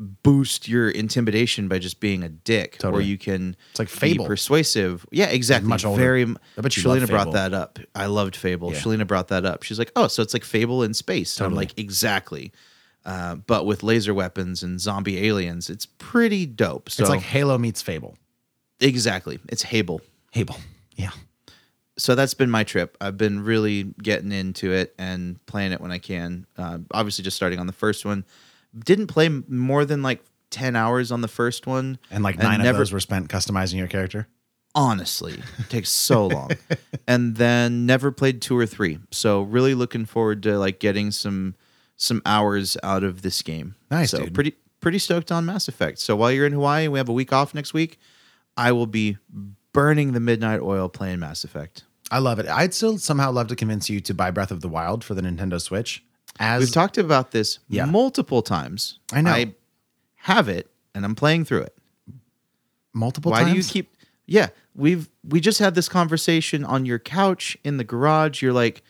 boost 0.00 0.68
your 0.68 0.90
intimidation 0.90 1.68
by 1.68 1.78
just 1.78 2.00
being 2.00 2.22
a 2.22 2.28
dick, 2.28 2.78
or 2.84 3.00
you 3.00 3.16
can 3.16 3.56
It's 3.70 3.78
like 3.78 3.88
be 3.88 3.94
Fable. 4.14 4.26
persuasive. 4.26 5.06
Yeah, 5.12 5.26
exactly. 5.26 5.68
Much 5.68 5.84
older. 5.84 6.00
Very. 6.00 6.22
I 6.58 6.60
bet 6.60 6.76
you 6.76 6.82
Shalina 6.82 7.08
brought 7.08 7.32
that 7.32 7.54
up. 7.54 7.78
I 7.94 8.06
loved 8.06 8.34
Fable. 8.36 8.72
Yeah. 8.72 8.78
Shalina 8.80 9.06
brought 9.06 9.28
that 9.28 9.44
up. 9.44 9.62
She's 9.62 9.78
like, 9.78 9.92
"Oh, 9.96 10.08
so 10.08 10.22
it's 10.22 10.34
like 10.34 10.44
Fable 10.44 10.82
in 10.82 10.94
space." 10.94 11.38
And 11.38 11.46
I'm 11.46 11.54
like, 11.54 11.78
"Exactly." 11.78 12.52
Uh, 13.06 13.34
but 13.36 13.66
with 13.66 13.82
laser 13.82 14.14
weapons 14.14 14.62
and 14.62 14.80
zombie 14.80 15.26
aliens, 15.28 15.68
it's 15.70 15.86
pretty 15.86 16.46
dope. 16.46 16.88
So 16.90 17.02
it's 17.02 17.10
like 17.10 17.20
Halo 17.20 17.58
meets 17.58 17.82
Fable. 17.82 18.16
exactly, 18.80 19.38
it's 19.48 19.62
Hable 19.62 20.00
Hable. 20.32 20.56
Yeah. 20.96 21.10
so 21.98 22.14
that's 22.14 22.34
been 22.34 22.50
my 22.50 22.64
trip. 22.64 22.96
I've 23.00 23.16
been 23.18 23.44
really 23.44 23.84
getting 24.02 24.32
into 24.32 24.72
it 24.72 24.94
and 24.98 25.44
playing 25.46 25.72
it 25.72 25.80
when 25.80 25.92
I 25.92 25.98
can. 25.98 26.46
Uh, 26.56 26.78
obviously, 26.92 27.22
just 27.24 27.36
starting 27.36 27.58
on 27.60 27.66
the 27.66 27.72
first 27.72 28.04
one. 28.04 28.24
Didn't 28.78 29.06
play 29.08 29.28
more 29.28 29.84
than 29.84 30.02
like 30.02 30.22
ten 30.50 30.76
hours 30.76 31.10
on 31.12 31.20
the 31.20 31.28
first 31.28 31.66
one, 31.66 31.98
And 32.10 32.22
like 32.24 32.38
nine 32.38 32.58
never, 32.58 32.70
of 32.70 32.76
those 32.78 32.92
were 32.92 33.00
spent 33.00 33.28
customizing 33.28 33.74
your 33.78 33.88
character. 33.88 34.28
honestly 34.74 35.34
it 35.58 35.68
takes 35.70 35.88
so 35.90 36.26
long. 36.36 36.50
and 37.06 37.36
then 37.36 37.86
never 37.86 38.10
played 38.10 38.40
two 38.42 38.56
or 38.58 38.66
three. 38.66 38.98
So 39.10 39.42
really 39.42 39.74
looking 39.74 40.04
forward 40.04 40.42
to 40.44 40.58
like 40.58 40.78
getting 40.80 41.10
some 41.10 41.54
some 41.96 42.20
hours 42.26 42.76
out 42.82 43.04
of 43.04 43.22
this 43.22 43.40
game. 43.42 43.74
Nice, 43.90 44.10
so 44.10 44.18
dude. 44.24 44.34
pretty 44.34 44.54
pretty 44.80 44.98
stoked 44.98 45.30
on 45.32 45.44
Mass 45.46 45.68
Effect. 45.68 45.98
So 45.98 46.14
while 46.16 46.30
you're 46.32 46.46
in 46.46 46.52
Hawaii, 46.52 46.88
we 46.88 46.98
have 46.98 47.08
a 47.08 47.12
week 47.12 47.32
off 47.32 47.54
next 47.54 47.72
week. 47.74 47.98
I 48.56 48.72
will 48.72 48.86
be 48.86 49.16
burning 49.72 50.12
the 50.12 50.20
midnight 50.20 50.60
oil 50.60 50.88
playing 50.88 51.18
Mass 51.20 51.42
Effect. 51.44 51.84
I 52.10 52.18
love 52.18 52.38
it. 52.38 52.46
I'd 52.48 52.74
still 52.74 52.98
somehow 52.98 53.32
love 53.32 53.48
to 53.48 53.56
convince 53.56 53.88
you 53.90 54.00
to 54.00 54.14
buy 54.14 54.30
Breath 54.30 54.50
of 54.50 54.60
the 54.60 54.68
Wild 54.68 55.02
for 55.02 55.14
the 55.14 55.22
Nintendo 55.22 55.60
Switch. 55.60 56.04
As 56.40 56.60
We've 56.60 56.72
talked 56.72 56.98
about 56.98 57.30
this 57.30 57.58
Yeah. 57.68 57.84
multiple 57.84 58.42
times. 58.42 58.98
I 59.12 59.20
know. 59.20 59.30
I 59.30 59.54
have 60.16 60.48
it 60.48 60.70
and 60.94 61.04
I'm 61.04 61.14
playing 61.14 61.44
through 61.44 61.62
it. 61.62 61.76
multiple 62.92 63.32
Why 63.32 63.40
times. 63.42 63.52
do 63.52 63.56
you 63.58 63.64
keep 63.64 63.96
Yeah, 64.26 64.48
we've 64.74 65.08
we 65.22 65.40
just 65.40 65.58
had 65.58 65.74
this 65.74 65.88
conversation 65.88 66.64
on 66.64 66.86
your 66.86 66.98
couch 66.98 67.56
in 67.64 67.76
the 67.76 67.84
garage. 67.84 68.40
You're 68.40 68.52
like, 68.54 68.82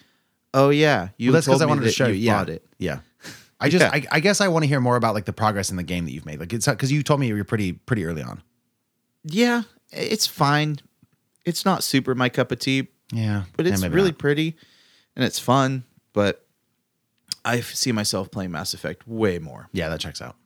"Oh 0.52 0.70
yeah, 0.70 1.08
you 1.16 1.30
Well, 1.30 1.34
that's 1.34 1.46
told 1.46 1.56
because 1.58 1.62
I 1.62 1.66
me 1.66 1.68
wanted 1.70 1.84
to 1.86 1.90
show 1.92 2.06
you. 2.06 2.14
you 2.14 2.26
Yeah. 2.26 2.38
bought 2.38 2.48
it." 2.50 2.64
Yeah. 2.78 3.00
I 3.60 3.68
just, 3.68 3.82
Yeah. 3.82 3.90
I, 3.92 4.04
I 4.12 4.20
guess 4.20 4.40
I 4.40 4.48
want 4.48 4.62
to 4.64 4.68
hear 4.68 4.80
more 4.80 4.94
about 4.96 5.14
like 5.14 5.24
the 5.24 5.32
progress 5.32 5.70
in 5.70 5.76
the 5.76 5.82
game 5.82 6.04
that 6.04 6.12
you've 6.12 6.26
made. 6.26 6.38
Like 6.38 6.52
it's 6.52 6.66
because 6.66 6.92
you 6.92 7.02
told 7.02 7.18
me 7.20 7.26
you 7.28 7.34
were 7.34 7.44
pretty, 7.44 7.72
pretty 7.72 8.04
early 8.04 8.22
on. 8.22 8.42
Yeah, 9.24 9.62
it's 9.90 10.26
fine. 10.26 10.78
It's 11.44 11.64
not 11.64 11.82
super 11.82 12.14
my 12.14 12.28
cup 12.28 12.52
of 12.52 12.58
tea, 12.58 12.88
Yeah. 13.12 13.44
but 13.56 13.66
it's 13.66 13.80
maybe 13.80 13.94
really 13.94 14.10
not. 14.10 14.18
pretty 14.18 14.56
and 15.16 15.24
it's 15.24 15.38
fun, 15.38 15.84
but 16.12 16.43
I 17.44 17.60
see 17.60 17.92
myself 17.92 18.30
playing 18.30 18.50
Mass 18.52 18.72
Effect 18.74 19.06
way 19.06 19.38
more. 19.38 19.68
yeah, 19.72 19.88
that 19.88 20.00
checks 20.00 20.22
out. 20.22 20.36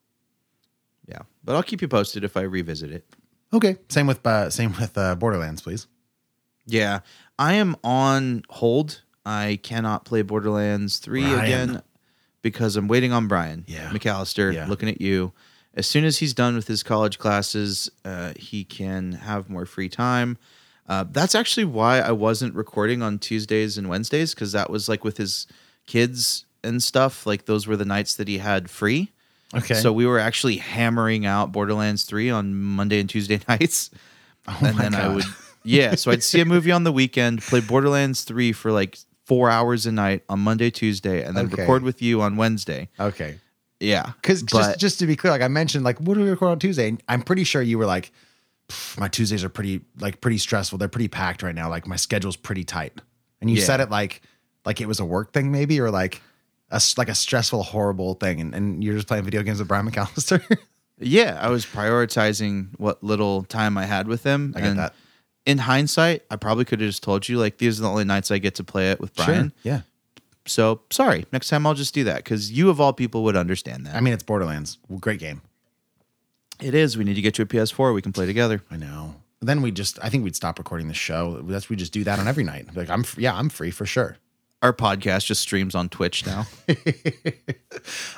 Yeah. 1.07 1.21
But 1.45 1.57
I'll 1.57 1.63
keep 1.63 1.81
you 1.81 1.89
posted 1.89 2.25
if 2.25 2.37
I 2.37 2.43
revisit 2.43 2.91
it. 2.91 3.07
Okay. 3.53 3.77
Same 3.89 4.07
with, 4.07 4.27
uh, 4.27 4.51
same 4.51 4.75
with 4.79 4.97
uh, 4.99 5.15
Borderlands, 5.15 5.63
please. 5.63 5.87
Yeah, 6.67 7.01
I 7.39 7.55
am 7.55 7.77
on 7.83 8.43
hold. 8.51 9.03
I 9.25 9.59
cannot 9.63 10.05
play 10.05 10.23
Borderlands 10.23 10.99
3 10.99 11.23
Brian. 11.23 11.41
again 11.45 11.83
because 12.43 12.77
I'm 12.77 12.89
waiting 12.89 13.13
on 13.13 13.27
Brian 13.27 13.65
Yeah. 13.67 13.89
McAllister, 13.91 14.53
Yeah. 14.53 14.67
looking 14.67 14.89
at 14.89 15.01
you. 15.01 15.33
As 15.75 15.87
soon 15.87 16.05
as 16.05 16.19
he's 16.19 16.35
done 16.35 16.57
with 16.57 16.67
his 16.67 16.83
college 16.83 17.19
classes, 17.19 17.91
uh, 18.05 18.33
he 18.37 18.65
can 18.65 19.13
have 19.13 19.49
more 19.49 19.65
free 19.67 19.89
time. 19.89 20.37
Uh, 20.89 21.05
that's 21.11 21.35
actually 21.35 21.65
why 21.65 22.01
I 22.01 22.13
wasn't 22.13 22.55
recording 22.55 23.03
on 23.03 23.19
Tuesdays 23.19 23.79
and 23.79 23.89
Wednesdays 23.89 24.35
because 24.35 24.53
that 24.53 24.71
was 24.71 24.89
like 24.89 25.05
with 25.05 25.17
his 25.19 25.47
kids 25.87 26.45
and 26.65 26.83
stuff. 26.83 27.27
Like 27.27 27.47
those 27.47 27.67
were 27.67 27.77
the 27.77 27.85
nights 27.85 28.17
that 28.17 28.29
he 28.29 28.39
had 28.39 28.71
free. 28.71 29.13
Okay. 29.55 29.75
So 29.75 29.93
we 29.93 30.07
were 30.07 30.19
actually 30.19 30.57
hammering 30.59 31.25
out 31.25 31.53
Borderlands 31.53 32.05
3 32.05 32.29
on 32.31 32.55
Monday 32.55 33.01
and 33.01 33.09
Tuesday 33.09 33.41
nights. 33.49 33.91
Oh 34.47 34.57
and 34.61 34.69
Oh 34.69 34.73
my 34.73 34.83
then 34.83 34.95
I 34.95 35.09
would 35.09 35.25
Yeah, 35.65 35.97
so 35.97 36.11
I'd 36.11 36.23
see 36.23 36.41
a 36.41 36.45
movie 36.45 36.71
on 36.73 36.85
the 36.85 36.93
weekend, 36.93 37.47
play 37.47 37.61
Borderlands 37.61 38.23
3 38.23 38.53
for 38.53 38.73
like 38.73 38.97
4 39.27 39.51
hours 39.51 39.85
a 39.87 39.93
night 39.93 40.23
on 40.29 40.41
Monday, 40.41 40.71
Tuesday, 40.71 41.23
and 41.25 41.37
then 41.37 41.47
Okay. 41.47 41.63
record 41.63 41.83
with 41.83 42.01
you 42.01 42.23
on 42.23 42.37
Wednesday. 42.37 42.89
okay. 42.99 43.39
Yeah. 43.81 44.13
Because 44.21 44.43
just, 44.43 44.79
just 44.81 44.99
to 44.99 45.07
be 45.07 45.15
clear, 45.15 45.31
like 45.33 45.43
I 45.43 45.49
mentioned, 45.49 45.85
like 45.85 45.99
what 46.01 46.15
do 46.15 46.23
we 46.25 46.31
record 46.31 46.49
on 46.51 46.59
Tuesday? 46.59 46.89
And 46.89 47.03
I'm 47.09 47.23
pretty 47.23 47.45
sure 47.45 47.63
you 47.63 47.79
were 47.79 47.87
like, 47.87 48.11
my 48.99 49.09
Tuesdays 49.09 49.45
are 49.45 49.49
pretty 49.49 49.83
like 50.01 50.21
pretty 50.21 50.39
stressful. 50.39 50.79
They're 50.79 50.89
pretty 50.89 51.09
packed 51.09 51.43
right 51.43 51.55
now. 51.55 51.69
Like 51.71 51.87
my 51.87 51.97
schedule's 51.97 52.37
pretty 52.37 52.65
tight. 52.65 53.01
And 53.41 53.49
you 53.49 53.57
Yeah. 53.59 53.65
said 53.65 53.81
it 53.81 53.89
like 53.91 54.21
like 54.67 54.81
it 54.81 54.87
was 54.89 54.99
a 55.01 55.05
work 55.05 55.33
thing, 55.33 55.53
maybe, 55.53 55.81
or 55.81 55.91
like 55.91 56.21
a 56.71 56.81
like 56.97 57.09
a 57.09 57.15
stressful, 57.15 57.63
horrible 57.63 58.15
thing. 58.15 58.41
And, 58.41 58.55
and 58.55 58.85
you're 58.85 58.95
just 58.95 59.09
playing 59.09 59.25
video 59.25 59.43
games 59.43 59.59
with 59.59 59.69
Brian 59.69 59.89
McAllister. 59.91 60.43
yeah, 60.99 61.39
I 61.41 61.49
was 61.49 61.65
prioritizing 61.65 62.79
what 62.79 63.03
little 63.03 63.45
time 63.45 63.79
I 63.79 63.87
had 63.87 64.09
with 64.09 64.23
him. 64.25 64.53
I 64.57 64.61
get 64.61 64.71
and 64.71 64.79
that. 64.79 64.95
In 65.47 65.59
hindsight, 65.59 66.25
I 66.31 66.37
probably 66.37 66.67
could 66.67 66.81
have 66.81 66.91
just 66.91 67.03
told 67.03 67.27
you 67.29 67.39
like 67.39 67.59
these 67.59 67.79
are 67.79 67.83
the 67.83 67.89
only 67.89 68.05
nights 68.05 68.31
I 68.31 68.39
get 68.39 68.57
to 68.57 68.65
play 68.65 68.91
it 68.91 69.01
with 69.01 69.15
Brian. 69.15 69.53
Yeah. 69.63 69.81
So 70.45 70.83
sorry. 70.91 71.25
Next 71.33 71.49
time 71.49 71.67
I'll 71.67 71.75
just 71.75 71.95
do 71.95 72.05
that 72.05 72.17
because 72.17 72.53
you 72.53 72.69
of 72.69 72.81
all 72.81 72.93
people 72.93 73.23
would 73.25 73.37
understand 73.37 73.87
that. 73.87 73.95
I 73.95 74.01
mean, 74.01 74.13
it's 74.13 74.23
Borderlands. 74.23 74.79
Great 75.01 75.21
game. 75.21 75.43
it 76.61 76.75
is. 76.75 76.99
We 76.99 77.05
need 77.05 77.15
to 77.15 77.23
get 77.23 77.39
you 77.39 77.45
a 77.45 77.47
PS4. 77.47 77.95
We 77.95 78.03
can 78.03 78.13
play 78.13 78.27
together. 78.27 78.63
I 78.71 78.77
know. 78.77 79.15
Then 79.41 79.63
we 79.63 79.71
just, 79.71 79.99
I 80.03 80.09
think 80.09 80.25
we'd 80.25 80.35
stop 80.35 80.59
recording 80.59 80.89
the 80.89 80.95
show. 80.95 81.41
That's 81.43 81.71
we 81.71 81.77
just 81.77 81.93
do 81.93 82.03
that 82.05 82.19
on 82.19 82.27
every 82.27 82.45
night. 82.45 82.75
Like 82.75 82.91
I'm, 82.91 83.05
yeah, 83.17 83.35
I'm 83.35 83.49
free 83.49 83.71
for 83.71 83.87
sure. 83.87 84.17
Our 84.61 84.73
podcast 84.73 85.27
just 85.27 85.43
streams 85.43 85.75
on 85.75 85.89
Twitch 85.89 86.27
now. 86.27 86.47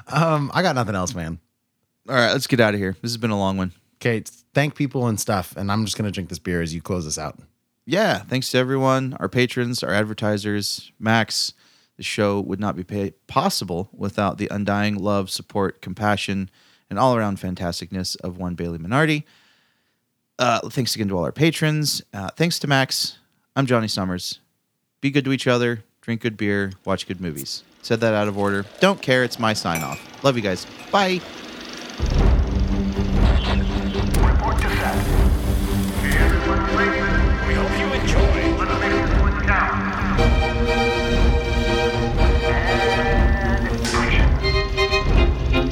Um, 0.08 0.50
I 0.54 0.62
got 0.62 0.74
nothing 0.74 0.94
else, 0.94 1.14
man. 1.14 1.38
All 2.08 2.14
right, 2.14 2.32
let's 2.32 2.46
get 2.46 2.60
out 2.60 2.74
of 2.74 2.80
here. 2.80 2.96
This 3.02 3.10
has 3.12 3.16
been 3.18 3.30
a 3.30 3.38
long 3.38 3.56
one. 3.56 3.72
Okay, 3.96 4.22
thank 4.54 4.74
people 4.74 5.06
and 5.06 5.20
stuff. 5.20 5.54
And 5.56 5.70
I'm 5.70 5.84
just 5.84 5.96
gonna 5.96 6.10
drink 6.10 6.28
this 6.30 6.38
beer 6.38 6.62
as 6.62 6.74
you 6.74 6.80
close 6.82 7.04
this 7.04 7.18
out. 7.18 7.38
Yeah, 7.86 8.18
thanks 8.18 8.50
to 8.50 8.58
everyone, 8.58 9.16
our 9.20 9.28
patrons, 9.28 9.82
our 9.82 9.92
advertisers, 9.92 10.90
Max. 10.98 11.52
The 11.96 12.02
show 12.02 12.40
would 12.40 12.58
not 12.58 12.74
be 12.76 12.82
pa- 12.84 13.14
possible 13.26 13.90
without 13.92 14.38
the 14.38 14.48
undying 14.50 14.96
love, 14.96 15.30
support, 15.30 15.82
compassion, 15.82 16.50
and 16.88 16.98
all 16.98 17.14
around 17.14 17.38
fantasticness 17.38 18.18
of 18.22 18.38
one 18.38 18.54
Bailey 18.54 18.78
Minardi. 18.78 19.24
Uh, 20.38 20.68
thanks 20.70 20.94
again 20.94 21.08
to 21.08 21.18
all 21.18 21.24
our 21.24 21.32
patrons. 21.32 22.02
Uh, 22.14 22.30
thanks 22.30 22.58
to 22.60 22.66
Max. 22.66 23.18
I'm 23.54 23.66
Johnny 23.66 23.88
Summers. 23.88 24.40
Be 25.02 25.10
good 25.10 25.24
to 25.26 25.32
each 25.32 25.46
other, 25.46 25.84
drink 26.10 26.22
good 26.22 26.36
beer, 26.36 26.72
watch 26.84 27.06
good 27.06 27.20
movies. 27.20 27.62
Said 27.82 28.00
that 28.00 28.14
out 28.14 28.26
of 28.26 28.36
order. 28.36 28.64
Don't 28.80 29.00
care. 29.00 29.22
It's 29.22 29.38
my 29.38 29.52
sign 29.52 29.80
off. 29.84 30.24
Love 30.24 30.36
you 30.36 30.42
guys. 30.42 30.66
Bye. 30.90 31.20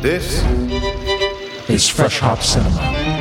This 0.00 0.44
is 1.68 1.88
Fresh 1.88 2.20
Hop 2.20 2.42
Cinema. 2.42 3.17